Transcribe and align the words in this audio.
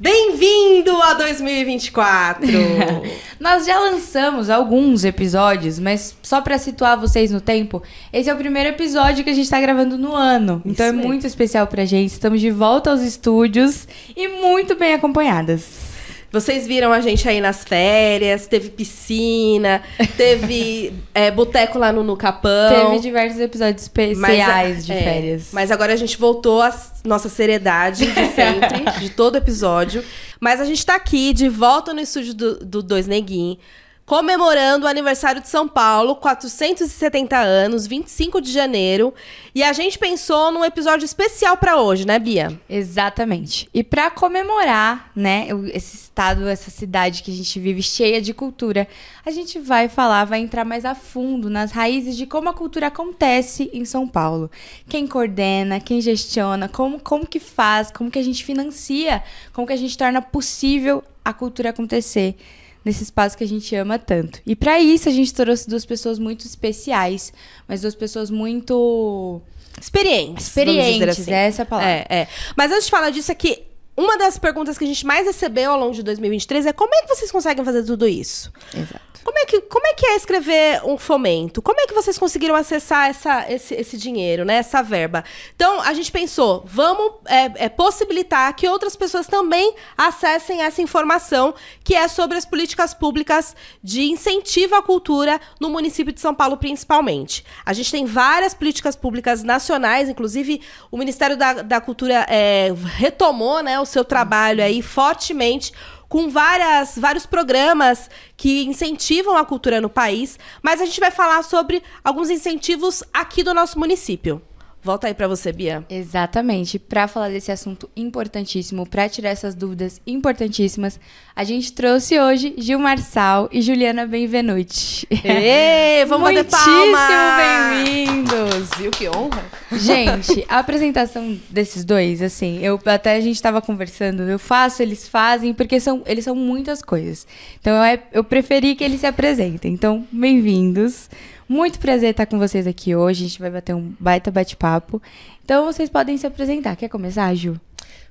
Bem-vindo 0.00 0.92
a 1.02 1.14
2024! 1.14 2.46
Nós 3.40 3.66
já 3.66 3.80
lançamos 3.80 4.48
alguns 4.48 5.04
episódios, 5.04 5.80
mas 5.80 6.16
só 6.22 6.40
para 6.40 6.56
situar 6.56 6.96
vocês 6.96 7.32
no 7.32 7.40
tempo, 7.40 7.82
esse 8.12 8.30
é 8.30 8.32
o 8.32 8.36
primeiro 8.36 8.68
episódio 8.68 9.24
que 9.24 9.30
a 9.30 9.34
gente 9.34 9.50
tá 9.50 9.60
gravando 9.60 9.98
no 9.98 10.14
ano. 10.14 10.62
Então 10.64 10.86
Isso 10.86 10.96
é 10.96 11.00
aí. 11.00 11.06
muito 11.06 11.26
especial 11.26 11.66
pra 11.66 11.84
gente. 11.84 12.12
Estamos 12.12 12.40
de 12.40 12.48
volta 12.48 12.92
aos 12.92 13.00
estúdios 13.00 13.88
e 14.16 14.28
muito 14.28 14.76
bem 14.76 14.94
acompanhadas. 14.94 15.87
Vocês 16.30 16.66
viram 16.66 16.92
a 16.92 17.00
gente 17.00 17.26
aí 17.26 17.40
nas 17.40 17.64
férias, 17.64 18.46
teve 18.46 18.68
piscina, 18.68 19.82
teve 20.16 20.92
é, 21.14 21.30
boteco 21.30 21.78
lá 21.78 21.90
no, 21.90 22.02
no 22.02 22.16
Capão. 22.16 22.90
Teve 22.90 23.00
diversos 23.00 23.40
episódios 23.40 23.82
especiais 23.82 24.84
de 24.84 24.92
é, 24.92 25.02
férias. 25.02 25.48
Mas 25.52 25.70
agora 25.70 25.92
a 25.94 25.96
gente 25.96 26.18
voltou 26.18 26.60
à 26.60 26.70
nossa 27.04 27.30
seriedade 27.30 28.06
de 28.06 28.26
sempre, 28.34 29.00
de 29.00 29.10
todo 29.10 29.36
episódio. 29.36 30.04
Mas 30.38 30.60
a 30.60 30.66
gente 30.66 30.84
tá 30.84 30.96
aqui, 30.96 31.32
de 31.32 31.48
volta 31.48 31.94
no 31.94 32.00
estúdio 32.00 32.34
do, 32.34 32.58
do 32.58 32.82
Dois 32.82 33.06
Neguinhos, 33.06 33.58
comemorando 34.08 34.86
o 34.86 34.88
aniversário 34.88 35.42
de 35.42 35.50
São 35.50 35.68
Paulo, 35.68 36.16
470 36.16 37.36
anos, 37.36 37.86
25 37.86 38.40
de 38.40 38.50
janeiro. 38.50 39.12
E 39.54 39.62
a 39.62 39.70
gente 39.74 39.98
pensou 39.98 40.50
num 40.50 40.64
episódio 40.64 41.04
especial 41.04 41.58
pra 41.58 41.76
hoje, 41.76 42.06
né, 42.06 42.18
Bia? 42.18 42.58
Exatamente. 42.70 43.68
E 43.74 43.84
pra 43.84 44.10
comemorar, 44.10 45.12
né, 45.14 45.48
esse 45.74 45.94
estado, 45.94 46.48
essa 46.48 46.70
cidade 46.70 47.22
que 47.22 47.30
a 47.30 47.34
gente 47.34 47.60
vive 47.60 47.82
cheia 47.82 48.22
de 48.22 48.32
cultura, 48.32 48.88
a 49.26 49.30
gente 49.30 49.58
vai 49.58 49.90
falar, 49.90 50.24
vai 50.24 50.40
entrar 50.40 50.64
mais 50.64 50.86
a 50.86 50.94
fundo 50.94 51.50
nas 51.50 51.70
raízes 51.70 52.16
de 52.16 52.24
como 52.24 52.48
a 52.48 52.54
cultura 52.54 52.86
acontece 52.86 53.68
em 53.74 53.84
São 53.84 54.08
Paulo. 54.08 54.50
Quem 54.88 55.06
coordena, 55.06 55.80
quem 55.80 56.00
gestiona, 56.00 56.66
como, 56.66 56.98
como 56.98 57.26
que 57.26 57.38
faz, 57.38 57.90
como 57.90 58.10
que 58.10 58.18
a 58.18 58.24
gente 58.24 58.42
financia, 58.42 59.22
como 59.52 59.66
que 59.66 59.74
a 59.74 59.76
gente 59.76 59.98
torna 59.98 60.22
possível 60.22 61.04
a 61.22 61.34
cultura 61.34 61.68
acontecer 61.68 62.38
nesse 62.84 63.02
espaço 63.02 63.36
que 63.36 63.44
a 63.44 63.48
gente 63.48 63.74
ama 63.74 63.98
tanto. 63.98 64.40
E 64.46 64.54
pra 64.56 64.80
isso 64.80 65.08
a 65.08 65.12
gente 65.12 65.32
trouxe 65.34 65.68
duas 65.68 65.84
pessoas 65.84 66.18
muito 66.18 66.46
especiais, 66.46 67.32
mas 67.66 67.82
duas 67.82 67.94
pessoas 67.94 68.30
muito 68.30 69.40
Experientes. 69.80 70.46
experientes, 70.46 71.20
assim. 71.20 71.32
é 71.32 71.46
essa 71.46 71.62
a 71.62 71.66
palavra. 71.66 71.90
É, 71.90 72.06
é. 72.08 72.28
Mas 72.56 72.72
antes 72.72 72.86
de 72.86 72.90
falar 72.90 73.10
disso 73.10 73.30
aqui, 73.30 73.62
uma 73.96 74.16
das 74.16 74.38
perguntas 74.38 74.78
que 74.78 74.84
a 74.84 74.86
gente 74.86 75.04
mais 75.04 75.26
recebeu 75.26 75.72
ao 75.72 75.78
longo 75.78 75.94
de 75.94 76.02
2023 76.02 76.66
é 76.66 76.72
como 76.72 76.94
é 76.94 77.02
que 77.02 77.08
vocês 77.08 77.30
conseguem 77.32 77.64
fazer 77.64 77.82
tudo 77.84 78.06
isso? 78.06 78.52
Exato. 78.74 79.17
Como 79.28 79.40
é 79.40 79.44
que, 79.44 79.60
como 79.60 79.86
é, 79.86 79.92
que 79.92 80.06
é 80.06 80.16
escrever 80.16 80.80
um 80.86 80.96
fomento? 80.96 81.60
Como 81.60 81.78
é 81.78 81.86
que 81.86 81.92
vocês 81.92 82.16
conseguiram 82.16 82.54
acessar 82.54 83.10
essa, 83.10 83.44
esse, 83.52 83.74
esse 83.74 83.98
dinheiro, 83.98 84.42
né? 84.42 84.54
Essa 84.54 84.80
verba? 84.80 85.22
Então, 85.54 85.82
a 85.82 85.92
gente 85.92 86.10
pensou, 86.10 86.64
vamos 86.66 87.16
é, 87.26 87.66
é, 87.66 87.68
possibilitar 87.68 88.50
que 88.56 88.66
outras 88.66 88.96
pessoas 88.96 89.26
também 89.26 89.74
acessem 89.98 90.62
essa 90.62 90.80
informação, 90.80 91.54
que 91.84 91.94
é 91.94 92.08
sobre 92.08 92.38
as 92.38 92.46
políticas 92.46 92.94
públicas 92.94 93.54
de 93.84 94.04
incentivo 94.10 94.74
à 94.76 94.82
cultura 94.82 95.38
no 95.60 95.68
município 95.68 96.10
de 96.10 96.22
São 96.22 96.34
Paulo, 96.34 96.56
principalmente. 96.56 97.44
A 97.66 97.74
gente 97.74 97.90
tem 97.90 98.06
várias 98.06 98.54
políticas 98.54 98.96
públicas 98.96 99.42
nacionais, 99.42 100.08
inclusive 100.08 100.62
o 100.90 100.96
Ministério 100.96 101.36
da, 101.36 101.52
da 101.52 101.82
Cultura 101.82 102.24
é, 102.30 102.72
retomou 102.96 103.62
né, 103.62 103.78
o 103.78 103.84
seu 103.84 104.06
trabalho 104.06 104.64
aí 104.64 104.80
fortemente 104.80 105.74
com 106.08 106.28
várias, 106.30 106.96
vários 106.96 107.26
programas 107.26 108.08
que 108.36 108.64
incentivam 108.64 109.36
a 109.36 109.44
cultura 109.44 109.80
no 109.80 109.90
país, 109.90 110.38
mas 110.62 110.80
a 110.80 110.86
gente 110.86 111.00
vai 111.00 111.10
falar 111.10 111.42
sobre 111.42 111.82
alguns 112.02 112.30
incentivos 112.30 113.02
aqui 113.12 113.42
do 113.42 113.52
nosso 113.52 113.78
município. 113.78 114.42
Volta 114.82 115.08
aí 115.08 115.14
para 115.14 115.26
você, 115.26 115.52
Bia. 115.52 115.84
Exatamente. 115.90 116.78
Para 116.78 117.08
falar 117.08 117.28
desse 117.30 117.50
assunto 117.50 117.90
importantíssimo, 117.96 118.86
para 118.86 119.08
tirar 119.08 119.30
essas 119.30 119.54
dúvidas 119.54 120.00
importantíssimas, 120.06 121.00
a 121.34 121.42
gente 121.44 121.72
trouxe 121.72 122.18
hoje 122.18 122.54
Gil 122.56 122.78
Marçal 122.78 123.48
e 123.52 123.60
Juliana 123.60 124.06
Benvenuti. 124.06 125.06
Ê, 125.10 126.04
vamos 126.06 126.28
bater 126.28 126.44
Muitíssimo 126.44 126.92
palma! 126.92 127.38
bem-vindos! 127.74 128.70
Viu 128.78 128.90
que 128.92 129.08
honra? 129.08 129.44
Gente, 129.72 130.46
a 130.48 130.60
apresentação 130.60 131.36
desses 131.50 131.84
dois, 131.84 132.22
assim, 132.22 132.60
eu 132.62 132.80
até 132.86 133.16
a 133.16 133.20
gente 133.20 133.42
tava 133.42 133.60
conversando, 133.60 134.22
eu 134.22 134.38
faço, 134.38 134.80
eles 134.82 135.08
fazem, 135.08 135.52
porque 135.52 135.80
são, 135.80 136.02
eles 136.06 136.24
são 136.24 136.34
muitas 136.34 136.80
coisas. 136.82 137.26
Então 137.60 137.74
eu, 137.74 137.82
é- 137.82 138.02
eu 138.12 138.22
preferi 138.24 138.74
que 138.76 138.84
eles 138.84 139.00
se 139.00 139.06
apresentem. 139.06 139.72
Então, 139.72 140.06
bem-vindos. 140.12 141.10
Muito 141.48 141.78
prazer 141.78 142.10
estar 142.10 142.26
com 142.26 142.38
vocês 142.38 142.66
aqui 142.66 142.94
hoje. 142.94 143.24
A 143.24 143.28
gente 143.28 143.40
vai 143.40 143.50
bater 143.50 143.74
um 143.74 143.94
baita 143.98 144.30
bate-papo. 144.30 145.00
Então 145.42 145.64
vocês 145.64 145.88
podem 145.88 146.18
se 146.18 146.26
apresentar. 146.26 146.76
Quer 146.76 146.88
começar, 146.88 147.34
Ju? 147.34 147.58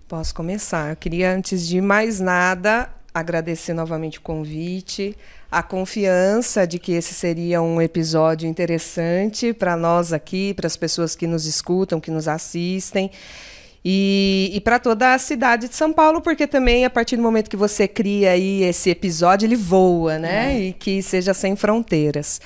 Posso 0.07 0.33
começar. 0.33 0.89
Eu 0.89 0.95
queria, 0.95 1.35
antes 1.35 1.67
de 1.67 1.79
mais 1.79 2.19
nada, 2.19 2.89
agradecer 3.13 3.73
novamente 3.73 4.17
o 4.17 4.21
convite, 4.21 5.15
a 5.51 5.61
confiança 5.61 6.65
de 6.65 6.79
que 6.79 6.93
esse 6.93 7.13
seria 7.13 7.61
um 7.61 7.79
episódio 7.79 8.49
interessante 8.49 9.53
para 9.53 9.77
nós 9.77 10.13
aqui, 10.13 10.55
para 10.55 10.65
as 10.65 10.75
pessoas 10.75 11.15
que 11.15 11.27
nos 11.27 11.45
escutam, 11.45 11.99
que 11.99 12.09
nos 12.09 12.27
assistem. 12.27 13.11
E, 13.85 14.49
e 14.51 14.59
para 14.61 14.79
toda 14.79 15.13
a 15.13 15.19
cidade 15.19 15.69
de 15.69 15.75
São 15.75 15.93
Paulo, 15.93 16.21
porque 16.21 16.47
também 16.47 16.85
a 16.85 16.89
partir 16.89 17.15
do 17.15 17.21
momento 17.21 17.49
que 17.49 17.55
você 17.55 17.87
cria 17.87 18.31
aí 18.31 18.63
esse 18.63 18.89
episódio, 18.89 19.45
ele 19.45 19.55
voa, 19.55 20.17
né? 20.17 20.59
E 20.59 20.73
que 20.73 21.03
seja 21.03 21.35
sem 21.35 21.55
fronteiras. 21.55 22.41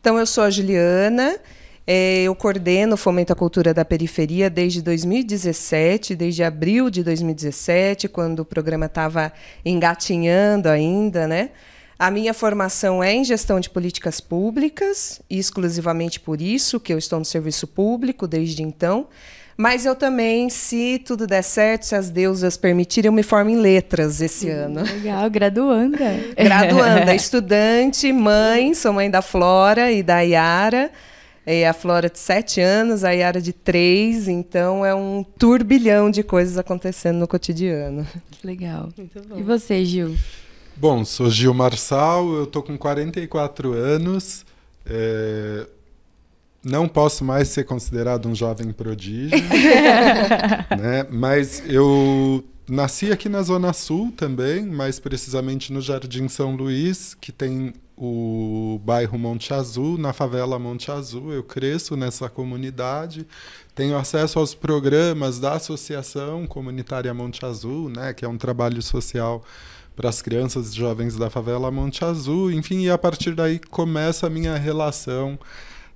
Então, 0.00 0.18
eu 0.18 0.24
sou 0.24 0.44
a 0.44 0.48
Juliana, 0.48 1.38
eh, 1.86 2.22
eu 2.22 2.34
coordeno 2.34 2.94
o 2.94 2.96
Fomento 2.96 3.34
à 3.34 3.36
Cultura 3.36 3.74
da 3.74 3.84
Periferia 3.84 4.48
desde 4.48 4.80
2017, 4.80 6.16
desde 6.16 6.42
abril 6.42 6.88
de 6.88 7.04
2017, 7.04 8.08
quando 8.08 8.40
o 8.40 8.44
programa 8.46 8.86
estava 8.86 9.30
engatinhando 9.62 10.70
ainda, 10.70 11.28
né? 11.28 11.50
A 11.98 12.10
minha 12.10 12.32
formação 12.32 13.04
é 13.04 13.12
em 13.12 13.22
gestão 13.22 13.60
de 13.60 13.68
políticas 13.68 14.22
públicas, 14.22 15.20
exclusivamente 15.28 16.18
por 16.18 16.40
isso 16.40 16.80
que 16.80 16.94
eu 16.94 16.96
estou 16.96 17.18
no 17.18 17.24
serviço 17.26 17.66
público 17.66 18.26
desde 18.26 18.62
então. 18.62 19.06
Mas 19.60 19.84
eu 19.84 19.94
também, 19.94 20.48
se 20.48 20.98
tudo 21.04 21.26
der 21.26 21.42
certo, 21.42 21.82
se 21.82 21.94
as 21.94 22.08
deusas 22.08 22.56
permitirem, 22.56 23.10
eu 23.10 23.12
me 23.12 23.22
formo 23.22 23.50
em 23.50 23.56
letras 23.56 24.22
esse 24.22 24.48
ano. 24.48 24.80
Legal, 24.80 25.28
graduanda. 25.28 25.98
Graduanda, 26.34 27.14
estudante, 27.14 28.10
mãe, 28.10 28.72
sou 28.72 28.90
mãe 28.90 29.10
da 29.10 29.20
Flora 29.20 29.92
e 29.92 30.02
da 30.02 30.20
Yara. 30.20 30.90
É 31.44 31.68
a 31.68 31.74
Flora 31.74 32.08
de 32.08 32.18
sete 32.18 32.58
anos, 32.58 33.04
a 33.04 33.10
Yara 33.10 33.38
de 33.38 33.52
três, 33.52 34.28
então 34.28 34.82
é 34.82 34.94
um 34.94 35.22
turbilhão 35.22 36.10
de 36.10 36.22
coisas 36.22 36.56
acontecendo 36.56 37.18
no 37.18 37.28
cotidiano. 37.28 38.06
Que 38.30 38.46
legal. 38.46 38.88
E 39.36 39.42
você, 39.42 39.84
Gil? 39.84 40.16
Bom, 40.74 41.04
sou 41.04 41.28
Gil 41.28 41.52
Marçal, 41.52 42.32
eu 42.32 42.46
tô 42.46 42.62
com 42.62 42.78
44 42.78 43.74
anos. 43.74 44.46
é, 44.86 45.66
Não 46.62 46.86
posso 46.86 47.24
mais 47.24 47.48
ser 47.48 47.64
considerado 47.64 48.28
um 48.28 48.34
jovem 48.34 48.70
prodígio, 48.70 49.38
né? 50.78 51.06
Mas 51.10 51.62
eu 51.66 52.44
nasci 52.68 53.10
aqui 53.10 53.28
na 53.28 53.42
Zona 53.42 53.72
Sul 53.72 54.12
também, 54.14 54.66
mais 54.66 55.00
precisamente 55.00 55.72
no 55.72 55.80
Jardim 55.80 56.28
São 56.28 56.54
Luís, 56.54 57.14
que 57.14 57.32
tem 57.32 57.72
o 57.96 58.80
bairro 58.84 59.18
Monte 59.18 59.52
Azul, 59.52 59.98
na 59.98 60.12
favela 60.12 60.58
Monte 60.58 60.90
Azul. 60.90 61.32
Eu 61.32 61.42
cresço 61.42 61.96
nessa 61.96 62.28
comunidade, 62.28 63.26
tenho 63.74 63.96
acesso 63.96 64.38
aos 64.38 64.54
programas 64.54 65.38
da 65.38 65.54
Associação 65.54 66.46
Comunitária 66.46 67.12
Monte 67.12 67.44
Azul, 67.44 67.88
né, 67.88 68.12
que 68.12 68.24
é 68.24 68.28
um 68.28 68.38
trabalho 68.38 68.80
social 68.80 69.42
para 69.96 70.08
as 70.08 70.22
crianças 70.22 70.72
e 70.72 70.76
jovens 70.76 71.16
da 71.16 71.28
favela 71.28 71.70
Monte 71.70 72.04
Azul, 72.04 72.50
enfim, 72.50 72.84
e 72.84 72.90
a 72.90 72.96
partir 72.96 73.34
daí 73.34 73.58
começa 73.58 74.26
a 74.26 74.30
minha 74.30 74.56
relação 74.56 75.38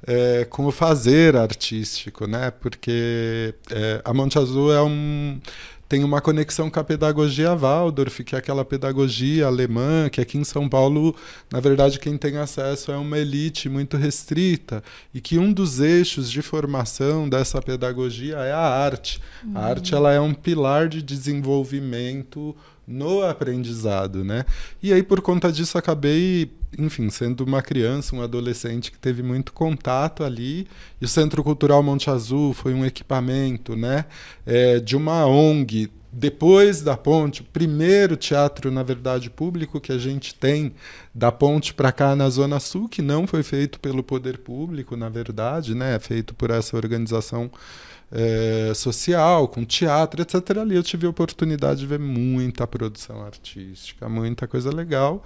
é, 0.06 0.44
com 0.44 0.66
o 0.66 0.72
fazer 0.72 1.36
artístico, 1.36 2.26
né? 2.26 2.50
Porque 2.50 3.54
é, 3.70 4.00
a 4.04 4.12
Monte 4.12 4.38
Azul 4.38 4.72
é 4.72 4.82
um 4.82 5.40
tem 5.86 6.02
uma 6.02 6.20
conexão 6.20 6.70
com 6.70 6.80
a 6.80 6.84
pedagogia 6.84 7.54
Waldorf, 7.54 8.24
que 8.24 8.34
é 8.34 8.38
aquela 8.38 8.64
pedagogia 8.64 9.46
alemã, 9.46 10.08
que 10.08 10.20
aqui 10.20 10.38
em 10.38 10.42
São 10.42 10.68
Paulo, 10.68 11.14
na 11.52 11.60
verdade, 11.60 11.98
quem 12.00 12.16
tem 12.16 12.36
acesso 12.38 12.90
é 12.90 12.96
uma 12.96 13.18
elite 13.18 13.68
muito 13.68 13.96
restrita, 13.96 14.82
e 15.12 15.20
que 15.20 15.38
um 15.38 15.52
dos 15.52 15.80
eixos 15.80 16.30
de 16.30 16.40
formação 16.40 17.28
dessa 17.28 17.60
pedagogia 17.60 18.38
é 18.38 18.52
a 18.52 18.58
arte. 18.58 19.20
A 19.54 19.66
arte 19.66 19.94
ela 19.94 20.10
é 20.10 20.18
um 20.18 20.32
pilar 20.34 20.88
de 20.88 21.02
desenvolvimento 21.02 22.56
no 22.86 23.22
aprendizado, 23.22 24.24
né? 24.24 24.44
E 24.82 24.92
aí 24.92 25.02
por 25.02 25.20
conta 25.20 25.50
disso 25.50 25.78
acabei, 25.78 26.50
enfim, 26.78 27.08
sendo 27.10 27.44
uma 27.44 27.62
criança, 27.62 28.14
um 28.14 28.22
adolescente 28.22 28.90
que 28.90 28.98
teve 28.98 29.22
muito 29.22 29.52
contato 29.52 30.22
ali. 30.22 30.66
E 31.00 31.04
o 31.04 31.08
Centro 31.08 31.42
Cultural 31.42 31.82
Monte 31.82 32.10
Azul 32.10 32.52
foi 32.52 32.74
um 32.74 32.84
equipamento, 32.84 33.74
né, 33.76 34.04
é, 34.46 34.78
de 34.80 34.96
uma 34.96 35.26
ONG 35.26 35.90
depois 36.16 36.80
da 36.80 36.96
ponte, 36.96 37.42
o 37.42 37.44
primeiro 37.44 38.16
teatro, 38.16 38.70
na 38.70 38.84
verdade, 38.84 39.28
público 39.28 39.80
que 39.80 39.90
a 39.90 39.98
gente 39.98 40.32
tem 40.32 40.72
da 41.12 41.32
ponte 41.32 41.74
para 41.74 41.90
cá 41.90 42.14
na 42.14 42.30
Zona 42.30 42.60
Sul, 42.60 42.88
que 42.88 43.02
não 43.02 43.26
foi 43.26 43.42
feito 43.42 43.80
pelo 43.80 44.00
poder 44.00 44.38
público, 44.38 44.96
na 44.96 45.08
verdade, 45.08 45.74
né? 45.74 45.96
É 45.96 45.98
feito 45.98 46.32
por 46.32 46.50
essa 46.50 46.76
organização 46.76 47.50
é, 48.14 48.72
social, 48.74 49.48
com 49.48 49.64
teatro, 49.64 50.22
etc. 50.22 50.58
Ali 50.58 50.76
eu 50.76 50.82
tive 50.84 51.04
a 51.06 51.10
oportunidade 51.10 51.80
de 51.80 51.86
ver 51.86 51.98
muita 51.98 52.64
produção 52.64 53.26
artística, 53.26 54.08
muita 54.08 54.46
coisa 54.46 54.70
legal. 54.72 55.24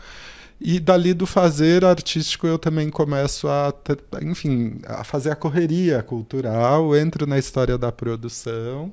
E 0.60 0.80
dali 0.80 1.14
do 1.14 1.26
fazer 1.26 1.84
artístico 1.84 2.46
eu 2.46 2.58
também 2.58 2.90
começo 2.90 3.46
a, 3.46 3.72
enfim, 4.22 4.80
a 4.86 5.04
fazer 5.04 5.30
a 5.30 5.36
correria 5.36 6.02
cultural, 6.02 6.96
entro 6.96 7.26
na 7.26 7.38
história 7.38 7.76
da 7.76 7.92
produção. 7.92 8.90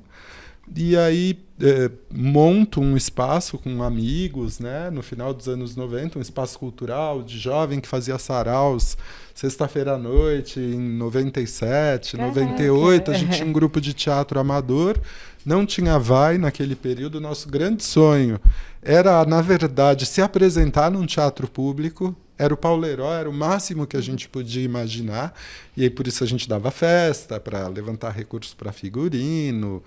E 0.74 0.96
aí 0.96 1.38
é, 1.60 1.90
monto 2.12 2.80
um 2.80 2.96
espaço 2.96 3.56
com 3.56 3.82
amigos, 3.82 4.58
né, 4.58 4.90
no 4.90 5.02
final 5.02 5.32
dos 5.32 5.48
anos 5.48 5.74
90, 5.74 6.18
um 6.18 6.22
espaço 6.22 6.58
cultural 6.58 7.22
de 7.22 7.38
jovem 7.38 7.80
que 7.80 7.88
fazia 7.88 8.18
saraus 8.18 8.96
sexta-feira 9.34 9.94
à 9.94 9.98
noite, 9.98 10.60
em 10.60 10.78
97, 10.78 12.16
Caraca. 12.16 12.28
98. 12.28 13.10
A 13.10 13.14
gente 13.14 13.36
tinha 13.36 13.46
um 13.46 13.52
grupo 13.52 13.80
de 13.80 13.94
teatro 13.94 14.38
amador, 14.40 14.98
não 15.44 15.64
tinha 15.64 15.98
vai 15.98 16.38
naquele 16.38 16.74
período. 16.74 17.20
Nosso 17.20 17.48
grande 17.48 17.82
sonho 17.82 18.40
era, 18.82 19.24
na 19.24 19.40
verdade, 19.40 20.04
se 20.06 20.20
apresentar 20.20 20.90
num 20.90 21.06
teatro 21.06 21.48
público. 21.48 22.14
Era 22.38 22.52
o 22.52 22.56
Pauleiró, 22.56 23.14
era 23.14 23.30
o 23.30 23.32
máximo 23.32 23.86
que 23.86 23.96
a 23.96 24.00
gente 24.00 24.28
podia 24.28 24.62
imaginar. 24.62 25.34
E 25.74 25.84
aí 25.84 25.90
por 25.90 26.06
isso 26.06 26.22
a 26.22 26.26
gente 26.26 26.46
dava 26.46 26.70
festa 26.70 27.40
para 27.40 27.66
levantar 27.68 28.10
recursos 28.10 28.52
para 28.52 28.72
figurino 28.72 29.82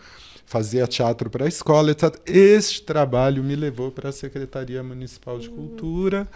fazia 0.49 0.87
teatro 0.87 1.29
para 1.29 1.45
a 1.45 1.47
escola, 1.47 1.91
etc. 1.91 2.19
Este 2.25 2.81
trabalho 2.81 3.43
me 3.43 3.55
levou 3.55 3.91
para 3.91 4.09
a 4.09 4.11
Secretaria 4.11 4.81
Municipal 4.81 5.37
de 5.37 5.47
Cultura. 5.47 6.27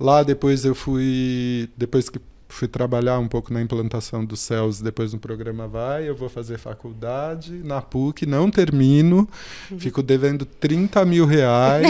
Lá 0.00 0.22
depois 0.22 0.64
eu 0.64 0.74
fui, 0.74 1.68
depois 1.76 2.08
que 2.08 2.18
fui 2.48 2.66
trabalhar 2.66 3.18
um 3.18 3.28
pouco 3.28 3.52
na 3.52 3.60
implantação 3.60 4.24
dos 4.24 4.40
céus, 4.40 4.80
depois 4.80 5.12
no 5.12 5.18
programa 5.18 5.68
Vai, 5.68 6.08
eu 6.08 6.16
vou 6.16 6.30
fazer 6.30 6.56
faculdade 6.56 7.52
na 7.62 7.82
PUC, 7.82 8.24
não 8.24 8.50
termino, 8.50 9.28
fico 9.76 10.02
devendo 10.02 10.46
30 10.46 11.04
mil 11.04 11.26
reais, 11.26 11.86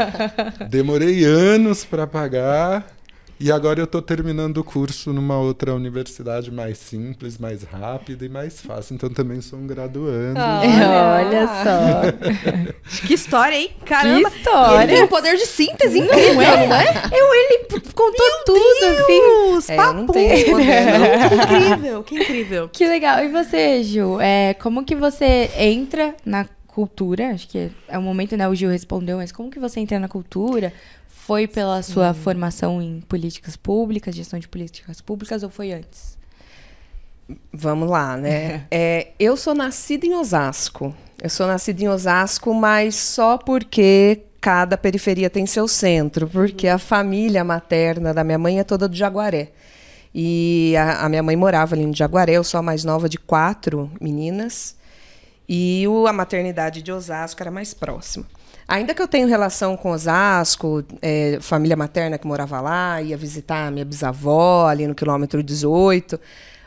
demorei 0.68 1.24
anos 1.24 1.82
para 1.82 2.06
pagar, 2.06 2.95
e 3.38 3.52
agora 3.52 3.80
eu 3.80 3.84
estou 3.84 4.00
terminando 4.00 4.58
o 4.58 4.64
curso 4.64 5.12
numa 5.12 5.38
outra 5.38 5.74
universidade 5.74 6.50
mais 6.50 6.78
simples, 6.78 7.36
mais 7.38 7.62
rápida 7.62 8.24
e 8.24 8.28
mais 8.28 8.60
fácil. 8.60 8.94
Então 8.94 9.10
também 9.10 9.40
sou 9.40 9.58
um 9.58 9.66
graduando. 9.66 10.40
olha 10.40 11.46
só. 11.62 13.02
que 13.06 13.14
história, 13.14 13.56
hein? 13.56 13.70
Caramba. 13.84 14.30
Que 14.30 14.36
história. 14.38 14.84
ele 14.84 14.92
tem 14.94 15.02
um 15.02 15.08
poder 15.08 15.36
de 15.36 15.46
síntese 15.46 15.98
incrível, 15.98 16.34
não 16.34 16.42
é? 16.42 16.66
Não 16.66 16.76
é? 16.76 17.10
Eu, 17.12 17.34
ele 17.34 17.66
contou 17.94 18.26
Meu 18.26 18.44
tudo, 18.44 18.80
Deus, 18.80 19.70
assim. 19.70 19.72
É, 19.72 20.12
tem 20.12 20.32
esse 20.32 20.50
poder, 20.50 20.98
não. 20.98 21.28
Que 21.28 21.54
incrível, 21.54 22.02
que 22.02 22.14
incrível. 22.14 22.70
Que 22.72 22.86
legal. 22.86 23.24
E 23.24 23.28
você, 23.28 23.82
Ju? 23.82 24.20
É, 24.20 24.54
como 24.54 24.84
que 24.84 24.94
você 24.94 25.50
entra 25.56 26.14
na 26.24 26.46
cultura? 26.66 27.30
Acho 27.30 27.48
que 27.48 27.70
é 27.88 27.98
o 27.98 28.02
momento, 28.02 28.36
né? 28.36 28.46
O 28.48 28.54
Gil 28.54 28.70
respondeu, 28.70 29.16
mas 29.16 29.32
como 29.32 29.50
que 29.50 29.58
você 29.58 29.80
entra 29.80 29.98
na 29.98 30.08
cultura? 30.08 30.72
Foi 31.26 31.48
pela 31.48 31.82
Sim. 31.82 31.92
sua 31.92 32.14
formação 32.14 32.80
em 32.80 33.00
políticas 33.00 33.56
públicas, 33.56 34.14
gestão 34.14 34.38
de 34.38 34.46
políticas 34.46 35.00
públicas, 35.00 35.42
ou 35.42 35.50
foi 35.50 35.72
antes? 35.72 36.16
Vamos 37.52 37.90
lá, 37.90 38.16
né? 38.16 38.64
é, 38.70 39.08
eu 39.18 39.36
sou 39.36 39.52
nascida 39.52 40.06
em 40.06 40.14
Osasco. 40.14 40.94
Eu 41.20 41.28
sou 41.28 41.48
nascida 41.48 41.82
em 41.82 41.88
Osasco, 41.88 42.54
mas 42.54 42.94
só 42.94 43.36
porque 43.36 44.22
cada 44.40 44.78
periferia 44.78 45.28
tem 45.28 45.46
seu 45.46 45.66
centro, 45.66 46.28
porque 46.28 46.68
a 46.68 46.78
família 46.78 47.42
materna 47.42 48.14
da 48.14 48.22
minha 48.22 48.38
mãe 48.38 48.60
é 48.60 48.64
toda 48.64 48.88
do 48.88 48.94
Jaguaré. 48.94 49.50
E 50.14 50.76
a, 50.76 51.06
a 51.06 51.08
minha 51.08 51.24
mãe 51.24 51.34
morava 51.34 51.74
ali 51.74 51.84
no 51.84 51.92
Jaguaré, 51.92 52.34
eu 52.34 52.44
sou 52.44 52.60
a 52.60 52.62
mais 52.62 52.84
nova 52.84 53.08
de 53.08 53.18
quatro 53.18 53.90
meninas. 54.00 54.76
E 55.48 55.88
o, 55.88 56.06
a 56.06 56.12
maternidade 56.12 56.82
de 56.82 56.92
Osasco 56.92 57.42
era 57.42 57.50
mais 57.50 57.74
próxima. 57.74 58.24
Ainda 58.68 58.94
que 58.94 59.00
eu 59.00 59.06
tenha 59.06 59.26
relação 59.26 59.76
com 59.76 59.90
Osasco, 59.90 60.84
é, 61.00 61.38
família 61.40 61.76
materna 61.76 62.18
que 62.18 62.26
morava 62.26 62.60
lá, 62.60 63.00
ia 63.00 63.16
visitar 63.16 63.70
minha 63.70 63.84
bisavó 63.84 64.66
ali 64.66 64.88
no 64.88 64.94
quilômetro 64.94 65.40
18, 65.40 66.18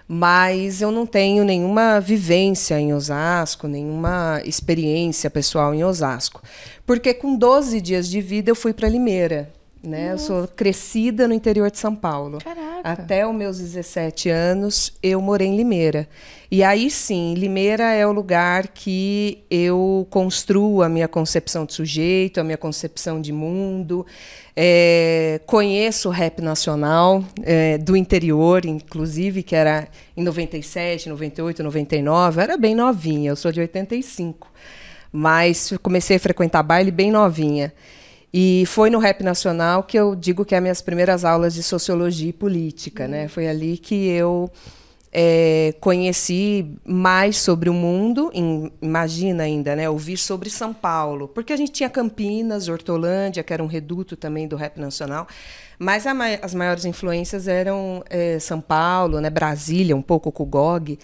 mas 0.07 0.81
eu 0.81 0.91
não 0.91 1.05
tenho 1.05 1.43
nenhuma 1.43 1.99
vivência 1.99 2.79
em 2.79 2.93
Osasco, 2.93 3.67
nenhuma 3.67 4.41
experiência 4.45 5.29
pessoal 5.29 5.73
em 5.73 5.83
Osasco. 5.83 6.41
Porque 6.85 7.13
com 7.13 7.35
12 7.35 7.81
dias 7.81 8.07
de 8.07 8.21
vida 8.21 8.49
eu 8.49 8.55
fui 8.55 8.73
para 8.73 8.87
Limeira. 8.87 9.58
Né? 9.81 10.11
Eu 10.11 10.17
sou 10.17 10.45
crescida 10.45 11.25
no 11.25 11.33
interior 11.33 11.71
de 11.71 11.77
São 11.77 11.95
Paulo. 11.95 12.39
Caraca. 12.43 12.81
Até 12.83 13.25
os 13.25 13.33
meus 13.33 13.59
17 13.59 14.29
anos, 14.29 14.91
eu 15.01 15.21
morei 15.21 15.47
em 15.47 15.55
Limeira. 15.55 16.05
E 16.51 16.61
aí 16.63 16.89
sim, 16.89 17.33
Limeira 17.35 17.93
é 17.93 18.05
o 18.05 18.11
lugar 18.11 18.67
que 18.67 19.41
eu 19.49 20.05
construo 20.09 20.83
a 20.83 20.89
minha 20.89 21.07
concepção 21.07 21.65
de 21.65 21.73
sujeito, 21.73 22.41
a 22.41 22.43
minha 22.43 22.57
concepção 22.57 23.21
de 23.21 23.31
mundo. 23.31 24.05
É, 24.53 25.39
conheço 25.45 26.09
o 26.09 26.11
rap 26.11 26.41
nacional 26.41 27.23
é, 27.41 27.77
do 27.77 27.95
interior, 27.95 28.65
inclusive, 28.65 29.43
que 29.43 29.55
era 29.55 29.87
em 30.17 30.21
97, 30.21 31.07
98, 31.07 31.63
99. 31.63 32.37
Eu 32.37 32.43
era 32.43 32.57
bem 32.57 32.75
novinha, 32.75 33.31
eu 33.31 33.35
sou 33.37 33.49
de 33.49 33.61
85. 33.61 34.51
Mas 35.09 35.73
comecei 35.81 36.17
a 36.17 36.19
frequentar 36.19 36.63
baile 36.63 36.91
bem 36.91 37.09
novinha. 37.09 37.73
E 38.33 38.63
foi 38.67 38.89
no 38.89 38.99
Rap 38.99 39.23
Nacional 39.23 39.83
que 39.83 39.97
eu 39.97 40.15
digo 40.15 40.45
que 40.45 40.53
é 40.53 40.61
minhas 40.61 40.81
primeiras 40.81 41.25
aulas 41.25 41.53
de 41.53 41.63
sociologia 41.63 42.29
e 42.29 42.33
política, 42.33 43.07
né? 43.07 43.27
Foi 43.27 43.47
ali 43.47 43.77
que 43.77 44.07
eu 44.07 44.51
é, 45.11 45.73
conheci 45.79 46.75
mais 46.85 47.37
sobre 47.37 47.69
o 47.69 47.73
mundo, 47.73 48.29
em, 48.33 48.71
imagina 48.81 49.43
ainda, 49.43 49.75
né? 49.75 49.89
Ouvir 49.89 50.17
sobre 50.17 50.49
São 50.49 50.73
Paulo, 50.73 51.27
porque 51.27 51.51
a 51.51 51.57
gente 51.57 51.71
tinha 51.71 51.89
Campinas, 51.89 52.67
Hortolândia, 52.67 53.43
que 53.43 53.51
era 53.51 53.63
um 53.63 53.67
reduto 53.67 54.15
também 54.15 54.47
do 54.47 54.55
Rap 54.55 54.79
Nacional, 54.79 55.27
mas 55.79 56.05
as 56.41 56.53
maiores 56.53 56.85
influências 56.85 57.47
eram 57.47 58.03
é, 58.09 58.37
São 58.37 58.61
Paulo, 58.61 59.19
né? 59.19 59.29
Brasília, 59.29 59.95
um 59.95 60.01
pouco 60.01 60.31
com 60.31 60.43
o 60.43 60.45
GOG. 60.45 60.99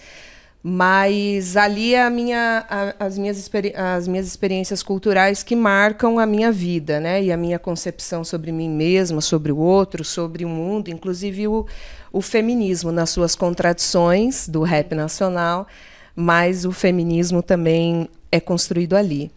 Mas 0.68 1.56
ali 1.56 1.94
é 1.94 2.02
a 2.02 2.10
minha, 2.10 2.66
a, 2.68 3.06
as, 3.06 3.16
minhas 3.16 3.48
as 3.76 4.08
minhas 4.08 4.26
experiências 4.26 4.82
culturais 4.82 5.44
que 5.44 5.54
marcam 5.54 6.18
a 6.18 6.26
minha 6.26 6.50
vida, 6.50 6.98
né? 6.98 7.22
E 7.22 7.30
a 7.30 7.36
minha 7.36 7.56
concepção 7.56 8.24
sobre 8.24 8.50
mim 8.50 8.68
mesma, 8.68 9.20
sobre 9.20 9.52
o 9.52 9.58
outro, 9.58 10.02
sobre 10.02 10.44
o 10.44 10.48
mundo, 10.48 10.88
inclusive 10.88 11.46
o, 11.46 11.64
o 12.12 12.20
feminismo 12.20 12.90
nas 12.90 13.10
suas 13.10 13.36
contradições 13.36 14.48
do 14.48 14.64
rap 14.64 14.92
nacional, 14.92 15.68
mas 16.16 16.64
o 16.64 16.72
feminismo 16.72 17.44
também 17.44 18.08
é 18.32 18.40
construído 18.40 18.96
ali. 18.96 19.30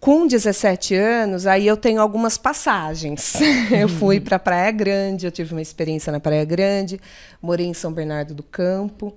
Com 0.00 0.26
17 0.26 0.94
anos, 0.94 1.46
aí 1.46 1.66
eu 1.66 1.76
tenho 1.76 2.00
algumas 2.00 2.38
passagens. 2.38 3.34
eu 3.70 3.86
fui 3.86 4.18
para 4.18 4.38
Praia 4.38 4.70
Grande, 4.70 5.26
eu 5.26 5.30
tive 5.30 5.52
uma 5.52 5.60
experiência 5.60 6.10
na 6.10 6.20
Praia 6.20 6.46
Grande, 6.46 6.98
morei 7.42 7.66
em 7.66 7.74
São 7.74 7.92
Bernardo 7.92 8.32
do 8.32 8.42
Campo. 8.42 9.14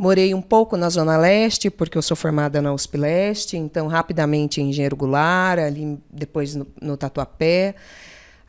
Morei 0.00 0.32
um 0.32 0.40
pouco 0.40 0.78
na 0.78 0.88
Zona 0.88 1.18
Leste, 1.18 1.68
porque 1.68 1.98
eu 1.98 2.00
sou 2.00 2.16
formada 2.16 2.62
na 2.62 2.72
USP 2.72 2.96
Leste, 2.96 3.58
então 3.58 3.86
rapidamente 3.86 4.58
em 4.58 4.70
Engenheiro 4.70 4.96
Goulart, 4.96 5.58
ali 5.58 5.98
depois 6.10 6.54
no, 6.54 6.66
no 6.80 6.96
Tatuapé. 6.96 7.74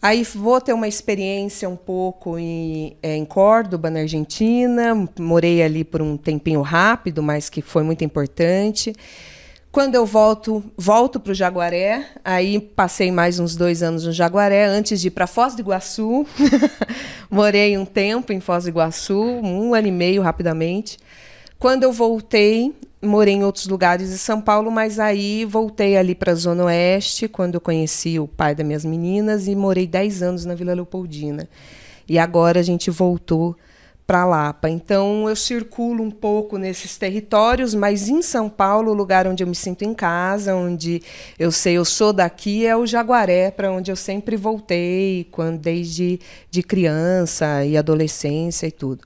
Aí 0.01 0.24
vou 0.24 0.62
ter 0.62 0.72
uma 0.72 0.88
experiência 0.88 1.67
um 1.67 1.75
pouco 1.75 2.39
em, 2.39 2.96
é, 3.03 3.17
em 3.17 3.25
Córdoba, 3.25 3.89
na 3.89 4.00
Argentina. 4.00 4.96
Morei 5.20 5.62
ali 5.62 5.84
por 5.84 6.01
um 6.01 6.15
tempinho 6.15 6.62
rápido, 6.62 7.22
mas 7.22 7.50
que 7.50 7.62
foi 7.62 7.84
muito 7.84 8.01
importante. 8.05 8.93
Quando 9.74 9.96
eu 9.96 10.05
volto, 10.05 10.63
volto 10.77 11.20
para 11.20 11.34
o 11.34 11.36
Jaguaré. 11.36 12.12
Aí 12.24 12.62
passei 12.62 13.12
mais 13.12 13.39
uns 13.41 13.58
dois 13.58 13.84
anos 13.84 14.05
no 14.05 14.13
Jaguaré 14.13 14.67
antes 14.67 15.01
de 15.01 15.10
ir 15.10 15.12
para 15.12 15.27
Foz 15.27 15.53
do 15.53 15.60
Iguaçu. 15.60 16.25
Morei 17.29 17.77
um 17.77 17.84
tempo 17.84 18.31
em 18.31 18.39
Foz 18.39 18.63
do 18.63 18.70
Iguaçu, 18.70 19.22
um 19.22 19.75
ano 19.75 19.89
e 19.89 19.91
meio 19.91 20.22
rapidamente. 20.22 20.98
Quando 21.62 21.84
eu 21.84 21.94
voltei, 21.94 22.74
morei 23.00 23.36
em 23.36 23.44
outros 23.44 23.68
lugares 23.68 24.10
de 24.10 24.18
São 24.18 24.41
Paulo, 24.41 24.72
mas 24.72 24.98
aí 24.98 25.46
voltei 25.46 25.96
ali 25.96 26.15
para 26.15 26.32
a 26.32 26.36
Zona 26.36 26.63
Oeste, 26.63 27.27
quando 27.27 27.53
eu 27.53 27.62
conheci 27.62 28.18
o 28.18 28.27
pai 28.27 28.56
das 28.56 28.65
minhas 28.65 28.84
meninas, 28.84 29.48
e 29.48 29.56
morei 29.56 29.86
10 29.86 30.24
anos 30.24 30.44
na 30.44 30.56
Vila 30.56 30.74
Leopoldina. 30.74 31.48
E 32.10 32.18
agora 32.18 32.60
a 32.60 32.63
gente 32.63 32.89
voltou 32.89 33.56
para 34.08 34.25
Lapa. 34.25 34.72
Então 34.72 35.30
eu 35.30 35.36
circulo 35.36 36.03
um 36.03 36.10
pouco 36.10 36.58
nesses 36.58 36.98
territórios, 36.98 37.75
mas 37.75 38.10
em 38.10 38.24
São 38.24 38.50
Paulo, 38.50 38.89
o 38.89 38.96
lugar 38.96 39.27
onde 39.27 39.44
eu 39.44 39.48
me 39.48 39.53
sinto 39.53 39.84
em 39.84 39.94
casa, 39.94 40.56
onde 40.56 41.00
eu 41.38 41.51
sei 41.51 41.75
eu 41.75 41.86
sou 41.86 42.12
daqui, 42.12 42.65
é 42.65 42.75
o 42.75 42.88
Jaguaré, 42.88 43.51
para 43.51 43.72
onde 43.72 43.91
eu 43.91 43.96
sempre 43.96 44.36
voltei, 44.36 45.27
quando 45.30 45.60
desde 45.60 46.20
de 46.50 46.63
criança 46.63 47.63
e 47.63 47.77
adolescência 47.77 48.65
e 48.65 48.72
tudo. 48.72 49.03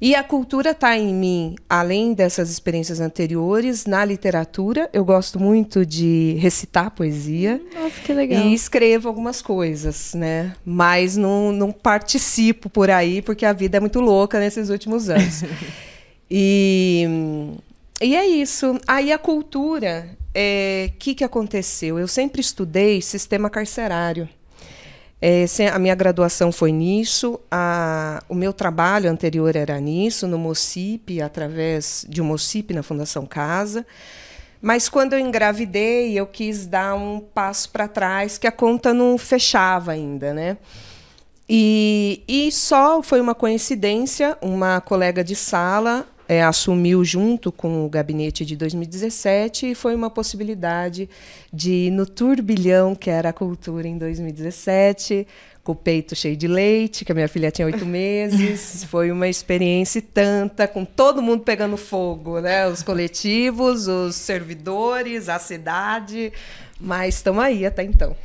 E 0.00 0.14
a 0.14 0.22
cultura 0.22 0.70
está 0.70 0.96
em 0.96 1.14
mim, 1.14 1.56
além 1.68 2.12
dessas 2.12 2.50
experiências 2.50 3.00
anteriores, 3.00 3.86
na 3.86 4.04
literatura. 4.04 4.90
Eu 4.92 5.04
gosto 5.04 5.40
muito 5.40 5.86
de 5.86 6.36
recitar 6.38 6.90
poesia. 6.90 7.60
Nossa, 7.74 8.00
que 8.00 8.12
legal. 8.12 8.42
E 8.42 8.54
escrevo 8.54 9.08
algumas 9.08 9.40
coisas, 9.40 10.12
né? 10.14 10.54
Mas 10.64 11.16
não, 11.16 11.50
não 11.50 11.72
participo 11.72 12.68
por 12.68 12.90
aí, 12.90 13.22
porque 13.22 13.46
a 13.46 13.52
vida 13.52 13.78
é 13.78 13.80
muito 13.80 14.00
louca 14.00 14.38
nesses 14.38 14.68
últimos 14.68 15.08
anos. 15.08 15.42
e, 16.30 17.06
e 18.02 18.14
é 18.14 18.26
isso. 18.26 18.78
Aí 18.86 19.10
a 19.10 19.18
cultura, 19.18 20.10
o 20.10 20.16
é, 20.34 20.90
que, 20.98 21.14
que 21.14 21.24
aconteceu? 21.24 21.98
Eu 21.98 22.06
sempre 22.06 22.42
estudei 22.42 23.00
sistema 23.00 23.48
carcerário. 23.48 24.28
É, 25.20 25.46
a 25.72 25.78
minha 25.78 25.94
graduação 25.94 26.52
foi 26.52 26.70
nisso, 26.70 27.40
a, 27.50 28.22
o 28.28 28.34
meu 28.34 28.52
trabalho 28.52 29.10
anterior 29.10 29.56
era 29.56 29.80
nisso, 29.80 30.26
no 30.26 30.38
MOCIP, 30.38 31.22
através 31.22 32.04
de 32.08 32.20
um 32.20 32.26
MOCIP 32.26 32.74
na 32.74 32.82
Fundação 32.82 33.24
Casa. 33.24 33.86
Mas 34.60 34.88
quando 34.88 35.14
eu 35.14 35.18
engravidei, 35.18 36.18
eu 36.18 36.26
quis 36.26 36.66
dar 36.66 36.94
um 36.94 37.20
passo 37.20 37.70
para 37.70 37.88
trás, 37.88 38.36
que 38.36 38.46
a 38.46 38.52
conta 38.52 38.92
não 38.92 39.16
fechava 39.16 39.92
ainda, 39.92 40.34
né? 40.34 40.58
E, 41.48 42.22
e 42.26 42.50
só 42.52 43.02
foi 43.02 43.20
uma 43.20 43.34
coincidência, 43.34 44.36
uma 44.42 44.80
colega 44.80 45.22
de 45.22 45.36
sala 45.36 46.06
é, 46.28 46.42
assumiu 46.42 47.04
junto 47.04 47.52
com 47.52 47.84
o 47.84 47.88
gabinete 47.88 48.44
de 48.44 48.56
2017 48.56 49.70
e 49.70 49.74
foi 49.74 49.94
uma 49.94 50.10
possibilidade 50.10 51.08
de 51.52 51.70
ir 51.70 51.90
no 51.90 52.06
turbilhão 52.06 52.94
que 52.94 53.10
era 53.10 53.28
a 53.28 53.32
cultura 53.32 53.86
em 53.86 53.96
2017, 53.96 55.26
com 55.62 55.72
o 55.72 55.74
peito 55.74 56.14
cheio 56.14 56.36
de 56.36 56.46
leite, 56.46 57.04
que 57.04 57.12
a 57.12 57.14
minha 57.14 57.28
filha 57.28 57.50
tinha 57.50 57.66
oito 57.66 57.84
meses. 57.86 58.84
Foi 58.84 59.10
uma 59.10 59.28
experiência 59.28 60.02
tanta, 60.02 60.66
com 60.66 60.84
todo 60.84 61.22
mundo 61.22 61.42
pegando 61.42 61.76
fogo, 61.76 62.40
né? 62.40 62.66
Os 62.68 62.82
coletivos, 62.82 63.88
os 63.88 64.16
servidores, 64.16 65.28
a 65.28 65.38
cidade. 65.38 66.32
Mas 66.80 67.16
estamos 67.16 67.42
aí 67.42 67.64
até 67.64 67.82
então. 67.82 68.16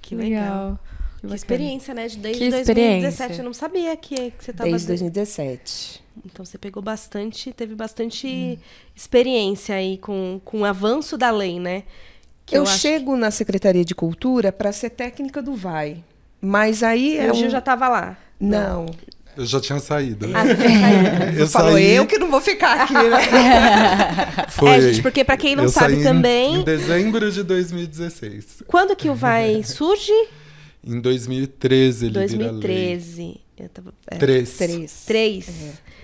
Que 0.00 0.14
legal. 0.14 0.78
Que, 1.20 1.28
que 1.28 1.34
experiência, 1.34 1.94
né? 1.94 2.08
Desde 2.08 2.44
que 2.44 2.50
2017. 2.50 3.38
Eu 3.38 3.44
não 3.44 3.54
sabia 3.54 3.96
que, 3.96 4.32
que 4.32 4.44
você 4.44 4.50
estava... 4.50 4.68
Desde 4.68 4.88
2017. 4.88 6.01
Então 6.24 6.44
você 6.44 6.58
pegou 6.58 6.82
bastante, 6.82 7.52
teve 7.52 7.74
bastante 7.74 8.26
hum. 8.26 8.56
experiência 8.94 9.74
aí 9.74 9.98
com, 9.98 10.40
com 10.44 10.60
o 10.60 10.64
avanço 10.64 11.16
da 11.16 11.30
lei, 11.30 11.58
né? 11.58 11.84
Que 12.44 12.56
eu, 12.56 12.62
eu 12.62 12.66
chego 12.66 13.14
que... 13.14 13.20
na 13.20 13.30
Secretaria 13.30 13.84
de 13.84 13.94
Cultura 13.94 14.52
para 14.52 14.72
ser 14.72 14.90
técnica 14.90 15.42
do 15.42 15.54
VAI. 15.54 16.04
Mas 16.40 16.82
aí 16.82 17.16
é. 17.16 17.30
Hoje 17.30 17.46
um... 17.46 17.50
já 17.50 17.58
estava 17.58 17.88
lá. 17.88 18.16
Não. 18.40 18.86
Eu 19.36 19.46
já 19.46 19.60
tinha 19.60 19.78
saído. 19.78 20.28
Ah, 20.34 20.44
você 20.44 20.56
tinha 20.56 20.80
saído. 20.80 21.38
eu 21.40 21.48
falou 21.48 21.72
saí... 21.72 21.90
eu 21.92 22.06
que 22.06 22.18
não 22.18 22.30
vou 22.30 22.40
ficar 22.40 22.82
aqui, 22.82 22.92
né? 22.92 24.46
Foi. 24.50 24.70
É, 24.70 24.80
gente, 24.80 25.02
porque 25.02 25.24
para 25.24 25.36
quem 25.36 25.56
não 25.56 25.64
eu 25.64 25.70
sabe 25.70 26.02
também. 26.02 26.56
Em 26.56 26.64
dezembro 26.64 27.30
de 27.30 27.42
2016. 27.42 28.64
Quando 28.66 28.94
que 28.94 29.08
o 29.08 29.14
VAI 29.14 29.62
surge? 29.64 30.12
Em 30.84 31.00
2013 31.00 32.06
ele 32.06 32.14
2013. 32.14 33.40
Eu 33.62 33.68
tava, 33.68 33.94
é, 34.08 34.16
Três. 34.16 34.56
Três. 34.56 35.04
Três. 35.06 35.48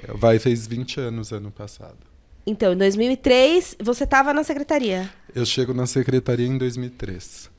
É. 0.05 0.12
Vai 0.15 0.38
fez 0.38 0.67
20 0.67 1.00
anos 1.00 1.33
ano 1.33 1.50
passado. 1.50 1.99
Então, 2.47 2.73
em 2.73 2.77
2003, 2.77 3.77
você 3.83 4.05
estava 4.05 4.33
na 4.33 4.45
secretaria? 4.45 5.11
Eu 5.35 5.45
chego 5.45 5.75
na 5.75 5.87
secretaria 5.87 6.47
em 6.47 6.57
2003. 6.57 7.50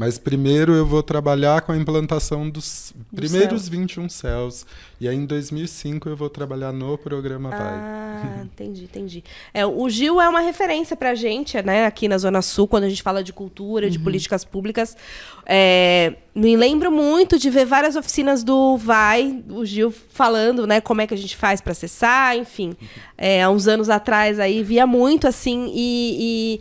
Mas 0.00 0.16
primeiro 0.16 0.72
eu 0.72 0.86
vou 0.86 1.02
trabalhar 1.02 1.60
com 1.60 1.72
a 1.72 1.76
implantação 1.76 2.48
dos 2.48 2.94
Do 3.12 3.16
primeiros 3.16 3.64
céu. 3.64 3.72
21 3.72 4.08
céus. 4.08 4.64
E 4.98 5.06
aí 5.06 5.14
em 5.14 5.26
2005 5.26 6.08
eu 6.08 6.16
vou 6.16 6.30
trabalhar 6.30 6.72
no 6.72 6.96
programa 6.96 7.50
Vai. 7.50 7.58
Ah, 7.60 8.40
entendi, 8.50 8.84
entendi. 8.84 9.24
É, 9.52 9.66
o 9.66 9.86
Gil 9.90 10.18
é 10.18 10.26
uma 10.26 10.40
referência 10.40 10.96
pra 10.96 11.14
gente, 11.14 11.60
né, 11.60 11.84
aqui 11.84 12.08
na 12.08 12.16
Zona 12.16 12.40
Sul, 12.40 12.66
quando 12.66 12.84
a 12.84 12.88
gente 12.88 13.02
fala 13.02 13.22
de 13.22 13.30
cultura, 13.30 13.84
uhum. 13.84 13.92
de 13.92 13.98
políticas 13.98 14.42
públicas. 14.42 14.96
É, 15.44 16.14
me 16.34 16.56
lembro 16.56 16.90
muito 16.90 17.38
de 17.38 17.50
ver 17.50 17.66
várias 17.66 17.94
oficinas 17.94 18.42
do 18.42 18.78
Vai, 18.78 19.42
o 19.50 19.66
Gil 19.66 19.90
falando, 19.90 20.66
né, 20.66 20.80
como 20.80 21.02
é 21.02 21.06
que 21.06 21.12
a 21.12 21.18
gente 21.18 21.36
faz 21.36 21.60
para 21.60 21.72
acessar, 21.72 22.38
enfim. 22.38 22.72
É, 23.18 23.42
há 23.42 23.50
uns 23.50 23.68
anos 23.68 23.90
atrás 23.90 24.40
aí, 24.40 24.62
via 24.62 24.86
muito 24.86 25.28
assim, 25.28 25.70
e, 25.74 26.58
e 26.58 26.60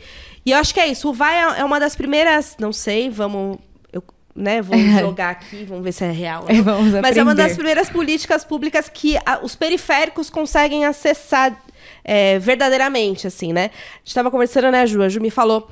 e 0.49 0.51
eu 0.51 0.57
acho 0.57 0.73
que 0.73 0.79
é 0.79 0.87
isso. 0.87 1.09
O 1.09 1.13
Vai 1.13 1.59
é 1.59 1.63
uma 1.63 1.79
das 1.79 1.95
primeiras. 1.95 2.55
Não 2.59 2.73
sei, 2.73 3.07
vamos. 3.07 3.59
Eu, 3.93 4.03
né, 4.35 4.63
vou 4.63 4.75
jogar 4.99 5.29
aqui, 5.29 5.63
vamos 5.63 5.83
ver 5.83 5.91
se 5.91 6.03
é 6.03 6.11
real. 6.11 6.45
É, 6.47 6.59
vamos 6.59 6.91
Mas 6.93 7.15
é 7.15 7.21
uma 7.21 7.35
das 7.35 7.53
primeiras 7.53 7.87
políticas 7.87 8.43
públicas 8.43 8.89
que 8.89 9.15
a, 9.25 9.39
os 9.43 9.55
periféricos 9.55 10.27
conseguem 10.27 10.85
acessar 10.85 11.55
é, 12.03 12.39
verdadeiramente, 12.39 13.27
assim, 13.27 13.53
né? 13.53 13.65
A 13.65 13.97
gente 13.99 14.07
estava 14.07 14.31
conversando, 14.31 14.71
né, 14.71 14.87
Ju? 14.87 15.03
A 15.03 15.09
Ju 15.09 15.21
me 15.21 15.29
falou 15.29 15.69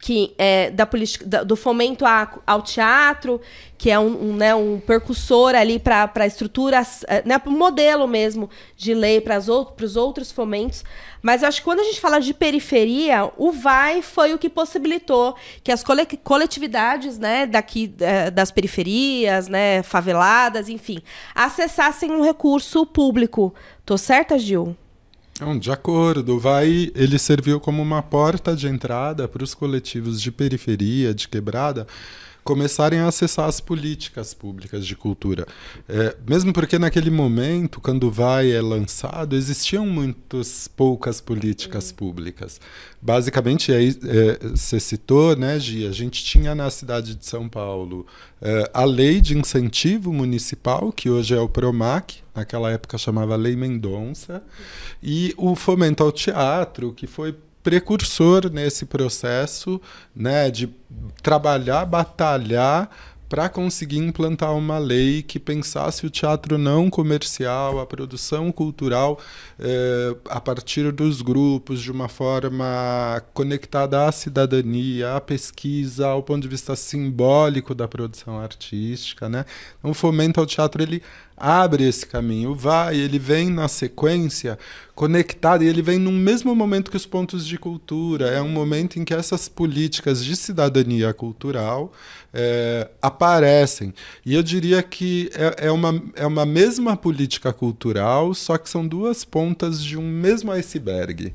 que 0.00 0.34
é, 0.38 0.70
da 0.70 0.86
política, 0.86 1.44
do 1.44 1.56
fomento 1.56 2.06
a, 2.06 2.38
ao 2.46 2.62
teatro, 2.62 3.40
que 3.76 3.90
é 3.90 3.98
um, 3.98 4.30
um, 4.30 4.36
né, 4.36 4.54
um 4.54 4.80
percussor 4.80 5.54
ali 5.54 5.78
para 5.78 6.10
a 6.14 6.26
estrutura, 6.26 6.82
é, 7.06 7.22
né, 7.24 7.40
um 7.46 7.50
modelo 7.50 8.06
mesmo 8.06 8.48
de 8.76 8.94
lei 8.94 9.20
para 9.20 9.38
os 9.38 9.96
outros 9.96 10.30
fomentos. 10.30 10.84
Mas 11.20 11.42
eu 11.42 11.48
acho 11.48 11.60
que 11.60 11.64
quando 11.64 11.80
a 11.80 11.84
gente 11.84 12.00
fala 12.00 12.20
de 12.20 12.32
periferia, 12.32 13.30
o 13.36 13.50
VAI 13.50 14.02
foi 14.02 14.32
o 14.32 14.38
que 14.38 14.48
possibilitou 14.48 15.34
que 15.64 15.72
as 15.72 15.84
coletividades 16.22 17.18
né, 17.18 17.46
daqui 17.46 17.92
é, 18.00 18.30
das 18.30 18.50
periferias, 18.50 19.48
né, 19.48 19.82
faveladas, 19.82 20.68
enfim, 20.68 21.02
acessassem 21.34 22.10
um 22.10 22.22
recurso 22.22 22.86
público. 22.86 23.52
Tô 23.84 23.98
certa, 23.98 24.38
Gil? 24.38 24.76
De 25.60 25.70
acordo. 25.70 26.38
Vai, 26.38 26.90
ele 26.94 27.18
serviu 27.18 27.60
como 27.60 27.80
uma 27.80 28.02
porta 28.02 28.56
de 28.56 28.66
entrada 28.66 29.28
para 29.28 29.44
os 29.44 29.54
coletivos 29.54 30.20
de 30.20 30.32
periferia, 30.32 31.14
de 31.14 31.28
quebrada, 31.28 31.86
começarem 32.48 33.00
a 33.00 33.08
acessar 33.08 33.46
as 33.46 33.60
políticas 33.60 34.32
públicas 34.32 34.86
de 34.86 34.96
cultura. 34.96 35.46
É, 35.86 36.16
mesmo 36.26 36.50
porque 36.50 36.78
naquele 36.78 37.10
momento, 37.10 37.78
quando 37.78 38.10
Vai 38.10 38.50
é 38.50 38.62
lançado, 38.62 39.36
existiam 39.36 39.84
muitas 39.84 40.66
poucas 40.66 41.20
políticas 41.20 41.90
uhum. 41.90 41.96
públicas. 41.96 42.58
Basicamente, 43.02 43.70
aí, 43.70 43.94
é, 44.02 44.48
você 44.48 44.80
citou, 44.80 45.36
né, 45.36 45.60
Gia, 45.60 45.90
a 45.90 45.92
gente 45.92 46.24
tinha 46.24 46.54
na 46.54 46.70
cidade 46.70 47.14
de 47.14 47.26
São 47.26 47.48
Paulo 47.48 48.06
é, 48.40 48.70
a 48.72 48.84
lei 48.84 49.20
de 49.20 49.36
incentivo 49.36 50.10
municipal, 50.10 50.90
que 50.90 51.10
hoje 51.10 51.34
é 51.34 51.38
o 51.38 51.50
PROMAC, 51.50 52.22
naquela 52.38 52.70
época 52.70 52.96
chamava 52.96 53.36
Lei 53.36 53.56
Mendonça, 53.56 54.42
e 55.02 55.34
o 55.36 55.54
fomento 55.54 56.02
ao 56.02 56.12
teatro, 56.12 56.92
que 56.92 57.06
foi 57.06 57.36
precursor 57.62 58.50
nesse 58.50 58.86
processo 58.86 59.80
né, 60.14 60.50
de 60.50 60.70
trabalhar, 61.22 61.84
batalhar 61.84 62.90
para 63.28 63.48
conseguir 63.48 63.98
implantar 63.98 64.54
uma 64.56 64.78
lei 64.78 65.22
que 65.22 65.38
pensasse 65.38 66.06
o 66.06 66.10
teatro 66.10 66.56
não 66.56 66.88
comercial, 66.88 67.78
a 67.78 67.86
produção 67.86 68.50
cultural 68.50 69.20
eh, 69.58 70.16
a 70.30 70.40
partir 70.40 70.90
dos 70.92 71.20
grupos, 71.20 71.82
de 71.82 71.92
uma 71.92 72.08
forma 72.08 73.22
conectada 73.34 74.06
à 74.06 74.12
cidadania, 74.12 75.14
à 75.14 75.20
pesquisa, 75.20 76.08
ao 76.08 76.22
ponto 76.22 76.40
de 76.40 76.48
vista 76.48 76.74
simbólico 76.74 77.74
da 77.74 77.86
produção 77.86 78.40
artística. 78.40 79.28
Né? 79.28 79.44
Então, 79.78 79.90
o 79.90 79.94
fomento 79.94 80.40
ao 80.40 80.46
teatro 80.46 80.82
ele 80.82 81.02
abre 81.38 81.86
esse 81.86 82.06
caminho, 82.06 82.54
vai, 82.54 82.96
ele 82.96 83.18
vem 83.18 83.50
na 83.50 83.68
sequência 83.68 84.58
conectado 84.94 85.62
e 85.62 85.68
ele 85.68 85.80
vem 85.80 85.96
no 85.96 86.10
mesmo 86.10 86.54
momento 86.56 86.90
que 86.90 86.96
os 86.96 87.06
pontos 87.06 87.46
de 87.46 87.56
cultura. 87.56 88.26
É 88.26 88.42
um 88.42 88.48
momento 88.48 88.98
em 88.98 89.04
que 89.04 89.14
essas 89.14 89.48
políticas 89.48 90.24
de 90.24 90.34
cidadania 90.34 91.14
cultural 91.14 91.92
é, 92.34 92.90
aparecem. 93.00 93.94
E 94.26 94.34
eu 94.34 94.42
diria 94.42 94.82
que 94.82 95.30
é, 95.34 95.68
é, 95.68 95.70
uma, 95.70 96.02
é 96.16 96.26
uma 96.26 96.44
mesma 96.44 96.96
política 96.96 97.52
cultural, 97.52 98.34
só 98.34 98.58
que 98.58 98.68
são 98.68 98.86
duas 98.86 99.24
pontas 99.24 99.82
de 99.82 99.96
um 99.96 100.02
mesmo 100.02 100.50
iceberg 100.50 101.32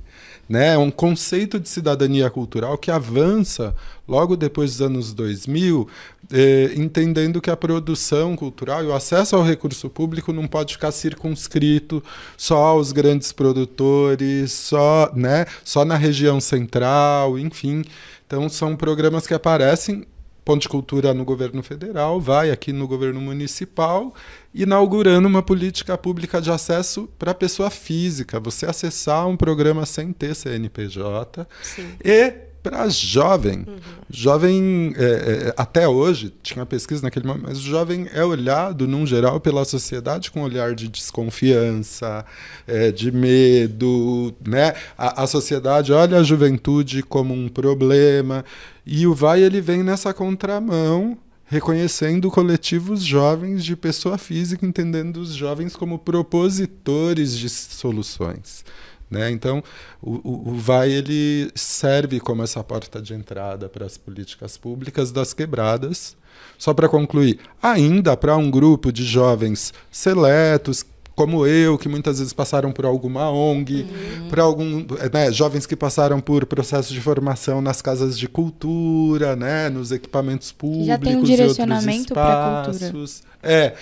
né? 0.48 0.78
Um 0.78 0.92
conceito 0.92 1.60
de 1.60 1.70
cidadania 1.70 2.30
cultural 2.30 2.78
que 2.78 2.92
avança 2.92 3.76
logo 4.08 4.36
depois 4.36 4.72
dos 4.72 4.82
anos 4.82 5.14
2000, 5.14 5.88
eh, 6.32 6.74
entendendo 6.76 7.42
que 7.42 7.50
a 7.50 7.56
produção 7.56 8.36
cultural 8.36 8.84
e 8.84 8.88
o 8.88 8.94
acesso 8.94 9.36
ao 9.36 9.44
recurso 9.44 9.90
público 9.90 10.34
não 10.34 10.48
pode 10.48 10.74
ficar 10.74 10.92
circunscrito 10.92 12.04
só 12.38 12.58
aos 12.58 12.92
grandes 12.92 13.32
produtores, 13.32 14.52
só, 14.52 15.12
né, 15.16 15.46
só 15.64 15.86
na 15.86 15.96
região 15.96 16.42
central, 16.42 17.40
enfim. 17.40 17.84
Então 18.28 18.50
são 18.50 18.76
programas 18.76 19.26
que 19.26 19.34
aparecem 19.34 20.06
Ponte 20.44 20.68
Cultura 20.68 21.14
no 21.14 21.24
governo 21.24 21.64
federal, 21.64 22.20
vai 22.20 22.52
aqui 22.52 22.74
no 22.74 22.88
governo 22.88 23.22
municipal, 23.22 24.14
inaugurando 24.54 25.28
uma 25.28 25.42
política 25.42 25.98
pública 25.98 26.42
de 26.42 26.52
acesso 26.52 27.10
para 27.18 27.32
a 27.32 27.36
pessoa 27.36 27.70
física, 27.70 28.40
você 28.40 28.66
acessar 28.66 29.28
um 29.28 29.38
programa 29.38 29.86
sem 29.86 30.12
ter 30.12 30.36
CNPJ 30.36 31.48
Sim. 31.62 31.96
e 32.04 32.53
para 32.64 32.88
jovem. 32.88 33.66
Jovem, 34.10 34.94
é, 34.96 35.04
é, 35.04 35.54
até 35.58 35.88
hoje, 35.88 36.34
tinha 36.42 36.66
pesquisa 36.66 37.02
naquele 37.02 37.28
momento, 37.28 37.46
mas 37.48 37.58
o 37.58 37.62
jovem 37.62 38.08
é 38.14 38.24
olhado, 38.24 38.88
num 38.88 39.06
geral, 39.06 39.40
pela 39.42 39.66
sociedade 39.66 40.32
com 40.32 40.40
um 40.40 40.44
olhar 40.44 40.74
de 40.74 40.88
desconfiança, 40.88 42.26
é, 42.66 42.90
de 42.92 43.12
medo. 43.12 44.34
Né? 44.48 44.74
A, 44.98 45.24
a 45.24 45.28
sociedade 45.28 45.92
olha 45.92 46.20
a 46.20 46.24
juventude 46.24 47.04
como 47.04 47.34
um 47.34 47.50
problema. 47.50 48.46
E 48.86 49.06
o 49.06 49.14
Vai 49.14 49.42
ele 49.42 49.60
vem 49.60 49.84
nessa 49.84 50.14
contramão 50.14 51.18
reconhecendo 51.46 52.32
coletivos 52.32 53.04
jovens 53.04 53.64
de 53.64 53.76
pessoa 53.76 54.18
física, 54.18 54.66
entendendo 54.66 55.18
os 55.18 55.36
jovens 55.36 55.76
como 55.76 56.00
propositores 56.00 57.38
de 57.38 57.48
soluções. 57.48 58.66
Né? 59.14 59.30
Então, 59.30 59.64
o, 60.02 60.50
o, 60.50 60.56
VAI 60.56 60.92
ele 60.92 61.52
serve 61.54 62.20
como 62.20 62.42
essa 62.42 62.64
porta 62.64 63.00
de 63.00 63.14
entrada 63.14 63.70
para 63.70 63.86
as 63.86 63.96
políticas 63.96 64.58
públicas 64.58 65.12
das 65.12 65.34
quebradas. 65.34 66.18
Só 66.58 66.74
para 66.74 66.90
concluir, 66.90 67.40
ainda 67.62 68.18
para 68.18 68.36
um 68.36 68.50
grupo 68.50 68.92
de 68.92 69.06
jovens 69.06 69.72
seletos 69.92 70.84
como 71.16 71.46
eu, 71.46 71.78
que 71.78 71.88
muitas 71.88 72.18
vezes 72.18 72.34
passaram 72.34 72.72
por 72.72 72.86
alguma 72.86 73.30
ONG, 73.30 73.84
uhum. 73.84 74.30
para 74.30 74.44
algum, 74.44 74.86
né, 75.12 75.32
jovens 75.32 75.66
que 75.66 75.76
passaram 75.76 76.20
por 76.20 76.46
processos 76.46 76.92
de 76.92 77.00
formação 77.00 77.62
nas 77.62 77.82
casas 77.82 78.18
de 78.18 78.28
cultura, 78.28 79.36
né, 79.36 79.70
nos 79.70 79.92
equipamentos 79.92 80.52
públicos, 80.52 80.88
já 80.88 80.98
tem 80.98 81.16
um 81.16 81.24
direcionamento 81.24 82.14
para 82.14 82.66
cultura. 82.66 83.08
É, 83.44 83.74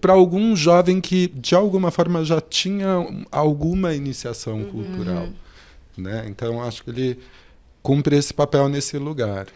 para 0.00 0.12
algum 0.14 0.56
jovem 0.56 1.00
que 1.00 1.28
de 1.28 1.54
alguma 1.54 1.90
forma 1.90 2.24
já 2.24 2.40
tinha 2.40 3.26
alguma 3.30 3.94
iniciação 3.94 4.54
uhum. 4.54 4.70
cultural, 4.70 5.28
né? 5.96 6.24
Então 6.26 6.62
acho 6.62 6.82
que 6.82 6.90
ele 6.90 7.18
cumpre 7.82 8.16
esse 8.16 8.32
papel 8.32 8.68
nesse 8.68 8.96
lugar. 8.96 9.46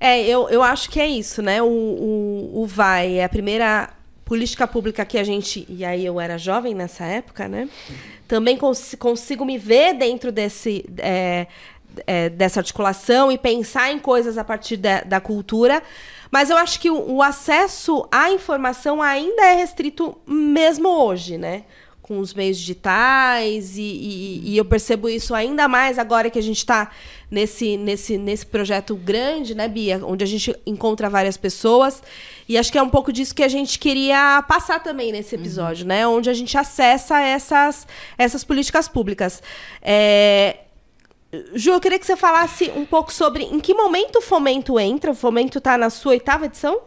É, 0.00 0.26
eu, 0.26 0.48
eu 0.48 0.62
acho 0.62 0.88
que 0.88 0.98
é 0.98 1.06
isso, 1.06 1.42
né? 1.42 1.62
O, 1.62 1.66
o, 1.66 2.62
o 2.62 2.66
VAI 2.66 3.18
é 3.18 3.24
a 3.24 3.28
primeira 3.28 3.90
política 4.24 4.66
pública 4.66 5.04
que 5.04 5.18
a 5.18 5.24
gente. 5.24 5.66
E 5.68 5.84
aí 5.84 6.06
eu 6.06 6.18
era 6.18 6.38
jovem 6.38 6.74
nessa 6.74 7.04
época, 7.04 7.46
né? 7.46 7.68
Também 8.26 8.56
cons 8.56 8.96
consigo 8.98 9.44
me 9.44 9.58
ver 9.58 9.94
dentro 9.94 10.32
desse. 10.32 10.86
É, 10.98 11.46
é, 12.06 12.28
dessa 12.28 12.60
articulação 12.60 13.32
e 13.32 13.36
pensar 13.36 13.90
em 13.90 13.98
coisas 13.98 14.38
a 14.38 14.44
partir 14.44 14.76
da, 14.76 15.00
da 15.00 15.20
cultura. 15.20 15.82
Mas 16.30 16.48
eu 16.48 16.56
acho 16.56 16.78
que 16.78 16.88
o, 16.88 17.16
o, 17.16 17.22
acesso 17.22 18.06
à 18.12 18.30
informação 18.30 19.02
ainda 19.02 19.44
é 19.46 19.54
restrito 19.54 20.16
mesmo 20.26 20.88
hoje, 20.88 21.36
né? 21.36 21.64
Com 22.00 22.20
os 22.20 22.32
meios 22.32 22.58
digitais, 22.58 23.76
e, 23.76 23.82
e, 23.82 24.50
e 24.50 24.56
eu 24.56 24.64
percebo 24.64 25.08
isso 25.08 25.34
ainda 25.34 25.66
mais 25.68 25.98
agora 25.98 26.30
que 26.30 26.38
a 26.38 26.42
gente 26.42 26.58
está 26.58 26.90
nesse, 27.30 27.76
nesse, 27.76 28.18
nesse 28.18 28.44
projeto 28.44 28.94
grande, 28.94 29.54
né, 29.54 29.68
Bia? 29.68 30.00
Onde 30.04 30.24
a 30.24 30.26
gente 30.26 30.54
encontra 30.66 31.08
várias 31.08 31.36
pessoas. 31.36 32.02
E 32.48 32.58
acho 32.58 32.72
que 32.72 32.78
é 32.78 32.82
um 32.82 32.88
pouco 32.88 33.12
disso 33.12 33.34
que 33.34 33.42
a 33.42 33.48
gente 33.48 33.78
queria 33.78 34.42
passar 34.48 34.82
também 34.82 35.12
nesse 35.12 35.34
episódio, 35.34 35.82
uhum. 35.82 35.88
né? 35.88 36.06
Onde 36.06 36.28
a 36.28 36.34
gente 36.34 36.58
acessa 36.58 37.20
essas, 37.20 37.86
essas 38.18 38.42
políticas 38.42 38.88
públicas. 38.88 39.42
É, 39.80 40.56
Ju, 41.54 41.72
eu 41.72 41.80
queria 41.80 41.98
que 41.98 42.06
você 42.06 42.16
falasse 42.16 42.70
um 42.74 42.84
pouco 42.84 43.12
sobre 43.12 43.44
em 43.44 43.60
que 43.60 43.72
momento 43.72 44.16
o 44.16 44.20
Fomento 44.20 44.80
entra. 44.80 45.12
O 45.12 45.14
Fomento 45.14 45.58
está 45.58 45.78
na 45.78 45.88
sua 45.88 46.12
oitava 46.12 46.46
edição? 46.46 46.80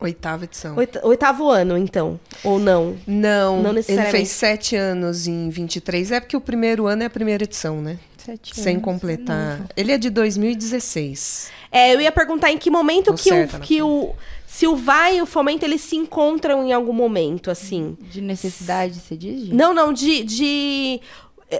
Oitava 0.00 0.44
edição. 0.44 0.76
oitavo 1.02 1.48
ano, 1.50 1.76
então? 1.76 2.18
Ou 2.42 2.58
não? 2.58 2.96
Não, 3.06 3.62
não 3.62 3.72
necessariamente. 3.72 4.16
ele 4.16 4.24
fez 4.24 4.30
sete 4.30 4.74
anos 4.74 5.26
em 5.26 5.50
23. 5.50 6.12
É 6.12 6.20
porque 6.20 6.36
o 6.36 6.40
primeiro 6.40 6.86
ano 6.86 7.02
é 7.02 7.06
a 7.06 7.10
primeira 7.10 7.44
edição, 7.44 7.80
né? 7.80 7.98
Sete 8.24 8.58
Sem 8.58 8.74
anos. 8.76 8.84
completar. 8.84 9.58
Novo. 9.58 9.68
Ele 9.76 9.92
é 9.92 9.98
de 9.98 10.08
2016. 10.08 11.50
É, 11.70 11.94
eu 11.94 12.00
ia 12.00 12.10
perguntar 12.10 12.50
em 12.50 12.56
que 12.56 12.70
momento 12.70 13.06
Tô 13.06 13.14
que, 13.14 13.30
o, 13.30 13.48
que 13.60 13.82
o. 13.82 14.14
Se 14.46 14.66
o 14.66 14.74
vai 14.74 15.18
e 15.18 15.22
o 15.22 15.26
fomento, 15.26 15.64
eles 15.64 15.82
se 15.82 15.96
encontram 15.96 16.66
em 16.66 16.72
algum 16.72 16.92
momento, 16.92 17.50
assim. 17.50 17.98
De 18.00 18.22
necessidade, 18.22 19.00
você 19.00 19.14
diz? 19.16 19.48
Não, 19.48 19.74
não, 19.74 19.92
de. 19.92 20.24
de 20.24 21.00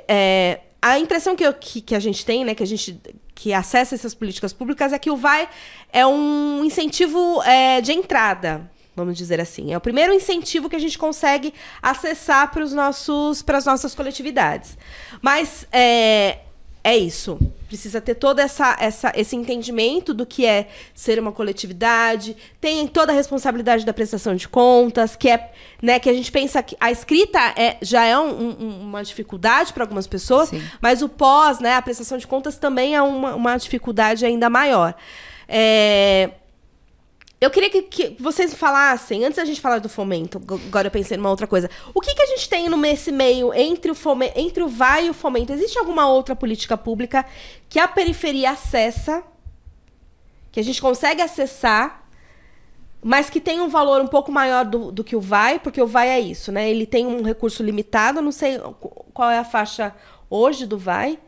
é, 0.08 0.60
a 0.80 0.98
impressão 0.98 1.36
que, 1.36 1.44
eu, 1.44 1.52
que, 1.52 1.82
que, 1.82 1.94
a 1.94 2.00
gente 2.00 2.24
tem, 2.24 2.44
né, 2.44 2.54
que 2.54 2.62
a 2.62 2.66
gente 2.66 2.98
que 3.34 3.52
acessa 3.52 3.94
essas 3.94 4.14
políticas 4.14 4.52
públicas 4.52 4.92
é 4.92 4.98
que 4.98 5.10
o 5.10 5.16
vai 5.16 5.48
é 5.92 6.06
um 6.06 6.64
incentivo 6.64 7.42
é, 7.42 7.80
de 7.80 7.92
entrada, 7.92 8.70
vamos 8.94 9.18
dizer 9.18 9.40
assim. 9.40 9.72
É 9.72 9.76
o 9.76 9.80
primeiro 9.80 10.14
incentivo 10.14 10.70
que 10.70 10.76
a 10.76 10.78
gente 10.78 10.96
consegue 10.96 11.52
acessar 11.82 12.50
para 12.52 12.62
os 12.62 12.72
nossos 12.72 13.42
para 13.42 13.58
as 13.58 13.66
nossas 13.66 13.94
coletividades. 13.94 14.78
Mas 15.20 15.66
é, 15.72 16.38
é 16.84 16.94
isso. 16.94 17.38
Precisa 17.66 17.98
ter 17.98 18.14
todo 18.14 18.38
essa, 18.40 18.76
essa, 18.78 19.10
esse 19.16 19.34
entendimento 19.34 20.12
do 20.12 20.26
que 20.26 20.44
é 20.44 20.68
ser 20.94 21.18
uma 21.18 21.32
coletividade, 21.32 22.36
tem 22.60 22.86
toda 22.86 23.10
a 23.10 23.14
responsabilidade 23.14 23.86
da 23.86 23.92
prestação 23.94 24.36
de 24.36 24.46
contas, 24.46 25.16
que 25.16 25.30
é, 25.30 25.50
né, 25.80 25.98
que 25.98 26.10
a 26.10 26.12
gente 26.12 26.30
pensa 26.30 26.62
que 26.62 26.76
a 26.78 26.92
escrita 26.92 27.40
é, 27.56 27.78
já 27.80 28.04
é 28.04 28.18
um, 28.18 28.50
um, 28.50 28.82
uma 28.82 29.02
dificuldade 29.02 29.72
para 29.72 29.82
algumas 29.82 30.06
pessoas, 30.06 30.50
Sim. 30.50 30.62
mas 30.78 31.00
o 31.00 31.08
pós, 31.08 31.58
né, 31.58 31.74
a 31.74 31.80
prestação 31.80 32.18
de 32.18 32.26
contas 32.26 32.58
também 32.58 32.94
é 32.94 33.00
uma, 33.00 33.34
uma 33.34 33.56
dificuldade 33.56 34.26
ainda 34.26 34.50
maior. 34.50 34.94
É, 35.48 36.30
eu 37.44 37.50
queria 37.50 37.68
que, 37.68 37.82
que, 37.82 38.16
vocês 38.18 38.54
falassem, 38.54 39.22
antes 39.22 39.36
da 39.36 39.44
gente 39.44 39.60
falar 39.60 39.78
do 39.78 39.88
fomento, 39.88 40.40
agora 40.66 40.86
eu 40.86 40.90
pensei 40.90 41.16
numa 41.18 41.28
outra 41.28 41.46
coisa. 41.46 41.68
O 41.92 42.00
que, 42.00 42.14
que 42.14 42.22
a 42.22 42.26
gente 42.26 42.48
tem 42.48 42.70
nesse 42.70 43.12
meio 43.12 43.52
entre 43.52 43.90
o, 43.90 43.94
fome, 43.94 44.32
entre 44.34 44.62
o 44.62 44.68
vai 44.68 45.06
e 45.06 45.10
o 45.10 45.14
fomento? 45.14 45.52
Existe 45.52 45.78
alguma 45.78 46.08
outra 46.08 46.34
política 46.34 46.74
pública 46.76 47.26
que 47.68 47.78
a 47.78 47.86
periferia 47.86 48.52
acessa, 48.52 49.22
que 50.50 50.58
a 50.58 50.64
gente 50.64 50.80
consegue 50.80 51.20
acessar, 51.20 52.08
mas 53.02 53.28
que 53.28 53.40
tem 53.40 53.60
um 53.60 53.68
valor 53.68 54.00
um 54.00 54.06
pouco 54.06 54.32
maior 54.32 54.64
do, 54.64 54.90
do 54.90 55.04
que 55.04 55.14
o 55.14 55.20
vai, 55.20 55.58
porque 55.58 55.82
o 55.82 55.86
vai 55.86 56.08
é 56.08 56.18
isso, 56.18 56.50
né? 56.50 56.70
Ele 56.70 56.86
tem 56.86 57.06
um 57.06 57.22
recurso 57.22 57.62
limitado, 57.62 58.22
não 58.22 58.32
sei 58.32 58.58
qual 59.12 59.30
é 59.30 59.38
a 59.38 59.44
faixa 59.44 59.94
hoje 60.30 60.64
do 60.64 60.78
vai. 60.78 61.18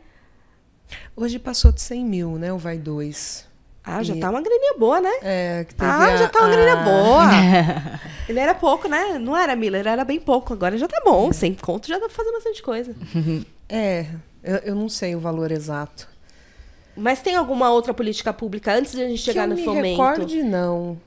Hoje 1.15 1.37
passou 1.37 1.71
de 1.71 1.81
100 1.81 2.03
mil, 2.03 2.39
né? 2.39 2.51
O 2.51 2.57
vai 2.57 2.79
2. 2.79 3.46
Ah, 3.87 4.03
já 4.03 4.13
e... 4.13 4.19
tá 4.19 4.29
uma 4.29 4.41
graninha 4.41 4.73
boa, 4.77 4.99
né? 4.99 5.11
É, 5.21 5.65
que 5.65 5.73
teve 5.73 5.89
ah, 5.89 5.97
a, 5.97 6.17
já 6.17 6.27
tá 6.27 6.39
uma 6.39 6.47
a... 6.49 6.51
graninha 6.51 6.75
boa. 6.75 7.23
Ele 8.27 8.37
era 8.37 8.53
pouco, 8.53 8.89
né? 8.89 9.17
Não 9.17 9.35
era 9.35 9.55
Miller, 9.55 9.87
era 9.87 10.03
bem 10.03 10.19
pouco. 10.19 10.51
Agora 10.51 10.77
já 10.77 10.89
tá 10.89 11.01
bom. 11.05 11.31
Sem 11.31 11.53
conto 11.53 11.87
já 11.87 11.97
dá 11.97 12.07
pra 12.07 12.15
fazer 12.15 12.31
bastante 12.33 12.61
coisa. 12.61 12.95
É, 13.69 14.05
eu, 14.41 14.55
eu 14.59 14.75
não 14.75 14.87
sei 14.87 15.13
o 15.13 15.19
valor 15.19 15.51
exato. 15.51 16.07
Mas 16.95 17.21
tem 17.21 17.35
alguma 17.35 17.69
outra 17.69 17.93
política 17.93 18.31
pública 18.31 18.73
antes 18.73 18.93
de 18.93 19.03
a 19.03 19.09
gente 19.09 19.21
chegar 19.21 19.41
que 19.41 19.49
no 19.49 19.53
eu 19.55 19.57
me 19.57 19.65
fomento? 19.65 20.01
Recorde, 20.01 20.41
não 20.41 20.97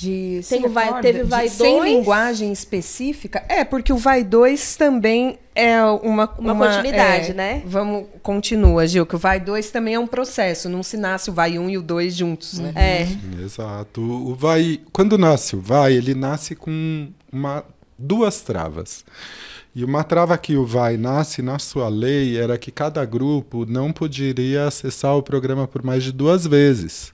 de 0.00 0.40
Tem 0.48 0.66
vai, 0.66 1.00
teve 1.02 1.24
vai 1.24 1.42
2 1.42 1.52
sem 1.52 1.82
linguagem 1.82 2.50
específica 2.50 3.44
é 3.46 3.64
porque 3.64 3.92
o 3.92 3.98
vai 3.98 4.24
2 4.24 4.76
também 4.76 5.38
é 5.60 5.84
uma 5.84 6.30
uma, 6.38 6.52
uma 6.52 6.66
continuidade 6.66 7.30
é, 7.30 7.34
né? 7.34 7.62
vamos 7.64 8.06
continua 8.22 8.86
Gil 8.86 9.06
que 9.06 9.16
o 9.16 9.18
vai 9.18 9.40
2 9.40 9.70
também 9.70 9.94
é 9.94 9.98
um 9.98 10.06
processo 10.06 10.68
não 10.68 10.82
se 10.82 10.96
nasce 10.96 11.30
o 11.30 11.32
vai 11.32 11.58
1 11.58 11.62
um 11.62 11.70
e 11.70 11.78
o 11.78 11.82
2 11.82 12.14
juntos 12.14 12.58
né? 12.58 12.72
É. 12.74 13.42
Exato. 13.42 14.00
O 14.00 14.34
vai 14.34 14.80
quando 14.92 15.18
nasce 15.18 15.56
o 15.56 15.60
vai 15.60 15.94
ele 15.94 16.14
nasce 16.14 16.54
com 16.54 17.08
uma 17.32 17.64
duas 17.98 18.40
travas. 18.40 19.04
E 19.74 19.84
uma 19.84 20.02
trava 20.02 20.36
que 20.36 20.56
o 20.56 20.66
vai 20.66 20.96
nasce 20.96 21.42
na 21.42 21.58
sua 21.58 21.88
lei 21.88 22.36
era 22.36 22.58
que 22.58 22.72
cada 22.72 23.04
grupo 23.04 23.64
não 23.64 23.92
poderia 23.92 24.66
acessar 24.66 25.16
o 25.16 25.22
programa 25.22 25.68
por 25.68 25.82
mais 25.84 26.02
de 26.02 26.10
duas 26.10 26.44
vezes 26.46 27.12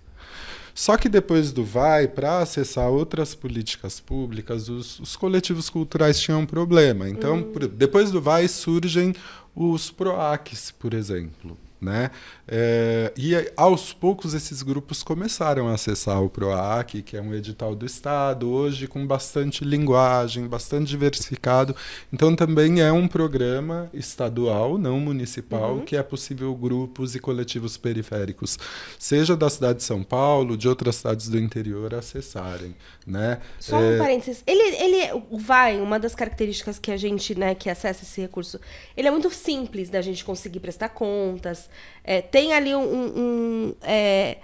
só 0.77 0.99
que 0.99 1.09
depois 1.09 1.53
do 1.53 1.65
VAI, 1.65 2.07
para 2.07 2.41
acessar 2.41 2.91
outras 2.91 3.35
políticas 3.35 3.99
públicas, 3.99 4.69
os, 4.69 5.01
os, 5.01 5.17
coletivos 5.17 5.71
culturais 5.71 6.21
tinham 6.21 6.41
um 6.41 6.47
problema. 6.47 7.09
Então, 7.09 7.37
uhum. 7.37 7.51
por, 7.51 7.67
depois 7.67 8.11
do 8.11 8.21
VAI 8.21 8.47
surgem 8.47 9.15
os 9.55 9.91
PROACs, 9.91 10.71
por 10.73 10.93
exemplo. 10.93 11.57
Né? 11.81 12.11
É, 12.49 13.13
e 13.17 13.35
aos 13.55 13.93
poucos 13.93 14.33
esses 14.33 14.63
grupos 14.63 15.03
começaram 15.03 15.69
a 15.69 15.75
acessar 15.75 16.23
o 16.23 16.31
PROAC, 16.31 17.03
que 17.03 17.17
é 17.17 17.21
um 17.21 17.35
edital 17.35 17.75
do 17.75 17.85
Estado, 17.85 18.49
hoje 18.49 18.87
com 18.87 19.07
bastante 19.07 19.63
linguagem, 19.63 20.47
bastante 20.47 20.89
diversificado. 20.89 21.77
Então 22.11 22.35
também 22.35 22.81
é 22.81 22.91
um 22.91 23.07
programa 23.07 23.91
estadual, 23.93 24.79
não 24.79 24.99
municipal, 24.99 25.77
uhum. 25.77 25.85
que 25.85 25.97
é 25.97 26.03
possível 26.03 26.55
grupos 26.55 27.15
e 27.15 27.21
coletivos 27.21 27.77
periféricos, 27.77 28.59
seja 28.99 29.37
da 29.37 29.51
cidade 29.51 29.79
de 29.79 29.85
São 29.85 30.03
Paulo, 30.03 30.57
de 30.57 30.69
outras 30.69 30.97
cidades 30.97 31.29
do 31.29 31.39
interior, 31.39 31.95
acessarem. 31.95 32.75
Né? 33.07 33.39
Só 33.61 33.77
um 33.77 33.93
é... 33.93 33.99
parênteses. 33.99 34.43
Ele, 34.47 34.77
ele 34.77 35.23
vai, 35.33 35.81
uma 35.81 35.99
das 35.99 36.15
características 36.15 36.79
que 36.79 36.91
a 36.91 36.97
gente, 36.97 37.39
né, 37.39 37.55
que 37.55 37.69
acessa 37.69 38.03
esse 38.03 38.21
recurso, 38.21 38.59
ele 38.97 39.09
é 39.09 39.11
muito 39.11 39.31
simples 39.31 39.91
da 39.91 40.01
gente 40.01 40.25
conseguir 40.25 40.61
prestar 40.61 40.89
contas 40.89 41.66
é, 42.05 42.25
ali 42.55 42.75
um. 42.75 42.81
um- 42.81 43.13
um, 43.17 43.75
é, 43.83 44.39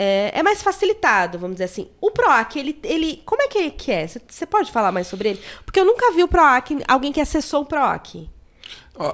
é, 0.00 0.30
é 0.32 0.42
mais 0.44 0.62
facilitado, 0.62 1.38
vamos 1.38 1.56
dizer 1.56 1.64
assim. 1.64 1.88
O 2.00 2.10
PROAC, 2.12 2.56
ele, 2.56 2.78
ele 2.84 3.20
como 3.26 3.42
é 3.42 3.48
que, 3.48 3.70
que 3.72 3.90
é? 3.90 4.06
Você 4.06 4.46
pode 4.46 4.70
falar 4.70 4.92
mais 4.92 5.08
sobre 5.08 5.30
ele? 5.30 5.40
Porque 5.64 5.80
eu 5.80 5.84
nunca 5.84 6.12
vi 6.12 6.22
o 6.22 6.28
PROAC, 6.28 6.70
alguém 6.86 7.12
que 7.12 7.20
acessou 7.20 7.62
o 7.62 7.66
PROAC. 7.66 8.28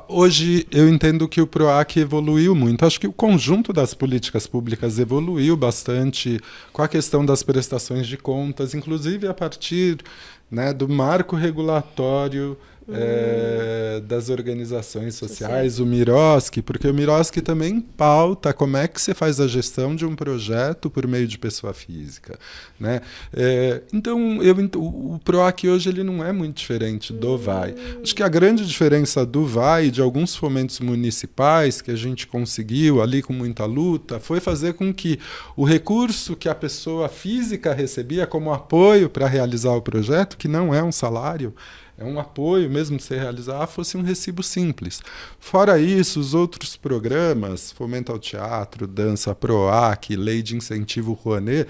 Hoje 0.09 0.67
eu 0.71 0.89
entendo 0.89 1.29
que 1.29 1.43
o 1.43 1.47
PROAC 1.47 1.99
evoluiu 1.99 2.55
muito. 2.55 2.87
Acho 2.87 2.99
que 2.99 3.07
o 3.07 3.13
conjunto 3.13 3.71
das 3.71 3.93
políticas 3.93 4.47
públicas 4.47 4.99
evoluiu 4.99 5.57
bastante 5.59 6.41
com 6.73 6.81
a 6.81 6.89
questão 6.89 7.25
das 7.25 7.43
prestações 7.43 8.07
de 8.07 8.17
contas, 8.17 8.75
inclusive 8.75 9.27
a 9.29 9.35
partir 9.35 9.99
né, 10.51 10.73
do 10.73 10.89
marco 10.89 11.37
regulatório 11.37 12.57
eh, 12.89 14.03
das 14.07 14.29
organizações 14.29 15.15
sociais, 15.15 15.79
o 15.79 15.87
Miroski, 15.87 16.61
porque 16.61 16.89
o 16.89 16.95
Miroski 16.95 17.41
também 17.41 17.81
pauta 17.81 18.53
como 18.53 18.77
é 18.77 18.89
que 18.89 19.01
você 19.01 19.15
faz 19.15 19.41
a 19.41 19.47
gestão 19.47 19.95
de 19.95 20.05
um 20.05 20.17
projeto 20.17 20.91
por 20.91 21.07
meio 21.07 21.27
de 21.27 21.39
pessoa 21.39 21.73
física. 21.73 22.39
Né? 22.79 23.01
Eh, 23.33 23.83
então, 23.93 24.43
eu, 24.43 24.55
o 24.77 25.15
o 25.15 25.19
PROAC 25.19 25.69
hoje 25.69 25.89
ele 25.89 26.03
não 26.03 26.25
é 26.25 26.33
muito 26.33 26.57
diferente 26.57 27.13
do 27.13 27.39
VAI. 27.39 27.75
Acho 28.03 28.15
que 28.15 28.23
a 28.23 28.29
grande 28.29 28.67
diferença 28.67 29.25
do 29.25 29.47
VAI 29.47 29.87
e 29.87 29.91
de 29.91 30.01
alguns 30.01 30.35
fomentos 30.35 30.81
municipais 30.81 31.81
que 31.81 31.91
a 31.91 31.97
gente 31.97 32.27
conseguiu 32.27 33.01
ali 33.01 33.23
com 33.23 33.33
muita 33.33 33.65
luta 33.65 34.19
foi 34.19 34.41
fazer 34.41 34.75
com 34.75 34.93
que 34.93 35.19
o 35.57 35.65
recurso 35.65 36.35
que 36.35 36.49
a 36.49 36.55
pessoa 36.55 37.09
física 37.09 37.73
recebia 37.73 38.27
como 38.27 38.53
apoio 38.53 39.09
para 39.09 39.29
realizar 39.29 39.73
o 39.73 39.83
projeto, 39.83 40.37
que 40.37 40.49
não 40.49 40.75
é 40.75 40.83
um 40.83 40.93
salário, 40.93 41.55
é 42.05 42.07
um 42.07 42.21
apoio 42.21 42.71
mesmo 42.71 43.01
se 43.01 43.15
realizar, 43.15 43.67
fosse 43.67 43.97
um 43.97 44.03
recibo 44.03 44.43
simples. 44.43 45.01
Fora 45.39 45.79
isso, 45.79 46.21
os 46.21 46.35
outros 46.35 46.77
programas, 46.77 47.73
Fomento 47.73 48.13
ao 48.13 48.19
Teatro, 48.19 48.87
Dança 48.87 49.35
PROAC, 49.35 50.15
Lei 50.17 50.43
de 50.43 50.57
Incentivo 50.57 51.13
Rouanet, 51.13 51.67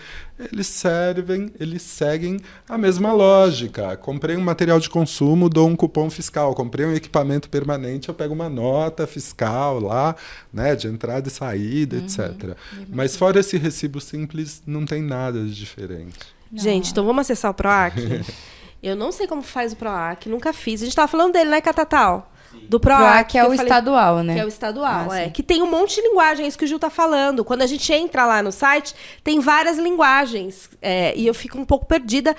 eles 0.53 0.67
servem, 0.67 1.53
eles 1.61 1.83
seguem 1.83 2.41
a 2.69 2.77
mesma 2.77 3.13
lógica. 3.13 3.97
Comprei 3.97 4.37
um 4.37 4.41
material 4.41 4.81
de 4.81 4.91
consumo, 4.91 5.49
dou 5.49 5.69
um 5.69 5.77
cupom 5.77 6.11
fiscal. 6.11 6.55
Comprei 6.55 6.85
um 6.85 6.93
equipamento 6.93 7.49
permanente, 7.49 8.09
eu 8.09 8.15
pego 8.15 8.35
uma 8.35 8.49
nota 8.49 9.07
fiscal 9.07 9.79
lá, 9.79 10.17
né, 10.53 10.75
de 10.75 10.89
entrada 10.89 11.29
e 11.29 11.31
saída, 11.31 11.97
etc. 11.97 12.57
Mas 12.89 13.17
fora 13.17 13.41
esse 13.41 13.57
recibo 13.57 14.01
simples, 14.01 14.63
não 14.67 14.85
tem 14.85 15.03
nada 15.03 15.41
de 15.45 15.55
diferente. 15.55 16.19
Gente, 16.53 16.91
então 16.91 17.05
vamos 17.05 17.23
acessar 17.23 17.51
o 17.51 17.55
PROAC? 17.55 17.95
eu 18.89 18.97
não 18.97 19.11
sei 19.13 19.27
como 19.27 19.43
faz 19.43 19.73
o 19.73 19.77
PROAC, 19.77 20.27
nunca 20.29 20.53
fiz. 20.53 20.83
A 20.83 20.85
gente 20.85 20.95
tava 20.97 21.09
falando 21.09 21.33
dele, 21.33 21.51
né, 21.51 21.61
Catatal? 21.61 22.31
Do 22.69 22.79
PROAC. 22.79 23.01
PROAC 23.33 23.35
é 23.39 23.43
o 23.43 23.47
falei- 23.47 23.63
estadual, 23.63 24.23
né? 24.23 24.35
Que 24.35 24.41
é 24.41 24.45
o 24.45 24.49
estadual, 24.49 25.11
Ah, 25.11 25.21
é. 25.21 25.25
sim. 25.25 25.31
Que 25.31 25.43
tem 25.43 25.63
um 25.63 25.71
monte 25.71 25.97
de 25.97 26.03
linguagem, 26.03 26.45
é 26.45 26.49
isso 26.49 26.57
que 26.59 26.65
o 26.65 26.69
Gil 26.69 26.79
tá 26.79 26.89
falando. 26.91 27.45
Quando 27.45 27.63
a 27.63 27.67
gente 27.67 27.93
entra 27.93 28.25
lá 28.27 28.43
no 28.43 28.53
site, 28.53 28.95
tem 29.23 29.41
várias 29.41 29.77
linguagens. 29.79 30.71
é, 30.81 31.13
e 31.17 31.27
eu 31.27 31.35
fico 31.35 31.59
um 31.59 31.65
pouco 31.65 31.85
perdida 31.87 32.35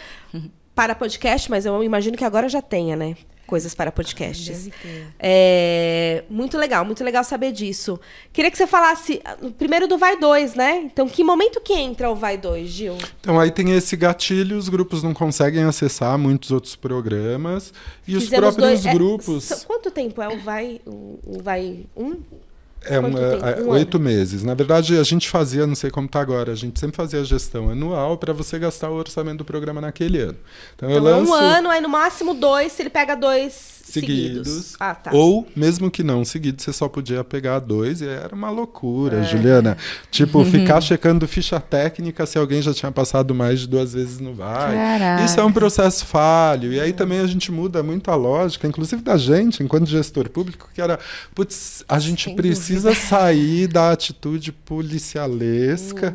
para 0.73 0.95
podcast, 0.95 1.49
mas 1.49 1.65
eu 1.65 1.83
imagino 1.83 2.17
que 2.17 2.23
agora 2.25 2.47
já 2.49 2.61
tenha, 2.61 2.95
né? 2.95 3.15
Coisas 3.45 3.75
para 3.75 3.91
podcasts. 3.91 4.69
É, 5.19 6.23
muito 6.29 6.57
legal, 6.57 6.83
muito 6.83 7.03
legal 7.03 7.23
saber 7.23 7.51
disso. 7.51 7.99
Queria 8.33 8.49
que 8.49 8.57
você 8.57 8.65
falasse 8.65 9.21
ah, 9.23 9.37
primeiro 9.57 9.87
do 9.87 9.97
Vai 9.97 10.17
2, 10.19 10.55
né? 10.55 10.81
Então, 10.85 11.07
que 11.07 11.23
momento 11.23 11.61
que 11.61 11.73
entra 11.73 12.09
o 12.09 12.15
Vai 12.15 12.37
2, 12.37 12.67
Gil? 12.69 12.97
Então 13.21 13.39
aí 13.39 13.51
tem 13.51 13.71
esse 13.71 13.95
gatilho, 13.95 14.57
os 14.57 14.67
grupos 14.69 15.03
não 15.03 15.13
conseguem 15.13 15.63
acessar 15.63 16.17
muitos 16.17 16.51
outros 16.51 16.75
programas 16.75 17.73
e 18.07 18.15
os 18.15 18.23
Fizemos 18.23 18.55
próprios 18.55 18.81
dois- 18.81 18.85
é, 18.85 18.93
grupos 18.93 19.63
quanto 19.65 19.91
tempo 19.91 20.21
é 20.21 20.27
o 20.29 20.39
Vai, 20.39 20.81
o, 20.85 21.19
o 21.25 21.41
Vai 21.43 21.85
1? 21.95 22.15
É 22.87 22.99
uma- 22.99 23.19
é, 23.19 23.61
Um 23.61 23.69
oito 23.69 23.99
meses. 23.99 24.43
Na 24.43 24.53
verdade 24.53 24.97
a 24.97 25.03
gente 25.03 25.27
fazia, 25.29 25.65
não 25.67 25.75
sei 25.75 25.89
como 25.89 26.05
está 26.07 26.19
agora, 26.21 26.51
a 26.51 26.55
gente 26.55 26.79
sempre 26.79 26.95
fazia 26.95 27.21
a 27.21 27.23
gestão 27.23 27.69
anual 27.69 28.17
para 28.17 28.31
você 28.33 28.57
gastar 28.59 28.89
o 28.89 28.95
orçamento 28.95 29.39
do 29.39 29.45
programa 29.45 29.81
naquele 29.81 30.19
ano. 30.19 30.37
Então, 30.75 30.89
eu 30.89 30.97
Então, 30.99 31.07
é 31.09 31.11
lanço 31.17 31.31
um 31.31 31.35
ano, 31.35 31.69
aí 31.69 31.81
no 31.81 31.89
máximo 31.89 32.33
dois, 32.33 32.71
se 32.71 32.81
ele 32.81 32.89
pega 32.89 33.15
dois 33.15 33.74
seguidos. 33.99 34.47
seguidos. 34.47 34.75
Ah, 34.79 34.93
tá. 34.95 35.11
Ou, 35.13 35.47
mesmo 35.55 35.89
que 35.89 36.03
não 36.03 36.23
seguidos, 36.23 36.63
você 36.63 36.71
só 36.73 36.87
podia 36.87 37.23
pegar 37.23 37.59
dois 37.59 38.01
e 38.01 38.07
era 38.07 38.33
uma 38.35 38.49
loucura, 38.49 39.19
É. 39.19 39.23
Juliana. 39.23 39.77
Tipo, 40.11 40.43
ficar 40.45 40.81
checando 40.81 41.27
ficha 41.27 41.59
técnica 41.59 42.25
se 42.25 42.37
alguém 42.37 42.61
já 42.61 42.73
tinha 42.73 42.91
passado 42.91 43.33
mais 43.33 43.61
de 43.61 43.67
duas 43.67 43.93
vezes 43.93 44.19
no 44.19 44.33
VAI. 44.33 44.75
Caraca. 44.75 45.25
Isso 45.25 45.39
é 45.39 45.43
um 45.43 45.51
processo 45.51 46.05
falho. 46.05 46.71
E 46.71 46.79
aí 46.79 46.93
também 46.93 47.19
a 47.19 47.27
gente 47.27 47.51
muda 47.51 47.81
muito 47.83 48.09
a 48.11 48.15
lógica, 48.15 48.67
inclusive 48.67 49.01
da 49.01 49.17
gente, 49.17 49.63
enquanto 49.63 49.87
gestor 49.87 50.29
público, 50.29 50.69
que 50.73 50.81
era, 50.81 50.99
putz, 51.33 51.83
a 51.87 51.99
gente 51.99 52.25
Sem 52.25 52.35
precisa 52.35 52.93
sair 52.93 53.67
da 53.67 53.91
atitude 53.91 54.51
policialesca, 54.51 56.13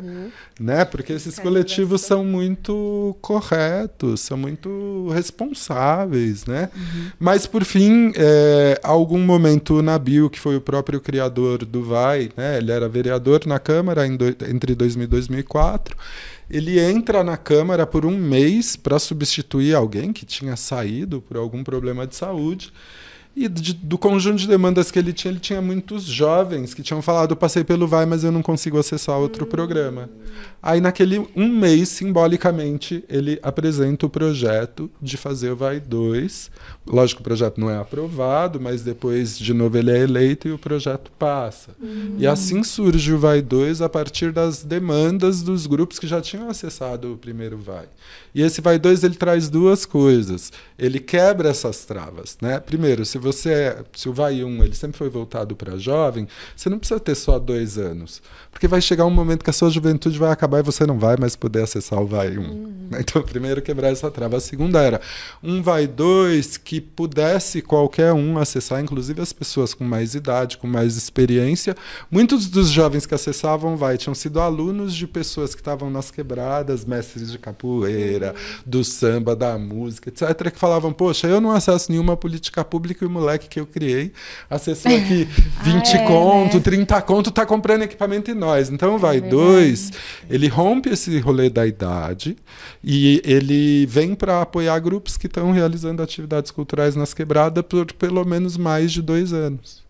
né? 0.61 0.85
Porque 0.85 1.11
esses 1.13 1.39
coletivos 1.39 2.01
são 2.01 2.23
muito 2.23 3.17
corretos, 3.21 4.21
são 4.21 4.37
muito 4.37 5.09
responsáveis, 5.13 6.45
né? 6.45 6.69
Mas 7.19 7.45
por 7.47 7.63
fim, 7.63 8.11
é, 8.15 8.79
algum 8.83 9.19
momento 9.19 9.75
o 9.75 9.81
Nabil, 9.81 10.29
que 10.29 10.39
foi 10.39 10.55
o 10.55 10.61
próprio 10.61 11.01
criador 11.01 11.65
do 11.65 11.83
Vai, 11.83 12.29
né? 12.37 12.57
Ele 12.57 12.71
era 12.71 12.87
vereador 12.87 13.41
na 13.45 13.59
Câmara 13.59 14.07
do- 14.07 14.27
entre 14.49 14.75
2000 14.75 15.05
e 15.05 15.07
2004. 15.07 15.97
Ele 16.49 16.79
entra 16.79 17.23
na 17.23 17.37
Câmara 17.37 17.87
por 17.87 18.05
um 18.05 18.15
mês 18.17 18.75
para 18.75 18.99
substituir 18.99 19.73
alguém 19.73 20.11
que 20.13 20.25
tinha 20.25 20.55
saído 20.55 21.21
por 21.21 21.37
algum 21.37 21.63
problema 21.63 22.05
de 22.05 22.15
saúde. 22.15 22.71
E 23.35 23.47
de- 23.47 23.73
do 23.73 23.97
conjunto 23.97 24.37
de 24.39 24.47
demandas 24.47 24.91
que 24.91 24.99
ele 24.99 25.13
tinha, 25.13 25.31
ele 25.31 25.39
tinha 25.39 25.61
muitos 25.61 26.03
jovens 26.03 26.73
que 26.73 26.83
tinham 26.83 27.01
falado: 27.01 27.31
eu 27.31 27.35
passei 27.37 27.63
pelo 27.63 27.87
Vai, 27.87 28.05
mas 28.05 28.23
eu 28.23 28.31
não 28.31 28.41
consigo 28.41 28.77
acessar 28.77 29.17
outro 29.17 29.45
programa. 29.45 30.09
Aí, 30.61 30.79
naquele 30.81 31.17
um 31.35 31.47
mês, 31.47 31.89
simbolicamente, 31.89 33.03
ele 33.09 33.39
apresenta 33.41 34.05
o 34.05 34.09
projeto 34.09 34.91
de 35.01 35.17
fazer 35.17 35.51
o 35.51 35.55
Vai 35.55 35.79
2. 35.79 36.51
Lógico 36.85 37.21
o 37.21 37.23
projeto 37.23 37.59
não 37.59 37.69
é 37.69 37.77
aprovado, 37.77 38.59
mas 38.59 38.81
depois, 38.81 39.37
de 39.39 39.53
novo, 39.53 39.77
ele 39.77 39.91
é 39.91 39.99
eleito 40.03 40.47
e 40.47 40.51
o 40.51 40.57
projeto 40.57 41.11
passa. 41.17 41.71
E 42.17 42.27
assim 42.27 42.63
surge 42.63 43.13
o 43.13 43.17
Vai 43.19 43.41
2 43.41 43.81
a 43.81 43.89
partir 43.89 44.31
das 44.31 44.63
demandas 44.63 45.41
dos 45.41 45.65
grupos 45.65 45.97
que 45.97 46.05
já 46.07 46.21
tinham 46.21 46.49
acessado 46.49 47.13
o 47.13 47.17
primeiro 47.17 47.57
Vai. 47.57 47.85
E 48.35 48.41
esse 48.41 48.61
Vai 48.61 48.77
2 48.77 49.03
ele 49.03 49.15
traz 49.15 49.49
duas 49.49 49.85
coisas. 49.85 50.51
Ele 50.77 50.99
quebra 50.99 51.49
essas 51.49 51.85
travas, 51.85 52.37
né? 52.41 52.59
Primeiro, 52.59 53.05
se 53.05 53.17
você 53.21 53.49
é- 53.51 53.83
se 53.93 54.09
o 54.09 54.13
Vai 54.13 54.43
1 54.43 54.63
ele 54.63 54.75
sempre 54.75 54.97
foi 54.97 55.09
voltado 55.09 55.55
para 55.55 55.77
jovem, 55.77 56.27
você 56.55 56.69
não 56.69 56.77
precisa 56.79 56.99
ter 56.99 57.15
só 57.15 57.39
dois 57.39 57.77
anos, 57.77 58.21
porque 58.51 58.67
vai 58.67 58.81
chegar 58.81 59.05
um 59.05 59.09
momento 59.11 59.43
que 59.43 59.49
a 59.49 59.53
sua 59.53 59.69
juventude 59.69 60.17
vai 60.17 60.31
acabar 60.31 60.59
e 60.59 60.63
você 60.63 60.85
não 60.85 60.99
vai 60.99 61.15
mais 61.17 61.35
poder 61.35 61.63
acessar 61.63 62.01
o 62.01 62.05
Vai 62.07 62.37
1. 62.37 62.81
Então, 62.99 63.21
primeiro 63.23 63.61
quebrar 63.61 63.87
essa 63.89 64.11
trava. 64.11 64.35
A 64.35 64.41
segunda 64.41 64.81
era 64.81 64.99
um 65.41 65.61
Vai 65.61 65.87
2 65.87 66.57
que 66.57 66.81
pudesse 66.81 67.61
qualquer 67.61 68.11
um 68.11 68.37
acessar, 68.37 68.81
inclusive 68.81 69.21
as 69.21 69.31
pessoas 69.31 69.73
com 69.73 69.85
mais 69.85 70.13
idade, 70.13 70.57
com 70.57 70.67
mais 70.67 70.97
experiência. 70.97 71.73
Muitos 72.11 72.47
dos 72.47 72.69
jovens 72.69 73.05
que 73.05 73.15
acessavam 73.15 73.77
Vai 73.77 73.97
tinham 73.97 74.13
sido 74.13 74.41
alunos 74.41 74.93
de 74.93 75.07
pessoas 75.07 75.55
que 75.55 75.61
estavam 75.61 75.89
nas 75.89 76.11
quebradas, 76.11 76.83
mestres 76.83 77.31
de 77.31 77.39
capoeira, 77.39 78.35
do 78.65 78.83
samba, 78.83 79.35
da 79.37 79.57
música, 79.57 80.09
etc., 80.09 80.51
que 80.51 80.59
falavam: 80.59 80.91
Poxa, 80.91 81.27
eu 81.27 81.39
não 81.39 81.51
acesso 81.51 81.91
nenhuma 81.91 82.17
política 82.17 82.63
pública 82.65 83.05
e 83.05 83.07
moleque 83.11 83.47
que 83.47 83.59
eu 83.59 83.65
criei 83.65 84.11
acessou 84.49 84.91
aqui 84.95 85.27
20 85.63 85.95
é, 85.95 86.05
conto, 86.07 86.55
né? 86.57 86.61
30 86.63 87.01
conto, 87.03 87.29
tá 87.31 87.45
comprando 87.45 87.83
equipamento 87.83 88.31
em 88.31 88.33
nós. 88.33 88.69
Então, 88.69 88.97
vai 88.97 89.21
dois, 89.21 89.91
ele 90.29 90.47
rompe 90.47 90.89
esse 90.89 91.19
rolê 91.19 91.49
da 91.49 91.67
idade 91.67 92.35
e 92.83 93.21
ele 93.25 93.85
vem 93.85 94.15
para 94.15 94.41
apoiar 94.41 94.79
grupos 94.79 95.17
que 95.17 95.27
estão 95.27 95.51
realizando 95.51 96.01
atividades 96.01 96.49
culturais 96.51 96.95
nas 96.95 97.13
quebradas 97.13 97.63
por 97.67 97.85
pelo 97.93 98.23
menos 98.25 98.57
mais 98.57 98.91
de 98.91 99.01
dois 99.01 99.33
anos. 99.33 99.81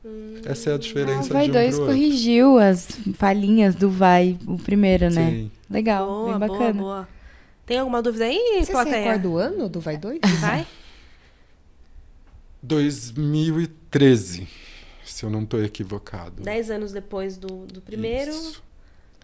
Essa 0.45 0.71
é 0.71 0.73
a 0.73 0.75
Ah, 0.75 0.79
diferença 0.79 1.29
o 1.29 1.33
Vai 1.33 1.43
de 1.45 1.51
um 1.51 1.53
2 1.53 1.75
pro 1.75 1.83
outro. 1.83 1.95
corrigiu 1.95 2.57
as 2.57 2.87
falhinhas 3.13 3.75
do 3.75 3.89
Vai, 3.89 4.37
o 4.47 4.57
primeiro, 4.57 5.09
né? 5.11 5.29
Sim. 5.29 5.51
Legal, 5.69 6.07
Boa, 6.07 6.39
bem 6.39 6.47
boa, 6.47 6.59
bacana. 6.59 6.73
boa. 6.81 7.07
Tem 7.65 7.77
alguma 7.77 8.01
dúvida 8.01 8.25
aí, 8.25 8.55
Você 8.59 8.65
se 8.65 8.71
plateia? 8.71 8.95
recorda 8.97 9.19
do 9.19 9.37
ano 9.37 9.69
do 9.69 9.79
Vai 9.79 9.97
2? 9.97 10.19
Vai? 10.39 10.65
2013, 12.63 14.47
se 15.05 15.23
eu 15.25 15.29
não 15.29 15.43
estou 15.43 15.63
equivocado. 15.63 16.41
Dez 16.43 16.69
anos 16.71 16.91
depois 16.91 17.37
do, 17.37 17.65
do 17.65 17.81
primeiro. 17.81 18.31
Isso. 18.31 18.63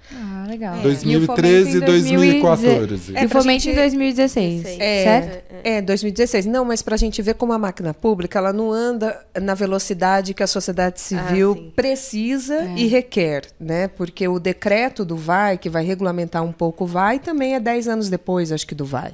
Ah, 0.10 0.45
legal. 0.47 0.78
É. 0.78 0.82
2013 0.84 1.78
e 1.78 1.82
2014. 1.82 3.12
E 3.12 3.26
o 3.26 3.30
pra 3.30 3.41
fomento 3.41 3.63
gente- 3.63 3.73
em 3.73 3.76
2016, 3.76 4.65
É, 4.80 5.04
certo? 5.04 5.56
É, 5.65 5.82
2016. 5.82 6.45
Não, 6.45 6.63
mas 6.63 6.82
para 6.82 6.95
a 6.95 6.97
gente 6.97 7.21
ver 7.21 7.34
como 7.34 7.52
a 7.52 7.60
máquina 7.60 7.93
pública 7.93 8.39
ela 8.39 8.54
não 8.54 8.71
anda 8.71 9.19
na 9.41 9.54
velocidade 9.54 10.34
que 10.34 10.41
a 10.41 10.47
sociedade 10.47 11.02
civil 11.02 11.58
Ah, 11.67 11.71
precisa 11.76 12.56
É. 12.56 12.76
e 12.78 12.88
requer, 12.88 13.47
né? 13.60 13.89
Porque 13.89 14.26
o 14.30 14.39
decreto 14.39 15.04
do 15.04 15.17
VAI, 15.17 15.58
que 15.58 15.69
vai 15.69 15.84
regulamentar 15.84 16.41
um 16.41 16.54
pouco 16.54 16.86
o 16.86 16.88
VAI, 16.88 17.19
também 17.19 17.56
é 17.56 17.60
10 17.60 17.89
anos 17.89 18.08
depois, 18.10 18.54
acho 18.54 18.65
que, 18.65 18.76
do 18.76 18.86
VAI. 18.86 19.13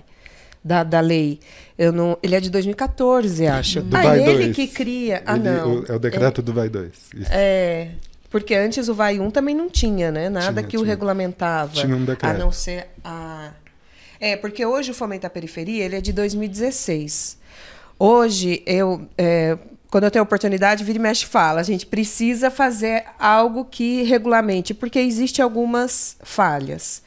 Da, 0.64 0.82
da 0.84 1.00
lei. 1.02 1.40
Eu 1.78 1.92
não, 1.92 2.18
ele 2.24 2.36
é 2.36 2.40
de 2.40 2.50
2014, 2.50 3.46
acho. 3.48 3.82
Do 3.82 3.98
ah, 3.98 4.02
Vai 4.02 4.24
ele 4.24 4.46
2. 4.46 4.56
que 4.56 4.68
cria. 4.68 5.22
Ah, 5.26 5.36
Ele- 5.36 5.44
não. 5.50 5.80
o- 5.82 5.86
é 5.92 5.96
o 5.96 6.00
decreto 6.00 6.42
do 6.42 6.54
Vai 6.54 6.70
2. 6.70 6.90
Isso. 7.14 7.30
É. 7.32 7.90
Porque 8.30 8.56
antes 8.56 8.88
o 8.88 8.94
Vai 8.96 9.20
1 9.20 9.30
também 9.30 9.54
não 9.54 9.70
tinha, 9.70 10.10
né? 10.12 10.30
Nada 10.30 10.54
Tinha, 10.62 10.64
que 10.64 10.78
o 10.78 10.80
tinha. 10.80 10.90
regulamentava. 10.92 11.74
Tinha 11.74 11.96
um 11.96 12.06
decreto. 12.06 12.34
A 12.36 12.38
não 12.38 12.52
ser 12.52 12.88
a. 13.04 13.52
É, 14.20 14.38
porque 14.38 14.66
hoje 14.66 14.92
o 14.92 14.94
Fomento 14.94 15.28
à 15.28 15.30
Periferia 15.30 15.84
ele 15.84 15.98
é 15.98 16.02
de 16.02 16.14
2016. 16.14 17.38
Hoje, 18.00 18.64
eu. 18.66 19.06
é, 19.18 19.58
quando 19.92 20.06
eu 20.06 20.12
tenho 20.12 20.24
oportunidade, 20.24 20.84
vira 20.84 20.98
e 20.98 21.02
mexe 21.02 21.26
fala. 21.26 21.60
A 21.60 21.64
gente 21.64 21.86
precisa 21.86 22.50
fazer 22.50 23.04
algo 23.20 23.66
que 23.66 24.02
regulamente, 24.04 24.74
porque 24.74 24.98
existem 25.00 25.44
algumas 25.44 26.16
falhas. 26.24 27.04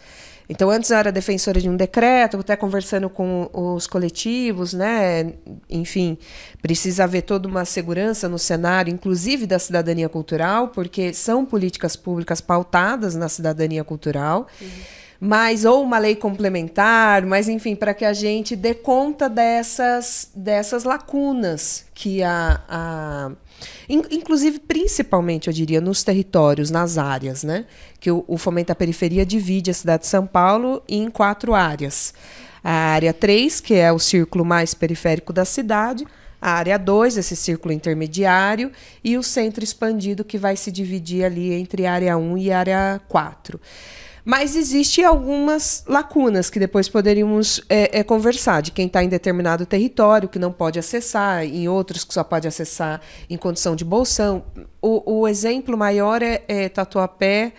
Então, 0.49 0.71
antes 0.71 0.91
eu 0.91 0.97
era 0.97 1.11
defensora 1.11 1.61
de 1.61 1.69
um 1.69 1.77
decreto, 1.77 2.39
até 2.39 2.55
conversando 2.55 3.11
com 3.11 3.51
os 3.53 3.87
coletivos, 3.87 4.73
né? 4.73 5.33
Enfim, 5.69 6.17
precisa 6.63 7.05
haver 7.05 7.23
toda 7.23 7.49
uma 7.49 7.65
segurança 7.65 8.29
no 8.29 8.39
cenário, 8.39 8.93
inclusive 8.93 9.47
da 9.47 9.59
cidadania 9.59 10.09
cultural, 10.09 10.69
porque 10.69 11.13
são 11.13 11.45
políticas 11.45 11.97
públicas 11.97 12.41
pautadas 12.41 13.15
na 13.15 13.29
cidadania 13.29 13.83
cultural. 13.83 14.47
Mas, 15.19 15.65
ou 15.65 15.83
uma 15.83 15.99
lei 15.99 16.15
complementar, 16.15 17.25
mas 17.25 17.49
enfim, 17.49 17.75
para 17.75 17.95
que 17.95 18.05
a 18.05 18.13
gente 18.13 18.55
dê 18.55 18.75
conta 18.75 19.29
dessas, 19.29 20.31
dessas 20.35 20.85
lacunas 20.85 21.87
que 21.95 22.23
a, 22.23 22.61
a 22.69 23.31
In- 23.89 24.05
Inclusive, 24.11 24.59
principalmente, 24.59 25.49
eu 25.49 25.53
diria, 25.53 25.81
nos 25.81 26.03
territórios, 26.03 26.71
nas 26.71 26.99
áreas, 26.99 27.43
né? 27.43 27.65
Que 28.01 28.11
o, 28.11 28.25
o 28.29 28.37
à 28.69 28.75
Periferia 28.75 29.25
divide 29.25 29.71
a 29.71 29.75
cidade 29.75 30.03
de 30.03 30.09
São 30.09 30.27
Paulo 30.27 30.83
em 30.89 31.09
quatro 31.09 31.55
áreas. 31.55 32.13
A 32.63 32.71
área 32.71 33.13
3, 33.15 33.61
que 33.61 33.75
é 33.75 33.93
o 33.93 33.99
círculo 33.99 34.45
mais 34.45 34.75
periférico 34.75 35.33
da 35.33 35.45
cidade, 35.45 36.05
a 36.41 36.51
área 36.53 36.79
2, 36.79 37.17
esse 37.17 37.37
círculo 37.37 37.73
intermediário, 37.73 38.71
e 39.03 39.17
o 39.17 39.23
centro 39.23 39.65
expandido, 39.65 40.25
que 40.25 40.37
vai 40.37 40.57
se 40.57 40.71
dividir 40.71 41.25
ali 41.25 41.53
entre 41.55 41.87
área 41.87 42.17
1 42.17 42.39
e 42.39 42.53
área 42.53 43.01
4. 43.09 43.61
Mas 44.29 44.57
existem 44.57 45.05
algumas 45.05 45.85
lacunas 45.87 46.51
que 46.51 46.59
depois 46.59 46.89
poderíamos 46.89 47.61
é, 47.69 48.01
é, 48.01 48.03
conversar, 48.03 48.61
de 48.61 48.73
quem 48.73 48.89
está 48.89 49.05
em 49.05 49.09
determinado 49.09 49.65
território, 49.65 50.29
que 50.29 50.37
não 50.37 50.51
pode 50.51 50.81
acessar, 50.81 51.45
em 51.45 51.69
outros 51.69 52.03
que 52.03 52.13
só 52.13 52.25
pode 52.25 52.49
acessar 52.49 53.01
em 53.31 53.37
condição 53.37 53.77
de 53.77 53.85
bolsão. 53.85 54.45
O, 54.83 55.21
o 55.21 55.29
exemplo 55.29 55.79
maior 55.79 56.25
é, 56.25 56.43
é 56.49 56.69
Tatuapé, 56.69 57.53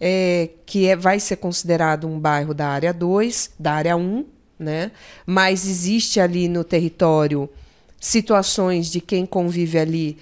é, 0.00 0.50
que 0.64 0.86
é, 0.86 0.94
vai 0.94 1.18
ser 1.18 1.38
considerado 1.38 2.06
um 2.06 2.20
bairro 2.20 2.54
da 2.54 2.68
área 2.68 2.94
2, 2.94 3.54
da 3.58 3.72
área 3.72 3.96
1, 3.96 4.24
né? 4.60 4.92
mas 5.26 5.66
existe 5.66 6.20
ali 6.20 6.46
no 6.46 6.62
território 6.62 7.50
situações 7.98 8.86
de 8.86 9.00
quem 9.00 9.26
convive 9.26 9.76
ali 9.76 10.18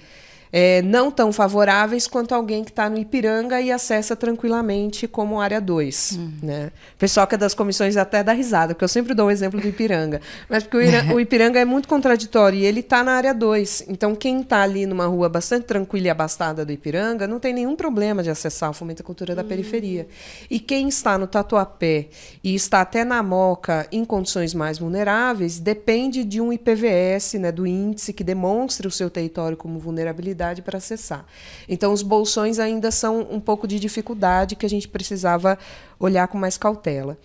é, 0.53 0.81
não 0.81 1.09
tão 1.09 1.31
favoráveis 1.31 2.07
quanto 2.07 2.35
alguém 2.35 2.63
que 2.63 2.71
está 2.71 2.89
no 2.89 2.97
Ipiranga 2.97 3.61
e 3.61 3.71
acessa 3.71 4.15
tranquilamente 4.15 5.07
como 5.07 5.39
área 5.39 5.61
2. 5.61 6.19
Né? 6.43 6.71
O 6.95 6.97
pessoal 6.97 7.25
que 7.25 7.35
é 7.35 7.37
das 7.37 7.53
comissões 7.53 7.95
até 7.95 8.21
dá 8.23 8.33
risada, 8.33 8.73
porque 8.73 8.83
eu 8.83 8.89
sempre 8.89 9.13
dou 9.13 9.27
o 9.27 9.31
exemplo 9.31 9.61
do 9.61 9.67
Ipiranga. 9.67 10.19
Mas 10.49 10.63
porque 10.63 10.77
o, 10.77 10.81
Ira- 10.81 11.05
o 11.15 11.19
Ipiranga 11.19 11.59
é 11.59 11.63
muito 11.65 11.87
contraditório 11.87 12.59
e 12.59 12.65
ele 12.65 12.81
está 12.81 13.03
na 13.03 13.13
área 13.13 13.33
2. 13.33 13.85
Então, 13.87 14.13
quem 14.13 14.41
está 14.41 14.61
ali 14.61 14.85
numa 14.85 15.05
rua 15.05 15.29
bastante 15.29 15.65
tranquila 15.65 16.07
e 16.07 16.09
abastada 16.09 16.65
do 16.65 16.71
Ipiranga 16.71 17.25
não 17.27 17.39
tem 17.39 17.53
nenhum 17.53 17.75
problema 17.75 18.21
de 18.21 18.29
acessar 18.29 18.69
o 18.69 18.73
Fomento 18.73 19.01
à 19.01 19.05
Cultura 19.05 19.33
da 19.33 19.43
Periferia. 19.43 20.07
E 20.49 20.59
quem 20.59 20.89
está 20.89 21.17
no 21.17 21.27
Tatuapé 21.27 22.07
e 22.43 22.53
está 22.53 22.81
até 22.81 23.05
na 23.05 23.23
Moca 23.23 23.87
em 23.91 24.03
condições 24.03 24.53
mais 24.53 24.77
vulneráveis, 24.79 25.59
depende 25.59 26.25
de 26.25 26.41
um 26.41 26.51
IPVS, 26.51 27.35
né, 27.35 27.51
do 27.51 27.65
índice 27.65 28.11
que 28.11 28.23
demonstre 28.23 28.85
o 28.87 28.91
seu 28.91 29.09
território 29.09 29.55
como 29.55 29.79
vulnerabilidade 29.79 30.40
para 30.61 30.77
acessar. 30.77 31.25
Então, 31.67 31.93
os 31.93 32.01
bolsões 32.01 32.59
ainda 32.59 32.89
são 32.91 33.27
um 33.29 33.39
pouco 33.39 33.67
de 33.67 33.79
dificuldade 33.79 34.55
que 34.55 34.65
a 34.65 34.69
gente 34.69 34.87
precisava 34.87 35.57
olhar 35.99 36.27
com 36.27 36.37
mais 36.37 36.57
cautela. 36.57 37.17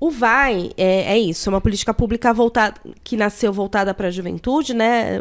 O 0.00 0.10
VAI 0.10 0.70
é, 0.76 1.14
é 1.14 1.18
isso, 1.18 1.48
é 1.48 1.52
uma 1.52 1.60
política 1.60 1.92
pública 1.92 2.32
voltada, 2.32 2.80
que 3.02 3.16
nasceu 3.16 3.52
voltada 3.52 3.92
para 3.92 4.08
a 4.08 4.10
juventude, 4.10 4.72
né? 4.72 5.20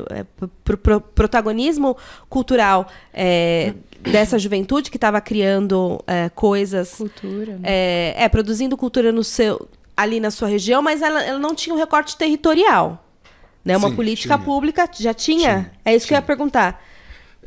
Para 0.64 0.76
o 0.76 0.78
pro, 0.78 1.02
protagonismo 1.02 1.98
cultural 2.30 2.88
é, 3.12 3.74
dessa 4.00 4.38
juventude 4.38 4.92
que 4.92 4.98
estava 4.98 5.20
criando 5.20 6.00
é, 6.06 6.30
coisas. 6.30 6.94
Cultura. 6.94 7.54
né? 7.54 7.60
É, 7.64 8.16
é, 8.18 8.30
produzindo 8.30 8.78
cultura 8.78 9.12
no 9.12 9.24
seu, 9.24 9.68
ali 9.96 10.20
na 10.20 10.30
sua 10.30 10.48
região, 10.48 10.82
mas 10.82 11.02
ela, 11.02 11.24
ela 11.24 11.40
não 11.40 11.56
tinha 11.56 11.74
um 11.74 11.78
recorte 11.78 12.16
territorial. 12.16 13.04
Né? 13.66 13.76
Uma 13.76 13.90
Sim, 13.90 13.96
política 13.96 14.36
tinha. 14.36 14.46
pública 14.46 14.90
já 14.98 15.14
tinha? 15.14 15.40
Tinha, 15.40 15.72
é 15.84 15.96
isso 15.96 16.08
que 16.08 16.14
eu 16.14 16.18
ia 16.18 16.22
tinha. 16.22 16.28
perguntar. 16.28 16.84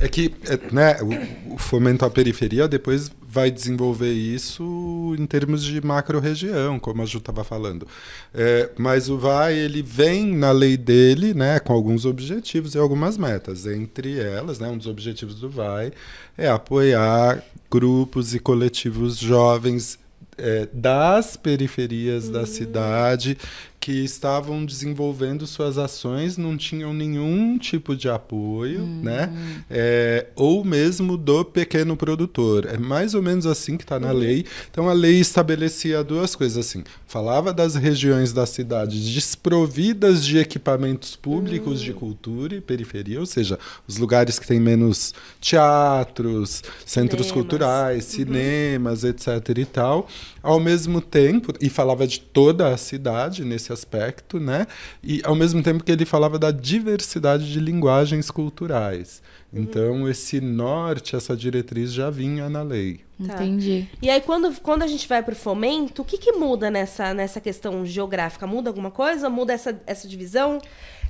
É 0.00 0.08
que 0.08 0.34
é, 0.48 0.74
né, 0.74 0.96
o, 1.02 1.54
o 1.54 1.58
fomento 1.58 2.06
à 2.06 2.10
periferia 2.10 2.66
depois 2.66 3.10
vai 3.22 3.50
desenvolver 3.50 4.12
isso 4.12 5.14
em 5.16 5.26
termos 5.26 5.62
de 5.62 5.80
macro-região, 5.84 6.80
como 6.80 7.02
a 7.02 7.06
Ju 7.06 7.18
estava 7.18 7.44
falando. 7.44 7.86
É, 8.34 8.70
mas 8.78 9.08
o 9.10 9.18
VAI 9.18 9.56
ele 9.56 9.82
vem 9.82 10.34
na 10.34 10.50
lei 10.50 10.76
dele 10.76 11.34
né, 11.34 11.60
com 11.60 11.72
alguns 11.72 12.06
objetivos 12.06 12.74
e 12.74 12.78
algumas 12.78 13.18
metas. 13.18 13.66
Entre 13.66 14.18
elas, 14.18 14.58
né, 14.58 14.68
um 14.68 14.78
dos 14.78 14.86
objetivos 14.86 15.38
do 15.38 15.50
VAI 15.50 15.92
é 16.36 16.48
apoiar 16.48 17.44
grupos 17.70 18.34
e 18.34 18.40
coletivos 18.40 19.18
jovens 19.18 19.98
é, 20.36 20.66
das 20.72 21.36
periferias 21.36 22.28
da 22.28 22.46
cidade 22.46 23.36
que 23.80 24.04
estavam 24.04 24.62
desenvolvendo 24.62 25.46
suas 25.46 25.78
ações, 25.78 26.36
não 26.36 26.54
tinham 26.54 26.92
nenhum 26.92 27.56
tipo 27.56 27.96
de 27.96 28.10
apoio, 28.10 28.84
né? 28.84 29.32
É, 29.70 30.26
ou 30.36 30.62
mesmo 30.62 31.16
do 31.16 31.42
pequeno 31.46 31.96
produtor. 31.96 32.66
É 32.66 32.76
mais 32.76 33.14
ou 33.14 33.22
menos 33.22 33.46
assim 33.46 33.78
que 33.78 33.84
está 33.84 33.98
na 33.98 34.12
lei. 34.12 34.44
Então 34.70 34.86
a 34.88 34.92
lei 34.92 35.18
estabelecia 35.18 36.04
duas 36.04 36.36
coisas 36.36 36.58
assim. 36.58 36.84
Falava 37.06 37.54
das 37.54 37.74
regiões 37.74 38.34
da 38.34 38.44
cidade 38.44 39.14
desprovidas 39.14 40.26
de 40.26 40.36
equipamentos 40.38 41.16
públicos 41.16 41.80
de 41.80 41.94
cultura 41.94 42.56
e 42.56 42.60
periferia, 42.60 43.18
ou 43.18 43.26
seja, 43.26 43.58
os 43.88 43.96
lugares 43.96 44.38
que 44.38 44.46
têm 44.46 44.60
menos 44.60 45.14
teatros, 45.40 46.62
centros 46.84 47.28
Cinemas. 47.28 47.32
culturais, 47.32 48.04
cinemas, 48.04 49.04
etc. 49.04 49.56
e 49.56 49.64
tal. 49.64 50.06
Ao 50.42 50.60
mesmo 50.60 51.00
tempo, 51.00 51.54
e 51.60 51.70
falava 51.70 52.06
de 52.06 52.20
toda 52.20 52.68
a 52.68 52.76
cidade 52.76 53.42
nesse 53.42 53.69
aspecto, 53.72 54.38
né? 54.38 54.66
E 55.02 55.20
ao 55.24 55.34
mesmo 55.34 55.62
tempo 55.62 55.84
que 55.84 55.92
ele 55.92 56.04
falava 56.04 56.38
da 56.38 56.50
diversidade 56.50 57.50
de 57.50 57.60
linguagens 57.60 58.30
culturais. 58.30 59.22
Então, 59.52 60.08
esse 60.08 60.40
norte, 60.40 61.16
essa 61.16 61.36
diretriz 61.36 61.92
já 61.92 62.08
vinha 62.08 62.48
na 62.48 62.62
lei. 62.62 63.00
Tá. 63.26 63.34
Entendi. 63.34 63.88
E 64.00 64.08
aí, 64.08 64.20
quando, 64.20 64.54
quando 64.60 64.82
a 64.82 64.86
gente 64.86 65.08
vai 65.08 65.22
para 65.22 65.32
o 65.32 65.36
fomento, 65.36 66.02
o 66.02 66.04
que, 66.04 66.18
que 66.18 66.32
muda 66.32 66.70
nessa, 66.70 67.12
nessa 67.12 67.40
questão 67.40 67.84
geográfica? 67.84 68.46
Muda 68.46 68.70
alguma 68.70 68.90
coisa? 68.90 69.28
Muda 69.28 69.52
essa, 69.52 69.78
essa 69.86 70.06
divisão? 70.06 70.60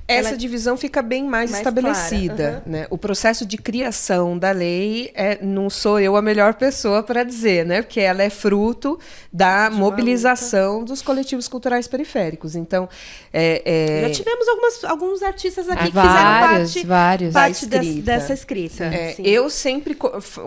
Essa 0.07 0.29
Ela- 0.29 0.37
divisão 0.37 0.75
fica 0.75 1.01
bem 1.01 1.23
mais, 1.23 1.51
Mais 1.51 1.61
estabelecida. 1.61 2.35
clara, 2.35 2.63
Né? 2.65 2.87
O 2.89 2.97
processo 2.97 3.45
de 3.45 3.57
criação 3.57 4.37
da 4.37 4.51
lei 4.51 5.09
é, 5.13 5.37
não 5.41 5.69
sou 5.69 5.99
eu 5.99 6.17
a 6.17 6.21
melhor 6.21 6.55
pessoa 6.55 7.01
para 7.01 7.23
dizer, 7.23 7.65
né? 7.65 7.81
porque 7.81 7.99
ela 8.01 8.21
é 8.21 8.29
fruto 8.29 8.99
da 9.31 9.69
De 9.69 9.75
mobilização 9.75 10.83
dos 10.83 11.01
coletivos 11.01 11.47
culturais 11.47 11.87
periféricos. 11.87 12.55
Então, 12.55 12.89
é, 13.31 13.61
é, 13.63 14.07
Já 14.09 14.13
tivemos 14.13 14.47
algumas, 14.49 14.83
alguns 14.83 15.23
artistas 15.23 15.69
aqui 15.69 15.79
Ah, 15.83 15.85
que 15.85 15.91
fizeram 15.91 16.13
vários, 16.13 16.73
parte, 16.73 16.87
vários. 16.87 17.33
parte 17.33 17.63
escrita. 17.63 18.01
dessa 18.01 18.33
escrita. 18.33 18.83
É, 18.85 19.15
eu 19.23 19.49
sempre, 19.49 19.95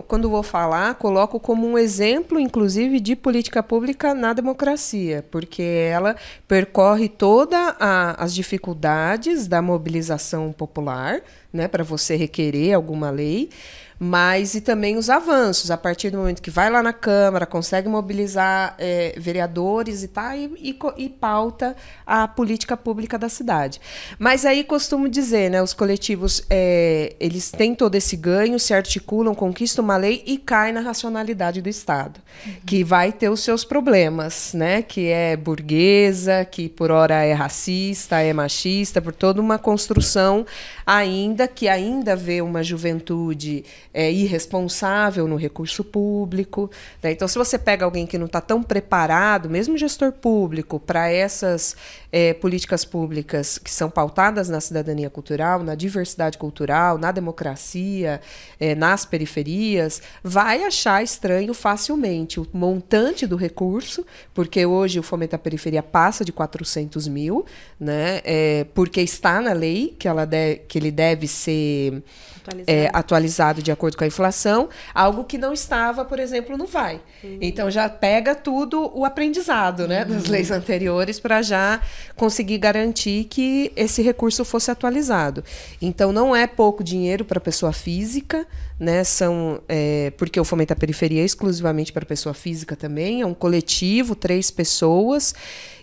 quando 0.07 0.29
vou 0.29 0.43
falar, 0.43 0.93
coloco 0.95 1.39
como 1.39 1.65
um 1.67 1.77
exemplo, 1.77 2.39
inclusive, 2.39 2.99
de 2.99 3.15
política 3.15 3.63
pública 3.63 4.13
na 4.13 4.31
democracia, 4.33 5.25
porque 5.31 5.63
ela 5.63 6.15
percorre 6.47 7.09
todas 7.09 7.73
as 7.79 8.33
dificuldades 8.33 9.44
da 9.47 9.61
mobilização 9.61 10.51
popular, 10.51 11.21
né, 11.51 11.67
para 11.67 11.83
você 11.83 12.15
requerer 12.15 12.73
alguma 12.73 13.09
lei, 13.09 13.49
mas 13.97 14.55
e 14.55 14.61
também 14.61 14.97
os 14.97 15.09
avanços, 15.09 15.71
a 15.71 15.77
partir 15.77 16.09
do 16.09 16.17
momento 16.17 16.41
que 16.41 16.51
vai 16.51 16.69
lá 16.69 16.83
na 16.83 16.91
Câmara, 16.93 17.45
consegue 17.45 17.87
mobilizar 17.87 18.75
é, 18.77 19.15
vereadores 19.17 20.03
e 20.03 20.07
tal, 20.09 20.35
e, 20.35 20.51
e 20.59 20.73
co- 20.73 20.93
e 20.97 21.07
pauta 21.09 21.75
a 22.05 22.27
política 22.27 22.75
pública 22.75 23.17
da 23.17 23.29
cidade. 23.29 23.79
Mas 24.19 24.45
aí 24.45 24.63
costumo 24.63 25.07
dizer, 25.07 25.49
né, 25.49 25.61
os 25.61 25.73
coletivos, 25.73 26.43
é, 26.49 27.15
eles 27.19 27.51
têm 27.51 27.73
todo 27.73 27.95
esse 27.95 28.17
ganho, 28.17 28.59
se 28.59 28.73
articulam, 28.73 29.33
conquistam 29.33 29.83
uma 29.83 29.97
lei 29.97 30.23
e 30.25 30.37
cai 30.37 30.71
na 30.71 30.81
racionalidade 30.81 31.61
do 31.61 31.69
Estado, 31.69 32.19
que 32.65 32.83
vai 32.83 33.11
ter 33.11 33.29
os 33.29 33.39
seus 33.39 33.63
problemas, 33.63 34.53
né, 34.53 34.81
que 34.81 35.07
é 35.07 35.37
burguesa, 35.37 36.43
que 36.45 36.67
por 36.67 36.91
hora 36.91 37.23
é 37.23 37.33
racista, 37.33 38.19
é 38.19 38.33
machista, 38.33 39.01
por 39.01 39.13
toda 39.13 39.39
uma 39.41 39.57
construção 39.57 40.45
ainda 40.85 41.47
que 41.47 41.67
ainda 41.67 42.15
vê 42.15 42.41
uma 42.41 42.61
juventude 42.61 43.63
é, 43.95 44.11
irresponsável 44.11 45.25
no 45.25 45.37
recurso 45.37 45.81
público. 45.81 46.69
Né? 47.01 47.13
Então, 47.13 47.29
se 47.29 47.37
você 47.37 47.57
pega 47.57 47.85
alguém 47.85 48.05
que 48.05 48.17
não 48.17 48.25
está 48.25 48.41
tão 48.41 48.61
preparado, 48.61 49.49
mesmo 49.49 49.77
gestor 49.77 50.11
público, 50.11 50.77
para 50.81 51.09
essas 51.09 51.77
é, 52.11 52.33
políticas 52.33 52.83
públicas 52.83 53.57
que 53.57 53.71
são 53.71 53.89
pautadas 53.89 54.49
na 54.49 54.59
cidadania 54.59 55.09
cultural, 55.09 55.63
na 55.63 55.75
diversidade 55.75 56.37
cultural, 56.37 56.97
na 56.97 57.09
democracia, 57.09 58.19
é, 58.59 58.75
nas 58.75 59.05
periferias, 59.05 60.01
vai 60.21 60.65
achar 60.65 61.01
estranho 61.01 61.53
facilmente 61.53 62.37
o 62.37 62.45
montante 62.51 63.25
do 63.25 63.37
recurso, 63.37 64.05
porque 64.33 64.65
hoje 64.65 64.99
o 64.99 65.03
Fomento 65.03 65.37
à 65.37 65.39
Periferia 65.39 65.81
passa 65.81 66.25
de 66.25 66.33
400 66.33 67.07
mil, 67.07 67.45
né? 67.79 68.19
É, 68.25 68.65
porque 68.73 68.99
está 68.99 69.39
na 69.39 69.53
lei 69.53 69.95
que, 69.97 70.05
ela 70.05 70.25
de, 70.25 70.57
que 70.67 70.77
ele 70.77 70.91
deve 70.91 71.29
ser 71.29 72.03
atualizado. 72.45 72.71
É, 72.77 72.89
atualizado 72.93 73.61
de 73.61 73.71
acordo 73.71 73.97
com 73.97 74.03
a 74.03 74.07
inflação, 74.07 74.69
algo 74.93 75.23
que 75.23 75.37
não 75.37 75.53
estava, 75.53 76.05
por 76.05 76.19
exemplo, 76.19 76.57
no 76.57 76.65
VAI. 76.65 77.01
Uhum. 77.23 77.37
Então 77.41 77.71
já 77.71 77.89
pega 77.89 78.35
tudo 78.35 78.91
o 78.93 79.05
aprendizado 79.05 79.87
né, 79.87 80.05
das 80.05 80.25
leis 80.25 80.51
anteriores 80.51 81.19
para 81.19 81.41
já 81.41 81.81
conseguir 82.15 82.57
garantir 82.57 83.25
que 83.25 83.71
esse 83.75 84.01
recurso 84.01 84.45
fosse 84.45 84.71
atualizado. 84.71 85.43
Então 85.81 86.11
não 86.11 86.35
é 86.35 86.47
pouco 86.47 86.83
dinheiro 86.83 87.25
para 87.25 87.39
pessoa 87.39 87.73
física, 87.73 88.45
né? 88.79 89.03
São 89.03 89.61
é, 89.67 90.11
porque 90.17 90.39
o 90.39 90.43
Fomento 90.43 90.73
à 90.73 90.75
Periferia 90.75 91.21
é 91.21 91.25
exclusivamente 91.25 91.93
para 91.93 92.05
pessoa 92.05 92.33
física 92.33 92.75
também, 92.75 93.21
é 93.21 93.25
um 93.25 93.33
coletivo, 93.33 94.15
três 94.15 94.51
pessoas. 94.51 95.33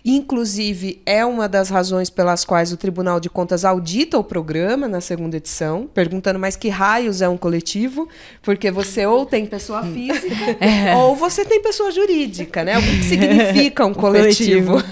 Inclusive, 0.05 1.01
é 1.05 1.25
uma 1.25 1.47
das 1.47 1.69
razões 1.69 2.09
pelas 2.09 2.43
quais 2.43 2.73
o 2.73 2.77
Tribunal 2.77 3.21
de 3.21 3.29
Contas 3.29 3.63
audita 3.63 4.19
o 4.19 4.23
programa 4.23 4.85
na 4.85 4.99
segunda 4.99 5.37
edição, 5.37 5.89
perguntando 5.93 6.37
que 6.55 6.69
raios 6.69 7.21
é 7.21 7.29
um 7.29 7.37
coletivo, 7.37 8.07
porque 8.41 8.71
você 8.71 9.05
ou 9.05 9.25
tem 9.25 9.45
pessoa 9.45 9.83
física 9.83 10.57
é. 10.59 10.95
ou 10.95 11.15
você 11.15 11.45
tem 11.45 11.61
pessoa 11.61 11.91
jurídica, 11.91 12.63
né? 12.63 12.77
O 12.77 12.81
que 12.81 13.03
significa 13.03 13.85
um 13.85 13.93
coletivo? 13.95 14.77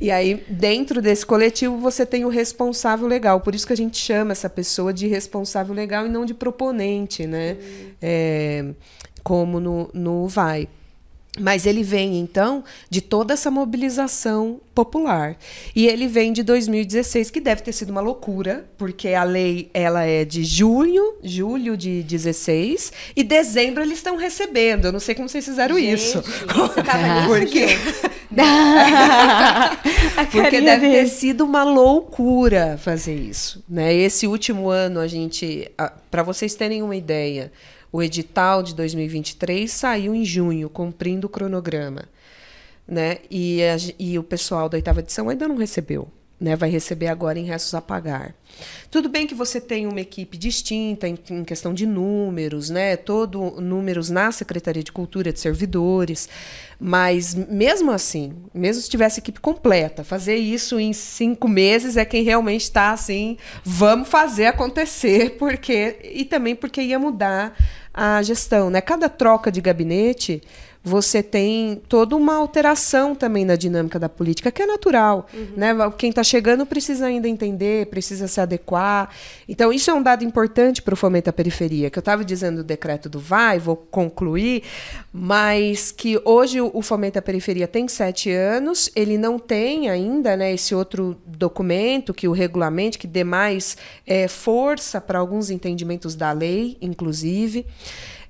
E 0.00 0.10
aí, 0.10 0.42
dentro 0.48 1.02
desse 1.02 1.26
coletivo, 1.26 1.76
você 1.76 2.06
tem 2.06 2.24
o 2.24 2.30
responsável 2.30 3.06
legal. 3.06 3.38
Por 3.42 3.54
isso 3.54 3.66
que 3.66 3.74
a 3.74 3.76
gente 3.76 3.98
chama 3.98 4.32
essa 4.32 4.48
pessoa 4.48 4.94
de 4.94 5.06
responsável 5.06 5.74
legal 5.74 6.06
e 6.06 6.08
não 6.08 6.24
de 6.24 6.32
proponente, 6.32 7.26
né? 7.26 7.58
É, 8.00 8.64
como 9.22 9.60
no, 9.60 9.90
no 9.92 10.26
VAI. 10.26 10.68
Mas 11.38 11.64
ele 11.64 11.84
vem, 11.84 12.18
então, 12.18 12.64
de 12.88 13.00
toda 13.00 13.34
essa 13.34 13.52
mobilização 13.52 14.60
popular. 14.74 15.36
E 15.76 15.86
ele 15.86 16.08
vem 16.08 16.32
de 16.32 16.42
2016, 16.42 17.30
que 17.30 17.40
deve 17.40 17.62
ter 17.62 17.72
sido 17.72 17.90
uma 17.90 18.00
loucura, 18.00 18.68
porque 18.76 19.10
a 19.10 19.22
lei 19.22 19.70
ela 19.72 20.02
é 20.02 20.24
de 20.24 20.42
junho, 20.42 21.14
julho 21.22 21.76
de 21.76 22.02
16, 22.02 22.92
e 23.14 23.22
dezembro 23.22 23.80
eles 23.80 23.98
estão 23.98 24.16
recebendo. 24.16 24.86
Eu 24.86 24.92
não 24.92 24.98
sei 24.98 25.14
como 25.14 25.28
vocês 25.28 25.44
fizeram 25.44 25.78
Gente, 25.78 25.94
isso. 25.94 26.20
Você 26.20 26.82
tava 26.82 27.04
porque 27.28 27.76
porque 30.30 30.60
deve 30.60 30.88
dele. 30.88 31.00
ter 31.00 31.08
sido 31.08 31.44
uma 31.44 31.62
loucura 31.64 32.78
fazer 32.82 33.14
isso, 33.14 33.62
né? 33.68 33.94
Esse 33.94 34.26
último 34.26 34.68
ano 34.68 35.00
a 35.00 35.06
gente, 35.06 35.70
para 36.10 36.22
vocês 36.22 36.54
terem 36.54 36.82
uma 36.82 36.96
ideia, 36.96 37.52
o 37.92 38.02
edital 38.02 38.62
de 38.62 38.74
2023 38.74 39.70
saiu 39.70 40.14
em 40.14 40.24
junho, 40.24 40.68
cumprindo 40.68 41.26
o 41.26 41.30
cronograma. 41.30 42.04
Né? 42.86 43.18
E, 43.30 43.62
a, 43.62 43.76
e 43.98 44.18
o 44.18 44.22
pessoal 44.22 44.68
da 44.68 44.76
oitava 44.76 45.00
edição 45.00 45.28
ainda 45.28 45.48
não 45.48 45.56
recebeu. 45.56 46.08
Né, 46.40 46.56
vai 46.56 46.70
receber 46.70 47.08
agora 47.08 47.38
em 47.38 47.44
restos 47.44 47.74
a 47.74 47.82
pagar. 47.82 48.34
Tudo 48.90 49.10
bem 49.10 49.26
que 49.26 49.34
você 49.34 49.60
tem 49.60 49.86
uma 49.86 50.00
equipe 50.00 50.38
distinta 50.38 51.06
em, 51.06 51.18
em, 51.28 51.44
questão 51.44 51.74
de 51.74 51.84
números, 51.84 52.70
né, 52.70 52.96
todo 52.96 53.60
números 53.60 54.08
na 54.08 54.32
Secretaria 54.32 54.82
de 54.82 54.90
Cultura 54.90 55.34
de 55.34 55.38
servidores, 55.38 56.30
mas 56.80 57.34
mesmo 57.34 57.90
assim, 57.90 58.32
mesmo 58.54 58.80
se 58.80 58.88
tivesse 58.88 59.20
equipe 59.20 59.38
completa, 59.38 60.02
fazer 60.02 60.36
isso 60.36 60.80
em 60.80 60.94
cinco 60.94 61.46
meses 61.46 61.98
é 61.98 62.06
quem 62.06 62.22
realmente 62.22 62.62
está 62.62 62.90
assim, 62.90 63.36
vamos 63.62 64.08
fazer 64.08 64.46
acontecer, 64.46 65.36
porque 65.38 65.98
e 66.02 66.24
também 66.24 66.56
porque 66.56 66.80
ia 66.80 66.98
mudar 66.98 67.54
a 67.92 68.22
gestão. 68.22 68.70
Né? 68.70 68.80
Cada 68.80 69.08
troca 69.08 69.50
de 69.50 69.60
gabinete, 69.60 70.42
você 70.82 71.22
tem 71.22 71.80
toda 71.88 72.16
uma 72.16 72.36
alteração 72.36 73.14
também 73.14 73.44
na 73.44 73.54
dinâmica 73.54 73.98
da 73.98 74.08
política, 74.08 74.50
que 74.50 74.62
é 74.62 74.66
natural. 74.66 75.26
Uhum. 75.32 75.48
Né? 75.54 75.74
Quem 75.98 76.08
está 76.08 76.24
chegando 76.24 76.64
precisa 76.64 77.06
ainda 77.06 77.28
entender, 77.28 77.86
precisa 77.86 78.26
se 78.26 78.40
adequar. 78.40 79.10
Então, 79.46 79.70
isso 79.70 79.90
é 79.90 79.94
um 79.94 80.02
dado 80.02 80.24
importante 80.24 80.80
para 80.80 80.94
o 80.94 80.96
fomento 80.96 81.28
à 81.28 81.32
periferia, 81.32 81.90
que 81.90 81.98
eu 81.98 82.00
estava 82.00 82.24
dizendo 82.24 82.58
do 82.58 82.64
decreto 82.64 83.10
do 83.10 83.20
VAI, 83.20 83.58
vou 83.58 83.76
concluir, 83.76 84.62
mas 85.12 85.92
que 85.92 86.20
hoje 86.24 86.60
o 86.62 86.80
fomento 86.80 87.18
à 87.18 87.22
periferia 87.22 87.68
tem 87.68 87.86
sete 87.86 88.30
anos, 88.30 88.90
ele 88.96 89.18
não 89.18 89.38
tem 89.38 89.90
ainda 89.90 90.34
né, 90.34 90.52
esse 90.52 90.74
outro 90.74 91.16
documento 91.26 92.14
que 92.14 92.26
o 92.26 92.32
regulamento, 92.32 92.98
que 92.98 93.06
dê 93.06 93.22
mais 93.22 93.76
é, 94.06 94.26
força 94.28 94.98
para 94.98 95.18
alguns 95.18 95.50
entendimentos 95.50 96.14
da 96.14 96.32
lei, 96.32 96.78
inclusive. 96.80 97.66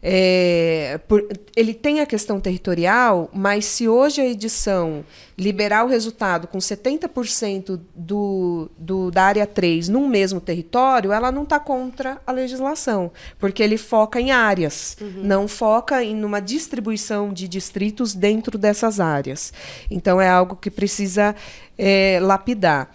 É, 0.03 0.99
por, 1.07 1.29
ele 1.55 1.75
tem 1.75 2.01
a 2.01 2.07
questão 2.07 2.41
territorial, 2.41 3.29
mas 3.35 3.67
se 3.67 3.87
hoje 3.87 4.21
a 4.21 4.27
edição 4.27 5.05
liberar 5.37 5.85
o 5.85 5.89
resultado 5.89 6.47
com 6.47 6.59
70% 6.59 7.79
do, 7.95 8.71
do, 8.79 9.11
da 9.11 9.25
área 9.25 9.47
3 9.47 9.91
num 9.91 10.09
mesmo 10.09 10.41
território, 10.41 11.13
ela 11.13 11.31
não 11.31 11.43
está 11.43 11.61
contra 11.61 12.21
a 12.27 12.33
legislação, 12.33 13.11
porque 13.39 13.63
ele 13.63 13.77
foca 13.77 14.19
em 14.19 14.31
áreas, 14.31 14.97
uhum. 15.01 15.23
não 15.23 15.47
foca 15.47 16.03
em 16.03 16.25
uma 16.25 16.41
distribuição 16.41 17.31
de 17.31 17.47
distritos 17.47 18.15
dentro 18.15 18.57
dessas 18.57 19.01
áreas. 19.01 19.53
Então 19.91 20.19
é 20.19 20.31
algo 20.31 20.57
que 20.57 20.71
precisa 20.71 21.35
é, 21.77 22.19
lapidar. 22.23 22.91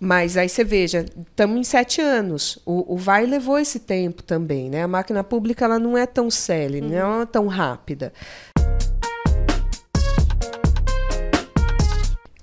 Mas 0.00 0.36
aí 0.36 0.48
você 0.48 0.62
veja, 0.62 1.04
estamos 1.28 1.58
em 1.58 1.64
sete 1.64 2.00
anos. 2.00 2.58
O, 2.64 2.94
o 2.94 2.96
VAI 2.96 3.26
levou 3.26 3.58
esse 3.58 3.80
tempo 3.80 4.22
também, 4.22 4.70
né? 4.70 4.82
A 4.82 4.88
máquina 4.88 5.24
pública 5.24 5.64
ela 5.64 5.78
não 5.78 5.96
é 5.96 6.06
tão 6.06 6.30
célere, 6.30 6.86
uhum. 6.86 6.92
não 6.92 7.22
é 7.22 7.26
tão 7.26 7.46
rápida. 7.46 8.12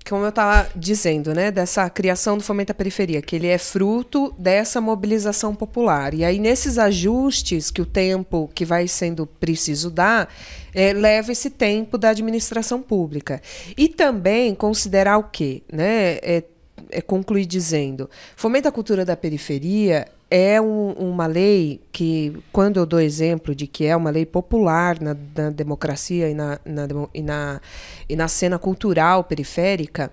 como 0.09 0.23
eu 0.23 0.29
estava 0.29 0.69
dizendo, 0.75 1.33
né, 1.33 1.49
dessa 1.49 1.89
criação 1.89 2.37
do 2.37 2.43
Fomento 2.43 2.71
à 2.71 2.75
Periferia, 2.75 3.21
que 3.21 3.35
ele 3.35 3.47
é 3.47 3.57
fruto 3.57 4.33
dessa 4.37 4.79
mobilização 4.79 5.55
popular. 5.55 6.13
E 6.13 6.23
aí, 6.23 6.37
nesses 6.37 6.77
ajustes 6.77 7.71
que 7.71 7.81
o 7.81 7.85
tempo 7.85 8.49
que 8.53 8.63
vai 8.63 8.87
sendo 8.87 9.25
preciso 9.25 9.89
dar, 9.89 10.31
é, 10.73 10.93
leva 10.93 11.31
esse 11.31 11.49
tempo 11.49 11.97
da 11.97 12.09
administração 12.09 12.81
pública. 12.81 13.41
E 13.75 13.89
também 13.89 14.53
considerar 14.53 15.17
o 15.17 15.23
quê? 15.23 15.63
Né? 15.71 16.19
É, 16.21 16.43
é, 16.89 17.01
concluir 17.01 17.45
dizendo: 17.45 18.09
fomenta 18.35 18.69
a 18.69 18.71
cultura 18.71 19.05
da 19.05 19.15
periferia 19.15 20.07
é 20.29 20.59
um, 20.59 20.91
uma 20.91 21.27
lei 21.27 21.81
que, 21.91 22.35
quando 22.51 22.77
eu 22.77 22.85
dou 22.85 22.99
exemplo 22.99 23.53
de 23.53 23.67
que 23.67 23.85
é 23.85 23.95
uma 23.95 24.09
lei 24.09 24.25
popular 24.25 24.99
na, 24.99 25.15
na 25.35 25.49
democracia 25.49 26.29
e 26.29 26.33
na, 26.33 26.59
na, 26.65 26.87
e, 27.13 27.21
na, 27.21 27.61
e 28.09 28.15
na 28.15 28.27
cena 28.27 28.57
cultural 28.57 29.23
periférica, 29.23 30.11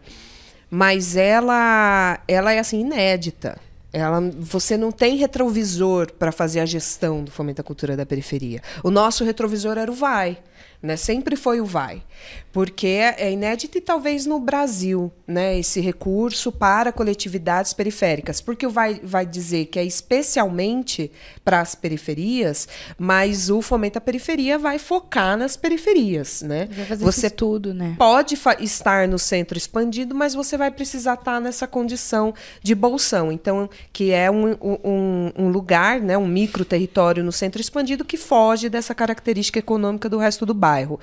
mas 0.71 1.17
ela, 1.17 2.21
ela 2.29 2.53
é 2.53 2.59
assim 2.59 2.81
inédita. 2.81 3.59
Ela, 3.93 4.21
você 4.39 4.77
não 4.77 4.91
tem 4.91 5.17
retrovisor 5.17 6.11
para 6.15 6.33
fazer 6.33 6.61
a 6.61 6.67
gestão 6.67 7.23
do 7.23 7.31
fomento 7.31 7.61
à 7.61 7.65
cultura 7.65 7.95
da 7.95 8.07
periferia. 8.07 8.63
O 8.83 8.91
nosso 8.91 9.23
retrovisor 9.23 9.77
era 9.77 9.91
o 9.91 9.95
VAI. 9.95 10.39
Né? 10.83 10.97
Sempre 10.97 11.37
foi 11.37 11.61
o 11.61 11.65
vai, 11.65 12.03
porque 12.51 12.89
é 12.89 13.31
inédito 13.31 13.79
e 13.79 13.81
talvez 13.81 14.27
no 14.27 14.41
Brasil, 14.41 15.13
né, 15.25 15.57
esse 15.57 15.81
recurso 15.81 16.51
para 16.51 16.91
coletividades 16.91 17.73
periféricas, 17.73 18.41
porque 18.41 18.67
o 18.67 18.71
vai 18.71 19.01
vai 19.01 19.25
dizer 19.25 19.67
que 19.67 19.79
é 19.79 19.85
especialmente 19.85 21.13
para 21.45 21.61
as 21.61 21.77
periferias, 21.77 22.67
mas 22.99 23.49
o 23.49 23.63
fomento 23.63 23.99
à 23.99 24.01
periferia 24.01 24.59
vai 24.59 24.77
focar 24.77 25.37
nas 25.37 25.57
periferias, 25.57 26.43
né? 26.43 26.69
você 26.99 27.31
tudo, 27.31 27.73
né? 27.73 27.95
Pode 27.97 28.37
estar 28.59 29.07
no 29.07 29.21
centro 29.21 29.57
expandido, 29.57 30.17
mas 30.17 30.35
você 30.35 30.57
vai 30.57 30.73
precisar 30.73 31.15
estar 31.15 31.41
nessa 31.41 31.69
condição 31.69 32.35
de 32.61 32.75
bolsão, 32.75 33.31
então 33.31 33.71
que 33.93 34.11
é 34.11 34.29
um, 34.29 34.57
um, 34.61 35.33
um 35.39 35.49
lugar, 35.49 36.01
né, 36.01 36.19
um 36.19 36.27
micro 36.27 36.65
território 36.65 37.23
no 37.23 37.31
centro 37.31 37.61
expandido 37.61 38.05
que 38.05 38.17
foge 38.17 38.69
dessa 38.69 38.97
característica 38.97 39.61
econômica 39.61 40.09
do 40.09 40.19
resto 40.19 40.45
do 40.45 40.53
bairro 40.53 40.72
bairro. 40.73 40.99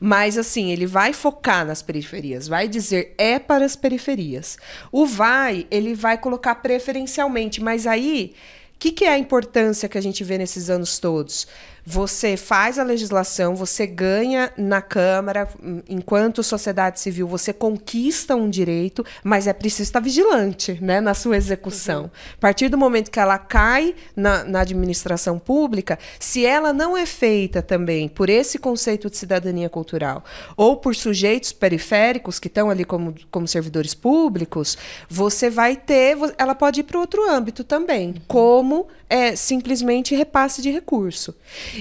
Mas, 0.00 0.36
assim, 0.36 0.72
ele 0.72 0.86
vai 0.86 1.12
focar 1.12 1.64
nas 1.64 1.80
periferias, 1.80 2.48
vai 2.48 2.66
dizer 2.66 3.14
é 3.16 3.38
para 3.38 3.64
as 3.64 3.76
periferias. 3.76 4.58
O 4.90 5.06
vai, 5.06 5.66
ele 5.70 5.94
vai 5.94 6.18
colocar 6.18 6.56
preferencialmente, 6.56 7.62
mas 7.62 7.86
aí. 7.86 8.34
O 8.74 8.82
que, 8.82 8.90
que 8.90 9.04
é 9.04 9.10
a 9.10 9.18
importância 9.18 9.88
que 9.88 9.96
a 9.96 10.00
gente 10.00 10.24
vê 10.24 10.36
nesses 10.36 10.68
anos 10.68 10.98
todos? 10.98 11.46
Você 11.84 12.36
faz 12.36 12.78
a 12.78 12.84
legislação, 12.84 13.56
você 13.56 13.88
ganha 13.88 14.52
na 14.56 14.80
Câmara, 14.80 15.48
enquanto 15.88 16.40
sociedade 16.42 17.00
civil, 17.00 17.26
você 17.26 17.52
conquista 17.52 18.36
um 18.36 18.48
direito, 18.48 19.04
mas 19.24 19.48
é 19.48 19.52
preciso 19.52 19.82
estar 19.82 19.98
vigilante 19.98 20.78
né, 20.80 21.00
na 21.00 21.12
sua 21.12 21.36
execução. 21.36 22.08
A 22.34 22.40
partir 22.40 22.68
do 22.68 22.78
momento 22.78 23.10
que 23.10 23.18
ela 23.18 23.36
cai 23.36 23.96
na, 24.14 24.44
na 24.44 24.60
administração 24.60 25.40
pública, 25.40 25.98
se 26.20 26.46
ela 26.46 26.72
não 26.72 26.96
é 26.96 27.04
feita 27.04 27.60
também 27.60 28.08
por 28.08 28.30
esse 28.30 28.60
conceito 28.60 29.10
de 29.10 29.16
cidadania 29.16 29.68
cultural 29.68 30.24
ou 30.56 30.76
por 30.76 30.94
sujeitos 30.94 31.52
periféricos 31.52 32.38
que 32.38 32.46
estão 32.46 32.70
ali 32.70 32.84
como, 32.84 33.12
como 33.28 33.48
servidores 33.48 33.92
públicos, 33.92 34.78
você 35.08 35.50
vai 35.50 35.74
ter, 35.74 36.16
ela 36.38 36.54
pode 36.54 36.80
ir 36.80 36.84
para 36.84 37.00
outro 37.00 37.28
âmbito 37.28 37.64
também, 37.64 38.14
como 38.28 38.86
é, 39.12 39.36
simplesmente 39.36 40.14
repasse 40.14 40.62
de 40.62 40.70
recurso. 40.70 41.34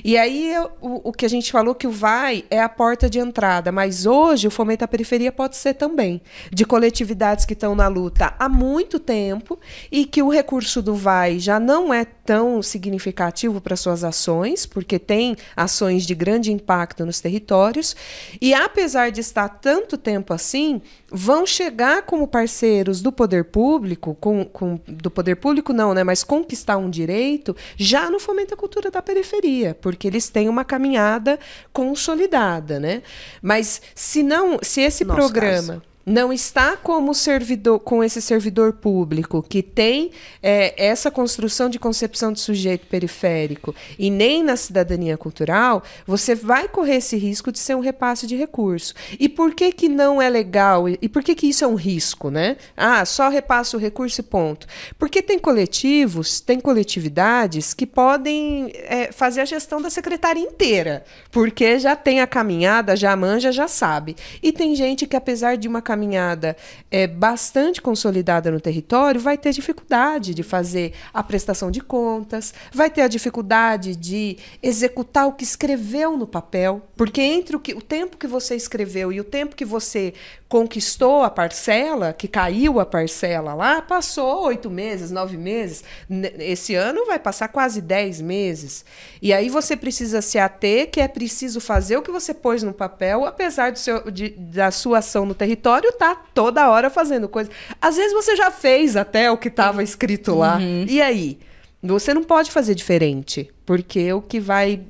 E 0.03 0.17
aí 0.17 0.53
o, 0.81 1.09
o 1.09 1.13
que 1.13 1.25
a 1.25 1.29
gente 1.29 1.51
falou 1.51 1.75
que 1.75 1.87
o 1.87 1.91
vai 1.91 2.43
é 2.49 2.61
a 2.61 2.69
porta 2.69 3.09
de 3.09 3.19
entrada, 3.19 3.71
mas 3.71 4.05
hoje 4.05 4.47
o 4.47 4.51
fomento 4.51 4.83
à 4.83 4.87
periferia 4.87 5.31
pode 5.31 5.57
ser 5.57 5.73
também 5.73 6.21
de 6.51 6.65
coletividades 6.65 7.45
que 7.45 7.53
estão 7.53 7.75
na 7.75 7.87
luta 7.87 8.33
há 8.37 8.47
muito 8.47 8.99
tempo 8.99 9.59
e 9.91 10.05
que 10.05 10.21
o 10.21 10.29
recurso 10.29 10.81
do 10.81 10.95
vai 10.95 11.39
já 11.39 11.59
não 11.59 11.93
é 11.93 12.05
tão 12.05 12.61
significativo 12.61 13.59
para 13.59 13.75
suas 13.75 14.03
ações, 14.03 14.65
porque 14.65 14.97
tem 14.97 15.35
ações 15.55 16.05
de 16.05 16.15
grande 16.15 16.51
impacto 16.51 17.05
nos 17.05 17.19
territórios, 17.19 17.95
e 18.39 18.53
apesar 18.53 19.11
de 19.11 19.19
estar 19.19 19.49
tanto 19.49 19.97
tempo 19.97 20.33
assim, 20.33 20.81
vão 21.11 21.45
chegar 21.45 22.03
como 22.03 22.27
parceiros 22.27 23.01
do 23.01 23.11
poder 23.11 23.45
público, 23.45 24.15
com, 24.19 24.45
com, 24.45 24.79
do 24.87 25.11
poder 25.11 25.35
público 25.35 25.73
não, 25.73 25.93
né, 25.93 26.03
mas 26.03 26.23
conquistar 26.23 26.77
um 26.77 26.89
direito 26.89 27.55
já 27.75 28.09
no 28.09 28.19
fomento 28.19 28.53
à 28.53 28.57
cultura 28.57 28.89
da 28.89 29.01
periferia, 29.01 29.75
porque 29.81 30.07
eles 30.07 30.29
têm 30.29 30.47
uma 30.47 30.63
caminhada 30.63 31.39
consolidada, 31.73 32.79
né? 32.79 33.01
Mas 33.41 33.81
se 33.95 34.23
não, 34.23 34.59
se 34.61 34.81
esse 34.81 35.03
Nosso 35.03 35.19
programa 35.19 35.73
caso 35.73 35.90
não 36.11 36.33
está 36.33 36.75
como 36.75 37.13
servidor 37.13 37.79
com 37.79 38.03
esse 38.03 38.21
servidor 38.21 38.73
público 38.73 39.41
que 39.41 39.63
tem 39.63 40.11
é, 40.43 40.73
essa 40.77 41.09
construção 41.09 41.69
de 41.69 41.79
concepção 41.79 42.33
de 42.33 42.39
sujeito 42.39 42.85
periférico 42.87 43.73
e 43.97 44.09
nem 44.09 44.43
na 44.43 44.57
cidadania 44.57 45.17
cultural, 45.17 45.81
você 46.05 46.35
vai 46.35 46.67
correr 46.67 46.97
esse 46.97 47.15
risco 47.15 47.51
de 47.51 47.59
ser 47.59 47.75
um 47.75 47.79
repasse 47.79 48.27
de 48.27 48.35
recurso. 48.35 48.93
E 49.19 49.29
por 49.29 49.55
que 49.55 49.71
que 49.71 49.87
não 49.87 50.21
é 50.21 50.29
legal? 50.29 50.89
E 50.89 51.07
por 51.07 51.23
que 51.23 51.33
que 51.33 51.47
isso 51.47 51.63
é 51.63 51.67
um 51.67 51.75
risco, 51.75 52.29
né? 52.29 52.57
Ah, 52.75 53.05
só 53.05 53.29
repasso 53.29 53.77
o 53.77 53.79
recurso 53.79 54.19
e 54.19 54.23
ponto. 54.23 54.67
Porque 54.99 55.21
tem 55.21 55.39
coletivos, 55.39 56.41
tem 56.41 56.59
coletividades 56.59 57.73
que 57.73 57.85
podem 57.85 58.71
é, 58.73 59.11
fazer 59.11 59.41
a 59.41 59.45
gestão 59.45 59.81
da 59.81 59.89
secretária 59.89 60.39
inteira, 60.39 61.05
porque 61.31 61.79
já 61.79 61.95
tem 61.95 62.19
a 62.19 62.27
caminhada, 62.27 62.95
já 62.95 63.15
manja, 63.15 63.51
já 63.51 63.67
sabe. 63.67 64.15
E 64.43 64.51
tem 64.51 64.75
gente 64.75 65.05
que 65.05 65.15
apesar 65.15 65.55
de 65.55 65.67
uma 65.67 65.81
caminhada 65.81 66.00
é, 66.89 67.07
bastante 67.07 67.81
consolidada 67.81 68.49
no 68.51 68.59
território, 68.59 69.19
vai 69.19 69.37
ter 69.37 69.51
dificuldade 69.51 70.33
de 70.33 70.43
fazer 70.43 70.93
a 71.13 71.21
prestação 71.21 71.69
de 71.69 71.81
contas, 71.81 72.53
vai 72.73 72.89
ter 72.89 73.01
a 73.01 73.07
dificuldade 73.07 73.95
de 73.95 74.37
executar 74.61 75.27
o 75.27 75.33
que 75.33 75.43
escreveu 75.43 76.17
no 76.17 76.27
papel, 76.27 76.81
porque 76.95 77.21
entre 77.21 77.55
o, 77.55 77.59
que, 77.59 77.73
o 77.73 77.81
tempo 77.81 78.17
que 78.17 78.27
você 78.27 78.55
escreveu 78.55 79.11
e 79.11 79.19
o 79.19 79.23
tempo 79.23 79.55
que 79.55 79.65
você 79.65 80.13
conquistou 80.51 81.23
a 81.23 81.29
parcela, 81.29 82.11
que 82.11 82.27
caiu 82.27 82.77
a 82.81 82.85
parcela 82.85 83.53
lá, 83.53 83.81
passou 83.81 84.43
oito 84.47 84.69
meses, 84.69 85.09
nove 85.09 85.37
meses. 85.37 85.81
Esse 86.37 86.75
ano 86.75 87.05
vai 87.05 87.17
passar 87.17 87.47
quase 87.47 87.79
dez 87.79 88.19
meses. 88.19 88.83
E 89.21 89.31
aí 89.31 89.47
você 89.47 89.77
precisa 89.77 90.21
se 90.21 90.37
ater 90.37 90.91
que 90.91 90.99
é 90.99 91.07
preciso 91.07 91.61
fazer 91.61 91.95
o 91.95 92.01
que 92.01 92.11
você 92.11 92.33
pôs 92.33 92.63
no 92.63 92.73
papel, 92.73 93.23
apesar 93.25 93.71
do 93.71 93.79
seu, 93.79 94.11
de, 94.11 94.31
da 94.31 94.71
sua 94.71 94.97
ação 94.97 95.25
no 95.25 95.33
território 95.33 95.80
tá 95.91 96.15
toda 96.33 96.69
hora 96.69 96.89
fazendo 96.89 97.29
coisa. 97.29 97.49
Às 97.81 97.95
vezes 97.95 98.13
você 98.13 98.35
já 98.35 98.51
fez 98.51 98.95
até 98.95 99.31
o 99.31 99.37
que 99.37 99.47
estava 99.47 99.81
escrito 99.81 100.35
lá. 100.35 100.57
Uhum. 100.57 100.85
E 100.87 101.01
aí? 101.01 101.39
Você 101.83 102.13
não 102.13 102.23
pode 102.23 102.51
fazer 102.51 102.75
diferente 102.75 103.49
porque 103.65 104.11
o 104.11 104.21
que 104.21 104.39
vai 104.39 104.81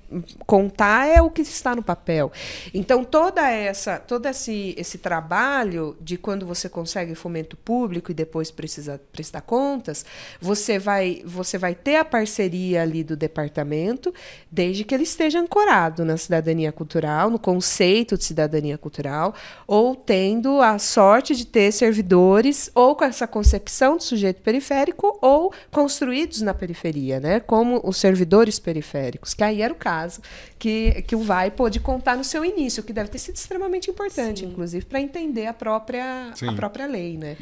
contar 0.46 1.08
é 1.08 1.22
o 1.22 1.30
que 1.30 1.42
está 1.42 1.76
no 1.76 1.84
papel. 1.84 2.32
Então 2.74 3.04
toda 3.04 3.50
essa, 3.50 3.98
todo 3.98 4.26
esse, 4.28 4.74
esse 4.78 4.98
trabalho 4.98 5.96
de 6.00 6.18
quando 6.18 6.46
você 6.46 6.70
consegue 6.70 7.16
fomento 7.16 7.58
público 7.58 8.12
e 8.12 8.14
depois 8.14 8.50
precisa 8.50 9.02
prestar 9.12 9.42
contas, 9.42 10.06
você 10.40 10.80
vai 10.80 11.22
você 11.26 11.58
vai 11.58 11.76
ter 11.76 11.98
a 11.98 12.06
parceria 12.06 12.82
ali 12.82 13.04
do 13.04 13.16
departamento, 13.16 14.14
desde 14.50 14.84
que 14.84 14.94
ele 14.94 15.04
esteja 15.04 15.40
ancorado 15.40 16.06
na 16.06 16.18
cidadania 16.18 16.72
cultural, 16.72 17.30
no 17.30 17.40
conceito 17.40 18.18
de 18.18 18.24
cidadania 18.24 18.78
cultural, 18.78 19.34
ou 19.68 19.96
tendo 19.96 20.62
a 20.62 20.80
sorte 20.80 21.36
de 21.36 21.46
ter 21.46 21.72
servidores 21.72 22.72
ou 22.74 22.96
com 22.96 23.06
essa 23.06 23.28
concepção 23.28 23.98
de 23.98 24.04
sujeito 24.04 24.42
periférico 24.42 25.18
ou 25.22 25.54
construídos 25.70 26.42
na 26.42 26.54
periferia, 26.54 27.20
né? 27.20 27.40
Como 27.40 27.82
os 27.84 27.98
servidores 27.98 28.61
periféricos 28.62 29.34
que 29.34 29.44
aí 29.44 29.62
era 29.62 29.74
o 29.74 29.76
caso 29.76 30.22
que, 30.60 31.02
que 31.08 31.16
o 31.16 31.24
VAI 31.24 31.50
pôde 31.52 31.80
contar 31.80 32.16
no 32.16 32.24
seu 32.24 32.46
início, 32.46 32.84
que 32.84 32.94
deve 32.94 33.10
ter 33.10 33.18
sido 33.18 33.36
extremamente 33.36 33.90
importante, 33.90 34.42
Sim. 34.42 34.48
inclusive, 34.48 34.86
para 34.86 35.02
entender 35.02 35.48
a 35.48 35.54
própria, 35.54 36.32
a 36.48 36.54
própria 36.54 36.86
lei. 36.86 37.18
Né? 37.18 37.38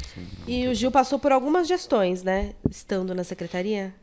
E 0.46 0.66
o 0.66 0.74
Gil 0.74 0.90
passou 0.90 1.18
por 1.18 1.30
algumas 1.30 1.68
gestões, 1.68 2.22
né? 2.22 2.54
Estando 2.70 3.14
na 3.14 3.22
secretaria? 3.22 3.94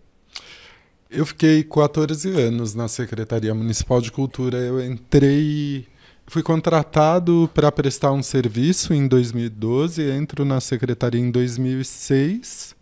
Eu 1.10 1.26
fiquei 1.26 1.64
14 1.64 2.30
anos 2.40 2.76
na 2.76 2.88
Secretaria 2.88 3.54
Municipal 3.54 4.00
de 4.00 4.12
Cultura. 4.12 4.58
Eu 4.58 4.86
entrei, 4.86 5.88
fui 6.28 6.44
contratado 6.44 7.50
para 7.54 7.72
prestar 7.72 8.12
um 8.12 8.22
serviço 8.22 8.94
em 8.94 9.08
2012, 9.08 10.04
entro 10.04 10.46
na 10.46 10.60
secretaria 10.60 11.22
em 11.22 11.32
2006 11.32 12.77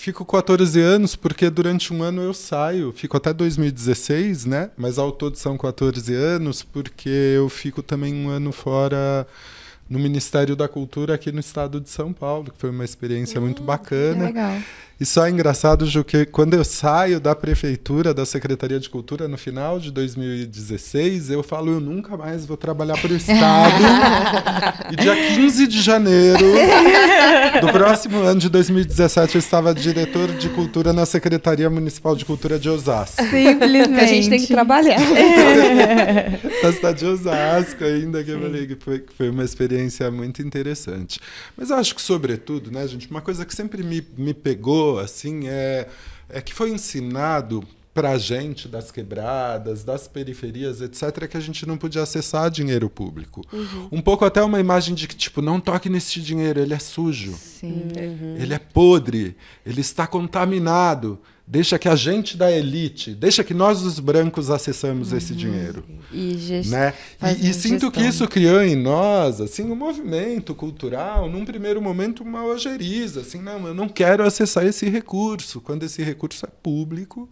Fico 0.00 0.24
14 0.24 0.80
anos 0.80 1.16
porque 1.16 1.50
durante 1.50 1.92
um 1.92 2.04
ano 2.04 2.22
eu 2.22 2.32
saio, 2.32 2.92
fico 2.92 3.16
até 3.16 3.32
2016, 3.32 4.44
né? 4.44 4.70
Mas 4.76 4.96
ao 4.96 5.10
todo 5.10 5.34
são 5.34 5.58
14 5.58 6.14
anos 6.14 6.62
porque 6.62 7.08
eu 7.08 7.48
fico 7.48 7.82
também 7.82 8.14
um 8.14 8.28
ano 8.28 8.52
fora 8.52 9.26
no 9.90 9.98
Ministério 9.98 10.54
da 10.54 10.68
Cultura 10.68 11.14
aqui 11.14 11.32
no 11.32 11.40
estado 11.40 11.80
de 11.80 11.90
São 11.90 12.12
Paulo, 12.12 12.52
que 12.52 12.58
foi 12.60 12.70
uma 12.70 12.84
experiência 12.84 13.40
hum, 13.40 13.46
muito 13.46 13.60
bacana. 13.64 14.26
legal. 14.26 14.56
E 15.00 15.06
só 15.06 15.26
é 15.26 15.30
engraçado, 15.30 15.86
Ju, 15.86 16.02
que 16.02 16.26
quando 16.26 16.54
eu 16.54 16.64
saio 16.64 17.20
da 17.20 17.32
prefeitura, 17.32 18.12
da 18.12 18.26
Secretaria 18.26 18.80
de 18.80 18.90
Cultura, 18.90 19.28
no 19.28 19.38
final 19.38 19.78
de 19.78 19.92
2016, 19.92 21.30
eu 21.30 21.40
falo, 21.40 21.70
eu 21.70 21.80
nunca 21.80 22.16
mais 22.16 22.44
vou 22.44 22.56
trabalhar 22.56 23.00
para 23.00 23.12
o 23.12 23.16
Estado. 23.16 23.84
e 24.90 24.96
dia 24.96 25.14
15 25.36 25.68
de 25.68 25.80
janeiro 25.80 26.44
do 27.60 27.68
próximo 27.68 28.18
ano 28.22 28.40
de 28.40 28.48
2017, 28.48 29.36
eu 29.36 29.38
estava 29.38 29.72
diretor 29.72 30.32
de 30.32 30.48
cultura 30.48 30.92
na 30.92 31.06
Secretaria 31.06 31.70
Municipal 31.70 32.16
de 32.16 32.24
Cultura 32.24 32.58
de 32.58 32.68
Osasco. 32.68 33.22
Simplesmente. 33.22 34.00
a 34.00 34.06
gente 34.06 34.28
tem 34.28 34.40
que 34.40 34.48
trabalhar. 34.48 34.98
na 36.60 36.72
cidade 36.72 36.98
de 36.98 37.06
Osasco 37.06 37.84
ainda, 37.84 38.24
que 38.24 38.32
eu 38.32 38.40
falei 38.40 38.66
que 38.66 38.74
foi, 38.74 38.98
que 38.98 39.14
foi 39.14 39.30
uma 39.30 39.44
experiência 39.44 40.10
muito 40.10 40.42
interessante. 40.42 41.20
Mas 41.56 41.70
eu 41.70 41.76
acho 41.76 41.94
que, 41.94 42.02
sobretudo, 42.02 42.72
né, 42.72 42.84
gente, 42.88 43.08
uma 43.08 43.20
coisa 43.20 43.44
que 43.44 43.54
sempre 43.54 43.84
me, 43.84 44.04
me 44.16 44.34
pegou 44.34 44.87
assim, 44.96 45.48
é, 45.48 45.88
é 46.28 46.40
que 46.40 46.54
foi 46.54 46.70
ensinado 46.70 47.66
para 47.98 48.10
a 48.10 48.18
gente 48.18 48.68
das 48.68 48.92
quebradas, 48.92 49.82
das 49.82 50.06
periferias, 50.06 50.80
etc., 50.80 51.26
que 51.28 51.36
a 51.36 51.40
gente 51.40 51.66
não 51.66 51.76
podia 51.76 52.02
acessar 52.02 52.48
dinheiro 52.48 52.88
público. 52.88 53.44
Uhum. 53.52 53.88
Um 53.90 54.00
pouco 54.00 54.24
até 54.24 54.40
uma 54.40 54.60
imagem 54.60 54.94
de 54.94 55.08
que, 55.08 55.16
tipo, 55.16 55.42
não 55.42 55.58
toque 55.58 55.88
nesse 55.88 56.20
dinheiro, 56.20 56.60
ele 56.60 56.72
é 56.72 56.78
sujo. 56.78 57.34
Uhum. 57.60 58.36
Ele 58.38 58.54
é 58.54 58.58
podre, 58.60 59.36
ele 59.66 59.80
está 59.80 60.06
contaminado. 60.06 61.18
Deixa 61.50 61.78
que 61.78 61.88
a 61.88 61.96
gente 61.96 62.36
da 62.36 62.52
elite, 62.52 63.14
deixa 63.14 63.42
que 63.42 63.54
nós 63.54 63.80
os 63.80 63.98
brancos 63.98 64.50
acessamos 64.50 65.12
uhum. 65.12 65.16
esse 65.16 65.34
dinheiro. 65.34 65.82
E, 66.12 66.36
gest... 66.36 66.70
né? 66.70 66.92
e, 67.40 67.48
e 67.48 67.54
sinto 67.54 67.90
que 67.90 68.02
isso 68.02 68.28
criou 68.28 68.62
em 68.62 68.76
nós 68.76 69.40
assim 69.40 69.62
um 69.62 69.74
movimento 69.74 70.54
cultural, 70.54 71.26
num 71.30 71.46
primeiro 71.46 71.80
momento 71.80 72.22
uma 72.22 72.44
ojeriza, 72.44 73.20
assim, 73.20 73.40
não, 73.40 73.66
eu 73.66 73.72
não 73.72 73.88
quero 73.88 74.24
acessar 74.24 74.66
esse 74.66 74.90
recurso, 74.90 75.58
quando 75.62 75.84
esse 75.84 76.02
recurso 76.02 76.44
é 76.44 76.50
público, 76.62 77.26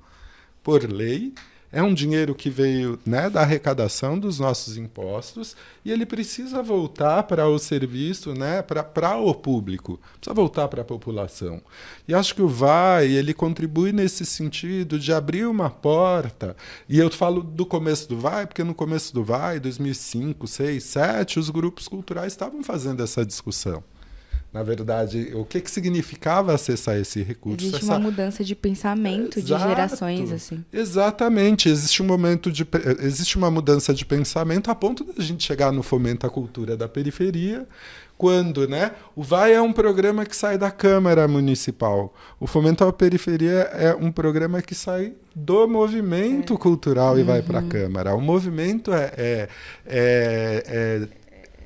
por 0.63 0.91
lei, 0.91 1.35
é 1.77 1.83
um 1.83 1.93
dinheiro 1.93 2.35
que 2.35 2.49
veio 2.49 2.99
né, 3.05 3.29
da 3.29 3.43
arrecadação 3.43 4.19
dos 4.19 4.39
nossos 4.39 4.79
impostos 4.79 5.55
e 5.85 5.93
ele 5.93 6.07
precisa 6.07 6.63
voltar 6.63 7.25
para 7.25 7.47
o 7.47 7.59
serviço, 7.59 8.33
né, 8.33 8.63
para 8.63 9.17
o 9.19 9.35
público, 9.35 10.01
precisa 10.19 10.33
voltar 10.33 10.69
para 10.69 10.81
a 10.81 10.85
população. 10.87 11.61
E 12.09 12.15
acho 12.15 12.35
que 12.35 12.41
o 12.41 12.49
VAI 12.49 13.09
ele 13.09 13.35
contribui 13.35 13.93
nesse 13.93 14.25
sentido 14.25 14.99
de 14.99 15.13
abrir 15.13 15.47
uma 15.47 15.69
porta. 15.69 16.57
E 16.89 16.99
eu 16.99 17.11
falo 17.11 17.43
do 17.43 17.67
começo 17.67 18.09
do 18.09 18.17
VAI, 18.17 18.47
porque 18.47 18.65
no 18.65 18.75
começo 18.75 19.13
do 19.13 19.23
VAI, 19.23 19.61
2005, 19.61 20.47
2006, 20.47 20.95
2007, 20.95 21.39
os 21.39 21.51
grupos 21.51 21.89
culturais 21.89 22.33
estavam 22.33 22.65
fazendo 22.65 23.03
essa 23.03 23.23
discussão 23.23 23.85
na 24.53 24.63
verdade, 24.63 25.33
o 25.35 25.45
que, 25.45 25.61
que 25.61 25.71
significava 25.71 26.55
acessar 26.55 26.97
esse 26.97 27.23
recurso. 27.23 27.67
Existe 27.67 27.85
essa... 27.85 27.93
uma 27.93 28.01
mudança 28.01 28.43
de 28.43 28.55
pensamento 28.55 29.41
de 29.41 29.53
Exato. 29.53 29.69
gerações, 29.69 30.33
assim. 30.33 30.65
Exatamente. 30.73 31.69
Existe 31.69 32.03
um 32.03 32.07
momento 32.07 32.51
de. 32.51 32.67
Existe 33.01 33.37
uma 33.37 33.51
mudança 33.51 33.93
de 33.93 34.05
pensamento 34.05 34.71
a 34.71 34.75
ponto 34.75 35.05
da 35.05 35.23
gente 35.23 35.45
chegar 35.45 35.73
no 35.73 35.83
fomento 35.83 36.27
à 36.27 36.31
cultura 36.31 36.77
da 36.77 36.89
periferia. 36.89 37.67
Quando, 38.17 38.67
né? 38.67 38.93
O 39.15 39.23
VAI 39.23 39.53
é 39.53 39.61
um 39.61 39.75
programa 39.75 40.25
que 40.25 40.35
sai 40.35 40.57
da 40.57 40.71
Câmara 40.71 41.29
Municipal. 41.29 42.15
O 42.41 42.47
Fomento 42.47 42.83
à 42.83 42.91
Periferia 42.91 43.69
é 43.75 43.95
um 43.95 44.11
programa 44.11 44.63
que 44.63 44.75
sai 44.75 45.13
do 45.35 45.69
movimento 45.69 46.57
cultural 46.57 47.19
e 47.19 47.23
vai 47.23 47.43
para 47.43 47.59
a 47.59 47.63
Câmara. 47.63 48.15
O 48.15 48.21
movimento 48.23 48.91
é, 48.91 49.13
é, 49.19 49.49
é, 49.87 51.09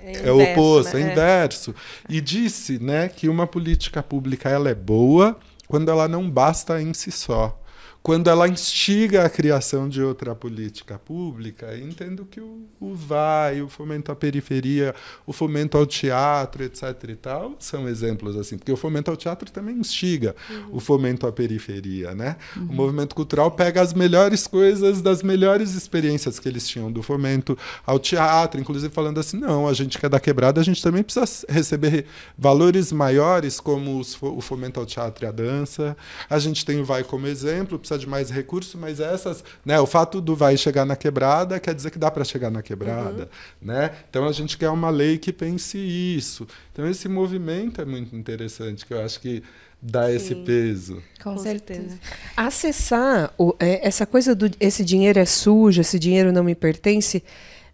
é 0.05 0.29
é 0.29 0.33
o 0.33 0.43
oposto, 0.43 0.97
né? 0.97 1.03
é 1.03 1.13
inverso. 1.13 1.75
E 2.09 2.21
disse 2.21 2.79
né, 2.79 3.09
que 3.09 3.29
uma 3.29 3.47
política 3.47 4.03
pública 4.03 4.49
ela 4.49 4.71
é 4.71 4.75
boa 4.75 5.39
quando 5.69 5.91
ela 5.91 6.09
não 6.09 6.29
basta 6.29 6.81
em 6.81 6.93
si 6.93 7.11
só. 7.11 7.59
Quando 8.03 8.31
ela 8.31 8.49
instiga 8.49 9.27
a 9.27 9.31
criação 9.31 9.87
de 9.87 10.03
outra 10.03 10.35
política 10.35 10.99
pública, 10.99 11.77
entendo 11.77 12.25
que 12.25 12.41
o, 12.41 12.67
o 12.81 12.95
VAI, 12.95 13.61
o 13.61 13.69
fomento 13.69 14.11
à 14.11 14.17
periferia, 14.17 14.95
o 15.27 15.35
fomento 15.35 15.77
ao 15.77 15.85
teatro, 15.85 16.65
etc. 16.65 16.83
e 17.09 17.15
tal, 17.15 17.57
são 17.59 17.87
exemplos 17.87 18.37
assim. 18.37 18.57
Porque 18.57 18.73
o 18.73 18.77
fomento 18.77 19.11
ao 19.11 19.17
teatro 19.19 19.51
também 19.51 19.77
instiga 19.77 20.35
o 20.73 20.81
fomento 20.81 21.27
à 21.27 21.33
periferia. 21.33 22.15
Né? 22.15 22.37
O 22.57 22.73
movimento 22.73 23.15
cultural 23.15 23.51
pega 23.51 23.83
as 23.83 23.93
melhores 23.93 24.47
coisas 24.47 25.03
das 25.03 25.23
melhores 25.23 25.75
experiências 25.75 26.39
que 26.39 26.49
eles 26.49 26.67
tinham 26.67 26.91
do 26.91 27.03
fomento 27.03 27.57
ao 27.85 27.99
teatro, 27.99 28.59
inclusive 28.59 28.93
falando 28.93 29.21
assim: 29.21 29.39
não, 29.39 29.69
a 29.69 29.75
gente 29.75 29.99
que 29.99 30.07
é 30.07 30.09
da 30.09 30.19
quebrada, 30.19 30.59
a 30.59 30.65
gente 30.65 30.83
também 30.83 31.03
precisa 31.03 31.47
receber 31.49 32.07
valores 32.37 32.93
maiores, 32.93 33.61
como 33.61 33.99
os 33.99 34.17
o 34.21 34.41
fomento 34.41 34.81
ao 34.81 34.87
teatro 34.87 35.25
e 35.25 35.29
à 35.29 35.33
dança. 35.33 35.97
A 36.29 36.39
gente 36.39 36.65
tem 36.65 36.81
o 36.81 36.85
Vai 36.85 37.05
como 37.05 37.27
exemplo, 37.27 37.79
precisa 37.91 37.99
de 37.99 38.07
mais 38.09 38.31
recursos, 38.31 38.75
mas 38.75 39.01
essas, 39.01 39.43
né, 39.65 39.79
o 39.81 39.87
fato 39.87 40.21
do 40.21 40.37
Vai 40.37 40.57
chegar 40.57 40.85
na 40.85 40.97
quebrada 40.97 41.59
quer 41.59 41.75
dizer 41.75 41.91
que 41.91 41.99
dá 41.99 42.11
para 42.11 42.25
chegar 42.25 42.51
na 42.51 42.63
quebrada, 42.63 43.29
né? 43.61 43.91
Então 44.09 44.27
a 44.27 44.33
gente 44.33 44.57
quer 44.57 44.71
uma 44.71 44.91
lei 44.91 45.19
que 45.19 45.33
pense 45.33 45.77
isso. 45.77 46.47
Então 46.73 46.89
esse 46.89 47.09
movimento 47.09 47.81
é 47.81 47.85
muito 47.85 48.15
interessante, 48.17 48.87
que 48.87 48.95
eu 48.95 49.03
acho 49.05 49.21
que 49.21 49.43
dá 49.83 50.11
esse 50.13 50.35
peso. 50.35 51.03
Com, 51.23 51.35
Com 51.35 51.39
certeza. 51.39 51.81
certeza. 51.81 52.01
acessar 52.37 53.33
o- 53.39 53.55
é, 53.59 53.87
essa 53.87 54.07
coisa 54.07 54.35
do 54.35 54.51
esse 54.61 54.85
dinheiro 54.85 55.19
é 55.19 55.25
sujo, 55.25 55.81
esse 55.81 55.99
dinheiro 55.99 56.33
não 56.33 56.45
me 56.45 56.55
pertence, 56.55 57.23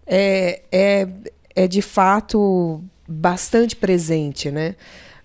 é, 0.06 0.62
é, 0.72 1.08
é 1.54 1.68
de 1.68 1.82
fato 1.82 2.82
bastante 3.08 3.76
presente, 3.76 4.50
né? 4.50 4.74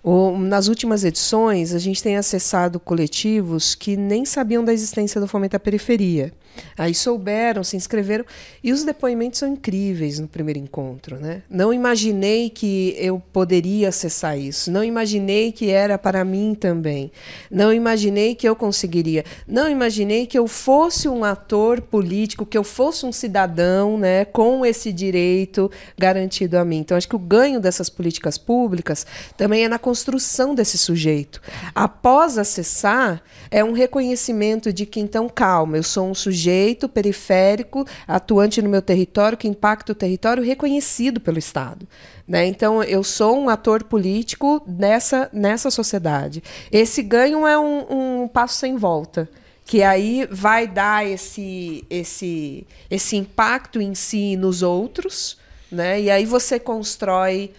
O- 0.04 0.36
nas 0.38 0.68
últimas 0.68 1.04
edições, 1.04 1.74
a 1.76 1.80
gente 1.80 2.02
tem 2.02 2.18
acessado 2.18 2.80
coletivos 2.80 3.76
que 3.76 3.96
nem 3.96 4.26
sabiam 4.26 4.64
da 4.64 4.74
existência 4.74 5.22
do 5.22 5.28
Fomento 5.28 5.56
à 5.56 5.60
Periferia. 5.60 6.34
Aí 6.78 6.94
souberam, 6.94 7.64
se 7.64 7.76
inscreveram, 7.76 8.26
e 8.64 8.72
os 8.72 8.84
depoimentos 8.84 9.40
são 9.40 9.50
incríveis 9.50 10.20
no 10.20 10.28
primeiro 10.28 10.60
encontro. 10.60 11.18
Né? 11.18 11.44
Não 11.50 11.74
imaginei 11.74 12.50
que 12.50 12.96
eu 12.98 13.22
poderia 13.32 13.90
acessar 13.90 14.38
isso, 14.38 14.72
não 14.72 14.84
imaginei 14.84 15.52
que 15.52 15.70
era 15.70 15.98
para 15.98 16.24
mim 16.26 16.56
também, 16.56 17.12
não 17.50 17.72
imaginei 17.74 18.36
que 18.36 18.48
eu 18.48 18.56
conseguiria, 18.56 19.24
não 19.48 19.70
imaginei 19.70 20.26
que 20.26 20.38
eu 20.38 20.48
fosse 20.48 21.08
um 21.08 21.24
ator 21.24 21.82
político, 21.82 22.46
que 22.46 22.58
eu 22.58 22.64
fosse 22.64 23.06
um 23.06 23.12
cidadão 23.12 23.98
né, 23.98 24.26
com 24.26 24.66
esse 24.66 24.92
direito 24.92 25.70
garantido 25.98 26.58
a 26.58 26.66
mim. 26.66 26.78
Então, 26.78 26.98
acho 26.98 27.08
que 27.08 27.16
o 27.16 27.20
ganho 27.20 27.60
dessas 27.60 27.90
políticas 27.90 28.38
públicas 28.38 29.06
também 29.38 29.64
é 29.64 29.70
na 29.70 29.80
construção 29.80 30.54
desse 30.56 30.78
sujeito. 30.78 31.42
Após 31.74 32.38
acessar, 32.38 33.22
é 33.50 33.64
um 33.64 33.72
reconhecimento 33.72 34.74
de 34.74 34.86
que, 34.86 35.00
então, 35.00 35.30
calma, 35.30 35.78
eu 35.78 35.84
sou 35.84 36.10
um 36.10 36.14
sujeito 36.14 36.41
periférico, 36.90 37.86
atuante 38.08 38.62
no 38.62 38.70
meu 38.70 38.82
território, 38.82 39.38
que 39.38 39.48
impacta 39.48 39.92
o 39.92 39.96
território, 39.96 40.44
reconhecido 40.44 41.20
pelo 41.20 41.40
Estado. 41.40 41.88
Né? 42.28 42.46
Então, 42.48 42.84
eu 42.84 43.04
sou 43.04 43.38
um 43.38 43.50
ator 43.50 43.84
político 43.84 44.62
nessa, 44.66 45.30
nessa 45.34 45.70
sociedade. 45.70 46.44
Esse 46.72 47.04
ganho 47.04 47.46
é 47.46 47.58
um, 47.58 48.22
um 48.24 48.28
passo 48.28 48.58
sem 48.58 48.78
volta 48.78 49.30
que 49.66 49.84
aí 49.84 50.28
vai 50.30 50.68
dar 50.68 51.08
esse, 51.08 51.86
esse, 51.90 52.68
esse 52.90 53.16
impacto 53.16 53.80
em 53.80 53.96
si 53.96 54.34
e 54.34 54.36
nos 54.36 54.62
outros, 54.62 55.38
né? 55.72 56.02
E 56.02 56.12
aí 56.12 56.26
você 56.26 56.60
constrói 56.60 57.54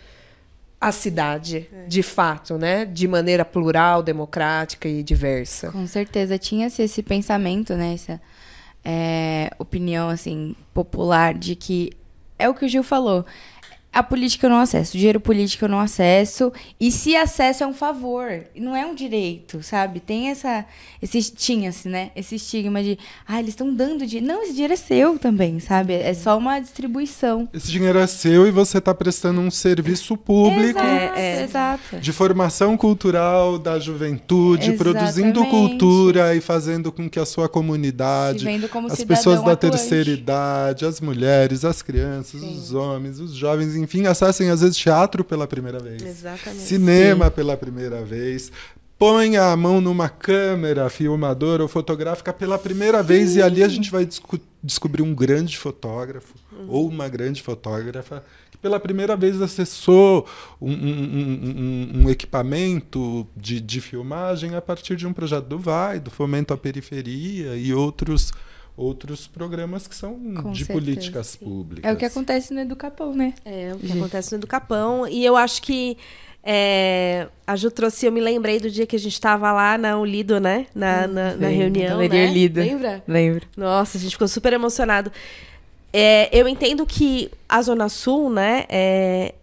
a 0.78 0.90
cidade, 0.90 1.68
de 1.88 2.02
fato, 2.02 2.58
né? 2.58 2.84
De 2.84 3.06
maneira 3.08 3.44
plural, 3.44 4.02
democrática 4.02 4.88
e 4.88 5.02
diversa. 5.02 5.70
Com 5.70 5.86
certeza. 5.86 6.36
Tinha-se 6.36 6.82
esse 6.82 7.02
pensamento, 7.02 7.74
né? 7.74 7.94
Essa 7.94 8.20
é, 8.84 9.50
opinião, 9.58 10.08
assim, 10.08 10.54
popular 10.74 11.34
de 11.34 11.54
que 11.54 11.92
é 12.38 12.48
o 12.48 12.54
que 12.54 12.64
o 12.64 12.68
Gil 12.68 12.82
falou. 12.82 13.24
A 13.92 14.02
política 14.02 14.46
eu 14.46 14.50
não 14.50 14.58
acesso, 14.58 14.94
o 14.94 14.98
dinheiro 14.98 15.20
político 15.20 15.64
eu 15.64 15.68
não 15.68 15.78
acesso. 15.78 16.50
E 16.80 16.90
se 16.90 17.14
acesso 17.14 17.62
é 17.62 17.66
um 17.66 17.74
favor, 17.74 18.26
não 18.56 18.74
é 18.74 18.86
um 18.86 18.94
direito, 18.94 19.62
sabe? 19.62 20.00
Tem 20.00 20.28
essa. 20.30 20.64
Esse, 21.02 21.20
Tinha-se, 21.34 21.88
né? 21.88 22.10
Esse 22.16 22.36
estigma 22.36 22.82
de. 22.82 22.98
Ah, 23.28 23.38
eles 23.38 23.50
estão 23.50 23.72
dando 23.74 24.06
dinheiro. 24.06 24.26
Não, 24.32 24.42
esse 24.42 24.52
dinheiro 24.52 24.72
é 24.72 24.76
seu 24.76 25.18
também, 25.18 25.60
sabe? 25.60 25.92
É 25.92 26.14
só 26.14 26.38
uma 26.38 26.58
distribuição. 26.58 27.48
Esse 27.52 27.70
dinheiro 27.70 27.98
é 27.98 28.06
seu 28.06 28.46
e 28.46 28.50
você 28.50 28.78
está 28.78 28.94
prestando 28.94 29.40
um 29.40 29.50
serviço 29.50 30.16
público 30.16 30.78
Exato, 30.80 31.18
É, 31.18 31.40
é. 31.40 31.42
exato. 31.42 31.96
de 31.98 32.12
formação 32.12 32.76
cultural 32.76 33.58
da 33.58 33.78
juventude, 33.78 34.72
produzindo 34.72 35.40
Exatamente. 35.40 35.50
cultura 35.50 36.34
e 36.34 36.40
fazendo 36.40 36.90
com 36.90 37.10
que 37.10 37.18
a 37.20 37.26
sua 37.26 37.48
comunidade, 37.48 38.46
as 38.90 39.04
pessoas 39.04 39.42
da 39.42 39.52
atuante. 39.52 39.76
terceira 39.76 40.10
idade, 40.10 40.86
as 40.86 41.00
mulheres, 41.00 41.64
as 41.64 41.82
crianças, 41.82 42.42
os 42.42 42.72
homens, 42.72 43.18
os 43.20 43.32
jovens, 43.34 43.81
enfim, 43.82 44.06
acessem 44.06 44.48
às 44.50 44.60
vezes 44.60 44.76
teatro 44.76 45.24
pela 45.24 45.46
primeira 45.46 45.78
vez, 45.78 46.02
Exatamente. 46.02 46.62
cinema 46.62 47.30
pela 47.30 47.56
primeira 47.56 48.02
vez. 48.04 48.50
Ponha 48.98 49.46
a 49.46 49.56
mão 49.56 49.80
numa 49.80 50.08
câmera 50.08 50.88
filmadora 50.88 51.62
ou 51.62 51.68
fotográfica 51.68 52.32
pela 52.32 52.56
primeira 52.56 53.02
vez 53.02 53.34
e 53.34 53.42
ali 53.42 53.64
a 53.64 53.68
gente 53.68 53.90
vai 53.90 54.08
descobrir 54.62 55.02
um 55.02 55.12
grande 55.12 55.58
fotógrafo 55.58 56.34
ou 56.68 56.86
uma 56.88 57.08
grande 57.08 57.42
fotógrafa 57.42 58.22
que 58.52 58.56
pela 58.58 58.78
primeira 58.78 59.16
vez 59.16 59.42
acessou 59.42 60.24
um, 60.60 60.70
um- 60.70 60.74
um- 60.76 61.98
um- 62.00 62.04
um 62.04 62.10
equipamento 62.10 63.26
de, 63.36 63.60
de 63.60 63.80
filmagem 63.80 64.54
a 64.54 64.60
partir 64.60 64.94
de 64.94 65.04
um 65.04 65.12
projeto 65.12 65.46
do 65.46 65.58
VAI, 65.58 65.98
do 65.98 66.10
Fomento 66.10 66.54
à 66.54 66.56
Periferia 66.56 67.56
e 67.56 67.74
outros, 67.74 68.30
outros 68.76 69.26
programas 69.26 69.86
que 69.86 69.94
são 69.94 70.14
Com 70.14 70.52
de 70.52 70.64
certeza, 70.64 70.72
políticas 70.72 71.36
públicas. 71.36 71.90
É 71.90 71.94
o 71.94 71.96
que 71.96 72.04
acontece 72.04 72.54
no 72.54 72.60
Educapão, 72.60 73.14
né? 73.14 73.34
É 73.44 73.72
o 73.74 73.78
que 73.78 73.92
acontece 73.92 74.32
no 74.32 74.38
Educapão. 74.38 75.06
E 75.06 75.24
eu 75.24 75.36
acho 75.36 75.60
que 75.62 75.96
é, 76.42 77.28
a 77.46 77.54
Ju 77.54 77.70
trouxe, 77.70 78.06
eu 78.06 78.12
me 78.12 78.20
lembrei 78.20 78.58
do 78.58 78.70
dia 78.70 78.86
que 78.86 78.96
a 78.96 78.98
gente 78.98 79.12
estava 79.12 79.52
lá 79.52 79.78
na 79.78 79.98
Unido, 79.98 80.40
né? 80.40 80.66
Na, 80.74 81.06
na, 81.06 81.06
na 81.06 81.30
Lembro, 81.32 81.48
reunião. 81.48 81.90
Galeria 81.90 82.26
né? 82.26 82.32
Lido. 82.32 82.60
Lembra? 82.60 83.04
Lembro. 83.06 83.46
Nossa, 83.56 83.96
a 83.96 84.00
gente 84.00 84.12
ficou 84.12 84.26
super 84.26 84.52
emocionado. 84.52 85.12
É, 85.92 86.28
eu 86.36 86.48
entendo 86.48 86.84
que 86.86 87.30
a 87.48 87.60
Zona 87.60 87.88
Sul, 87.88 88.30
né, 88.30 88.64
é, 88.68 89.34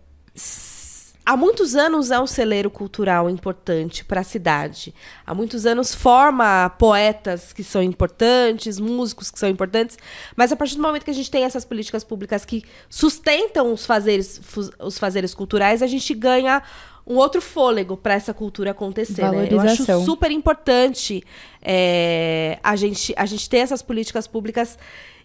há 1.26 1.38
muitos 1.38 1.76
anos 1.76 2.12
é 2.12 2.20
um 2.20 2.28
celeiro 2.28 2.70
cultural 2.70 3.30
importante 3.30 4.04
para 4.04 4.22
a 4.22 4.24
cidade. 4.24 4.94
Há 5.26 5.34
muitos 5.34 5.66
anos 5.66 5.94
forma 5.94 6.70
poetas 6.78 7.54
que 7.54 7.64
são 7.64 7.84
importantes, 7.84 8.80
músicos 8.80 9.30
que 9.30 9.40
são 9.40 9.50
importantes, 9.50 9.98
mas 10.36 10.52
a 10.52 10.56
partir 10.56 10.76
do 10.76 10.82
momento 10.82 11.04
que 11.04 11.12
a 11.12 11.14
gente 11.14 11.30
tem 11.30 11.44
essas 11.44 11.66
políticas 11.66 12.04
públicas 12.04 12.46
que 12.46 12.64
sustentam 12.90 13.72
os 13.74 13.86
fazeres, 13.86 14.42
os 14.80 14.98
fazeres 14.98 15.34
culturais, 15.34 15.82
a 15.82 15.88
gente 15.88 16.14
ganha 16.14 16.64
um 17.10 17.16
outro 17.16 17.42
fôlego 17.42 17.98
para 17.98 18.14
essa 18.14 18.34
cultura 18.36 18.70
acontecer. 18.70 19.24
Né? 19.32 19.48
Eu 19.50 19.60
acho 19.60 20.06
super 20.06 20.30
importante 20.30 21.24
é, 21.60 22.60
a, 22.64 22.76
gente, 22.76 23.14
a 23.18 23.26
gente 23.26 23.50
ter 23.50 23.58
essas 23.58 23.82
políticas 23.82 24.28
públicas 24.28 24.78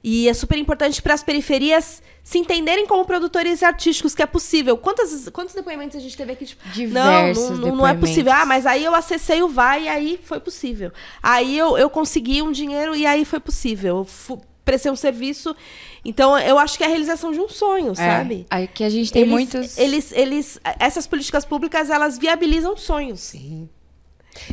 e 0.04 0.28
é 0.28 0.34
super 0.34 0.58
importante 0.58 1.00
para 1.00 1.14
as 1.14 1.22
periferias 1.22 2.02
se 2.22 2.38
entenderem 2.38 2.86
como 2.86 3.06
produtores 3.06 3.62
artísticos, 3.62 4.14
que 4.14 4.22
é 4.22 4.26
possível. 4.26 4.76
Quantas, 4.76 5.30
quantos 5.30 5.54
depoimentos 5.54 5.96
a 5.96 6.00
gente 6.00 6.14
teve 6.14 6.32
aqui? 6.32 6.44
Tipo, 6.44 6.68
Diversos 6.68 7.58
não, 7.58 7.68
não, 7.68 7.76
não 7.76 7.86
é 7.86 7.94
possível. 7.94 8.30
Ah, 8.30 8.44
mas 8.44 8.66
aí 8.66 8.84
eu 8.84 8.94
acessei 8.94 9.42
o 9.42 9.48
VAI 9.48 9.84
e 9.84 9.88
aí 9.88 10.20
foi 10.22 10.38
possível. 10.40 10.92
Aí 11.22 11.56
eu, 11.56 11.78
eu 11.78 11.88
consegui 11.88 12.42
um 12.42 12.52
dinheiro 12.52 12.94
e 12.94 13.06
aí 13.06 13.24
foi 13.24 13.40
possível. 13.40 14.06
Eu 14.28 14.38
prestei 14.62 14.92
um 14.92 14.96
serviço. 14.96 15.56
Então, 16.04 16.38
eu 16.38 16.58
acho 16.58 16.76
que 16.76 16.84
é 16.84 16.86
a 16.86 16.90
realização 16.90 17.32
de 17.32 17.40
um 17.40 17.48
sonho, 17.48 17.94
sabe? 17.94 18.46
É, 18.50 18.66
que 18.66 18.84
a 18.84 18.90
gente 18.90 19.10
tem 19.10 19.22
eles, 19.22 19.32
muitos. 19.32 19.78
Eles, 19.78 20.12
eles, 20.12 20.60
essas 20.78 21.06
políticas 21.06 21.46
públicas, 21.46 21.88
elas 21.88 22.18
viabilizam 22.18 22.76
sonhos. 22.76 23.20
Sim. 23.20 23.70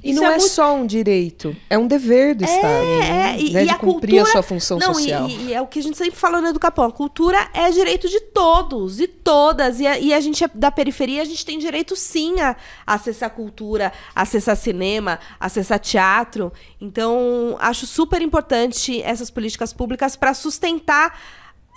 E 0.03 0.11
Isso 0.11 0.21
não 0.21 0.29
é 0.29 0.35
é, 0.35 0.37
muito- 0.37 0.51
só 0.51 0.75
um 0.75 0.85
direito, 0.85 1.55
é 1.69 1.77
um 1.77 1.87
dever 1.87 2.35
do 2.35 2.43
Estado. 2.43 2.61
né? 2.63 3.35
É, 3.35 3.39
e, 3.39 3.51
né, 3.51 3.63
e 3.63 3.65
de 3.65 3.71
a 3.71 3.75
cumprir 3.75 4.11
cultura, 4.11 4.21
a 4.23 4.25
sua 4.31 4.43
função 4.43 4.77
não, 4.77 4.93
social. 4.93 5.27
E, 5.27 5.45
e 5.47 5.53
é 5.53 5.61
o 5.61 5.67
que 5.67 5.79
a 5.79 5.83
gente 5.83 5.97
sempre 5.97 6.19
fala 6.19 6.39
no 6.39 6.47
Educapão. 6.47 6.85
A 6.85 6.91
cultura 6.91 7.49
é 7.53 7.69
direito 7.71 8.07
de 8.07 8.19
todos 8.19 8.99
e 8.99 9.07
todas. 9.07 9.79
E 9.79 9.87
a, 9.87 9.97
e 9.99 10.13
a 10.13 10.19
gente 10.19 10.43
é 10.43 10.49
da 10.53 10.71
periferia, 10.71 11.21
a 11.21 11.25
gente 11.25 11.45
tem 11.45 11.57
direito 11.57 11.95
sim 11.95 12.39
a, 12.39 12.55
a 12.85 12.93
acessar 12.93 13.29
cultura, 13.31 13.91
a 14.15 14.21
acessar 14.21 14.55
cinema, 14.55 15.19
a 15.39 15.45
acessar 15.47 15.79
teatro. 15.79 16.51
Então, 16.79 17.55
acho 17.59 17.87
super 17.87 18.21
importante 18.21 19.01
essas 19.01 19.29
políticas 19.29 19.73
públicas 19.73 20.15
para 20.15 20.33
sustentar 20.33 21.19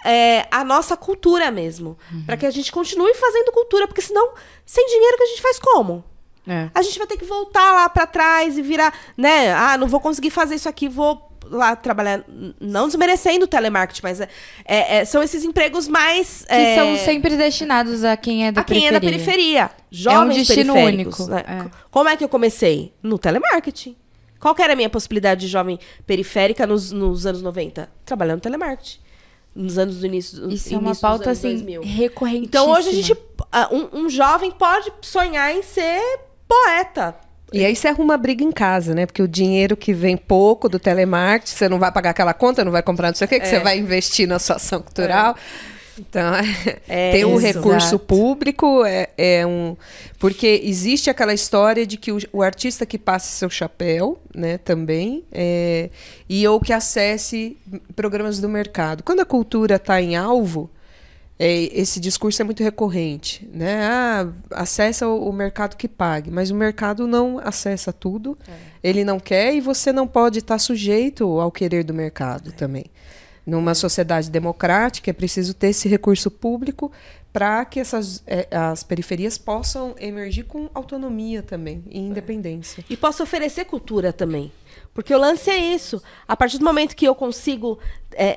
é, 0.04 0.46
a 0.50 0.62
nossa 0.62 0.96
cultura 0.96 1.50
mesmo. 1.50 1.96
Para 2.26 2.36
que 2.36 2.44
a 2.46 2.50
gente 2.50 2.70
continue 2.70 3.14
fazendo 3.14 3.50
cultura, 3.52 3.86
porque 3.88 4.02
senão, 4.02 4.34
sem 4.66 4.86
dinheiro 4.86 5.16
que 5.16 5.22
a 5.22 5.26
gente 5.28 5.42
faz 5.42 5.58
como? 5.58 6.04
É. 6.46 6.68
a 6.74 6.82
gente 6.82 6.98
vai 6.98 7.06
ter 7.06 7.16
que 7.16 7.24
voltar 7.24 7.72
lá 7.72 7.88
pra 7.88 8.06
trás 8.06 8.58
e 8.58 8.62
virar, 8.62 8.92
né? 9.16 9.52
Ah, 9.54 9.78
não 9.78 9.86
vou 9.88 9.98
conseguir 10.00 10.30
fazer 10.30 10.54
isso 10.56 10.68
aqui, 10.68 10.88
vou 10.88 11.30
lá 11.50 11.74
trabalhar. 11.76 12.24
Não 12.60 12.86
desmerecendo 12.86 13.44
o 13.44 13.48
telemarketing, 13.48 14.00
mas 14.02 14.20
é, 14.20 14.28
é- 14.64 14.96
é- 14.98 15.04
são 15.04 15.22
esses 15.22 15.44
empregos 15.44 15.86
mais. 15.88 16.44
Que 16.46 16.52
é, 16.54 16.74
são 16.76 16.96
sempre 17.04 17.36
destinados 17.36 18.04
a 18.04 18.16
quem 18.16 18.46
é 18.46 18.52
da 18.52 18.60
a 18.60 18.64
quem 18.64 18.80
periferia. 18.82 18.88
é 18.88 19.00
da 19.00 19.06
periferia. 19.06 19.70
Jovens 19.90 20.46
destino 20.46 20.72
periféricos, 20.74 21.20
único, 21.20 21.34
né? 21.34 21.44
é. 21.66 21.70
Como 21.90 22.08
é 22.08 22.16
que 22.16 22.24
eu 22.24 22.28
comecei? 22.28 22.92
No 23.02 23.18
telemarketing. 23.18 23.96
Qual 24.40 24.54
era 24.58 24.74
a 24.74 24.76
minha 24.76 24.90
possibilidade 24.90 25.42
de 25.42 25.48
jovem 25.48 25.78
periférica 26.06 26.66
nos, 26.66 26.92
nos 26.92 27.24
anos 27.24 27.40
90? 27.40 27.88
Trabalhando 28.04 28.36
no 28.36 28.42
telemarketing. 28.42 28.98
Nos 29.54 29.78
anos 29.78 29.96
do 30.00 30.06
início, 30.06 30.50
Isso 30.50 30.74
é 30.74 30.76
uma 30.76 30.88
início 30.88 31.00
pauta, 31.00 31.30
assim, 31.30 31.52
2000. 31.52 31.82
recorrentíssima. 31.82 32.46
Então 32.48 32.70
hoje 32.70 32.88
a 32.88 32.92
gente. 32.92 33.16
ah, 33.52 33.68
Um, 33.72 34.00
um 34.04 34.10
jovem 34.10 34.50
pode 34.50 34.92
sonhar 35.00 35.54
em 35.54 35.62
ser 35.62 36.00
poeta. 36.54 37.14
E 37.52 37.64
aí 37.64 37.76
você 37.76 37.88
arruma 37.88 38.16
briga 38.16 38.42
em 38.42 38.50
casa, 38.50 38.94
né? 38.94 39.06
Porque 39.06 39.22
o 39.22 39.28
dinheiro 39.28 39.76
que 39.76 39.92
vem 39.92 40.16
pouco 40.16 40.68
do 40.68 40.78
telemarketing, 40.78 41.54
você 41.54 41.68
não 41.68 41.78
vai 41.78 41.92
pagar 41.92 42.10
aquela 42.10 42.34
conta, 42.34 42.64
não 42.64 42.72
vai 42.72 42.82
comprar 42.82 43.08
não 43.08 43.14
sei 43.14 43.26
o 43.26 43.28
que, 43.28 43.38
que 43.38 43.46
você 43.46 43.60
vai 43.60 43.78
investir 43.78 44.26
na 44.26 44.38
sua 44.38 44.56
ação 44.56 44.82
cultural. 44.82 45.36
Então, 45.96 46.32
É 46.88 47.12
ter 47.12 47.24
um 47.24 47.36
isso. 47.36 47.46
recurso 47.46 47.88
Exato. 47.88 47.98
público 48.00 48.84
é, 48.84 49.10
é 49.16 49.46
um. 49.46 49.76
Porque 50.18 50.60
existe 50.64 51.08
aquela 51.08 51.32
história 51.32 51.86
de 51.86 51.96
que 51.96 52.10
o, 52.10 52.18
o 52.32 52.42
artista 52.42 52.84
que 52.84 52.98
passe 52.98 53.28
seu 53.28 53.48
chapéu, 53.48 54.18
né, 54.34 54.58
também, 54.58 55.24
é, 55.30 55.90
e 56.28 56.46
ou 56.48 56.58
que 56.60 56.72
acesse 56.72 57.56
programas 57.94 58.40
do 58.40 58.48
mercado. 58.48 59.04
Quando 59.04 59.20
a 59.20 59.24
cultura 59.24 59.76
está 59.76 60.02
em 60.02 60.16
alvo, 60.16 60.68
é, 60.68 60.73
esse 61.38 61.98
discurso 61.98 62.40
é 62.40 62.44
muito 62.44 62.62
recorrente, 62.62 63.48
né? 63.52 63.84
Ah, 63.86 64.28
acessa 64.52 65.08
o, 65.08 65.32
mercado 65.32 65.76
que 65.76 65.88
pague, 65.88 66.30
mas 66.30 66.50
o 66.50 66.54
mercado 66.54 67.06
não 67.08 67.40
acessa 67.42 67.92
tudo, 67.92 68.38
ele 68.82 69.04
não 69.04 69.18
quer 69.18 69.54
e 69.54 69.60
você 69.60 69.92
não 69.92 70.06
pode 70.06 70.38
estar 70.38 70.58
sujeito 70.58 71.40
ao 71.40 71.50
querer 71.50 71.82
do 71.82 71.92
mercado 71.92 72.52
também. 72.52 72.84
Numa 73.44 73.74
sociedade 73.74 74.30
democrática 74.30 75.10
é 75.10 75.12
preciso 75.12 75.54
ter 75.54 75.68
esse 75.68 75.88
recurso 75.88 76.30
público 76.30 76.90
para 77.32 77.64
que 77.64 77.80
essas 77.80 78.22
eh, 78.28 78.46
as 78.50 78.84
periferias 78.84 79.36
possam 79.36 79.94
emergir 79.98 80.44
com 80.44 80.70
autonomia 80.72 81.42
também 81.42 81.82
e 81.90 81.98
independência. 81.98 82.84
E 82.88 82.96
posso 82.96 83.24
oferecer 83.24 83.64
cultura 83.64 84.12
também. 84.12 84.52
Porque 84.94 85.12
o 85.12 85.18
lance 85.18 85.50
é 85.50 85.58
isso. 85.58 86.00
A 86.28 86.36
partir 86.36 86.58
do 86.58 86.64
momento 86.64 86.94
que 86.94 87.04
eu 87.04 87.14
consigo 87.14 87.78
é, 88.12 88.28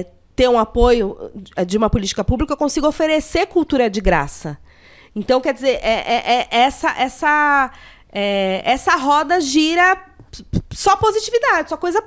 é, 0.00 0.06
ter 0.34 0.48
um 0.48 0.58
apoio 0.58 1.30
é, 1.56 1.64
de 1.64 1.76
uma 1.76 1.90
política 1.90 2.24
pública, 2.24 2.52
eu 2.52 2.56
consigo 2.56 2.86
oferecer 2.86 3.46
cultura 3.46 3.88
de 3.90 4.00
graça. 4.00 4.58
Então, 5.14 5.40
quer 5.40 5.52
dizer, 5.54 5.78
é, 5.82 5.92
é- 6.14 6.48
é 6.50 6.58
essa, 6.58 6.90
essa, 6.98 7.70
é, 8.10 8.62
essa 8.64 8.96
roda 8.96 9.40
gira 9.40 9.96
só 10.70 10.96
positividade, 10.96 11.68
só 11.68 11.76
coisa, 11.76 12.02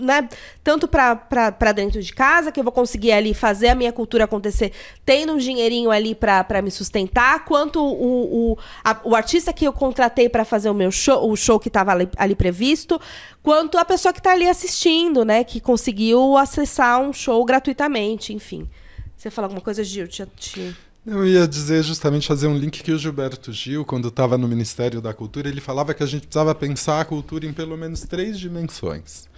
né? 0.00 0.28
Tanto 0.62 0.86
para 0.86 1.72
dentro 1.74 2.00
de 2.00 2.12
casa, 2.12 2.52
que 2.52 2.60
eu 2.60 2.64
vou 2.64 2.72
conseguir 2.72 3.12
ali 3.12 3.34
fazer 3.34 3.68
a 3.68 3.74
minha 3.74 3.92
cultura 3.92 4.24
acontecer, 4.24 4.72
tendo 5.04 5.32
um 5.32 5.36
dinheirinho 5.36 5.90
ali 5.90 6.14
para 6.14 6.62
me 6.62 6.70
sustentar, 6.70 7.44
quanto 7.44 7.82
o, 7.84 8.52
o, 8.52 8.58
a- 8.84 9.00
o 9.04 9.14
artista 9.16 9.52
que 9.52 9.64
eu 9.66 9.72
contratei 9.72 10.28
para 10.28 10.44
fazer 10.44 10.70
o 10.70 10.74
meu 10.74 10.92
show, 10.92 11.28
o 11.30 11.36
show 11.36 11.58
que 11.58 11.68
estava 11.68 11.90
ali, 11.92 12.08
ali 12.16 12.34
previsto, 12.34 13.00
quanto 13.42 13.76
a 13.76 13.84
pessoa 13.84 14.12
que 14.12 14.20
está 14.20 14.32
ali 14.32 14.48
assistindo, 14.48 15.24
né? 15.24 15.42
Que 15.42 15.60
conseguiu 15.60 16.36
acessar 16.36 17.00
um 17.00 17.12
show 17.12 17.44
gratuitamente, 17.44 18.32
enfim. 18.32 18.68
Você 19.16 19.30
fala 19.30 19.46
alguma 19.46 19.60
coisa, 19.60 19.82
Gil? 19.82 20.06
Te, 20.06 20.24
te... 20.36 20.76
Eu 21.06 21.26
ia 21.26 21.46
dizer 21.46 21.82
justamente 21.82 22.26
fazer 22.26 22.46
um 22.46 22.56
link 22.56 22.82
que 22.82 22.90
o 22.90 22.96
Gilberto 22.96 23.52
Gil, 23.52 23.84
quando 23.84 24.08
estava 24.08 24.38
no 24.38 24.48
Ministério 24.48 25.02
da 25.02 25.12
Cultura, 25.12 25.50
ele 25.50 25.60
falava 25.60 25.92
que 25.92 26.02
a 26.02 26.06
gente 26.06 26.26
precisava 26.26 26.54
pensar 26.54 26.98
a 26.98 27.04
cultura 27.04 27.44
em 27.44 27.52
pelo 27.52 27.76
menos 27.76 28.00
três 28.00 28.40
dimensões. 28.40 29.28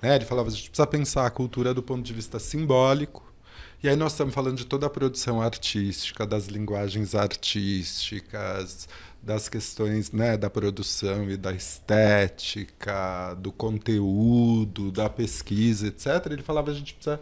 Né? 0.00 0.16
Ele 0.16 0.24
falava 0.24 0.48
que 0.48 0.54
a 0.54 0.56
gente 0.56 0.70
precisa 0.70 0.86
pensar 0.86 1.26
a 1.26 1.30
cultura 1.30 1.74
do 1.74 1.82
ponto 1.82 2.02
de 2.02 2.14
vista 2.14 2.38
simbólico. 2.38 3.22
E 3.82 3.88
aí 3.88 3.96
nós 3.96 4.12
estamos 4.12 4.32
falando 4.32 4.56
de 4.56 4.64
toda 4.64 4.86
a 4.86 4.90
produção 4.90 5.42
artística, 5.42 6.26
das 6.26 6.46
linguagens 6.46 7.14
artísticas, 7.14 8.88
das 9.22 9.46
questões 9.46 10.12
né, 10.12 10.38
da 10.38 10.48
produção 10.48 11.28
e 11.28 11.36
da 11.36 11.52
estética, 11.52 13.36
do 13.38 13.52
conteúdo, 13.52 14.90
da 14.90 15.10
pesquisa, 15.10 15.88
etc. 15.88 16.06
Ele 16.30 16.42
falava 16.42 16.68
que 16.68 16.72
a 16.72 16.78
gente 16.78 16.94
precisa 16.94 17.20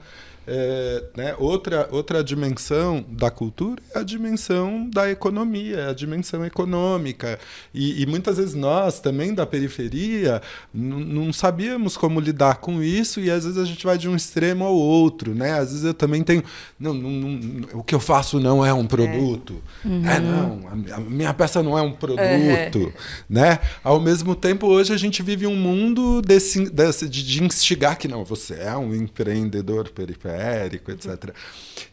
é, 0.50 1.04
né, 1.14 1.34
outra, 1.38 1.86
outra 1.90 2.24
dimensão 2.24 3.04
da 3.06 3.30
cultura 3.30 3.82
é 3.94 3.98
a 3.98 4.02
dimensão 4.02 4.88
da 4.88 5.10
economia, 5.10 5.76
é 5.76 5.90
a 5.90 5.92
dimensão 5.92 6.44
econômica. 6.44 7.38
E, 7.74 8.02
e 8.02 8.06
muitas 8.06 8.38
vezes 8.38 8.54
nós, 8.54 8.98
também 8.98 9.34
da 9.34 9.44
periferia, 9.44 10.40
não 10.72 11.32
sabíamos 11.34 11.98
como 11.98 12.18
lidar 12.18 12.56
com 12.56 12.82
isso, 12.82 13.20
e 13.20 13.30
às 13.30 13.44
vezes 13.44 13.58
a 13.58 13.64
gente 13.66 13.84
vai 13.84 13.98
de 13.98 14.08
um 14.08 14.16
extremo 14.16 14.64
ao 14.64 14.74
outro. 14.74 15.34
Né? 15.34 15.52
Às 15.52 15.70
vezes 15.70 15.84
eu 15.84 15.94
também 15.94 16.22
tenho. 16.22 16.42
Não, 16.80 16.94
não, 16.94 17.10
não, 17.10 17.80
o 17.80 17.84
que 17.84 17.94
eu 17.94 18.00
faço 18.00 18.40
não 18.40 18.64
é 18.64 18.72
um 18.72 18.86
produto. 18.86 19.62
É, 19.84 20.18
não, 20.18 20.60
a, 20.68 20.96
a 20.96 21.00
minha 21.00 21.34
peça 21.34 21.62
não 21.62 21.76
é 21.76 21.82
um 21.82 21.92
produto. 21.92 22.92
Né? 23.28 23.58
Ao 23.84 24.00
mesmo 24.00 24.34
tempo, 24.34 24.66
hoje 24.66 24.94
a 24.94 24.96
gente 24.96 25.22
vive 25.22 25.46
um 25.46 25.56
mundo 25.56 26.22
desse, 26.22 26.70
desse, 26.70 27.06
de, 27.06 27.22
de 27.22 27.44
instigar 27.44 27.98
que 27.98 28.08
não, 28.08 28.24
você 28.24 28.54
é 28.54 28.76
um 28.76 28.94
empreendedor 28.94 29.90
periférico, 29.90 30.37
etc. 30.38 31.34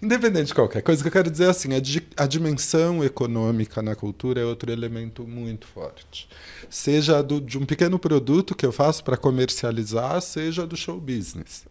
Independente 0.02 0.48
de 0.48 0.54
qualquer 0.54 0.82
coisa, 0.82 1.02
o 1.02 1.04
que 1.04 1.08
eu 1.08 1.12
quero 1.12 1.32
dizer 1.32 1.46
é 1.46 1.50
assim, 1.50 1.70
a, 1.74 2.24
a 2.24 2.28
dimensão 2.28 3.04
econômica 3.04 3.82
na 3.82 3.96
cultura 3.96 4.42
é 4.42 4.46
outro 4.46 4.72
elemento 4.72 5.26
muito 5.28 5.68
forte. 5.68 6.28
Seja 6.70 7.22
do, 7.22 7.40
de 7.40 7.58
um 7.58 7.66
pequeno 7.66 7.98
produto 7.98 8.56
que 8.56 8.66
eu 8.66 8.72
faço 8.72 9.04
para 9.04 9.18
comercializar, 9.18 10.22
seja 10.22 10.66
do 10.66 10.76
show 10.76 11.00
business. 11.00 11.66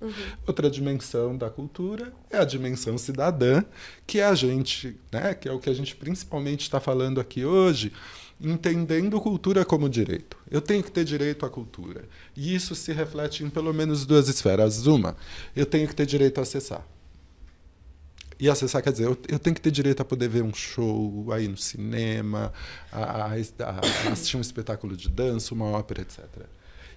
Outra 0.47 0.70
dimensão 0.70 1.37
da 1.37 1.51
cultura 1.51 2.12
é 2.31 2.39
a 2.39 2.45
dimensão 2.45 2.97
cidadã, 2.99 3.62
que 4.07 4.20
é 4.20 4.25
a 4.25 4.35
gente, 4.35 4.97
né, 5.12 5.35
que 5.35 5.49
é 5.49 5.53
o 5.53 5.59
que 5.59 5.70
a 5.70 5.75
gente 5.75 5.95
principalmente 5.97 6.62
está 6.62 6.81
falando 6.81 7.20
aqui 7.20 7.45
hoje, 7.45 7.93
entendendo 8.41 9.20
cultura 9.20 9.64
como 9.64 9.89
direito. 9.89 10.37
Eu 10.51 10.61
tenho 10.61 10.82
que 10.82 10.91
ter 10.91 11.05
direito 11.05 11.45
à 11.47 11.51
cultura. 11.51 12.05
E 12.37 12.55
isso 12.55 12.74
se 12.74 12.93
reflete 12.93 13.45
em 13.45 13.51
pelo 13.51 13.72
menos 13.72 14.05
duas 14.05 14.28
esferas. 14.28 14.87
Uma, 14.87 15.16
eu 15.55 15.64
tenho 15.66 15.87
que 15.89 15.95
ter 15.95 16.07
direito 16.07 16.39
a 16.39 16.43
acessar. 16.43 16.87
E 18.39 18.49
acessar 18.51 18.82
quer 18.82 18.91
dizer, 18.93 19.05
eu, 19.05 19.16
eu 19.28 19.39
tenho 19.39 19.55
que 19.55 19.61
ter 19.62 19.70
direito 19.70 20.01
a 20.01 20.05
poder 20.05 20.28
ver 20.28 20.43
um 20.43 20.53
show, 20.53 21.26
a 21.32 21.41
ir 21.41 21.49
no 21.49 21.57
cinema, 21.57 22.53
a, 22.91 22.99
a- 23.03 23.26
a 23.32 24.12
assistir 24.12 24.37
um 24.37 24.41
espetáculo 24.41 24.97
de 24.97 25.09
dança, 25.09 25.55
uma 25.55 25.66
ópera, 25.66 26.03
etc. 26.03 26.24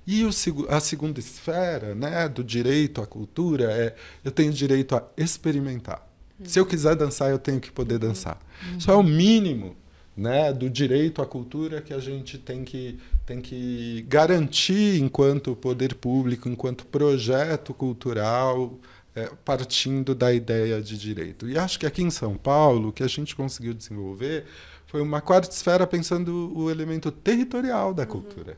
E 0.06 0.24
o, 0.24 0.30
a 0.70 0.80
segunda 0.80 1.20
esfera 1.20 1.94
né, 1.94 2.28
do 2.28 2.44
direito 2.44 3.02
à 3.02 3.06
cultura 3.06 3.66
é 3.72 3.96
eu 4.24 4.32
tenho 4.32 4.52
direito 4.52 4.96
a 4.96 5.04
experimentar. 5.16 6.06
Se 6.44 6.60
eu 6.60 6.66
quiser 6.66 6.96
dançar, 6.96 7.30
eu 7.30 7.40
tenho 7.40 7.60
que 7.60 7.72
poder 7.72 8.00
dançar. 8.00 8.40
Isso 8.78 8.90
é 8.90 8.96
o 8.96 9.04
mínimo 9.04 9.76
né, 10.18 10.52
do 10.52 10.70
direito 10.70 11.22
à 11.22 11.26
cultura 11.26 11.80
que 11.80 11.94
a 11.94 12.00
gente 12.00 12.38
tem 12.40 12.64
que, 12.64 12.98
tem 13.26 13.40
que 13.40 14.04
garantir 14.08 15.00
enquanto 15.00 15.56
poder 15.56 15.94
público, 15.96 16.50
enquanto 16.50 16.86
projeto 16.88 17.74
cultural, 17.74 18.80
é, 19.16 19.30
partindo 19.46 20.16
da 20.16 20.34
ideia 20.34 20.82
de 20.82 20.98
direito. 20.98 21.48
E 21.48 21.58
acho 21.58 21.80
que 21.80 21.86
aqui 21.86 22.02
em 22.02 22.10
São 22.10 22.36
Paulo, 22.36 22.90
o 22.90 22.92
que 22.92 23.04
a 23.04 23.08
gente 23.08 23.36
conseguiu 23.36 23.74
desenvolver 23.74 24.46
foi 24.88 25.02
uma 25.02 25.22
quarta 25.22 25.54
esfera 25.54 25.86
pensando 25.86 26.52
o 26.58 26.72
elemento 26.72 27.12
territorial 27.12 27.94
da 27.94 28.06
cultura 28.06 28.58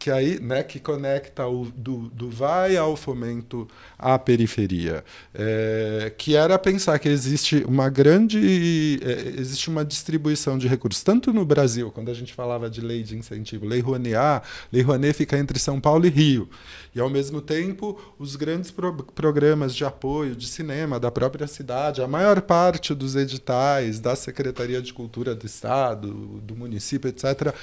que 0.00 0.10
aí, 0.10 0.40
né, 0.40 0.62
que 0.62 0.80
conecta 0.80 1.46
o 1.46 1.66
do, 1.76 2.08
do 2.08 2.30
vai 2.30 2.74
ao 2.74 2.96
fomento 2.96 3.68
à 3.98 4.18
periferia, 4.18 5.04
é, 5.34 6.10
que 6.16 6.34
era 6.34 6.58
pensar 6.58 6.98
que 6.98 7.06
existe 7.06 7.62
uma 7.68 7.90
grande, 7.90 8.98
é, 9.04 9.38
existe 9.38 9.68
uma 9.68 9.84
distribuição 9.84 10.56
de 10.56 10.66
recursos, 10.66 11.02
tanto 11.02 11.34
no 11.34 11.44
Brasil, 11.44 11.90
quando 11.90 12.10
a 12.10 12.14
gente 12.14 12.32
falava 12.32 12.70
de 12.70 12.80
lei 12.80 13.02
de 13.02 13.14
incentivo, 13.14 13.66
lei 13.66 13.80
Rouanet, 13.80 14.14
ah, 14.14 14.42
lei 14.72 14.80
Rouanet 14.80 15.12
fica 15.12 15.36
entre 15.36 15.58
São 15.58 15.78
Paulo 15.78 16.06
e 16.06 16.08
Rio, 16.08 16.48
e 16.94 16.98
ao 16.98 17.10
mesmo 17.10 17.42
tempo 17.42 18.00
os 18.18 18.36
grandes 18.36 18.70
pro 18.70 18.90
programas 19.14 19.74
de 19.74 19.84
apoio 19.84 20.34
de 20.34 20.48
cinema 20.48 20.98
da 20.98 21.10
própria 21.10 21.46
cidade, 21.46 22.00
a 22.00 22.08
maior 22.08 22.40
parte 22.40 22.94
dos 22.94 23.16
editais 23.16 24.00
da 24.00 24.16
Secretaria 24.16 24.80
de 24.80 24.94
Cultura 24.94 25.34
do 25.34 25.44
Estado, 25.44 26.40
do 26.42 26.56
município, 26.56 27.10
etc., 27.10 27.54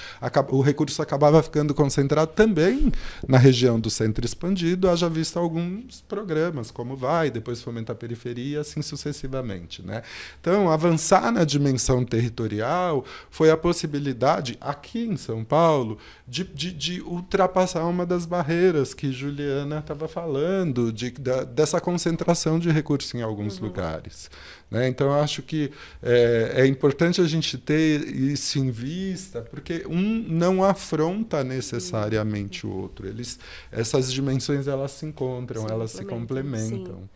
o 0.51 0.61
recurso 0.61 1.01
acabava 1.01 1.41
ficando 1.41 1.73
concentrado 1.73 2.26
também 2.28 2.91
na 3.28 3.38
região 3.38 3.80
do 3.80 3.89
centro 3.89 4.25
expandido, 4.25 4.89
haja 4.89 5.09
visto 5.09 5.38
alguns 5.38 6.01
programas, 6.01 6.71
como 6.71 6.95
vai, 6.95 7.32
depois 7.32 7.61
fomenta 7.61 7.93
a 7.93 7.95
periferia, 7.95 8.61
assim 8.61 8.82
sucessivamente. 8.82 9.82
Né? 9.82 10.03
Então, 10.39 10.69
avançar 10.69 11.32
na 11.32 11.43
dimensão 11.43 12.03
territorial 12.03 13.05
foi 13.30 13.49
a 13.49 13.57
possibilidade, 13.57 14.57
aqui 14.59 15.05
em 15.05 15.17
São 15.17 15.43
Paulo, 15.43 15.97
de, 16.28 16.43
de, 16.43 16.71
de 16.71 17.01
ultrapassar 17.01 17.86
uma 17.86 18.05
das 18.05 18.25
barreiras 18.25 18.93
que 18.93 19.11
Juliana 19.11 19.80
estava 19.80 20.07
falando, 20.07 20.91
de, 20.91 21.11
da, 21.11 21.43
dessa 21.43 21.80
concentração 21.80 22.59
de 22.59 22.69
recursos 22.69 23.13
em 23.13 23.21
alguns 23.21 23.57
uhum. 23.57 23.65
lugares. 23.65 24.30
Né? 24.70 24.88
Então, 24.88 25.07
eu 25.07 25.22
acho 25.22 25.41
que 25.41 25.72
é, 26.03 26.53
é, 26.57 26.65
importante 26.68 27.22
a 27.22 27.26
gente 27.26 27.57
ter 27.57 28.05
isso 28.07 28.59
em 28.59 28.70
vista, 28.70 29.41
porque 29.41 29.86
um 29.88 30.26
não 30.28 30.63
afronta 30.63 31.43
necessariamente 31.43 32.68
o 32.68 32.72
outro. 32.72 33.07
Eles, 33.07 33.39
essas 33.72 34.11
dimensões 34.11 34.68
elas 34.68 34.91
se 34.91 35.05
encontram, 35.05 35.65
se 35.65 35.72
elas 35.72 35.91
se 35.91 36.03
complementam. 36.03 36.97
Sim. 36.97 37.09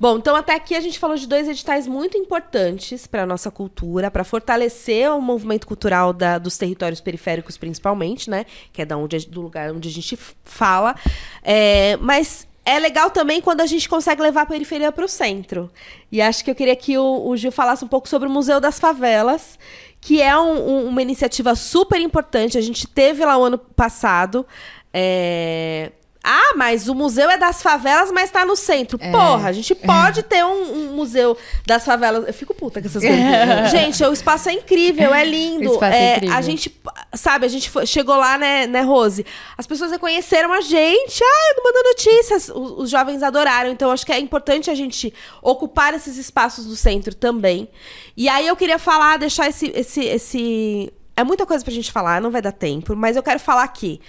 Bom, 0.00 0.16
então 0.16 0.36
até 0.36 0.54
aqui 0.54 0.76
a 0.76 0.80
gente 0.80 0.96
falou 0.96 1.16
de 1.16 1.26
dois 1.26 1.48
editais 1.48 1.88
muito 1.88 2.16
importantes 2.16 3.04
para 3.04 3.24
a 3.24 3.26
nossa 3.26 3.50
cultura, 3.50 4.12
para 4.12 4.22
fortalecer 4.22 5.10
o 5.10 5.20
movimento 5.20 5.66
cultural 5.66 6.12
da, 6.12 6.38
dos 6.38 6.56
territórios 6.56 7.00
periféricos, 7.00 7.58
principalmente, 7.58 8.30
né? 8.30 8.46
Que 8.72 8.82
é 8.82 8.86
da 8.86 8.96
onde, 8.96 9.18
do 9.26 9.40
lugar 9.40 9.72
onde 9.72 9.88
a 9.88 9.92
gente 9.92 10.16
fala. 10.44 10.94
É, 11.42 11.96
mas 11.96 12.47
é 12.68 12.78
legal 12.78 13.10
também 13.10 13.40
quando 13.40 13.62
a 13.62 13.66
gente 13.66 13.88
consegue 13.88 14.20
levar 14.20 14.42
a 14.42 14.46
periferia 14.46 14.92
para 14.92 15.02
o 15.02 15.08
centro. 15.08 15.70
E 16.12 16.20
acho 16.20 16.44
que 16.44 16.50
eu 16.50 16.54
queria 16.54 16.76
que 16.76 16.98
o, 16.98 17.26
o, 17.26 17.34
Gil 17.34 17.50
falasse 17.50 17.82
um 17.82 17.88
pouco 17.88 18.06
sobre 18.06 18.28
o 18.28 18.30
Museu 18.30 18.60
das 18.60 18.78
Favelas, 18.78 19.58
que 20.02 20.20
é 20.20 20.38
um, 20.38 20.68
um, 20.68 20.88
uma 20.88 21.00
iniciativa 21.00 21.54
super 21.54 21.98
importante. 21.98 22.58
A 22.58 22.60
gente 22.60 22.86
teve 22.86 23.24
lá 23.24 23.38
o 23.38 23.44
ano 23.44 23.56
passado. 23.56 24.46
É, 24.92 25.92
ah, 26.22 26.54
mas 26.56 26.88
o 26.88 26.94
museu 26.94 27.30
é 27.30 27.38
das 27.38 27.62
favelas, 27.62 28.10
mas 28.10 28.30
tá 28.30 28.44
no 28.44 28.56
centro. 28.56 28.98
É. 29.00 29.10
Porra, 29.10 29.48
a 29.48 29.52
gente 29.52 29.74
pode 29.74 30.20
é. 30.20 30.22
ter 30.22 30.44
um, 30.44 30.90
um, 30.90 30.96
museu 30.96 31.36
das 31.64 31.84
favelas. 31.84 32.26
Eu 32.26 32.34
fico 32.34 32.52
puta 32.52 32.80
com 32.80 32.86
essas 32.88 33.02
coisas. 33.02 33.20
É. 33.20 33.68
Gente, 33.70 34.02
o 34.04 34.12
espaço 34.12 34.48
é 34.48 34.52
incrível, 34.52 35.14
é 35.14 35.24
lindo. 35.24 35.82
É, 35.84 35.96
é 35.96 36.16
incrível. 36.16 36.36
A 36.36 36.42
gente, 36.42 36.80
sabe, 37.14 37.46
a 37.46 37.48
gente 37.48 37.70
foi, 37.70 37.86
chegou 37.86 38.16
lá, 38.16 38.36
né, 38.36 38.66
né, 38.66 38.82
Rose? 38.82 39.24
As 39.56 39.66
pessoas 39.66 39.92
reconheceram 39.92 40.52
a 40.52 40.60
gente. 40.60 41.22
Ah, 41.22 41.50
eu 41.50 41.56
não 41.56 41.64
mando 41.64 41.88
notícias. 41.88 42.48
Os, 42.48 42.82
os 42.82 42.90
jovens 42.90 43.22
adoraram. 43.22 43.70
Então, 43.70 43.90
acho 43.90 44.04
que 44.04 44.12
é 44.12 44.18
importante 44.18 44.70
a 44.70 44.74
gente 44.74 45.14
ocupar 45.40 45.94
esses 45.94 46.16
espaços 46.16 46.66
do 46.66 46.74
centro 46.74 47.14
também. 47.14 47.68
E 48.16 48.28
aí 48.28 48.46
eu 48.46 48.56
queria 48.56 48.78
falar, 48.78 49.18
deixar 49.18 49.48
esse. 49.48 49.72
esse, 49.74 50.04
esse... 50.04 50.92
É 51.16 51.24
muita 51.24 51.46
coisa 51.46 51.64
pra 51.64 51.72
gente 51.72 51.90
falar, 51.90 52.20
não 52.20 52.30
vai 52.30 52.42
dar 52.42 52.52
tempo, 52.52 52.94
mas 52.94 53.16
eu 53.16 53.22
quero 53.22 53.40
falar 53.40 53.64
aqui. 53.64 54.00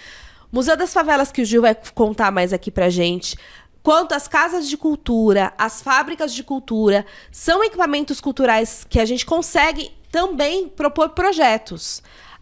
Museu 0.52 0.76
das 0.76 0.94
Favelas, 0.94 1.32
que 1.32 1.42
o 1.42 1.46
Gil 1.46 1.62
vai 1.62 1.76
contar 1.94 2.32
mais 2.32 2.52
aqui 2.52 2.72
pra 2.72 2.90
gente, 2.90 3.38
quanto 3.84 4.14
as 4.14 4.28
casas 4.28 4.68
de 4.68 4.78
cultura, 4.78 5.54
as 5.58 5.82
fábricas 5.82 6.34
de 6.34 6.44
cultura, 6.44 7.06
são 7.32 7.64
equipamentos 7.64 8.20
culturais 8.20 8.86
que 8.90 9.00
a 9.00 9.06
gente 9.06 9.26
consegue 9.26 9.92
também 10.12 10.68
propor 10.68 11.10
projetos. 11.10 12.02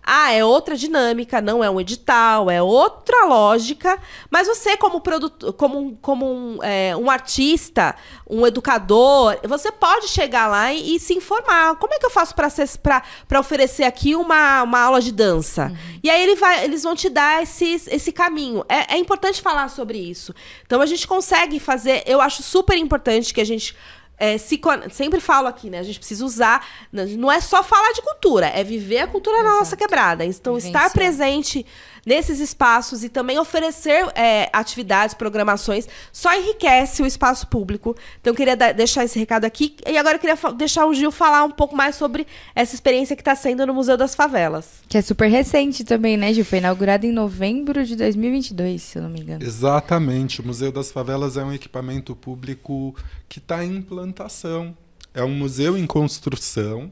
Ah, 0.09 0.31
é 0.31 0.41
outra 0.41 0.77
dinâmica, 0.77 1.41
não 1.41 1.61
é 1.61 1.69
um 1.69 1.81
edital, 1.81 2.49
é 2.49 2.61
outra 2.61 3.25
lógica. 3.25 3.99
Mas 4.31 4.47
você, 4.47 4.77
como, 4.77 5.01
produtor, 5.01 5.51
como, 5.51 5.97
como 6.01 6.25
um, 6.25 6.63
é, 6.63 6.95
um 6.95 7.09
artista, 7.09 7.93
um 8.25 8.47
educador, 8.47 9.37
você 9.43 9.69
pode 9.69 10.07
chegar 10.07 10.47
lá 10.47 10.71
e, 10.71 10.95
e 10.95 10.99
se 10.99 11.13
informar. 11.13 11.75
Como 11.75 11.93
é 11.93 11.99
que 11.99 12.05
eu 12.05 12.09
faço 12.09 12.33
para 12.33 13.39
oferecer 13.39 13.83
aqui 13.83 14.15
uma, 14.15 14.63
uma 14.63 14.79
aula 14.79 15.01
de 15.01 15.11
dança? 15.11 15.65
Uhum. 15.65 15.99
E 16.01 16.09
aí 16.09 16.23
ele 16.23 16.35
vai, 16.35 16.63
eles 16.63 16.83
vão 16.83 16.95
te 16.95 17.09
dar 17.09 17.43
esse, 17.43 17.65
esse 17.65 18.13
caminho. 18.13 18.63
É, 18.69 18.95
é 18.95 18.97
importante 18.97 19.41
falar 19.41 19.67
sobre 19.67 19.97
isso. 19.97 20.33
Então 20.65 20.79
a 20.79 20.85
gente 20.85 21.05
consegue 21.05 21.59
fazer. 21.59 22.03
Eu 22.05 22.21
acho 22.21 22.41
super 22.41 22.77
importante 22.77 23.33
que 23.33 23.41
a 23.41 23.45
gente 23.45 23.75
é, 24.17 24.37
se, 24.37 24.59
sempre 24.91 25.19
falo 25.19 25.47
aqui, 25.47 25.69
né? 25.69 25.79
A 25.79 25.83
gente 25.83 25.99
precisa 25.99 26.25
usar. 26.25 26.65
Não 26.91 27.31
é 27.31 27.39
só 27.39 27.63
falar 27.63 27.91
de 27.93 28.01
cultura, 28.01 28.47
é 28.47 28.63
viver 28.63 28.99
a 28.99 29.07
cultura 29.07 29.37
Exato. 29.37 29.53
na 29.53 29.59
nossa 29.59 29.77
quebrada. 29.77 30.25
Então, 30.25 30.55
Vivenciar. 30.55 30.85
estar 30.85 30.93
presente 30.93 31.65
nesses 32.07 32.39
espaços 32.39 33.03
e 33.03 33.09
também 33.09 33.37
oferecer 33.37 34.07
é, 34.15 34.49
atividades, 34.53 35.13
programações, 35.13 35.89
só 36.09 36.33
enriquece 36.33 37.03
o 37.03 37.05
espaço 37.05 37.47
público. 37.47 37.97
Então, 38.21 38.31
eu 38.31 38.35
queria 38.35 38.55
deixar 38.55 39.03
esse 39.03 39.19
recado 39.19 39.43
aqui. 39.43 39.75
E 39.85 39.97
agora 39.97 40.15
eu 40.15 40.19
queria 40.19 40.37
deixar 40.53 40.85
o 40.85 40.93
Gil 40.93 41.11
falar 41.11 41.43
um 41.43 41.51
pouco 41.51 41.75
mais 41.75 41.97
sobre 41.97 42.25
essa 42.55 42.73
experiência 42.73 43.13
que 43.13 43.21
está 43.21 43.35
sendo 43.35 43.65
no 43.65 43.73
Museu 43.73 43.97
das 43.97 44.15
Favelas. 44.15 44.79
Que 44.87 44.97
é 44.97 45.01
super 45.01 45.29
recente 45.29 45.83
também, 45.83 46.15
né, 46.15 46.33
Gil? 46.33 46.45
Foi 46.45 46.59
inaugurado 46.59 47.05
em 47.05 47.11
novembro 47.11 47.85
de 47.85 47.97
2022, 47.97 48.81
se 48.81 48.97
eu 48.97 49.01
não 49.01 49.09
me 49.09 49.19
engano. 49.19 49.43
Exatamente. 49.43 50.39
O 50.39 50.47
Museu 50.47 50.71
das 50.71 50.89
Favelas 50.89 51.35
é 51.35 51.43
um 51.43 51.51
equipamento 51.51 52.15
público 52.15 52.95
que 53.27 53.39
está 53.39 53.65
em 53.65 53.75
implantação. 53.75 54.73
É 55.13 55.23
um 55.23 55.35
museu 55.35 55.77
em 55.77 55.85
construção 55.85 56.89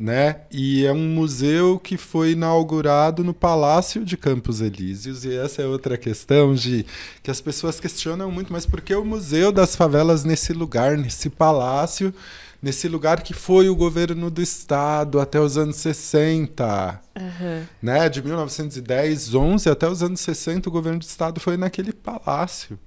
né? 0.00 0.36
E 0.50 0.86
é 0.86 0.92
um 0.94 1.08
museu 1.10 1.78
que 1.78 1.98
foi 1.98 2.30
inaugurado 2.30 3.22
no 3.22 3.34
Palácio 3.34 4.02
de 4.02 4.16
Campos 4.16 4.62
Elíseos 4.62 5.26
e 5.26 5.36
essa 5.36 5.60
é 5.60 5.66
outra 5.66 5.98
questão 5.98 6.54
de 6.54 6.86
que 7.22 7.30
as 7.30 7.42
pessoas 7.42 7.78
questionam 7.78 8.30
muito, 8.30 8.50
mas 8.50 8.64
por 8.64 8.80
que 8.80 8.94
o 8.94 9.04
Museu 9.04 9.52
das 9.52 9.76
Favelas 9.76 10.24
nesse 10.24 10.54
lugar, 10.54 10.96
nesse 10.96 11.28
palácio, 11.28 12.14
nesse 12.62 12.88
lugar 12.88 13.22
que 13.22 13.34
foi 13.34 13.68
o 13.68 13.76
governo 13.76 14.30
do 14.30 14.40
estado 14.40 15.20
até 15.20 15.38
os 15.38 15.58
anos 15.58 15.76
60, 15.76 17.00
uhum. 17.18 17.64
né? 17.82 18.08
De 18.08 18.22
1910, 18.22 19.34
11 19.34 19.68
até 19.68 19.86
os 19.86 20.02
anos 20.02 20.20
60 20.20 20.66
o 20.66 20.72
governo 20.72 21.00
do 21.00 21.04
estado 21.04 21.38
foi 21.40 21.58
naquele 21.58 21.92
palácio, 21.92 22.78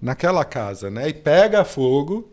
naquela 0.00 0.44
casa, 0.44 0.90
né? 0.90 1.08
E 1.08 1.14
pega 1.14 1.64
fogo 1.64 2.30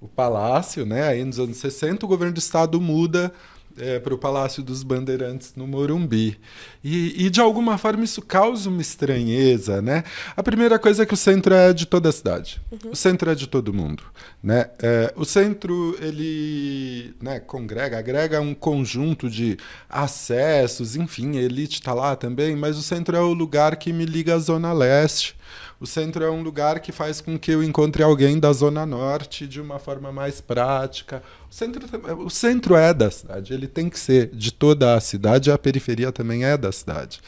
o 0.00 0.06
palácio, 0.06 0.86
né? 0.86 1.08
Aí 1.08 1.24
nos 1.24 1.40
anos 1.40 1.56
60 1.56 2.06
o 2.06 2.08
governo 2.08 2.34
do 2.34 2.38
estado 2.38 2.80
muda 2.80 3.32
é, 3.78 3.98
para 3.98 4.14
o 4.14 4.18
Palácio 4.18 4.62
dos 4.62 4.82
Bandeirantes 4.82 5.54
no 5.56 5.66
Morumbi. 5.66 6.38
E, 6.82 7.26
e, 7.26 7.30
de 7.30 7.40
alguma 7.40 7.78
forma 7.78 8.04
isso 8.04 8.22
causa 8.22 8.68
uma 8.68 8.80
estranheza, 8.80 9.80
né? 9.82 10.04
A 10.36 10.42
primeira 10.42 10.78
coisa 10.78 11.02
é 11.02 11.06
que 11.06 11.14
o 11.14 11.16
centro 11.16 11.54
é 11.54 11.72
de 11.72 11.86
toda 11.86 12.08
a 12.08 12.12
cidade. 12.12 12.60
Uhum. 12.70 12.90
O 12.92 12.96
centro 12.96 13.30
é 13.30 13.34
de 13.34 13.46
todo 13.46 13.72
mundo, 13.72 14.02
né? 14.42 14.70
É, 14.82 15.12
o 15.16 15.24
centro 15.24 15.96
ele, 16.00 17.14
né, 17.20 17.40
congrega, 17.40 17.98
agrega 17.98 18.40
um 18.40 18.54
conjunto 18.54 19.28
de 19.28 19.56
acessos, 19.88 20.96
enfim, 20.96 21.38
a 21.38 21.42
elite 21.42 21.80
está 21.80 21.94
lá 21.94 22.16
também, 22.16 22.54
mas 22.56 22.76
o 22.76 22.82
centro 22.82 23.16
é 23.16 23.20
o 23.20 23.32
lugar 23.32 23.76
que 23.76 23.92
me 23.92 24.04
liga 24.04 24.34
à 24.34 24.38
zona 24.38 24.72
leste. 24.72 25.36
O 25.84 25.86
centro 25.86 26.24
é 26.24 26.30
um 26.30 26.42
lugar 26.42 26.80
que 26.80 26.90
faz 26.90 27.20
com 27.20 27.38
que 27.38 27.50
eu 27.50 27.62
encontre 27.62 28.02
alguém 28.02 28.40
da 28.40 28.50
Zona 28.54 28.86
Norte 28.86 29.46
de 29.46 29.60
uma 29.60 29.78
forma 29.78 30.10
mais 30.10 30.40
prática. 30.40 31.22
O 31.50 31.54
centro, 31.54 31.86
o 32.24 32.30
centro 32.30 32.74
é 32.74 32.94
da 32.94 33.10
cidade, 33.10 33.52
ele 33.52 33.66
tem 33.66 33.90
que 33.90 34.00
ser 34.00 34.30
de 34.32 34.50
toda 34.50 34.94
a 34.94 35.00
cidade, 35.00 35.50
a 35.50 35.58
periferia 35.58 36.10
também 36.10 36.42
é 36.42 36.56
da 36.56 36.72
cidade. 36.72 37.20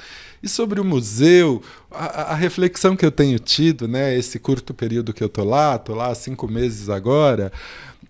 E 0.43 0.49
sobre 0.49 0.81
o 0.81 0.85
museu, 0.85 1.63
a, 1.91 2.33
a, 2.33 2.35
reflexão 2.35 2.97
que 2.97 3.05
eu 3.05 3.13
tenho 3.13 3.39
tido, 3.39 3.87
né, 3.87 4.17
esse 4.17 4.39
curto 4.39 4.73
período 4.73 5.13
que 5.13 5.23
eu 5.23 5.29
tô 5.29 5.45
lá, 5.45 5.79
tô 5.79 5.95
lá 5.95 6.07
há 6.07 6.15
cinco 6.15 6.49
meses 6.49 6.89
agora, 6.89 7.53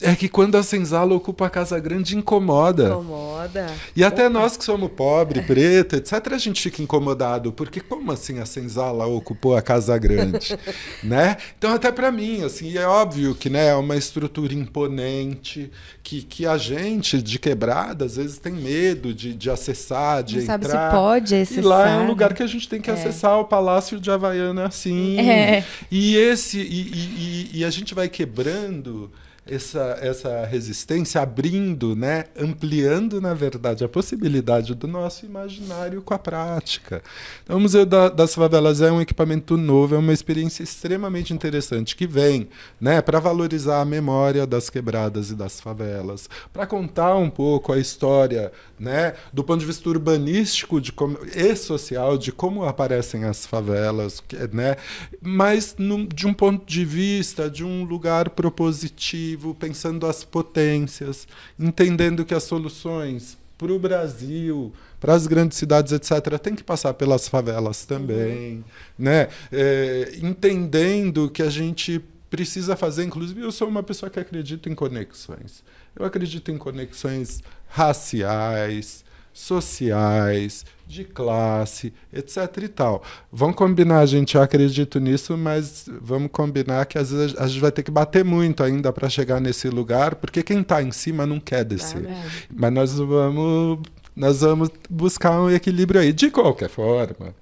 é 0.00 0.14
que 0.14 0.28
quando 0.28 0.56
a 0.56 0.62
senzala 0.62 1.14
ocupa 1.14 1.46
a 1.46 1.50
casa 1.50 1.78
grande, 1.78 2.16
incomoda. 2.16 2.88
Incomoda. 2.88 3.66
E 3.94 4.04
até 4.04 4.26
Opa. 4.26 4.30
nós 4.30 4.56
que 4.56 4.64
somos 4.64 4.90
pobre, 4.90 5.42
preto, 5.42 5.96
etc., 5.96 6.32
a 6.32 6.38
gente 6.38 6.60
fica 6.60 6.82
incomodado, 6.82 7.52
porque 7.52 7.80
como 7.80 8.12
assim 8.12 8.38
a 8.38 8.46
senzala 8.46 9.06
ocupou 9.06 9.56
a 9.56 9.62
casa 9.62 9.96
grande? 9.96 10.58
né? 11.02 11.36
Então, 11.56 11.72
até 11.72 11.90
para 11.90 12.12
mim, 12.12 12.44
assim, 12.44 12.76
é 12.76 12.86
óbvio 12.86 13.34
que 13.34 13.48
né, 13.48 13.68
é 13.68 13.74
uma 13.74 13.96
estrutura 13.96 14.52
imponente, 14.52 15.70
que, 16.02 16.22
que 16.22 16.46
a 16.46 16.58
gente 16.58 17.22
de 17.22 17.38
quebrada, 17.38 18.04
às 18.04 18.16
vezes, 18.16 18.38
tem 18.38 18.52
medo 18.52 19.14
de, 19.14 19.34
de 19.34 19.50
acessar, 19.50 20.22
de 20.22 20.36
Não 20.36 20.42
entrar. 20.42 20.52
sabe 20.52 20.66
se 20.66 20.90
pode 20.94 21.34
acessar. 21.34 21.64
E 21.64 21.66
lá 21.66 21.88
é 21.88 21.96
um 21.96 22.06
lugar 22.06 22.34
que 22.34 22.42
a 22.42 22.46
gente 22.46 22.68
tem 22.68 22.80
que 22.80 22.90
é. 22.90 22.92
acessar, 22.92 23.38
o 23.38 23.44
Palácio 23.44 23.98
de 23.98 24.10
Havaiana, 24.10 24.66
assim. 24.66 25.18
É. 25.18 25.64
E 25.90 26.16
esse, 26.16 26.58
e, 26.58 26.62
e, 26.62 27.50
e, 27.54 27.60
e 27.60 27.64
a 27.64 27.70
gente 27.70 27.94
vai 27.94 28.08
quebrando 28.08 29.10
essa, 29.46 29.98
essa 30.00 30.44
resistência, 30.44 31.20
abrindo, 31.20 31.94
né, 31.94 32.24
ampliando, 32.36 33.20
na 33.20 33.32
verdade, 33.32 33.84
a 33.84 33.88
possibilidade 33.88 34.74
do 34.74 34.88
nosso 34.88 35.24
imaginário 35.24 36.02
com 36.02 36.14
a 36.14 36.18
prática. 36.18 37.02
Então, 37.44 37.56
o 37.56 37.60
Museu 37.60 37.86
da, 37.86 38.08
das 38.08 38.34
Favelas 38.34 38.80
é 38.80 38.90
um 38.90 39.00
equipamento 39.00 39.56
novo, 39.56 39.94
é 39.94 39.98
uma 39.98 40.12
experiência 40.12 40.62
extremamente 40.62 41.32
interessante 41.32 41.94
que 41.94 42.06
vem 42.06 42.48
né, 42.80 43.00
para 43.00 43.20
valorizar 43.20 43.80
a 43.80 43.84
memória 43.84 44.46
das 44.46 44.68
quebradas 44.68 45.30
e 45.30 45.34
das 45.34 45.60
favelas, 45.60 46.28
para 46.52 46.66
contar 46.66 47.14
um 47.16 47.30
pouco 47.30 47.72
a 47.72 47.78
história 47.78 48.52
né, 48.78 49.14
do 49.32 49.44
ponto 49.44 49.60
de 49.60 49.66
vista 49.66 49.88
urbanístico 49.88 50.80
de 50.80 50.92
como, 50.92 51.18
e 51.34 51.54
social 51.54 52.18
de 52.18 52.32
como 52.32 52.64
aparecem 52.64 53.24
as 53.24 53.46
favelas, 53.46 54.22
né, 54.52 54.76
mas 55.20 55.74
de 56.14 56.26
um 56.26 56.34
ponto 56.34 56.66
de 56.66 56.84
vista 56.84 57.48
de 57.48 57.64
um 57.64 57.84
lugar 57.84 58.30
propositivo, 58.30 59.35
pensando 59.54 60.06
as 60.06 60.24
potências, 60.24 61.26
entendendo 61.58 62.24
que 62.24 62.34
as 62.34 62.42
soluções 62.42 63.38
para 63.58 63.72
o 63.72 63.78
Brasil, 63.78 64.72
para 65.00 65.14
as 65.14 65.26
grandes 65.26 65.56
cidades, 65.56 65.92
etc., 65.92 66.38
tem 66.38 66.54
que 66.54 66.62
passar 66.62 66.94
pelas 66.94 67.28
favelas 67.28 67.84
também, 67.84 68.56
uhum. 68.56 68.64
né? 68.98 69.28
É, 69.50 70.18
entendendo 70.22 71.30
que 71.30 71.42
a 71.42 71.48
gente 71.48 72.02
precisa 72.28 72.76
fazer, 72.76 73.04
inclusive 73.04 73.40
eu 73.40 73.52
sou 73.52 73.68
uma 73.68 73.82
pessoa 73.82 74.10
que 74.10 74.20
acredita 74.20 74.68
em 74.68 74.74
conexões. 74.74 75.64
Eu 75.94 76.04
acredito 76.04 76.50
em 76.50 76.58
conexões 76.58 77.42
raciais, 77.68 79.04
sociais, 79.32 80.64
de 80.86 81.04
classe, 81.04 81.92
etc 82.12 82.36
e 82.62 82.68
tal. 82.68 83.02
Vamos 83.32 83.56
combinar, 83.56 84.06
gente, 84.06 84.36
eu 84.36 84.42
acredito 84.42 85.00
nisso, 85.00 85.36
mas 85.36 85.88
vamos 86.00 86.30
combinar 86.30 86.86
que 86.86 86.98
às 86.98 87.10
vezes 87.10 87.36
a 87.36 87.46
gente 87.46 87.60
vai 87.60 87.72
ter 87.72 87.82
que 87.82 87.90
bater 87.90 88.24
muito 88.24 88.62
ainda 88.62 88.92
para 88.92 89.08
chegar 89.08 89.40
nesse 89.40 89.68
lugar, 89.68 90.14
porque 90.14 90.42
quem 90.42 90.60
está 90.60 90.82
em 90.82 90.92
cima 90.92 91.26
não 91.26 91.40
quer 91.40 91.64
descer. 91.64 92.06
É 92.06 92.24
mas 92.54 92.72
nós 92.72 92.98
vamos 92.98 93.80
nós 94.14 94.40
vamos 94.40 94.70
buscar 94.88 95.38
um 95.40 95.50
equilíbrio 95.50 96.00
aí 96.00 96.12
de 96.12 96.30
qualquer 96.30 96.70
forma. 96.70 97.34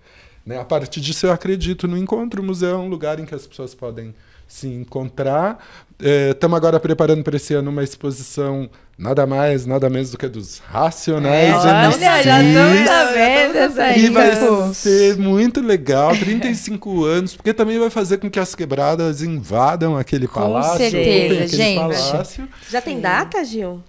Né? 0.44 0.58
A 0.58 0.64
partir 0.64 1.00
disso 1.00 1.26
eu 1.26 1.32
acredito 1.32 1.86
no 1.86 1.96
encontro, 1.96 2.42
o 2.42 2.44
museu 2.44 2.74
é 2.74 2.78
um 2.78 2.88
lugar 2.88 3.20
em 3.20 3.24
que 3.24 3.34
as 3.34 3.46
pessoas 3.46 3.74
podem 3.74 4.14
se 4.46 4.68
encontrar. 4.68 5.58
Estamos 6.00 6.54
é, 6.54 6.58
agora 6.58 6.80
preparando 6.80 7.22
para 7.22 7.36
esse 7.36 7.54
ano 7.54 7.70
uma 7.70 7.82
exposição 7.82 8.68
nada 8.98 9.26
mais, 9.26 9.66
nada 9.66 9.88
menos 9.88 10.10
do 10.10 10.18
que 10.18 10.28
dos 10.28 10.58
Racionais 10.58 11.64
é, 11.64 11.88
MCs. 11.88 12.24
Já 12.24 12.42
estamos 12.42 12.88
sabendo 12.88 13.56
essa 13.58 13.82
aí. 13.82 14.04
E 14.04 14.10
vai 14.10 14.74
ser 14.74 15.16
muito 15.16 15.60
legal, 15.60 16.16
35 16.16 17.04
anos, 17.04 17.36
porque 17.36 17.52
também 17.52 17.78
vai 17.78 17.90
fazer 17.90 18.18
com 18.18 18.30
que 18.30 18.40
as 18.40 18.54
quebradas 18.54 19.22
invadam 19.22 19.96
aquele 19.96 20.26
com 20.26 20.40
palácio. 20.40 20.72
Com 20.72 20.90
certeza, 20.90 21.56
gente. 21.56 21.78
Palácio. 21.78 22.48
Já 22.70 22.80
tem 22.80 23.00
data, 23.00 23.44
Gil? 23.44 23.82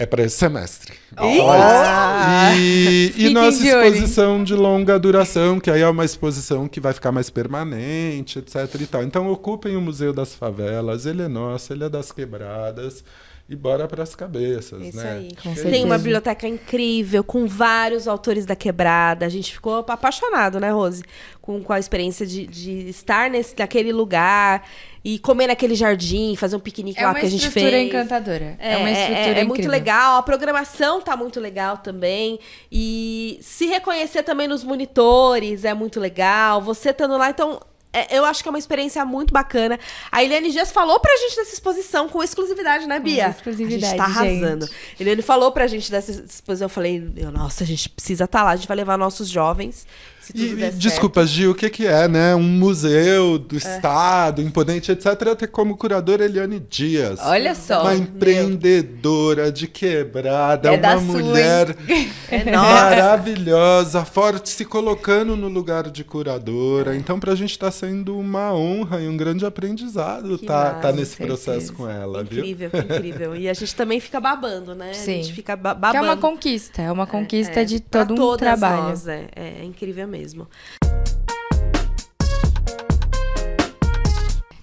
É 0.00 0.06
para 0.06 0.22
esse 0.22 0.38
semestre. 0.38 0.94
Ah, 1.14 2.54
e, 2.56 3.12
e 3.18 3.28
nossa 3.28 3.62
exposição 3.62 4.42
de 4.42 4.54
longa 4.54 4.98
duração, 4.98 5.60
que 5.60 5.70
aí 5.70 5.82
é 5.82 5.88
uma 5.90 6.06
exposição 6.06 6.66
que 6.66 6.80
vai 6.80 6.94
ficar 6.94 7.12
mais 7.12 7.28
permanente, 7.28 8.38
etc. 8.38 8.80
E 8.80 8.86
tal. 8.86 9.02
Então 9.02 9.30
ocupem 9.30 9.76
o 9.76 9.80
Museu 9.80 10.14
das 10.14 10.34
Favelas, 10.34 11.04
ele 11.04 11.20
é 11.20 11.28
nosso, 11.28 11.74
ele 11.74 11.84
é 11.84 11.90
das 11.90 12.10
quebradas 12.12 13.04
e 13.50 13.56
bora 13.56 13.88
para 13.88 14.04
as 14.04 14.14
cabeças, 14.14 14.80
Isso 14.80 14.96
né? 14.96 15.26
Aí. 15.44 15.56
Tem 15.68 15.84
uma 15.84 15.98
biblioteca 15.98 16.46
incrível 16.46 17.24
com 17.24 17.48
vários 17.48 18.06
autores 18.06 18.46
da 18.46 18.54
quebrada. 18.54 19.26
A 19.26 19.28
gente 19.28 19.52
ficou 19.52 19.84
apaixonado, 19.88 20.60
né, 20.60 20.70
Rose, 20.70 21.02
com, 21.42 21.60
com 21.60 21.72
a 21.72 21.78
experiência 21.80 22.24
de, 22.24 22.46
de 22.46 22.88
estar 22.88 23.28
nesse, 23.28 23.52
naquele 23.58 23.92
lugar 23.92 24.64
e 25.04 25.18
comer 25.18 25.48
naquele 25.48 25.74
jardim, 25.74 26.36
fazer 26.36 26.54
um 26.54 26.60
piquenique 26.60 27.00
é 27.00 27.04
lá 27.04 27.12
que 27.12 27.26
a 27.26 27.28
gente 27.28 27.50
fez. 27.50 27.66
É 27.66 27.68
uma 27.70 27.82
estrutura 27.82 28.00
encantadora. 28.02 28.56
É, 28.60 28.72
é 28.72 28.76
uma 28.76 28.90
estrutura 28.92 29.38
é, 29.38 29.40
é 29.40 29.44
muito 29.44 29.68
legal. 29.68 30.18
A 30.18 30.22
programação 30.22 31.00
tá 31.00 31.16
muito 31.16 31.40
legal 31.40 31.78
também. 31.78 32.38
E 32.70 33.36
se 33.42 33.66
reconhecer 33.66 34.22
também 34.22 34.46
nos 34.46 34.62
monitores 34.62 35.64
é 35.64 35.74
muito 35.74 35.98
legal. 35.98 36.62
Você 36.62 36.90
estando 36.90 37.16
lá, 37.16 37.30
então 37.30 37.58
é, 37.58 37.69
eu 38.10 38.24
acho 38.24 38.42
que 38.42 38.48
é 38.48 38.52
uma 38.52 38.58
experiência 38.58 39.04
muito 39.04 39.32
bacana. 39.32 39.78
A 40.12 40.22
Eliane 40.22 40.50
Dias 40.50 40.70
falou 40.70 41.00
pra 41.00 41.14
gente 41.16 41.36
dessa 41.36 41.52
exposição 41.52 42.08
com 42.08 42.22
exclusividade, 42.22 42.86
né, 42.86 42.98
Bia? 43.00 43.24
Com 43.24 43.30
exclusividade. 43.30 43.84
A 43.84 43.88
gente 43.88 43.96
tá 43.96 44.04
arrasando. 44.04 44.66
Gente. 44.66 45.02
Eliane 45.02 45.22
falou 45.22 45.52
pra 45.52 45.66
gente 45.66 45.90
dessa 45.90 46.12
exposição. 46.12 46.66
Eu 46.66 46.70
falei, 46.70 47.00
nossa, 47.32 47.64
a 47.64 47.66
gente 47.66 47.88
precisa 47.88 48.24
estar 48.24 48.38
tá 48.38 48.44
lá. 48.44 48.50
A 48.52 48.56
gente 48.56 48.68
vai 48.68 48.76
levar 48.76 48.96
nossos 48.96 49.28
jovens 49.28 49.86
e, 50.34 50.70
desculpa. 50.72 51.26
Gil, 51.26 51.52
o 51.52 51.54
que, 51.54 51.70
que 51.70 51.86
é, 51.86 52.06
né? 52.06 52.34
Um 52.34 52.42
museu 52.42 53.38
do 53.38 53.54
é. 53.54 53.58
Estado, 53.58 54.42
imponente, 54.42 54.92
etc. 54.92 55.34
Ter 55.36 55.46
como 55.48 55.76
curadora 55.76 56.24
Eliane 56.24 56.60
Dias. 56.60 57.20
Olha 57.22 57.54
só. 57.54 57.82
Uma 57.82 57.94
empreendedora 57.94 59.44
meu. 59.44 59.52
de 59.52 59.66
quebrada, 59.66 60.72
é 60.72 60.78
uma 60.78 61.00
mulher 61.00 61.76
é 62.30 62.50
maravilhosa, 62.50 64.04
forte, 64.04 64.50
se 64.50 64.64
colocando 64.64 65.36
no 65.36 65.48
lugar 65.48 65.90
de 65.90 66.04
curadora. 66.04 66.96
Então, 66.96 67.18
pra 67.18 67.34
gente 67.34 67.58
tá 67.58 67.70
sendo 67.70 68.18
uma 68.18 68.52
honra 68.54 69.00
e 69.00 69.08
um 69.08 69.16
grande 69.16 69.46
aprendizado 69.46 70.38
tá, 70.38 70.74
tá 70.74 70.92
nesse 70.92 71.16
processo 71.16 71.72
com 71.72 71.88
ela, 71.88 72.22
incrível, 72.22 72.70
viu? 72.70 72.80
Incrível, 72.80 72.96
incrível. 72.96 73.36
E 73.36 73.48
a 73.48 73.54
gente 73.54 73.74
também 73.74 74.00
fica 74.00 74.20
babando, 74.20 74.74
né? 74.74 74.92
Sim. 74.92 75.20
A 75.20 75.22
gente 75.22 75.32
fica 75.32 75.56
babando. 75.56 75.92
Que 75.92 75.98
é 75.98 76.00
uma 76.00 76.16
conquista, 76.16 76.82
é 76.82 76.92
uma 76.92 77.06
conquista 77.06 77.60
é, 77.60 77.64
de 77.64 77.80
todo 77.80 78.14
um 78.14 78.36
trabalho. 78.36 78.82
Nós, 78.82 79.06
é, 79.06 79.28
é 79.34 79.64
incrível 79.64 80.09
mesmo. 80.10 80.48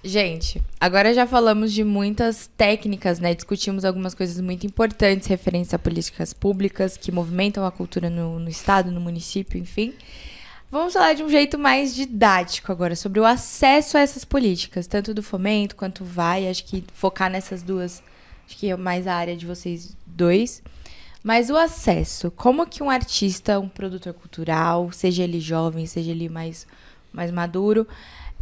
Gente, 0.04 0.62
agora 0.80 1.12
já 1.12 1.26
falamos 1.26 1.72
de 1.72 1.84
muitas 1.84 2.48
técnicas, 2.56 3.18
né? 3.18 3.34
Discutimos 3.34 3.84
algumas 3.84 4.14
coisas 4.14 4.40
muito 4.40 4.64
importantes, 4.64 5.28
referentes 5.28 5.74
a 5.74 5.78
políticas 5.78 6.32
públicas 6.32 6.96
que 6.96 7.12
movimentam 7.12 7.66
a 7.66 7.70
cultura 7.70 8.08
no, 8.08 8.38
no 8.38 8.48
estado, 8.48 8.90
no 8.90 9.00
município, 9.00 9.60
enfim. 9.60 9.92
Vamos 10.70 10.92
falar 10.92 11.14
de 11.14 11.22
um 11.22 11.28
jeito 11.28 11.58
mais 11.58 11.94
didático 11.94 12.70
agora, 12.70 12.94
sobre 12.94 13.20
o 13.20 13.24
acesso 13.24 13.98
a 13.98 14.00
essas 14.00 14.24
políticas, 14.24 14.86
tanto 14.86 15.12
do 15.12 15.22
fomento 15.22 15.74
quanto 15.74 16.04
vai. 16.04 16.48
Acho 16.48 16.64
que 16.64 16.84
focar 16.94 17.30
nessas 17.30 17.62
duas, 17.62 18.02
acho 18.46 18.56
que 18.56 18.70
é 18.70 18.76
mais 18.76 19.06
a 19.06 19.14
área 19.14 19.36
de 19.36 19.44
vocês 19.44 19.96
dois. 20.06 20.62
Mas 21.28 21.50
o 21.50 21.58
acesso, 21.58 22.30
como 22.30 22.66
que 22.66 22.82
um 22.82 22.88
artista, 22.88 23.60
um 23.60 23.68
produtor 23.68 24.14
cultural, 24.14 24.90
seja 24.92 25.24
ele 25.24 25.40
jovem, 25.40 25.84
seja 25.84 26.10
ele 26.10 26.26
mais, 26.26 26.66
mais 27.12 27.30
maduro, 27.30 27.86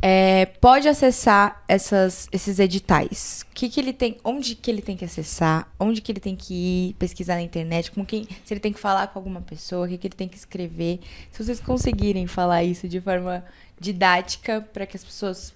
é, 0.01 0.47
pode 0.47 0.87
acessar 0.87 1.64
essas, 1.66 2.28
esses 2.30 2.61
editais? 2.61 3.45
Que 3.53 3.68
que 3.68 3.80
ele 3.80 3.93
tem, 3.93 4.18
onde 4.22 4.55
que 4.55 4.70
ele 4.70 4.80
tem 4.80 4.97
que 4.97 5.05
acessar? 5.05 5.68
Onde 5.80 6.01
que 6.01 6.12
ele 6.12 6.20
tem 6.20 6.37
que 6.37 6.55
ir 6.55 6.95
pesquisar 6.95 7.34
na 7.34 7.43
internet? 7.43 7.91
Com 7.91 8.07
quem, 8.07 8.22
se 8.45 8.55
ele 8.55 8.61
tem 8.61 8.72
que 8.72 8.78
falar 8.78 9.09
com 9.09 9.18
alguma 9.18 9.41
pessoa? 9.41 9.84
O 9.84 9.89
que, 9.89 9.99
que 9.99 10.07
ele 10.07 10.14
tem 10.14 10.28
que 10.28 10.37
escrever? 10.37 11.01
Se 11.32 11.43
vocês 11.43 11.59
conseguirem 11.59 12.28
falar 12.28 12.62
isso 12.62 12.87
de 12.87 13.01
forma 13.01 13.45
didática 13.80 14.61
para 14.61 14.87
que 14.87 14.97
as 14.97 15.03
pessoas 15.03 15.53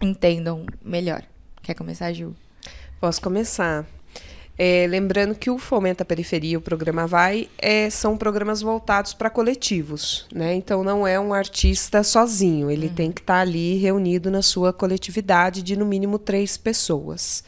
entendam 0.00 0.64
melhor. 0.80 1.24
Quer 1.64 1.74
começar, 1.74 2.12
Ju? 2.12 2.32
Posso 3.00 3.20
começar. 3.20 3.84
É, 4.56 4.86
lembrando 4.88 5.34
que 5.34 5.50
o 5.50 5.58
Fomenta 5.58 6.04
Periferia, 6.04 6.56
o 6.58 6.60
programa 6.60 7.06
Vai, 7.06 7.48
é, 7.58 7.90
são 7.90 8.16
programas 8.16 8.62
voltados 8.62 9.12
para 9.12 9.28
coletivos. 9.28 10.26
Né? 10.32 10.54
Então, 10.54 10.84
não 10.84 11.06
é 11.06 11.18
um 11.18 11.34
artista 11.34 12.02
sozinho, 12.02 12.70
ele 12.70 12.86
uhum. 12.86 12.94
tem 12.94 13.12
que 13.12 13.20
estar 13.20 13.34
tá 13.34 13.40
ali 13.40 13.76
reunido 13.76 14.30
na 14.30 14.42
sua 14.42 14.72
coletividade 14.72 15.62
de 15.62 15.76
no 15.76 15.84
mínimo 15.84 16.18
três 16.18 16.56
pessoas. 16.56 17.42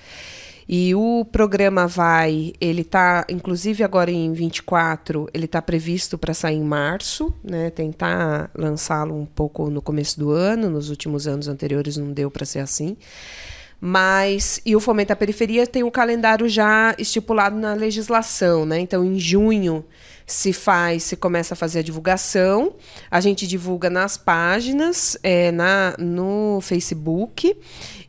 E 0.68 0.92
o 0.96 1.24
programa 1.24 1.86
Vai, 1.86 2.52
ele 2.60 2.80
está, 2.80 3.24
inclusive 3.28 3.84
agora 3.84 4.10
em 4.10 4.32
24, 4.32 5.28
ele 5.32 5.44
está 5.44 5.62
previsto 5.62 6.18
para 6.18 6.34
sair 6.34 6.56
em 6.56 6.64
março, 6.64 7.32
né? 7.44 7.70
tentar 7.70 8.50
lançá-lo 8.52 9.14
um 9.14 9.24
pouco 9.24 9.70
no 9.70 9.80
começo 9.80 10.18
do 10.18 10.32
ano, 10.32 10.68
nos 10.68 10.90
últimos 10.90 11.28
anos 11.28 11.46
anteriores 11.46 11.96
não 11.96 12.12
deu 12.12 12.32
para 12.32 12.44
ser 12.44 12.58
assim. 12.58 12.96
Mas 13.80 14.60
e 14.64 14.74
o 14.74 14.80
Fomento 14.80 15.12
à 15.12 15.16
Periferia 15.16 15.66
tem 15.66 15.82
um 15.82 15.90
calendário 15.90 16.48
já 16.48 16.94
estipulado 16.98 17.56
na 17.56 17.74
legislação, 17.74 18.64
né? 18.64 18.80
Então, 18.80 19.04
em 19.04 19.18
junho 19.18 19.84
se 20.26 20.52
faz, 20.52 21.04
se 21.04 21.16
começa 21.16 21.54
a 21.54 21.56
fazer 21.56 21.78
a 21.78 21.82
divulgação. 21.82 22.74
A 23.10 23.20
gente 23.20 23.46
divulga 23.46 23.88
nas 23.88 24.16
páginas, 24.16 25.16
é, 25.22 25.52
na, 25.52 25.94
no 25.98 26.58
Facebook 26.62 27.56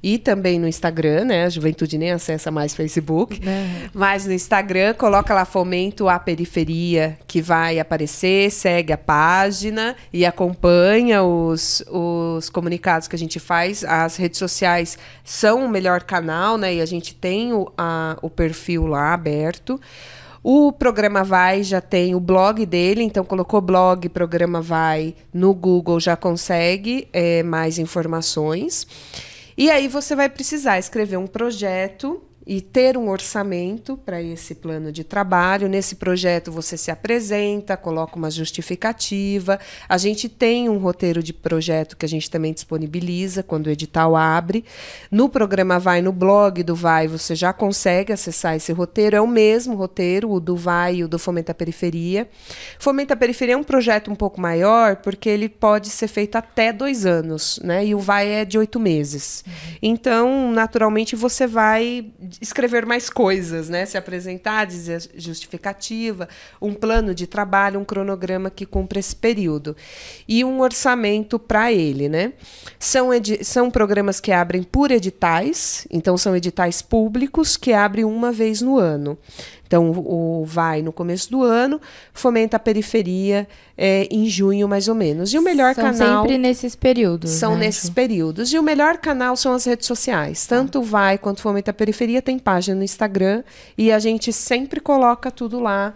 e 0.02 0.18
também 0.18 0.60
no 0.60 0.68
Instagram, 0.68 1.26
né? 1.26 1.46
A 1.46 1.50
juventude 1.50 1.98
nem 1.98 2.12
acessa 2.12 2.52
mais 2.52 2.76
Facebook. 2.76 3.42
É. 3.48 3.90
Mas 3.94 4.26
no 4.26 4.34
Instagram, 4.34 4.94
coloca 4.94 5.34
lá 5.34 5.46
Fomento 5.46 6.08
à 6.08 6.20
Periferia, 6.20 7.18
que 7.28 7.42
vai 7.42 7.80
aparecer, 7.80 8.52
segue 8.52 8.94
a 8.94 8.98
página 8.98 9.96
e 10.14 10.26
acompanha 10.26 11.24
os, 11.24 11.84
os 11.90 12.50
comunicados 12.50 13.08
que 13.08 13.16
a 13.16 13.20
gente 13.20 13.40
faz. 13.40 13.84
As 13.84 14.16
redes 14.18 14.40
sociais 14.40 14.98
são 15.24 15.66
o 15.66 15.70
melhor 15.70 16.04
canal, 16.04 16.58
né? 16.58 16.76
E 16.76 16.82
a 16.82 16.86
gente 16.86 17.16
tem 17.16 17.54
o, 17.54 17.72
a, 17.78 18.18
o 18.22 18.30
perfil 18.30 18.88
lá 18.88 19.14
aberto. 19.14 19.80
O 20.50 20.72
programa 20.72 21.26
Vai 21.26 21.62
já 21.62 21.82
tem 21.82 22.16
o 22.16 22.22
blog 22.22 22.66
dele, 22.66 23.04
então 23.04 23.26
colocou 23.26 23.60
blog, 23.60 24.08
programa 24.08 24.62
Vai 24.62 25.14
no 25.34 25.54
Google 25.54 26.00
já 26.00 26.16
consegue 26.16 27.08
é, 27.12 27.44
mais 27.44 27.78
informações. 27.78 28.88
E 29.58 29.72
aí 29.72 29.88
você 29.88 30.16
vai 30.16 30.30
precisar 30.30 30.78
escrever 30.78 31.18
um 31.18 31.26
projeto 31.26 32.22
e 32.48 32.62
ter 32.62 32.98
um 32.98 33.10
orçamento 33.10 33.98
para 33.98 34.22
esse 34.22 34.56
plano 34.56 34.90
de 34.90 35.04
trabalho. 35.04 35.68
Nesse 35.68 35.96
projeto 35.96 36.50
você 36.50 36.78
se 36.78 36.90
apresenta, 36.90 37.76
coloca 37.76 38.16
uma 38.16 38.32
justificativa. 38.32 39.60
A 39.90 39.98
gente 39.98 40.30
tem 40.30 40.70
um 40.70 40.78
roteiro 40.78 41.22
de 41.22 41.34
projeto 41.34 41.98
que 41.98 42.06
a 42.06 42.10
gente 42.10 42.32
também 42.32 42.54
disponibiliza 42.54 43.44
quando 43.44 43.68
o 43.68 43.70
edital 43.70 44.16
abre. 44.16 44.64
No 45.12 45.28
programa 45.28 45.78
Vai, 45.78 46.02
no 46.02 46.14
blog 46.14 46.64
do 46.64 46.74
Vai, 46.74 47.06
você 47.06 47.36
já 47.36 47.52
consegue 47.52 48.14
acessar 48.14 48.56
esse 48.56 48.72
roteiro. 48.72 49.18
É 49.18 49.22
o 49.22 49.28
mesmo 49.28 49.76
roteiro, 49.76 50.32
o 50.32 50.40
do 50.40 50.56
Vai 50.56 50.96
e 50.96 51.04
o 51.04 51.08
do 51.10 51.20
Fomenta 51.20 51.54
Periferia. 51.54 52.30
Fomenta 52.80 53.14
Periferia 53.14 53.56
é 53.56 53.58
um 53.58 53.64
projeto 53.64 54.10
um 54.10 54.16
pouco 54.16 54.40
maior, 54.40 54.96
porque 54.98 55.28
ele 55.28 55.50
pode 55.50 55.90
ser 55.90 56.08
feito 56.08 56.38
até 56.38 56.72
dois 56.72 57.06
anos, 57.06 57.60
né? 57.62 57.86
E 57.86 57.94
o 57.94 58.00
Vai 58.00 58.30
é 58.30 58.46
de 58.46 58.58
oito 58.58 58.80
meses. 58.80 59.44
Uhum. 59.46 59.54
Então, 59.82 60.52
naturalmente, 60.54 61.14
você 61.14 61.46
vai 61.46 62.06
escrever 62.42 62.86
mais 62.86 63.10
coisas, 63.10 63.70
né? 63.70 63.86
Se 63.86 63.98
apresentar, 63.98 64.66
dizer 64.66 65.10
justificativa, 65.16 66.28
um 66.62 66.74
plano 66.74 67.14
de 67.14 67.28
trabalho, 67.28 67.80
um 67.80 67.86
cronograma 67.86 68.50
que 68.50 68.66
cumpra 68.66 69.00
esse 69.00 69.16
período 69.16 69.76
e 70.28 70.44
um 70.44 70.62
orçamento 70.62 71.40
para 71.40 71.72
ele, 71.72 72.08
né? 72.10 72.34
São, 72.80 73.10
são 73.42 73.72
programas 73.72 74.20
que 74.20 74.32
abrem 74.32 74.64
por 74.64 74.92
editais, 74.92 75.88
então 75.92 76.18
são 76.18 76.36
editais 76.36 76.82
públicos 76.82 77.58
que 77.58 77.74
abrem 77.74 78.06
uma 78.06 78.32
vez 78.32 78.62
no 78.62 78.78
ano. 78.78 79.18
Então, 79.68 79.92
o 79.92 80.44
vai 80.46 80.82
no 80.82 80.92
começo 80.92 81.30
do 81.30 81.44
ano, 81.44 81.80
fomenta 82.14 82.58
a 82.58 82.60
periferia 82.60 83.48
é, 83.78 84.08
em 84.10 84.26
junho, 84.28 84.68
mais 84.68 84.88
ou 84.88 84.96
menos. 84.96 85.34
E 85.34 85.38
o 85.38 85.42
melhor 85.42 85.76
são 85.76 85.84
canal. 85.84 85.98
São 85.98 86.22
sempre 86.22 86.38
nesses 86.38 86.76
períodos. 86.76 87.30
São 87.32 87.54
né? 87.54 87.66
nesses 87.66 87.90
períodos. 87.90 88.52
E 88.52 88.58
o 88.58 88.64
melhor 88.64 88.98
canal 88.98 89.36
são 89.36 89.54
as 89.54 89.66
redes 89.66 89.86
sociais. 89.86 90.48
Tanto 90.48 90.80
o 90.80 90.84
vai 90.84 91.18
quanto 91.18 91.42
fomenta 91.42 91.72
a 91.72 91.74
periferia 91.74 92.22
tem 92.22 92.40
página 92.40 92.78
no 92.78 92.84
Instagram. 92.84 93.44
E 93.78 93.92
a 93.92 94.00
gente 94.00 94.34
sempre 94.34 94.80
coloca 94.80 95.30
tudo 95.30 95.60
lá. 95.60 95.94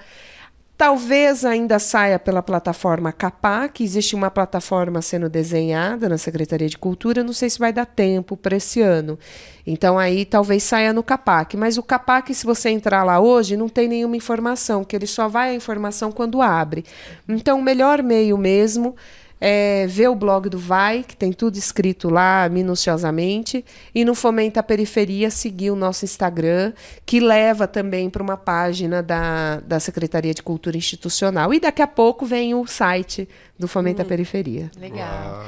Talvez 0.81 1.45
ainda 1.45 1.77
saia 1.77 2.17
pela 2.17 2.41
plataforma 2.41 3.11
Capac, 3.11 3.83
existe 3.83 4.15
uma 4.15 4.31
plataforma 4.31 4.99
sendo 4.99 5.29
desenhada 5.29 6.09
na 6.09 6.17
Secretaria 6.17 6.67
de 6.67 6.75
Cultura, 6.75 7.23
não 7.23 7.33
sei 7.33 7.51
se 7.51 7.59
vai 7.59 7.71
dar 7.71 7.85
tempo 7.85 8.35
para 8.35 8.55
esse 8.55 8.81
ano. 8.81 9.19
Então 9.63 9.99
aí 9.99 10.25
talvez 10.25 10.63
saia 10.63 10.91
no 10.91 11.03
Capac, 11.03 11.55
mas 11.55 11.77
o 11.77 11.83
Capac, 11.83 12.33
se 12.33 12.43
você 12.43 12.71
entrar 12.71 13.03
lá 13.03 13.19
hoje, 13.19 13.55
não 13.55 13.69
tem 13.69 13.87
nenhuma 13.87 14.17
informação, 14.17 14.83
que 14.83 14.95
ele 14.95 15.05
só 15.05 15.27
vai 15.27 15.51
a 15.51 15.53
informação 15.53 16.11
quando 16.11 16.41
abre. 16.41 16.83
Então 17.29 17.59
o 17.59 17.63
melhor 17.63 18.01
meio 18.01 18.35
mesmo 18.35 18.95
é, 19.41 19.87
ver 19.87 20.07
o 20.07 20.15
blog 20.15 20.47
do 20.47 20.59
Vai, 20.59 21.03
que 21.03 21.17
tem 21.17 21.33
tudo 21.33 21.57
escrito 21.57 22.09
lá 22.09 22.47
minuciosamente, 22.47 23.65
e 23.93 24.05
no 24.05 24.13
Fomenta 24.13 24.59
a 24.59 24.63
Periferia 24.63 25.31
seguir 25.31 25.71
o 25.71 25.75
nosso 25.75 26.05
Instagram, 26.05 26.73
que 27.03 27.19
leva 27.19 27.67
também 27.67 28.07
para 28.07 28.21
uma 28.21 28.37
página 28.37 29.01
da, 29.01 29.59
da 29.61 29.79
Secretaria 29.79 30.33
de 30.33 30.43
Cultura 30.43 30.77
Institucional. 30.77 31.51
E 31.51 31.59
daqui 31.59 31.81
a 31.81 31.87
pouco 31.87 32.23
vem 32.23 32.53
o 32.53 32.67
site 32.67 33.27
do 33.57 33.67
Fomenta 33.67 34.03
hum, 34.03 34.05
a 34.05 34.07
Periferia. 34.07 34.69
Legal. 34.79 35.45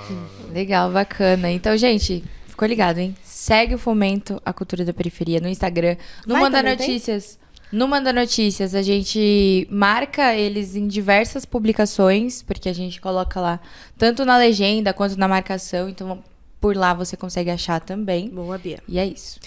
Legal, 0.51 0.91
bacana. 0.91 1.51
Então, 1.51 1.77
gente, 1.77 2.23
ficou 2.47 2.67
ligado, 2.67 2.97
hein? 2.97 3.15
Segue 3.23 3.75
o 3.75 3.77
Fomento 3.77 4.41
a 4.43 4.51
Cultura 4.51 4.83
da 4.83 4.93
Periferia 4.93 5.39
no 5.39 5.47
Instagram. 5.47 5.97
No 6.25 6.33
Vai, 6.33 6.43
Manda 6.43 6.63
Notícias. 6.63 7.35
Tem? 7.35 7.42
No 7.73 7.87
Manda 7.87 8.13
Notícias, 8.13 8.75
a 8.75 8.83
gente 8.83 9.67
marca 9.67 10.35
eles 10.35 10.75
em 10.75 10.87
diversas 10.87 11.43
publicações, 11.43 12.43
porque 12.43 12.69
a 12.69 12.73
gente 12.73 13.01
coloca 13.01 13.41
lá 13.41 13.59
tanto 13.97 14.23
na 14.23 14.37
legenda 14.37 14.93
quanto 14.93 15.17
na 15.17 15.27
marcação. 15.27 15.89
Então, 15.89 16.23
por 16.61 16.77
lá 16.77 16.93
você 16.93 17.17
consegue 17.17 17.49
achar 17.49 17.79
também. 17.79 18.29
Boa, 18.29 18.59
Bia. 18.59 18.77
E 18.87 18.99
é 18.99 19.07
isso. 19.07 19.39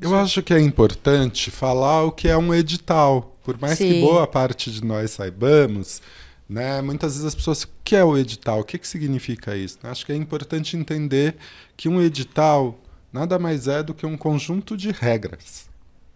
Eu 0.00 0.12
acho 0.18 0.42
que 0.42 0.52
é 0.52 0.58
importante 0.58 1.52
falar 1.52 2.02
o 2.02 2.10
que 2.10 2.26
é 2.26 2.36
um 2.36 2.52
edital. 2.52 3.38
Por 3.44 3.56
mais 3.60 3.78
Sim. 3.78 3.88
que 3.88 4.00
boa 4.00 4.26
parte 4.26 4.68
de 4.68 4.84
nós 4.84 5.12
saibamos, 5.12 6.02
né, 6.48 6.82
muitas 6.82 7.12
vezes 7.12 7.28
as 7.28 7.34
pessoas. 7.36 7.62
O 7.62 7.68
que 7.84 7.94
é 7.94 8.02
o 8.02 8.18
edital? 8.18 8.58
O 8.58 8.64
que, 8.64 8.76
que 8.76 8.88
significa 8.88 9.56
isso? 9.56 9.78
Acho 9.84 10.04
que 10.04 10.10
é 10.10 10.16
importante 10.16 10.76
entender 10.76 11.36
que 11.76 11.88
um 11.88 12.02
edital 12.02 12.76
nada 13.12 13.38
mais 13.38 13.68
é 13.68 13.84
do 13.84 13.94
que 13.94 14.04
um 14.04 14.16
conjunto 14.16 14.76
de 14.76 14.90
regras 14.90 15.70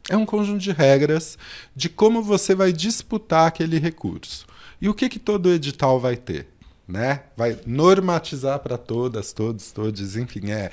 é 0.09 0.17
um 0.17 0.27
conjunto 0.27 0.61
de 0.61 0.73
regras 0.73 1.39
de 1.75 1.89
como 1.89 2.23
você 2.23 2.55
vai 2.55 2.73
disputar 2.73 3.49
aquele 3.49 3.79
recurso. 3.79 4.47
E 4.81 4.89
o 4.89 4.95
que, 4.95 5.09
que 5.09 5.19
todo 5.19 5.53
edital 5.53 5.99
vai 5.99 6.17
ter? 6.17 6.49
Né? 6.87 7.23
Vai 7.37 7.59
normatizar 7.67 8.61
para 8.61 8.79
todas, 8.79 9.33
todos, 9.33 9.73
todos, 9.73 10.17
enfim, 10.17 10.51
é 10.51 10.71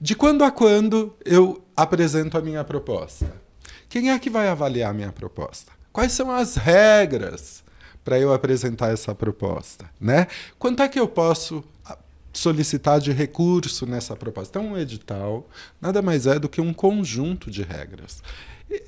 de 0.00 0.14
quando 0.14 0.42
a 0.42 0.50
quando 0.50 1.14
eu 1.24 1.62
apresento 1.76 2.38
a 2.38 2.40
minha 2.40 2.64
proposta. 2.64 3.30
Quem 3.88 4.10
é 4.10 4.18
que 4.18 4.30
vai 4.30 4.48
avaliar 4.48 4.90
a 4.90 4.94
minha 4.94 5.12
proposta? 5.12 5.72
Quais 5.92 6.12
são 6.12 6.30
as 6.30 6.54
regras 6.54 7.62
para 8.02 8.18
eu 8.18 8.32
apresentar 8.32 8.92
essa 8.92 9.14
proposta, 9.14 9.90
né? 10.00 10.26
Quanto 10.58 10.82
é 10.82 10.88
que 10.88 10.98
eu 10.98 11.06
posso 11.06 11.62
solicitar 12.32 13.00
de 13.00 13.12
recurso 13.12 13.84
nessa 13.84 14.16
proposta? 14.16 14.58
Então, 14.58 14.72
um 14.72 14.78
edital 14.78 15.46
nada 15.80 16.00
mais 16.00 16.26
é 16.26 16.38
do 16.38 16.48
que 16.48 16.60
um 16.60 16.72
conjunto 16.72 17.50
de 17.50 17.62
regras. 17.62 18.22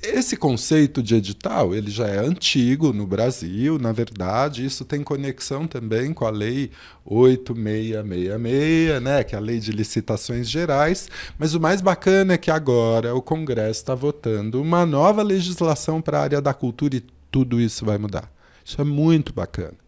Esse 0.01 0.37
conceito 0.37 1.03
de 1.03 1.13
edital, 1.15 1.75
ele 1.75 1.91
já 1.91 2.07
é 2.07 2.17
antigo 2.17 2.93
no 2.93 3.05
Brasil, 3.05 3.77
na 3.77 3.91
verdade, 3.91 4.65
isso 4.65 4.85
tem 4.85 5.03
conexão 5.03 5.67
também 5.67 6.13
com 6.13 6.25
a 6.25 6.29
lei 6.29 6.71
8666, 7.03 9.01
né, 9.01 9.25
que 9.25 9.35
é 9.35 9.37
a 9.37 9.41
lei 9.41 9.59
de 9.59 9.73
licitações 9.73 10.49
gerais, 10.49 11.09
mas 11.37 11.53
o 11.53 11.59
mais 11.59 11.81
bacana 11.81 12.35
é 12.35 12.37
que 12.37 12.49
agora 12.49 13.13
o 13.13 13.21
Congresso 13.21 13.81
está 13.81 13.93
votando 13.93 14.61
uma 14.61 14.85
nova 14.85 15.21
legislação 15.21 16.01
para 16.01 16.19
a 16.19 16.21
área 16.21 16.41
da 16.41 16.53
cultura 16.53 16.95
e 16.95 17.03
tudo 17.29 17.59
isso 17.59 17.83
vai 17.83 17.97
mudar. 17.97 18.31
Isso 18.63 18.79
é 18.79 18.85
muito 18.85 19.33
bacana 19.33 19.82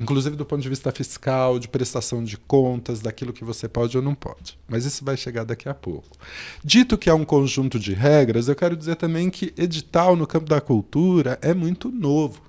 inclusive 0.00 0.36
do 0.36 0.44
ponto 0.44 0.62
de 0.62 0.68
vista 0.68 0.90
fiscal, 0.90 1.58
de 1.58 1.68
prestação 1.68 2.22
de 2.22 2.36
contas, 2.36 3.00
daquilo 3.00 3.32
que 3.32 3.44
você 3.44 3.68
pode 3.68 3.96
ou 3.96 4.02
não 4.02 4.14
pode. 4.14 4.58
Mas 4.68 4.84
isso 4.84 5.04
vai 5.04 5.16
chegar 5.16 5.44
daqui 5.44 5.68
a 5.68 5.74
pouco. 5.74 6.16
Dito 6.62 6.98
que 6.98 7.10
é 7.10 7.14
um 7.14 7.24
conjunto 7.24 7.78
de 7.78 7.94
regras, 7.94 8.48
eu 8.48 8.56
quero 8.56 8.76
dizer 8.76 8.96
também 8.96 9.30
que 9.30 9.52
edital 9.56 10.16
no 10.16 10.26
campo 10.26 10.48
da 10.48 10.60
cultura 10.60 11.38
é 11.42 11.54
muito 11.54 11.90
novo. 11.90 12.42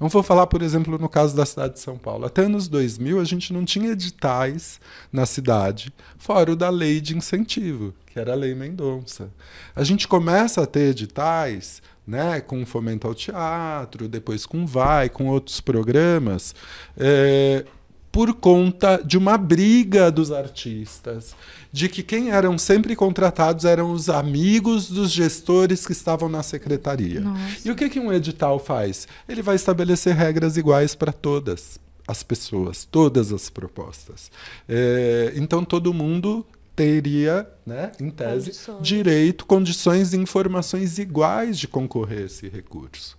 Não 0.00 0.08
vou 0.08 0.22
falar, 0.22 0.46
por 0.46 0.62
exemplo, 0.62 0.98
no 0.98 1.10
caso 1.10 1.36
da 1.36 1.44
cidade 1.44 1.74
de 1.74 1.80
São 1.80 1.98
Paulo. 1.98 2.24
Até 2.24 2.44
anos 2.44 2.68
2000, 2.68 3.20
a 3.20 3.24
gente 3.24 3.52
não 3.52 3.66
tinha 3.66 3.90
editais 3.90 4.80
na 5.12 5.26
cidade, 5.26 5.92
fora 6.16 6.52
o 6.52 6.56
da 6.56 6.70
lei 6.70 7.02
de 7.02 7.14
incentivo, 7.14 7.92
que 8.06 8.18
era 8.18 8.32
a 8.32 8.34
Lei 8.34 8.54
Mendonça. 8.54 9.30
A 9.76 9.84
gente 9.84 10.08
começa 10.08 10.62
a 10.62 10.66
ter 10.66 10.92
editais 10.92 11.82
né, 12.06 12.40
com 12.40 12.64
fomento 12.66 13.06
ao 13.06 13.14
teatro, 13.14 14.08
depois 14.08 14.46
com 14.46 14.66
Vai, 14.66 15.08
com 15.08 15.28
outros 15.28 15.60
programas, 15.60 16.54
é, 16.96 17.64
por 18.10 18.34
conta 18.34 19.00
de 19.04 19.16
uma 19.16 19.38
briga 19.38 20.10
dos 20.10 20.32
artistas, 20.32 21.34
de 21.72 21.88
que 21.88 22.02
quem 22.02 22.30
eram 22.30 22.58
sempre 22.58 22.96
contratados 22.96 23.64
eram 23.64 23.92
os 23.92 24.08
amigos 24.08 24.90
dos 24.90 25.12
gestores 25.12 25.86
que 25.86 25.92
estavam 25.92 26.28
na 26.28 26.42
secretaria. 26.42 27.20
Nossa. 27.20 27.68
E 27.68 27.70
o 27.70 27.76
que, 27.76 27.88
que 27.88 28.00
um 28.00 28.12
edital 28.12 28.58
faz? 28.58 29.06
Ele 29.28 29.42
vai 29.42 29.54
estabelecer 29.54 30.14
regras 30.14 30.56
iguais 30.56 30.94
para 30.94 31.12
todas 31.12 31.78
as 32.06 32.24
pessoas, 32.24 32.84
todas 32.84 33.32
as 33.32 33.48
propostas. 33.48 34.30
É, 34.68 35.32
então 35.36 35.64
todo 35.64 35.94
mundo 35.94 36.44
teria, 36.74 37.48
né, 37.66 37.92
em 38.00 38.10
tese, 38.10 38.46
condições. 38.46 38.82
direito, 38.82 39.46
condições 39.46 40.12
e 40.12 40.16
informações 40.16 40.98
iguais 40.98 41.58
de 41.58 41.68
concorrer 41.68 42.22
a 42.22 42.26
esse 42.26 42.48
recurso. 42.48 43.18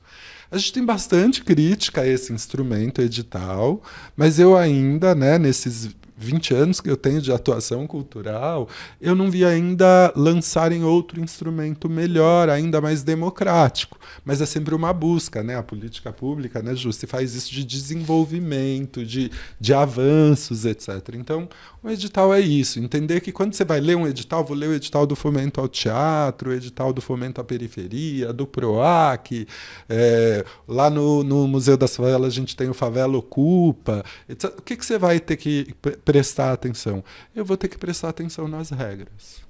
A 0.49 0.57
gente 0.57 0.73
tem 0.73 0.85
bastante 0.85 1.43
crítica 1.43 2.01
a 2.01 2.07
esse 2.07 2.33
instrumento 2.33 3.01
edital, 3.01 3.81
mas 4.17 4.37
eu 4.37 4.57
ainda, 4.57 5.15
né, 5.15 5.39
nesses 5.39 5.89
20 6.21 6.53
anos 6.53 6.81
que 6.81 6.89
eu 6.89 6.97
tenho 6.97 7.21
de 7.21 7.31
atuação 7.31 7.85
cultural, 7.87 8.67
eu 9.01 9.15
não 9.15 9.29
vi 9.29 9.43
ainda 9.43 10.13
lançarem 10.15 10.83
outro 10.83 11.19
instrumento 11.19 11.89
melhor, 11.89 12.49
ainda 12.49 12.79
mais 12.79 13.03
democrático. 13.03 13.99
Mas 14.23 14.41
é 14.41 14.45
sempre 14.45 14.75
uma 14.75 14.93
busca, 14.93 15.43
né? 15.43 15.57
A 15.57 15.63
política 15.63 16.11
pública, 16.11 16.61
né, 16.61 16.75
Ju, 16.75 16.91
se 16.91 17.07
faz 17.07 17.35
isso 17.35 17.51
de 17.51 17.63
desenvolvimento, 17.63 19.05
de, 19.05 19.31
de 19.59 19.73
avanços, 19.73 20.65
etc. 20.65 21.15
Então, 21.15 21.47
o 21.83 21.89
edital 21.89 22.33
é 22.33 22.39
isso. 22.39 22.79
Entender 22.79 23.21
que 23.21 23.31
quando 23.31 23.53
você 23.53 23.65
vai 23.65 23.79
ler 23.79 23.97
um 23.97 24.07
edital, 24.07 24.45
vou 24.45 24.55
ler 24.55 24.69
o 24.69 24.73
edital 24.73 25.05
do 25.07 25.15
fomento 25.15 25.59
ao 25.59 25.67
teatro, 25.67 26.51
o 26.51 26.53
edital 26.53 26.93
do 26.93 27.01
fomento 27.01 27.41
à 27.41 27.43
periferia, 27.43 28.31
do 28.31 28.45
PROAC. 28.45 29.47
É, 29.89 30.45
lá 30.67 30.89
no, 30.89 31.23
no 31.23 31.47
Museu 31.47 31.75
das 31.75 31.95
Favelas 31.95 32.27
a 32.27 32.35
gente 32.35 32.55
tem 32.55 32.69
o 32.69 32.73
Favela 32.73 33.17
Ocupa. 33.17 34.03
Etc. 34.29 34.53
O 34.57 34.61
que, 34.61 34.75
que 34.75 34.85
você 34.85 34.99
vai 34.99 35.19
ter 35.19 35.37
que 35.37 35.73
prestar 36.11 36.51
atenção? 36.51 37.01
Eu 37.33 37.45
vou 37.45 37.55
ter 37.55 37.69
que 37.69 37.77
prestar 37.77 38.09
atenção 38.09 38.45
nas 38.45 38.69
regras. 38.69 39.41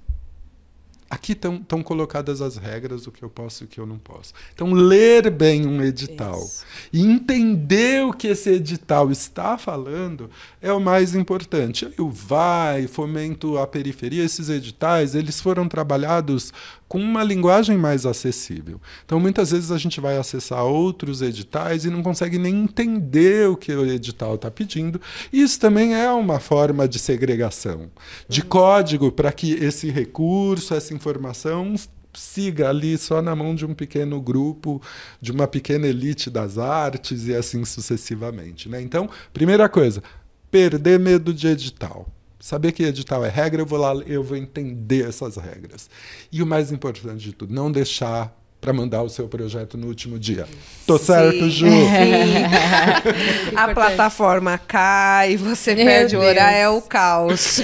aqui 1.10 1.34
estão 1.34 1.84
colocadas 1.84 2.40
as 2.40 2.56
regras 2.56 3.02
do 3.02 3.12
que 3.12 3.22
eu 3.22 3.30
posso 3.30 3.64
e 3.64 3.66
o 3.66 3.68
que 3.68 3.80
eu 3.80 3.86
não 3.86 3.98
posso. 3.98 4.34
Então, 4.54 4.72
ler 4.72 5.30
bem 5.30 5.66
um 5.66 5.84
edital 5.84 6.38
Isso. 6.38 6.64
e 6.94 7.02
entender 7.02 8.06
o 8.06 8.14
que 8.14 8.28
esse 8.28 8.50
edital 8.52 9.12
está 9.12 9.58
falando 9.58 10.30
é 10.62 10.72
o 10.72 10.80
mais 10.80 11.16
importante. 11.16 11.86
Aí 11.86 11.96
o 11.98 12.10
VAI, 12.10 12.88
Fomento 12.88 13.58
à 13.58 13.66
Periferia, 13.66 14.24
esses 14.24 14.48
editais, 14.48 15.16
eles 15.16 15.42
foram 15.42 15.68
trabalhados 15.68 16.54
com 16.92 17.00
uma 17.00 17.24
linguagem 17.24 17.78
mais 17.78 18.06
acessível. 18.06 18.78
Então, 19.06 19.18
muitas 19.18 19.52
vezes 19.52 19.72
a 19.72 19.78
gente 19.78 20.02
vai 20.02 20.18
acessar 20.18 20.66
outros 20.66 21.22
editais 21.22 21.86
e 21.86 21.90
não 21.90 22.04
consegue 22.04 22.38
nem 22.38 22.54
entender 22.64 23.48
o 23.48 23.56
que 23.56 23.72
o 23.72 23.86
edital 23.86 24.36
está 24.36 24.52
pedindo. 24.52 25.00
Isso 25.32 25.58
também 25.58 25.96
é 25.96 26.12
uma 26.12 26.38
forma 26.42 26.90
de 26.90 27.00
segregação, 27.00 27.90
de 28.28 28.42
código 28.42 29.10
para 29.10 29.32
que 29.32 29.54
esse 29.54 29.90
recurso, 29.90 30.74
essa 30.74 30.94
informação 30.94 31.76
siga 32.14 32.68
ali 32.68 32.98
só 32.98 33.22
na 33.22 33.34
mão 33.34 33.56
de 33.56 33.66
um 33.66 33.74
pequeno 33.74 34.20
grupo, 34.20 34.82
de 35.22 35.32
uma 35.32 35.48
pequena 35.48 35.88
elite 35.88 36.30
das 36.30 36.58
artes 36.58 37.26
e 37.26 37.34
assim 37.34 37.64
sucessivamente. 37.64 38.68
Né? 38.68 38.82
Então, 38.82 39.10
primeira 39.32 39.70
coisa, 39.70 40.04
perder 40.52 41.00
medo 41.00 41.34
de 41.34 41.48
edital. 41.48 42.06
Saber 42.42 42.72
que 42.72 42.84
edital 42.84 43.24
é 43.24 43.30
regra, 43.30 43.62
eu 43.62 43.66
vou 43.68 43.78
lá, 43.78 43.94
eu 44.08 44.24
vou 44.24 44.36
entender 44.36 45.08
essas 45.08 45.38
regras. 45.38 45.88
E 46.32 46.42
o 46.42 46.46
mais 46.46 46.72
importante 46.72 47.20
de 47.20 47.34
tudo, 47.34 47.54
não 47.54 47.72
deixar 47.72 48.36
para 48.60 48.74
mandar 48.74 49.04
o 49.04 49.10
seu 49.10 49.28
projeto 49.28 49.78
no 49.78 49.88
último 49.88 50.18
dia. 50.20 50.48
Tô 50.86 50.98
certo, 50.98 51.50
Ju? 51.50 51.68
Sim. 51.68 52.44
a 53.56 53.74
plataforma 53.74 54.58
cai, 54.58 55.38
você 55.38 55.76
Meu 55.76 55.86
perde 55.86 56.16
o 56.16 56.20
Deus. 56.20 56.32
horário, 56.32 56.58
é 56.58 56.70
o 56.70 56.82
caos. 56.82 57.62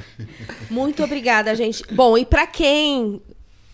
Muito 0.70 1.02
obrigada, 1.02 1.54
gente. 1.54 1.82
Bom, 1.90 2.16
e 2.16 2.24
pra 2.24 2.46
quem, 2.46 3.20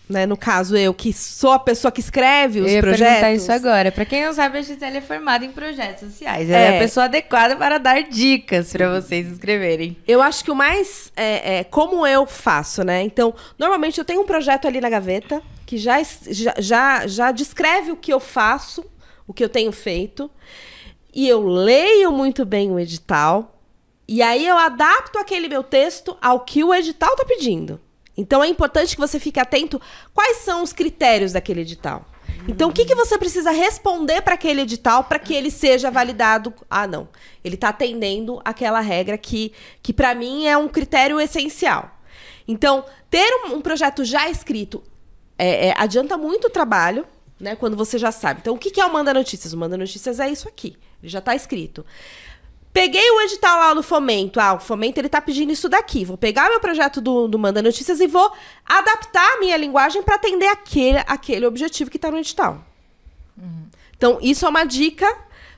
né, 0.09 0.25
no 0.25 0.35
caso 0.35 0.75
eu, 0.75 0.91
que 0.93 1.13
sou 1.13 1.51
a 1.51 1.59
pessoa 1.59 1.91
que 1.91 1.99
escreve 1.99 2.59
os 2.61 2.71
Eu 2.71 2.81
projetos. 2.81 3.05
perguntar 3.07 3.33
isso 3.33 3.51
agora. 3.51 3.91
Pra 3.91 4.03
quem 4.05 4.25
não 4.25 4.33
sabe, 4.33 4.57
a 4.57 4.61
Gisele 4.63 4.97
é 4.97 5.01
formada 5.01 5.45
em 5.45 5.51
projetos 5.51 6.09
sociais. 6.09 6.49
Ela 6.49 6.57
é, 6.59 6.73
É. 6.73 6.77
a 6.77 6.81
pessoa 6.81 7.03
adequada 7.05 7.55
para 7.55 7.77
dar 7.77 8.01
dicas 8.03 8.71
pra 8.71 8.99
vocês 8.99 9.31
escreverem. 9.31 9.95
Eu 10.07 10.21
acho 10.21 10.43
que 10.43 10.49
o 10.49 10.55
mais 10.55 11.11
é, 11.15 11.59
é 11.59 11.63
como 11.63 12.05
eu 12.07 12.25
faço, 12.25 12.83
né? 12.83 13.03
Então, 13.03 13.33
normalmente 13.57 13.99
eu 13.99 14.03
tenho 14.05 14.21
um 14.21 14.25
projeto 14.25 14.67
ali 14.67 14.81
na 14.81 14.89
gaveta 14.89 15.41
que 15.65 15.77
já, 15.77 16.01
já, 16.27 16.55
já, 16.57 17.05
já 17.07 17.31
descreve 17.31 17.91
o 17.91 17.95
que 17.95 18.11
eu 18.11 18.19
faço, 18.19 18.83
o 19.27 19.33
que 19.33 19.43
eu 19.43 19.49
tenho 19.49 19.71
feito. 19.71 20.29
E 21.13 21.27
eu 21.29 21.41
leio 21.47 22.11
muito 22.11 22.43
bem 22.45 22.71
o 22.71 22.79
edital. 22.79 23.55
E 24.07 24.23
aí 24.23 24.47
eu 24.47 24.57
adapto 24.57 25.19
aquele 25.19 25.47
meu 25.47 25.61
texto 25.61 26.17
ao 26.19 26.39
que 26.39 26.63
o 26.63 26.73
edital 26.73 27.11
está 27.11 27.23
pedindo. 27.25 27.79
Então 28.19 28.43
é 28.43 28.47
importante 28.47 28.95
que 28.95 29.01
você 29.01 29.19
fique 29.19 29.39
atento 29.39 29.81
quais 30.13 30.37
são 30.37 30.61
os 30.61 30.73
critérios 30.73 31.31
daquele 31.31 31.61
edital. 31.61 32.05
Então, 32.47 32.69
o 32.69 32.73
que, 32.73 32.85
que 32.85 32.95
você 32.95 33.17
precisa 33.17 33.51
responder 33.51 34.21
para 34.21 34.33
aquele 34.33 34.61
edital 34.61 35.03
para 35.03 35.19
que 35.19 35.33
ele 35.33 35.51
seja 35.51 35.91
validado? 35.91 36.53
Ah, 36.69 36.87
não. 36.87 37.07
Ele 37.43 37.55
está 37.55 37.69
atendendo 37.69 38.41
aquela 38.45 38.79
regra 38.79 39.17
que, 39.17 39.53
que 39.83 39.93
para 39.93 40.15
mim, 40.15 40.47
é 40.47 40.57
um 40.57 40.67
critério 40.67 41.19
essencial. 41.19 41.99
Então, 42.47 42.85
ter 43.09 43.29
um, 43.45 43.55
um 43.55 43.61
projeto 43.61 44.03
já 44.03 44.29
escrito 44.29 44.81
é, 45.37 45.67
é, 45.67 45.73
adianta 45.77 46.17
muito 46.17 46.47
o 46.47 46.49
trabalho, 46.49 47.05
né? 47.39 47.55
Quando 47.55 47.77
você 47.77 47.97
já 47.97 48.11
sabe. 48.11 48.39
Então, 48.41 48.55
o 48.55 48.57
que, 48.57 48.71
que 48.71 48.81
é 48.81 48.85
o 48.85 48.91
Manda 48.91 49.13
Notícias? 49.13 49.53
O 49.53 49.57
Manda 49.57 49.77
Notícias 49.77 50.19
é 50.19 50.29
isso 50.29 50.47
aqui. 50.47 50.75
Ele 51.01 51.09
já 51.09 51.19
está 51.19 51.35
escrito. 51.35 51.85
Peguei 52.79 53.11
o 53.11 53.19
edital 53.19 53.59
lá 53.59 53.75
no 53.75 53.83
Fomento. 53.83 54.39
Ah, 54.39 54.53
o 54.53 54.59
Fomento 54.59 55.01
ele 55.01 55.09
tá 55.09 55.19
pedindo 55.19 55.51
isso 55.51 55.67
daqui. 55.67 56.05
Vou 56.05 56.17
pegar 56.17 56.47
meu 56.49 56.61
projeto 56.61 57.01
do, 57.01 57.27
do 57.27 57.37
Manda 57.37 57.61
Notícias 57.61 57.99
e 57.99 58.07
vou 58.07 58.31
adaptar 58.65 59.33
a 59.33 59.39
minha 59.41 59.57
linguagem 59.57 60.01
para 60.01 60.15
atender 60.15 60.47
aquele, 60.47 60.99
aquele 61.05 61.45
objetivo 61.45 61.91
que 61.91 61.99
tá 61.99 62.09
no 62.09 62.17
edital. 62.17 62.63
Então, 63.97 64.17
isso 64.21 64.45
é 64.45 64.49
uma 64.49 64.63
dica 64.63 65.05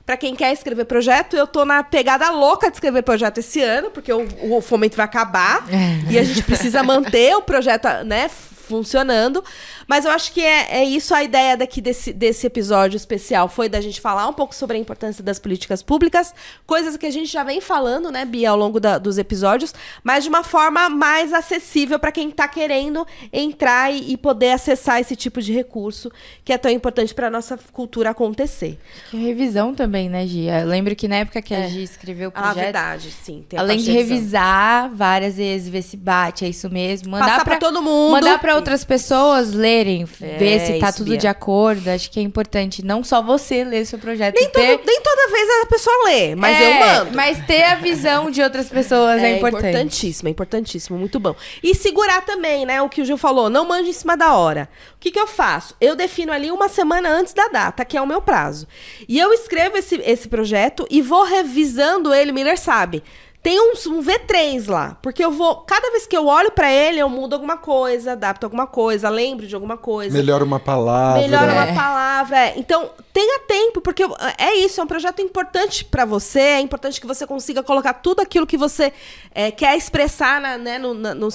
para 0.03 0.17
quem 0.17 0.35
quer 0.35 0.51
escrever 0.51 0.85
projeto. 0.85 1.35
Eu 1.35 1.45
tô 1.45 1.63
na 1.63 1.83
pegada 1.83 2.31
louca 2.31 2.71
de 2.71 2.77
escrever 2.77 3.03
projeto 3.03 3.37
esse 3.37 3.61
ano, 3.61 3.91
porque 3.91 4.11
o, 4.11 4.27
o 4.57 4.59
fomento 4.59 4.97
vai 4.97 5.05
acabar 5.05 5.63
e 6.09 6.17
a 6.17 6.23
gente 6.23 6.41
precisa 6.41 6.81
manter 6.81 7.35
o 7.35 7.43
projeto, 7.43 7.87
né, 8.03 8.29
funcionando. 8.29 9.43
Mas 9.87 10.05
eu 10.05 10.11
acho 10.11 10.31
que 10.31 10.41
é, 10.41 10.79
é 10.79 10.83
isso 10.83 11.13
a 11.13 11.23
ideia 11.23 11.55
daqui 11.57 11.81
desse, 11.81 12.13
desse 12.13 12.45
episódio 12.47 12.95
especial. 12.97 13.47
Foi 13.49 13.67
da 13.69 13.81
gente 13.81 13.99
falar 14.01 14.27
um 14.27 14.33
pouco 14.33 14.53
sobre 14.55 14.77
a 14.77 14.79
importância 14.79 15.23
das 15.23 15.39
políticas 15.39 15.81
públicas, 15.83 16.33
coisas 16.65 16.97
que 16.97 17.05
a 17.05 17.11
gente 17.11 17.31
já 17.31 17.43
vem 17.43 17.59
falando, 17.61 18.11
né, 18.11 18.25
Bia, 18.25 18.49
ao 18.51 18.57
longo 18.57 18.79
da- 18.79 18.97
dos 18.97 19.17
episódios, 19.17 19.73
mas 20.03 20.23
de 20.23 20.29
uma 20.29 20.43
forma 20.43 20.89
mais 20.89 21.33
acessível 21.33 21.99
para 21.99 22.11
quem 22.11 22.29
está 22.29 22.47
querendo 22.47 23.05
entrar 23.31 23.91
e, 23.91 24.11
e 24.13 24.17
poder 24.17 24.51
acessar 24.51 24.99
esse 24.99 25.15
tipo 25.15 25.41
de 25.41 25.53
recurso 25.53 26.11
que 26.43 26.53
é 26.53 26.57
tão 26.57 26.71
importante 26.71 27.13
para 27.13 27.29
nossa 27.29 27.57
cultura 27.71 28.09
acontecer. 28.11 28.79
Que 29.09 29.17
revisão 29.17 29.73
também, 29.73 30.09
né, 30.09 30.25
Gia? 30.27 30.61
Eu 30.61 30.67
lembro 30.67 30.95
que 30.95 31.07
na 31.07 31.17
época 31.17 31.41
que 31.41 31.53
a 31.53 31.59
É. 31.59 31.69
Gia 31.69 31.83
escreveu 31.83 32.29
o 32.29 32.33
Ah, 32.35 32.41
projeto, 32.41 32.63
verdade, 32.63 33.11
sim. 33.11 33.45
a 33.55 33.59
além 33.59 33.77
de 33.77 33.91
revisar 33.91 34.89
várias 34.93 35.35
vezes, 35.37 35.67
ver 35.69 35.81
se 35.81 35.97
bate, 35.97 36.45
é 36.45 36.49
isso 36.49 36.69
mesmo. 36.69 37.11
Mandar 37.11 37.25
Passar 37.31 37.43
pra 37.45 37.57
todo 37.57 37.81
mundo. 37.81 38.11
Mandar 38.11 38.39
pra 38.39 38.55
outras 38.55 38.83
pessoas 38.83 39.51
lerem, 39.71 40.05
É, 40.21 40.37
ver 40.37 40.59
se 40.59 40.79
tá 40.79 40.91
tudo 40.91 41.09
Bia. 41.11 41.17
de 41.17 41.27
acordo. 41.27 41.89
Acho 41.89 42.09
que 42.11 42.19
é 42.19 42.23
importante 42.23 42.83
não 42.83 43.03
só 43.03 43.21
você 43.21 43.63
ler 43.63 43.85
seu 43.85 43.97
projeto, 43.97 44.35
Nem, 44.35 44.49
ter... 44.49 44.77
todo- 44.77 44.85
nem 44.85 45.01
toda 45.01 45.27
vez 45.31 45.47
a 45.63 45.65
pessoa 45.67 45.95
lê, 46.05 46.35
mas 46.35 46.57
É, 46.59 46.67
eu 46.67 46.73
mando. 46.79 47.15
Mas 47.15 47.45
ter 47.45 47.63
a 47.63 47.75
visão 47.75 48.29
de 48.29 48.41
outras 48.41 48.67
pessoas 48.69 49.21
é, 49.21 49.37
importante. 49.37 49.67
importantíssimo, 49.67 50.27
é 50.27 50.31
importantíssimo, 50.31 50.97
muito 50.97 51.19
bom. 51.19 51.35
E 51.63 51.73
segurar 51.75 52.21
também, 52.21 52.65
né? 52.65 52.81
O 52.81 52.89
que 52.89 53.01
o 53.01 53.05
Gil 53.05 53.17
falou, 53.17 53.49
não 53.49 53.67
mande 53.67 53.89
em 53.89 53.93
cima 53.93 54.15
da 54.17 54.35
hora. 54.35 54.69
O 54.95 54.99
que, 54.99 55.11
que 55.11 55.19
eu 55.19 55.27
faço? 55.27 55.75
Eu 55.79 55.95
defino 55.95 56.31
ali 56.31 56.51
uma 56.51 56.67
semana 56.69 57.09
antes 57.09 57.33
da 57.33 57.47
data, 57.47 57.83
que 57.85 57.97
é 57.97 58.01
o 58.01 58.07
meu 58.07 58.21
prazo. 58.21 58.67
E 59.07 59.17
eu 59.19 59.33
escrevo 59.33 59.77
esse, 59.77 59.95
esse 60.05 60.27
projeto 60.27 60.85
e 60.89 61.01
vou 61.01 61.23
revisando 61.23 62.13
ele, 62.13 62.31
Miller 62.31 62.57
sabe. 62.59 63.03
Tem 63.43 63.59
um, 63.59 63.71
um 63.71 64.03
V3 64.03 64.69
lá, 64.69 64.97
porque 65.01 65.23
eu 65.25 65.31
vou. 65.31 65.55
Cada 65.61 65.89
vez 65.89 66.05
que 66.05 66.15
eu 66.15 66.27
olho 66.27 66.51
pra 66.51 66.71
ele, 66.71 66.99
eu 66.99 67.09
mudo 67.09 67.33
alguma 67.33 67.57
coisa, 67.57 68.11
adapto 68.11 68.45
alguma 68.45 68.67
coisa, 68.67 69.09
lembro 69.09 69.47
de 69.47 69.55
alguma 69.55 69.77
coisa. 69.77 70.15
Melhora 70.15 70.43
uma 70.43 70.59
palavra. 70.59 71.21
Melhora 71.21 71.51
uma 71.51 71.65
É. 71.67 71.73
palavra. 71.73 72.37
é. 72.37 72.53
Então, 72.57 72.89
tenha 73.13 73.39
tempo, 73.39 73.81
porque 73.81 74.03
é 74.37 74.55
isso, 74.55 74.79
é 74.79 74.83
um 74.83 74.87
projeto 74.87 75.21
importante 75.21 75.83
pra 75.85 76.05
você. 76.05 76.39
É 76.39 76.59
importante 76.61 76.99
que 76.99 77.07
você 77.07 77.27
consiga 77.27 77.61
colocar 77.61 77.93
tudo 77.93 78.21
aquilo 78.21 78.47
que 78.47 78.57
você 78.57 78.93
é, 79.33 79.51
quer 79.51 79.77
expressar 79.77 80.39
na, 80.41 80.57
né, 80.57 80.77
no- 80.77 80.93
na, 80.93 81.13
no- 81.13 81.27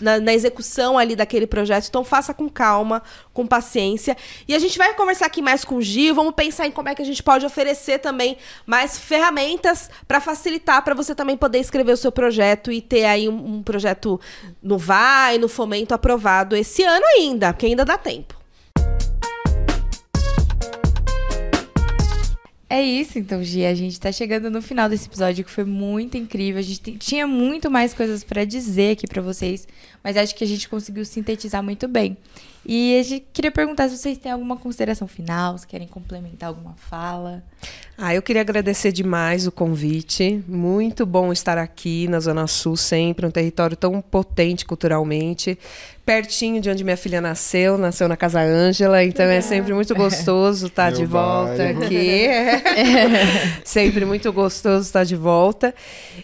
na- 0.00 0.20
na 0.20 0.32
execução 0.34 0.96
ali 0.96 1.16
daquele 1.16 1.46
projeto. 1.46 1.86
Então, 1.88 2.04
faça 2.04 2.32
com 2.32 2.48
calma, 2.48 3.02
com 3.32 3.46
paciência. 3.46 4.16
E 4.46 4.54
a 4.54 4.58
gente 4.58 4.78
vai 4.78 4.94
conversar 4.94 5.26
aqui 5.26 5.42
mais 5.42 5.64
com 5.64 5.76
o 5.76 5.82
Gil. 5.82 6.14
Vamos 6.14 6.34
pensar 6.34 6.66
em 6.66 6.70
como 6.70 6.88
é 6.88 6.94
que 6.94 7.02
a 7.02 7.04
gente 7.04 7.22
pode 7.22 7.44
oferecer 7.44 7.98
também 7.98 8.36
mais 8.66 8.98
ferramentas 8.98 9.90
pra 10.06 10.20
facilitar 10.20 10.82
para 10.84 10.94
você 10.94 11.14
também 11.14 11.36
poder 11.36 11.58
escrever 11.58 11.92
o 11.92 11.96
seu 11.96 12.12
projeto 12.12 12.70
e 12.70 12.80
ter 12.80 13.04
aí 13.04 13.28
um, 13.28 13.56
um 13.56 13.62
projeto 13.62 14.20
no 14.62 14.78
Vai, 14.78 15.38
no 15.38 15.48
Fomento 15.48 15.94
aprovado 15.94 16.54
esse 16.56 16.82
ano 16.84 17.04
ainda, 17.16 17.52
porque 17.52 17.66
ainda 17.66 17.84
dá 17.84 17.98
tempo. 17.98 18.43
É 22.74 22.82
isso, 22.82 23.20
então, 23.20 23.40
Gia. 23.40 23.70
A 23.70 23.74
gente 23.74 24.00
tá 24.00 24.10
chegando 24.10 24.50
no 24.50 24.60
final 24.60 24.88
desse 24.88 25.06
episódio 25.06 25.44
que 25.44 25.50
foi 25.50 25.62
muito 25.62 26.16
incrível. 26.16 26.58
A 26.58 26.62
gente 26.62 26.98
tinha 26.98 27.24
muito 27.24 27.70
mais 27.70 27.94
coisas 27.94 28.24
pra 28.24 28.44
dizer 28.44 28.94
aqui 28.94 29.06
pra 29.06 29.22
vocês, 29.22 29.68
mas 30.02 30.16
acho 30.16 30.34
que 30.34 30.42
a 30.42 30.46
gente 30.46 30.68
conseguiu 30.68 31.04
sintetizar 31.04 31.62
muito 31.62 31.86
bem. 31.86 32.16
E 32.66 32.98
a 32.98 33.02
gente 33.04 33.26
queria 33.32 33.52
perguntar 33.52 33.88
se 33.88 33.96
vocês 33.96 34.18
têm 34.18 34.32
alguma 34.32 34.56
consideração 34.56 35.06
final, 35.06 35.56
se 35.56 35.68
querem 35.68 35.86
complementar 35.86 36.48
alguma 36.48 36.74
fala. 36.74 37.44
Ah, 37.96 38.12
eu 38.12 38.22
queria 38.22 38.42
agradecer 38.42 38.90
demais 38.90 39.46
o 39.46 39.52
convite. 39.52 40.42
Muito 40.48 41.06
bom 41.06 41.32
estar 41.32 41.58
aqui 41.58 42.08
na 42.08 42.18
Zona 42.18 42.48
Sul, 42.48 42.76
sempre 42.76 43.24
um 43.24 43.30
território 43.30 43.76
tão 43.76 44.00
potente 44.00 44.64
culturalmente, 44.64 45.56
pertinho 46.04 46.60
de 46.60 46.68
onde 46.68 46.84
minha 46.84 46.98
filha 46.98 47.18
nasceu, 47.18 47.78
nasceu 47.78 48.06
na 48.06 48.16
Casa 48.16 48.40
Ângela, 48.40 49.02
então 49.02 49.24
é 49.24 49.40
sempre 49.40 49.72
muito 49.72 49.94
gostoso 49.94 50.66
estar 50.66 50.90
Meu 50.90 51.00
de 51.00 51.06
volta 51.06 51.56
bairro. 51.56 51.84
aqui. 51.84 52.26
sempre 53.64 54.04
muito 54.04 54.30
gostoso 54.30 54.82
estar 54.82 55.04
de 55.04 55.16
volta 55.16 55.74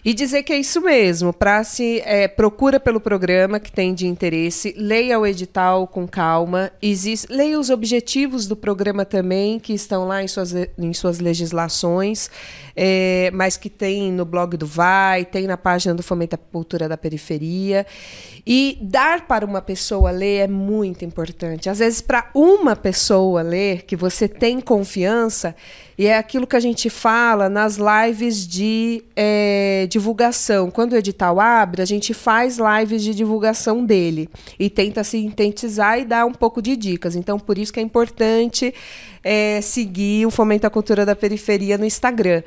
e 0.05 0.13
dizer 0.13 0.43
que 0.43 0.53
é 0.53 0.59
isso 0.59 0.81
mesmo. 0.81 1.33
Para 1.33 1.63
se 1.63 1.99
é, 2.05 2.27
procura 2.27 2.79
pelo 2.79 3.01
programa 3.01 3.59
que 3.59 3.71
tem 3.71 3.95
de 3.95 4.05
interesse, 4.05 4.75
leia 4.77 5.19
o 5.19 5.25
edital 5.25 5.87
com 5.87 6.07
calma, 6.07 6.71
existe, 6.79 7.31
leia 7.31 7.59
os 7.59 7.71
objetivos 7.71 8.45
do 8.45 8.55
programa 8.55 9.03
também 9.03 9.59
que 9.59 9.73
estão 9.73 10.07
lá 10.07 10.21
em 10.21 10.27
suas, 10.27 10.53
em 10.53 10.93
suas 10.93 11.19
legislações, 11.19 12.29
é, 12.75 13.31
mas 13.33 13.57
que 13.57 13.69
tem 13.69 14.11
no 14.11 14.25
blog 14.25 14.55
do 14.57 14.67
Vai, 14.67 15.25
tem 15.25 15.47
na 15.47 15.57
página 15.57 15.95
do 15.95 16.03
Fomento 16.03 16.35
à 16.35 16.37
Cultura 16.37 16.87
da 16.87 16.97
Periferia. 16.97 17.85
E 18.45 18.77
dar 18.81 19.27
para 19.27 19.45
uma 19.45 19.61
pessoa 19.61 19.70
ler 20.11 20.37
é 20.39 20.47
muito 20.47 21.05
importante. 21.05 21.69
Às 21.69 21.79
vezes, 21.79 22.01
para 22.01 22.29
uma 22.33 22.75
pessoa 22.75 23.41
ler, 23.41 23.83
que 23.83 23.95
você 23.95 24.27
tem 24.27 24.59
confiança, 24.59 25.55
E 26.01 26.07
é 26.07 26.17
aquilo 26.17 26.47
que 26.47 26.55
a 26.55 26.59
gente 26.59 26.89
fala 26.89 27.47
nas 27.47 27.77
lives 27.77 28.47
de 28.47 29.03
é, 29.15 29.85
divulgação. 29.87 30.71
Quando 30.71 30.93
o 30.93 30.95
edital 30.95 31.39
abre, 31.39 31.79
a 31.79 31.85
gente 31.85 32.11
faz 32.11 32.57
lives 32.57 33.03
de 33.03 33.13
divulgação 33.13 33.85
dele 33.85 34.27
e 34.57 34.67
tenta 34.67 35.03
sintetizar 35.03 35.99
e 35.99 36.05
dar 36.05 36.25
um 36.25 36.33
pouco 36.33 36.59
de 36.59 36.75
dicas. 36.75 37.15
Então, 37.15 37.37
por 37.37 37.55
isso 37.55 37.71
que 37.71 37.79
é 37.79 37.83
importante 37.83 38.73
é, 39.23 39.61
seguir 39.61 40.25
o 40.25 40.31
Fomento 40.31 40.65
à 40.65 40.71
Cultura 40.71 41.05
da 41.05 41.15
Periferia 41.15 41.77
no 41.77 41.85
Instagram. 41.85 42.41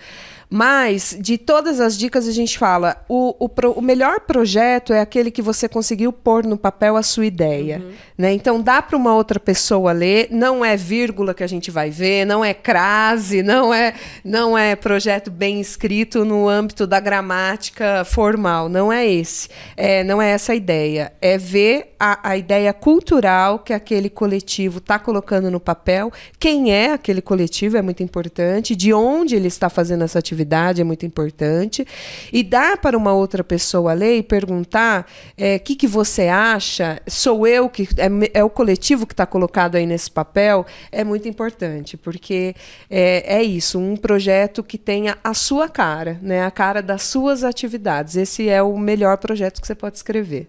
Mas, 0.50 1.16
de 1.18 1.38
todas 1.38 1.80
as 1.80 1.96
dicas, 1.96 2.28
a 2.28 2.32
gente 2.32 2.58
fala: 2.58 3.02
o, 3.08 3.34
o, 3.38 3.48
pro, 3.48 3.72
o, 3.72 3.82
melhor 3.82 4.20
projeto 4.20 4.92
é 4.92 5.00
aquele 5.00 5.30
que 5.30 5.42
você 5.42 5.68
conseguiu 5.68 6.12
pôr 6.12 6.44
no 6.44 6.56
papel 6.56 6.96
a 6.96 7.02
sua 7.02 7.26
ideia. 7.26 7.78
Uhum. 7.78 7.92
Né? 8.16 8.32
Então, 8.32 8.60
dá 8.60 8.80
para 8.80 8.96
uma 8.96 9.14
outra 9.14 9.40
pessoa 9.40 9.92
ler, 9.92 10.28
não 10.30 10.64
é 10.64 10.76
vírgula 10.76 11.34
que 11.34 11.42
a 11.42 11.46
gente 11.46 11.70
vai 11.70 11.90
ver, 11.90 12.24
não 12.24 12.44
é 12.44 12.54
crase, 12.54 13.42
não 13.42 13.72
é, 13.72 13.94
não 14.24 14.56
é 14.56 14.76
projeto 14.76 15.30
bem 15.30 15.60
escrito 15.60 16.24
no 16.24 16.48
âmbito 16.48 16.86
da 16.86 17.00
gramática 17.00 18.04
formal. 18.04 18.68
Não 18.68 18.92
é 18.92 19.06
esse. 19.06 19.48
É, 19.76 20.04
não 20.04 20.20
é 20.20 20.30
essa 20.30 20.52
a 20.52 20.54
ideia. 20.54 21.12
É 21.20 21.38
ver 21.38 21.94
a, 21.98 22.30
a 22.30 22.36
ideia 22.36 22.72
cultural 22.72 23.58
que 23.58 23.72
aquele 23.72 24.10
coletivo 24.10 24.78
está 24.78 24.98
colocando 24.98 25.50
no 25.50 25.58
papel, 25.58 26.12
quem 26.38 26.72
é 26.72 26.92
aquele 26.92 27.22
coletivo 27.22 27.76
é 27.76 27.82
muito 27.82 28.02
importante, 28.02 28.76
de 28.76 28.92
onde 28.92 29.34
ele 29.34 29.48
está 29.48 29.68
fazendo 29.68 30.04
essa 30.04 30.18
atividade 30.18 30.33
é 30.80 30.84
muito 30.84 31.06
importante. 31.06 31.86
E 32.32 32.42
dar 32.42 32.78
para 32.78 32.96
uma 32.96 33.12
outra 33.12 33.44
pessoa 33.44 33.92
ler 33.92 34.18
e 34.18 34.22
perguntar 34.22 35.02
o 35.02 35.32
é, 35.36 35.58
que, 35.58 35.76
que 35.76 35.86
você 35.86 36.28
acha, 36.28 37.00
sou 37.06 37.46
eu 37.46 37.68
que. 37.68 37.88
É, 37.96 38.40
é 38.40 38.44
o 38.44 38.50
coletivo 38.50 39.06
que 39.06 39.12
está 39.12 39.26
colocado 39.26 39.76
aí 39.76 39.86
nesse 39.86 40.10
papel, 40.10 40.66
é 40.90 41.04
muito 41.04 41.28
importante, 41.28 41.96
porque 41.96 42.54
é, 42.90 43.36
é 43.38 43.42
isso, 43.42 43.78
um 43.78 43.96
projeto 43.96 44.62
que 44.62 44.78
tenha 44.78 45.16
a 45.22 45.34
sua 45.34 45.68
cara, 45.68 46.18
né, 46.22 46.44
a 46.44 46.50
cara 46.50 46.82
das 46.82 47.02
suas 47.02 47.44
atividades. 47.44 48.16
Esse 48.16 48.48
é 48.48 48.62
o 48.62 48.76
melhor 48.78 49.18
projeto 49.18 49.60
que 49.60 49.66
você 49.66 49.74
pode 49.74 49.96
escrever. 49.96 50.48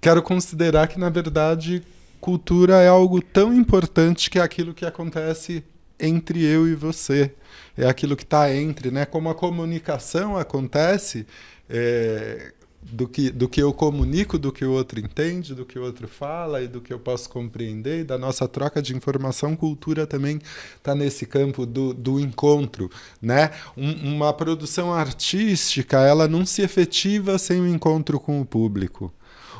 Quero 0.00 0.22
considerar 0.22 0.86
que, 0.86 0.98
na 0.98 1.10
verdade, 1.10 1.82
cultura 2.20 2.76
é 2.76 2.88
algo 2.88 3.20
tão 3.20 3.52
importante 3.52 4.30
que 4.30 4.38
é 4.38 4.42
aquilo 4.42 4.72
que 4.72 4.86
acontece 4.86 5.64
entre 5.98 6.44
eu 6.44 6.66
e 6.68 6.74
você. 6.74 7.32
É 7.76 7.86
aquilo 7.86 8.16
que 8.16 8.24
está 8.24 8.52
entre, 8.54 8.90
né? 8.90 9.04
Como 9.04 9.28
a 9.28 9.34
comunicação 9.34 10.36
acontece 10.36 11.26
é, 11.68 12.52
do, 12.82 13.08
que, 13.08 13.30
do 13.30 13.48
que 13.48 13.62
eu 13.62 13.72
comunico, 13.72 14.38
do 14.38 14.52
que 14.52 14.64
o 14.64 14.72
outro 14.72 14.98
entende, 14.98 15.54
do 15.54 15.64
que 15.64 15.78
o 15.78 15.82
outro 15.82 16.08
fala 16.08 16.62
e 16.62 16.68
do 16.68 16.80
que 16.80 16.92
eu 16.92 16.98
posso 16.98 17.28
compreender, 17.28 18.04
da 18.04 18.18
nossa 18.18 18.48
troca 18.48 18.80
de 18.80 18.96
informação, 18.96 19.54
cultura 19.54 20.06
também 20.06 20.40
está 20.76 20.94
nesse 20.94 21.26
campo 21.26 21.66
do, 21.66 21.92
do 21.92 22.18
encontro, 22.18 22.90
né? 23.20 23.50
Um, 23.76 24.14
uma 24.14 24.32
produção 24.32 24.92
artística, 24.92 25.98
ela 25.98 26.26
não 26.26 26.44
se 26.46 26.62
efetiva 26.62 27.38
sem 27.38 27.60
o 27.60 27.66
encontro 27.66 28.18
com 28.18 28.40
o 28.40 28.46
público. 28.46 29.12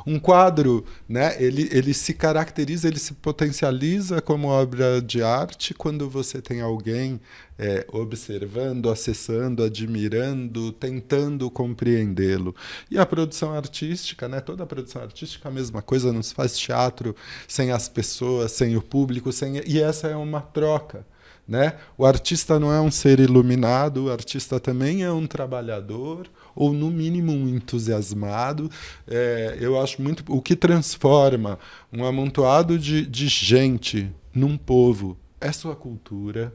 Um 0.09 0.17
quadro, 0.17 0.83
né, 1.07 1.35
ele, 1.39 1.69
ele 1.71 1.93
se 1.93 2.15
caracteriza, 2.15 2.87
ele 2.87 2.97
se 2.97 3.13
potencializa 3.13 4.19
como 4.19 4.47
obra 4.47 4.99
de 4.99 5.21
arte 5.21 5.71
quando 5.75 6.09
você 6.09 6.41
tem 6.41 6.61
alguém 6.61 7.21
é, 7.59 7.85
observando, 7.91 8.89
acessando, 8.89 9.61
admirando, 9.61 10.71
tentando 10.71 11.51
compreendê-lo. 11.51 12.55
E 12.89 12.97
a 12.97 13.05
produção 13.05 13.53
artística, 13.53 14.27
né, 14.27 14.39
toda 14.41 14.63
a 14.63 14.65
produção 14.65 15.03
artística 15.03 15.47
é 15.47 15.51
a 15.51 15.53
mesma 15.53 15.83
coisa, 15.83 16.11
não 16.11 16.23
se 16.23 16.33
faz 16.33 16.57
teatro 16.57 17.15
sem 17.47 17.71
as 17.71 17.87
pessoas, 17.87 18.51
sem 18.53 18.75
o 18.75 18.81
público, 18.81 19.31
sem 19.31 19.61
e 19.67 19.79
essa 19.79 20.07
é 20.07 20.15
uma 20.15 20.41
troca. 20.41 21.05
Né? 21.49 21.73
O 21.97 22.05
artista 22.05 22.59
não 22.59 22.71
é 22.71 22.79
um 22.79 22.91
ser 22.91 23.19
iluminado, 23.19 24.05
o 24.05 24.11
artista 24.11 24.59
também 24.59 25.03
é 25.03 25.11
um 25.11 25.25
trabalhador, 25.25 26.27
ou 26.55 26.71
no 26.71 26.91
mínimo 26.91 27.31
um 27.31 27.49
entusiasmado. 27.49 28.69
É, 29.07 29.57
eu 29.59 29.81
acho 29.81 29.99
muito. 29.99 30.23
O 30.31 30.43
que 30.43 30.55
transforma 30.55 31.57
um 31.91 32.05
amontoado 32.05 32.77
de, 32.77 33.03
de 33.03 33.27
gente 33.27 34.11
num 34.31 34.55
povo 34.55 35.17
é 35.41 35.51
sua 35.51 35.75
cultura. 35.75 36.53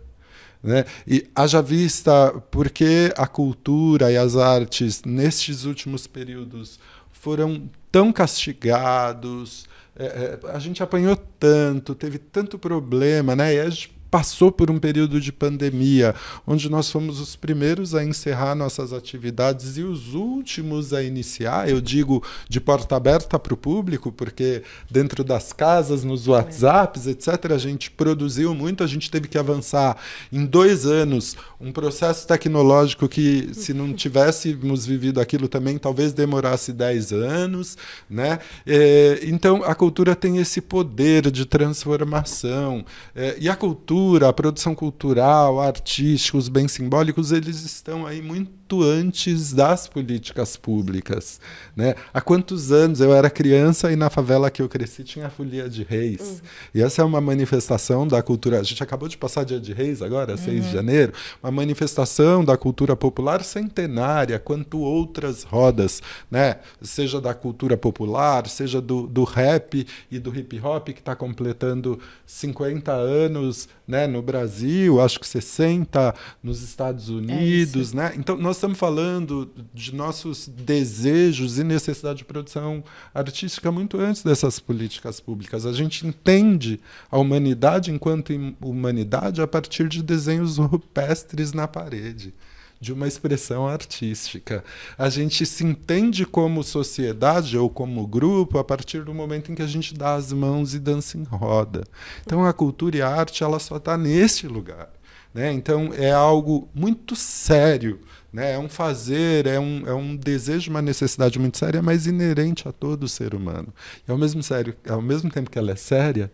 Né? 0.63 0.85
E 1.09 1.27
haja 1.35 1.61
vista 1.61 2.33
porque 2.49 3.13
a 3.17 3.27
cultura 3.27 4.13
e 4.13 4.17
as 4.17 4.37
artes, 4.37 5.03
nestes 5.05 5.65
últimos 5.65 6.07
períodos, 6.07 6.79
foram 7.11 7.69
tão 7.91 8.13
castigados, 8.13 9.67
é, 9.97 10.05
é, 10.05 10.51
a 10.51 10.59
gente 10.61 10.85
apanhou 10.85 11.17
tanto, 11.17 11.97
teve 11.97 12.19
tanto 12.19 12.59
problema, 12.61 13.35
né? 13.35 13.55
E 13.55 13.61
a 13.61 13.69
gente 13.69 13.95
passou 14.15 14.53
por 14.53 14.71
um 14.71 14.79
período 14.79 15.21
de 15.21 15.33
pandemia, 15.33 16.15
onde 16.47 16.71
nós 16.71 16.89
fomos 16.89 17.19
os 17.19 17.35
primeiros 17.35 17.97
a 17.97 18.05
encerrar 18.05 18.55
nossas 18.55 18.93
atividades 18.93 19.77
e 19.77 19.83
os 19.83 20.15
últimos 20.15 20.93
a 20.95 21.03
iniciar. 21.03 21.69
Eu 21.69 21.81
digo 21.81 22.23
de 22.49 22.61
porta 22.61 22.95
aberta 22.95 23.41
para 23.41 23.53
o 23.53 23.57
público, 23.57 24.13
porque 24.13 24.63
dentro 24.89 25.25
das 25.25 25.53
casas, 25.53 26.05
nos 26.05 26.29
WhatsApps, 26.29 27.09
etc., 27.09 27.51
a 27.51 27.59
gente 27.59 27.91
produziu 27.91 28.55
muito, 28.55 28.85
a 28.85 28.87
gente 28.87 29.11
teve 29.11 29.27
que 29.27 29.37
avançar 29.37 29.97
em 30.31 30.47
dois 30.47 30.87
anos 30.87 31.37
um 31.61 31.73
processo 31.73 32.25
tecnológico 32.25 33.09
que, 33.09 33.51
se 33.53 33.75
não 33.75 33.93
tivéssemos 33.95 34.87
vivido 34.87 35.21
aquilo 35.21 35.49
também, 35.49 35.77
talvez 35.77 36.13
demorasse 36.13 36.73
dez 36.73 37.13
anos. 37.13 37.77
Né? 38.09 38.39
É, 38.65 39.23
então, 39.25 39.65
a 39.65 39.75
cultura 39.75 40.15
tem 40.15 40.39
esse 40.39 40.61
poder 40.61 41.33
de 41.33 41.45
transformação. 41.45 42.85
É, 43.13 43.37
e 43.41 43.49
a 43.49 43.57
cultura 43.57 44.04
cultura, 44.05 44.29
a 44.29 44.33
produção 44.33 44.75
cultural, 44.75 45.61
artística, 45.61 46.37
os 46.37 46.49
bens 46.49 46.73
simbólicos, 46.73 47.33
eles 47.33 47.65
estão 47.65 48.07
aí 48.07 48.21
muito 48.21 48.51
antes 48.73 49.53
das 49.53 49.87
políticas 49.87 50.57
públicas. 50.57 51.41
Né? 51.77 51.95
Há 52.13 52.21
quantos 52.21 52.73
anos 52.73 53.01
eu 53.01 53.15
era 53.15 53.29
criança 53.29 53.93
e 53.93 53.97
na 53.97 54.09
favela 54.09 54.51
que 54.51 54.63
eu 54.63 54.69
cresci 54.69 55.05
tinha 55.05 55.27
a 55.27 55.31
Folia 55.31 55.69
de 55.69 55.83
Reis. 55.83 56.21
Uhum. 56.21 56.39
E 56.75 56.83
essa 56.83 57.03
é 57.03 57.05
uma 57.05 57.21
manifestação 57.21 58.07
da 58.09 58.23
cultura. 58.23 58.61
A 58.61 58.63
gente 58.63 58.83
acabou 58.83 59.09
de 59.09 59.17
passar 59.17 59.45
Dia 59.45 59.61
de 59.61 59.73
Reis 59.73 60.01
agora, 60.01 60.33
uhum. 60.33 60.39
6 60.39 60.65
de 60.65 60.73
janeiro, 60.73 61.13
uma 61.43 61.51
manifestação 61.51 62.45
da 62.45 62.57
cultura 62.57 62.97
popular 62.97 63.43
centenária, 63.45 64.39
quanto 64.39 64.79
outras 64.79 65.43
rodas, 65.43 66.03
né? 66.31 66.57
seja 66.81 67.21
da 67.21 67.35
cultura 67.35 67.77
popular, 67.77 68.47
seja 68.49 68.81
do, 68.81 69.07
do 69.07 69.25
rap 69.25 69.87
e 70.11 70.19
do 70.19 70.35
hip 70.35 70.59
hop, 70.61 70.89
que 70.89 71.01
está 71.01 71.15
completando 71.15 71.99
50 72.27 72.93
anos 72.93 73.69
né, 73.87 74.07
no 74.07 74.23
Brasil, 74.23 75.01
acho 75.01 75.21
que 75.21 75.27
60 75.27 76.15
nos 76.43 76.63
Estados 76.63 77.09
é 77.09 77.13
Unidos, 77.13 77.93
é 77.93 77.97
né? 77.97 78.13
Então 78.17 78.37
nós 78.37 78.54
estamos 78.57 78.79
falando 78.79 79.51
de 79.73 79.95
nossos 79.95 80.49
desejos 80.49 81.59
e 81.59 81.65
necessidade 81.65 82.19
de 82.19 82.25
produção 82.25 82.83
artística 83.13 83.71
muito 83.71 83.99
antes 83.99 84.23
dessas 84.23 84.59
políticas 84.59 85.21
públicas. 85.21 85.67
A 85.67 85.73
gente 85.73 86.07
entende 86.07 86.81
a 87.11 87.19
humanidade 87.19 87.91
enquanto 87.91 88.33
humanidade 88.61 89.41
a 89.41 89.47
partir 89.47 89.89
de 89.89 90.03
desenhos 90.03 90.59
rupestres 90.59 91.53
na 91.53 91.69
parede 91.69 92.35
de 92.81 92.93
uma 92.93 93.09
expressão 93.09 93.67
artística. 93.67 94.63
A 94.99 95.09
gente 95.09 95.47
se 95.47 95.65
entende 95.65 96.27
como 96.27 96.63
sociedade 96.63 97.57
ou 97.57 97.71
como 97.71 98.07
grupo 98.07 98.59
a 98.59 98.65
partir 98.65 99.05
do 99.05 99.15
momento 99.15 99.51
em 99.51 99.55
que 99.55 99.63
a 99.63 99.67
gente 99.67 99.95
dá 99.95 100.15
as 100.15 100.33
mãos 100.33 100.75
e 100.75 100.79
dança 100.79 101.17
em 101.17 101.23
roda. 101.23 101.85
Então 102.25 102.45
a 102.45 102.53
cultura 102.53 102.97
e 102.97 103.03
a 103.03 103.09
arte 103.09 103.43
ela 103.43 103.59
só 103.59 103.79
está 103.79 103.97
neste 103.97 104.47
lugar. 104.47 104.91
Né? 105.35 105.53
Então 105.53 105.93
é 105.93 106.13
algo 106.13 106.69
muito 106.73 107.17
sério. 107.17 108.01
Né? 108.33 108.53
É 108.53 108.59
um 108.59 108.69
fazer, 108.69 109.47
é 109.47 109.59
um, 109.59 109.83
é 109.87 109.93
um 109.93 110.17
desejo, 110.17 110.71
uma 110.71 110.81
necessidade 110.81 111.39
muito 111.39 111.59
séria, 111.59 111.83
mas 111.83 112.07
inerente 112.07 112.69
a 112.69 112.73
todo 112.73 113.09
ser 113.09 113.35
humano. 113.35 113.75
E 114.07 114.11
ao 114.11 114.17
mesmo, 114.17 114.43
sério, 114.43 114.75
ao 114.89 115.03
mesmo 115.03 115.31
tempo 115.31 115.51
que 115.51 115.59
ela 115.59 115.73
é 115.73 115.77
séria, 115.77 116.31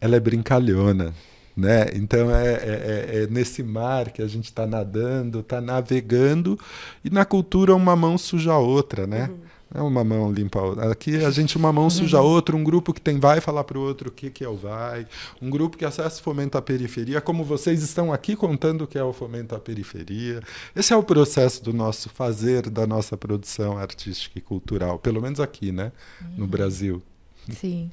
ela 0.00 0.16
é 0.16 0.20
brincalhona. 0.20 1.14
Né? 1.56 1.86
Então 1.94 2.30
é, 2.30 2.52
é, 2.52 2.56
é, 2.56 3.22
é 3.22 3.26
nesse 3.28 3.62
mar 3.62 4.10
que 4.10 4.20
a 4.20 4.26
gente 4.26 4.44
está 4.44 4.66
nadando, 4.66 5.40
está 5.40 5.58
navegando, 5.58 6.60
e 7.02 7.08
na 7.08 7.24
cultura 7.24 7.74
uma 7.74 7.96
mão 7.96 8.18
suja 8.18 8.52
a 8.52 8.58
outra, 8.58 9.06
né? 9.06 9.30
Uhum. 9.30 9.45
É 9.74 9.80
uma 9.80 10.04
mão 10.04 10.32
limpa 10.32 10.60
a 10.60 10.62
outra. 10.62 10.92
Aqui 10.92 11.16
a 11.24 11.30
gente 11.30 11.56
uma 11.56 11.72
mão 11.72 11.90
suja 11.90 12.18
a 12.18 12.22
uhum. 12.22 12.28
outra, 12.28 12.56
um 12.56 12.62
grupo 12.62 12.94
que 12.94 13.00
tem 13.00 13.18
vai 13.18 13.40
falar 13.40 13.64
para 13.64 13.76
o 13.76 13.82
outro 13.82 14.08
o 14.08 14.12
que, 14.12 14.30
que 14.30 14.44
é 14.44 14.48
o 14.48 14.56
vai, 14.56 15.06
um 15.42 15.50
grupo 15.50 15.76
que 15.76 15.84
acessa 15.84 16.22
fomenta 16.22 16.58
a 16.58 16.62
periferia, 16.62 17.20
como 17.20 17.44
vocês 17.44 17.82
estão 17.82 18.12
aqui 18.12 18.36
contando 18.36 18.84
o 18.84 18.86
que 18.86 18.96
é 18.96 19.02
o 19.02 19.12
fomento 19.12 19.54
à 19.54 19.58
periferia. 19.58 20.40
Esse 20.74 20.92
é 20.92 20.96
o 20.96 21.02
processo 21.02 21.62
do 21.64 21.72
nosso 21.72 22.08
fazer, 22.08 22.70
da 22.70 22.86
nossa 22.86 23.16
produção 23.16 23.76
artística 23.76 24.38
e 24.38 24.42
cultural, 24.42 24.98
pelo 24.98 25.20
menos 25.20 25.40
aqui, 25.40 25.72
né? 25.72 25.90
No 26.36 26.44
uhum. 26.44 26.50
Brasil. 26.50 27.02
Sim. 27.50 27.90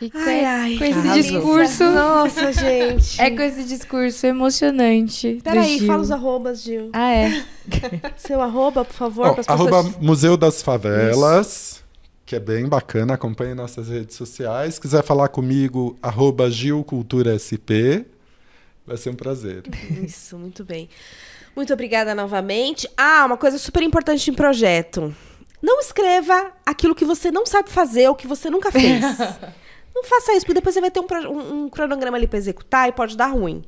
E 0.00 0.10
ai, 0.14 0.44
ai, 0.44 0.76
com 0.78 0.84
esse 0.84 0.98
arrasou. 0.98 1.22
discurso. 1.22 1.84
Nossa, 1.84 2.52
gente. 2.52 3.20
É 3.20 3.30
com 3.30 3.42
esse 3.42 3.64
discurso 3.64 4.26
emocionante. 4.26 5.40
Peraí, 5.44 5.86
fala 5.86 6.00
os 6.00 6.10
arrobas, 6.10 6.62
Gil. 6.62 6.88
Ah, 6.92 7.12
é? 7.12 7.44
Seu 8.16 8.40
arroba, 8.40 8.84
por 8.84 8.94
favor. 8.94 9.36
Oh, 9.38 9.52
arroba 9.52 9.82
Museu 10.00 10.36
das 10.36 10.62
Favelas. 10.62 11.46
Isso. 11.46 11.84
que 12.24 12.34
é 12.34 12.40
bem 12.40 12.66
bacana. 12.66 13.14
Acompanhe 13.14 13.54
nossas 13.54 13.88
redes 13.88 14.16
sociais. 14.16 14.78
Quiser 14.78 15.02
falar 15.04 15.28
comigo, 15.28 15.98
arroba 16.02 16.50
GilCulturaSP. 16.50 18.06
Vai 18.86 18.96
ser 18.96 19.10
um 19.10 19.14
prazer. 19.14 19.64
Isso, 20.02 20.38
muito 20.38 20.64
bem. 20.64 20.88
Muito 21.54 21.72
obrigada 21.72 22.14
novamente. 22.14 22.88
Ah, 22.96 23.24
uma 23.26 23.36
coisa 23.36 23.58
super 23.58 23.82
importante 23.82 24.30
em 24.30 24.34
projeto. 24.34 25.14
Não 25.62 25.78
escreva 25.80 26.52
aquilo 26.64 26.94
que 26.94 27.04
você 27.04 27.30
não 27.30 27.44
sabe 27.44 27.68
fazer 27.70 28.08
ou 28.08 28.14
que 28.14 28.26
você 28.26 28.48
nunca 28.48 28.72
fez. 28.72 29.04
não 29.94 30.04
faça 30.04 30.32
isso, 30.32 30.40
porque 30.46 30.54
depois 30.54 30.74
você 30.74 30.80
vai 30.80 30.90
ter 30.90 31.00
um, 31.00 31.06
um- 31.30 31.64
um 31.64 31.68
cronograma 31.68 32.16
ali 32.16 32.26
para 32.26 32.38
executar 32.38 32.88
e 32.88 32.92
pode 32.92 33.16
dar 33.16 33.26
ruim. 33.26 33.62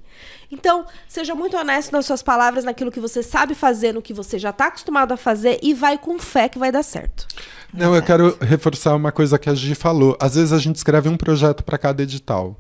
Então, 0.51 0.85
seja 1.09 1.35
muito 1.35 1.57
honesto 1.57 1.93
nas 1.93 2.05
suas 2.07 2.23
palavras, 2.23 2.65
naquilo 2.65 2.91
que 2.93 3.01
você 3.01 3.23
sabe 3.23 3.55
fazer, 3.55 3.93
no 3.93 4.03
que 4.03 4.13
você 4.15 4.39
já 4.39 4.51
está 4.51 4.67
acostumado 4.67 5.13
a 5.13 5.17
fazer 5.17 5.59
e 5.63 5.73
vai 5.75 5.97
com 5.99 6.19
fé 6.19 6.49
que 6.49 6.59
vai 6.59 6.71
dar 6.71 6.83
certo. 6.83 7.27
Não, 7.73 7.95
eu 7.97 8.03
quero 8.03 8.37
reforçar 8.41 8.95
uma 8.95 9.11
coisa 9.11 9.39
que 9.39 9.49
a 9.49 9.55
Gi 9.55 9.75
falou. 9.75 10.17
Às 10.21 10.35
vezes 10.35 10.53
a 10.53 10.59
gente 10.59 10.77
escreve 10.77 11.09
um 11.09 11.17
projeto 11.17 11.65
para 11.65 11.79
cada 11.79 12.03
edital. 12.03 12.55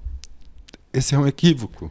Esse 0.92 1.14
é 1.14 1.18
um 1.18 1.26
equívoco. 1.26 1.90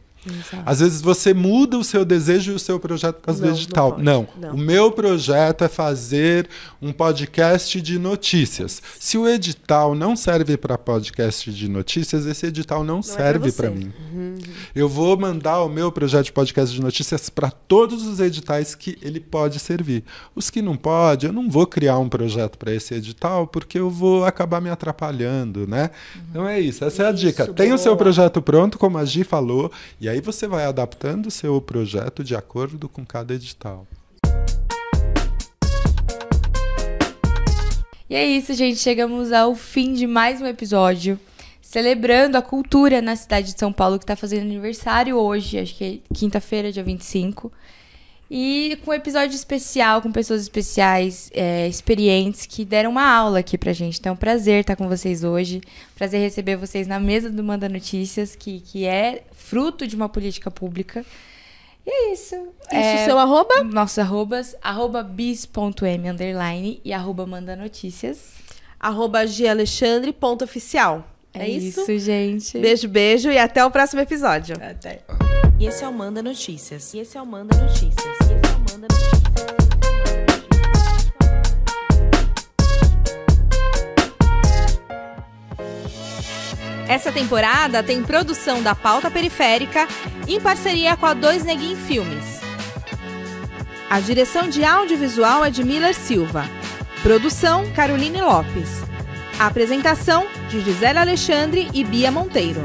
Às 0.64 0.80
vezes 0.80 1.00
você 1.00 1.34
muda 1.34 1.76
o 1.76 1.82
seu 1.84 2.04
desejo 2.04 2.52
e 2.52 2.54
o 2.54 2.58
seu 2.58 2.78
projeto 2.78 3.16
por 3.16 3.26
causa 3.26 3.40
Não, 3.40 3.48
do 3.48 3.52
não 3.54 3.58
edital. 3.62 3.90
pode. 3.92 4.02
Não, 4.04 4.28
Não. 4.38 4.54
O 4.54 4.58
meu 4.58 4.92
projeto 4.92 5.64
é 5.64 5.68
fazer 5.68 6.48
um 6.80 6.92
podcast 6.92 7.80
de 7.80 7.98
notícias. 7.98 8.80
Se 8.98 9.18
o 9.18 9.28
edital 9.28 9.94
não 9.94 10.14
serve 10.14 10.56
para 10.56 10.78
podcast 10.78 11.50
de 11.52 11.68
notícias, 11.68 12.26
esse 12.26 12.46
edital 12.46 12.84
não, 12.84 13.00
é 13.00 13.02
serve 13.02 13.50
pra 13.52 13.62
para 13.68 13.70
mim. 13.70 13.92
Eu 14.74 14.88
vou 14.88 15.16
mandar 15.16 15.62
o 15.62 15.68
meu 15.68 15.90
projeto 15.90 16.26
de 16.26 16.32
podcast 16.32 16.74
de 16.74 16.80
notícias 16.80 17.28
para 17.28 17.50
todos 17.50 18.06
os 18.06 18.20
editais 18.20 18.74
que 18.74 18.98
ele 19.02 19.20
pode 19.20 19.58
servir. 19.58 20.04
Os 20.34 20.50
que 20.50 20.62
não 20.62 20.76
pode, 20.76 21.26
eu 21.26 21.32
não 21.32 21.48
vou 21.50 21.66
criar 21.66 21.98
um 21.98 22.08
projeto 22.08 22.58
para 22.58 22.72
esse 22.74 22.94
edital 22.94 23.46
porque 23.46 23.78
eu 23.78 23.90
vou 23.90 24.24
acabar 24.24 24.60
me 24.60 24.70
atrapalhando, 24.70 25.66
né? 25.66 25.90
Então 26.30 26.46
é 26.48 26.60
isso, 26.60 26.84
essa 26.84 27.02
é 27.04 27.06
a 27.06 27.10
Isso, 27.12 27.26
dica. 27.26 27.46
Tenha 27.52 27.74
o 27.74 27.78
seu 27.78 27.92
boa. 27.92 27.98
projeto 27.98 28.40
pronto, 28.42 28.78
como 28.78 28.98
a 28.98 29.04
Gi 29.04 29.24
falou, 29.24 29.70
e 30.00 30.08
aí 30.12 30.20
você 30.20 30.46
vai 30.46 30.64
adaptando 30.66 31.26
o 31.26 31.30
seu 31.30 31.60
projeto 31.60 32.22
de 32.22 32.36
acordo 32.36 32.86
com 32.88 33.04
cada 33.04 33.34
edital. 33.34 33.86
E 38.08 38.14
é 38.14 38.26
isso, 38.26 38.52
gente. 38.52 38.78
Chegamos 38.78 39.32
ao 39.32 39.54
fim 39.54 39.94
de 39.94 40.06
mais 40.06 40.42
um 40.42 40.46
episódio. 40.46 41.18
Celebrando 41.62 42.36
a 42.36 42.42
cultura 42.42 43.00
na 43.00 43.16
cidade 43.16 43.54
de 43.54 43.58
São 43.58 43.72
Paulo, 43.72 43.98
que 43.98 44.04
tá 44.04 44.14
fazendo 44.14 44.42
aniversário 44.42 45.16
hoje, 45.16 45.58
acho 45.58 45.74
que 45.74 45.84
é 45.84 46.14
quinta-feira, 46.14 46.70
dia 46.70 46.84
25. 46.84 47.50
E 48.30 48.78
com 48.84 48.90
um 48.90 48.94
episódio 48.94 49.34
especial, 49.34 50.02
com 50.02 50.12
pessoas 50.12 50.42
especiais, 50.42 51.30
é, 51.32 51.66
experientes, 51.68 52.44
que 52.44 52.66
deram 52.66 52.90
uma 52.90 53.06
aula 53.06 53.38
aqui 53.38 53.56
pra 53.56 53.72
gente. 53.72 53.98
Então 53.98 54.10
é 54.10 54.12
um 54.14 54.16
prazer 54.16 54.60
estar 54.60 54.76
com 54.76 54.88
vocês 54.88 55.24
hoje. 55.24 55.62
Prazer 55.94 56.20
receber 56.20 56.56
vocês 56.56 56.86
na 56.86 57.00
mesa 57.00 57.30
do 57.30 57.42
Manda 57.42 57.68
Notícias, 57.68 58.36
que, 58.36 58.60
que 58.60 58.84
é 58.84 59.22
fruto 59.52 59.86
de 59.86 59.94
uma 59.94 60.08
política 60.08 60.50
pública. 60.50 61.04
E 61.86 61.90
é 61.90 62.12
isso. 62.14 62.34
Isso, 62.34 62.74
É, 62.74 63.04
seu 63.04 63.18
arroba? 63.18 63.62
nossos 63.64 63.98
arrobas, 63.98 64.56
arroba 64.62 65.02
bis.m 65.02 66.08
underline 66.08 66.80
e 66.82 66.90
arroba 66.90 67.26
manda 67.26 67.54
notícias. 67.54 68.32
Arroba 68.80 69.26
galexandre.oficial. 69.26 71.06
É, 71.34 71.46
isso? 71.48 71.84
gente. 71.98 72.58
Beijo, 72.58 72.88
beijo 72.88 73.30
e 73.30 73.36
até 73.36 73.62
o 73.62 73.70
próximo 73.70 74.00
episódio. 74.00 74.56
Até. 74.56 75.00
E 75.60 75.66
esse 75.66 75.84
é 75.84 75.88
o 75.88 75.92
Manda 75.92 76.22
Notícias. 76.22 76.94
E 76.94 77.00
esse 77.00 77.18
é 77.18 77.22
o 77.22 77.26
Manda 77.26 77.54
Notícias. 77.56 77.94
E 78.04 78.08
esse 78.10 78.32
é 78.32 78.56
o 78.56 78.60
Manda 78.60 78.88
Notícias. 78.88 79.61
Essa 86.92 87.10
temporada 87.10 87.82
tem 87.82 88.02
produção 88.02 88.62
da 88.62 88.74
Pauta 88.74 89.10
Periférica 89.10 89.88
em 90.28 90.38
parceria 90.38 90.94
com 90.94 91.06
a 91.06 91.14
Dois 91.14 91.42
Neguin 91.42 91.74
Filmes. 91.74 92.42
A 93.88 93.98
direção 93.98 94.46
de 94.46 94.62
audiovisual 94.62 95.42
é 95.42 95.48
de 95.48 95.64
Miller 95.64 95.94
Silva. 95.94 96.44
Produção 97.02 97.64
Caroline 97.72 98.20
Lopes. 98.20 98.82
A 99.38 99.46
apresentação 99.46 100.26
de 100.50 100.60
Gisele 100.60 100.98
Alexandre 100.98 101.66
e 101.72 101.82
Bia 101.82 102.10
Monteiro. 102.10 102.62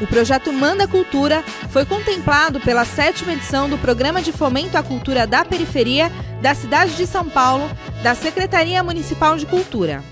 O 0.00 0.06
projeto 0.06 0.54
Manda 0.54 0.88
Cultura 0.88 1.44
foi 1.68 1.84
contemplado 1.84 2.60
pela 2.60 2.86
sétima 2.86 3.34
edição 3.34 3.68
do 3.68 3.76
Programa 3.76 4.22
de 4.22 4.32
Fomento 4.32 4.78
à 4.78 4.82
Cultura 4.82 5.26
da 5.26 5.44
Periferia 5.44 6.10
da 6.40 6.54
cidade 6.54 6.96
de 6.96 7.06
São 7.06 7.28
Paulo, 7.28 7.70
da 8.02 8.14
Secretaria 8.14 8.82
Municipal 8.82 9.36
de 9.36 9.44
Cultura. 9.44 10.02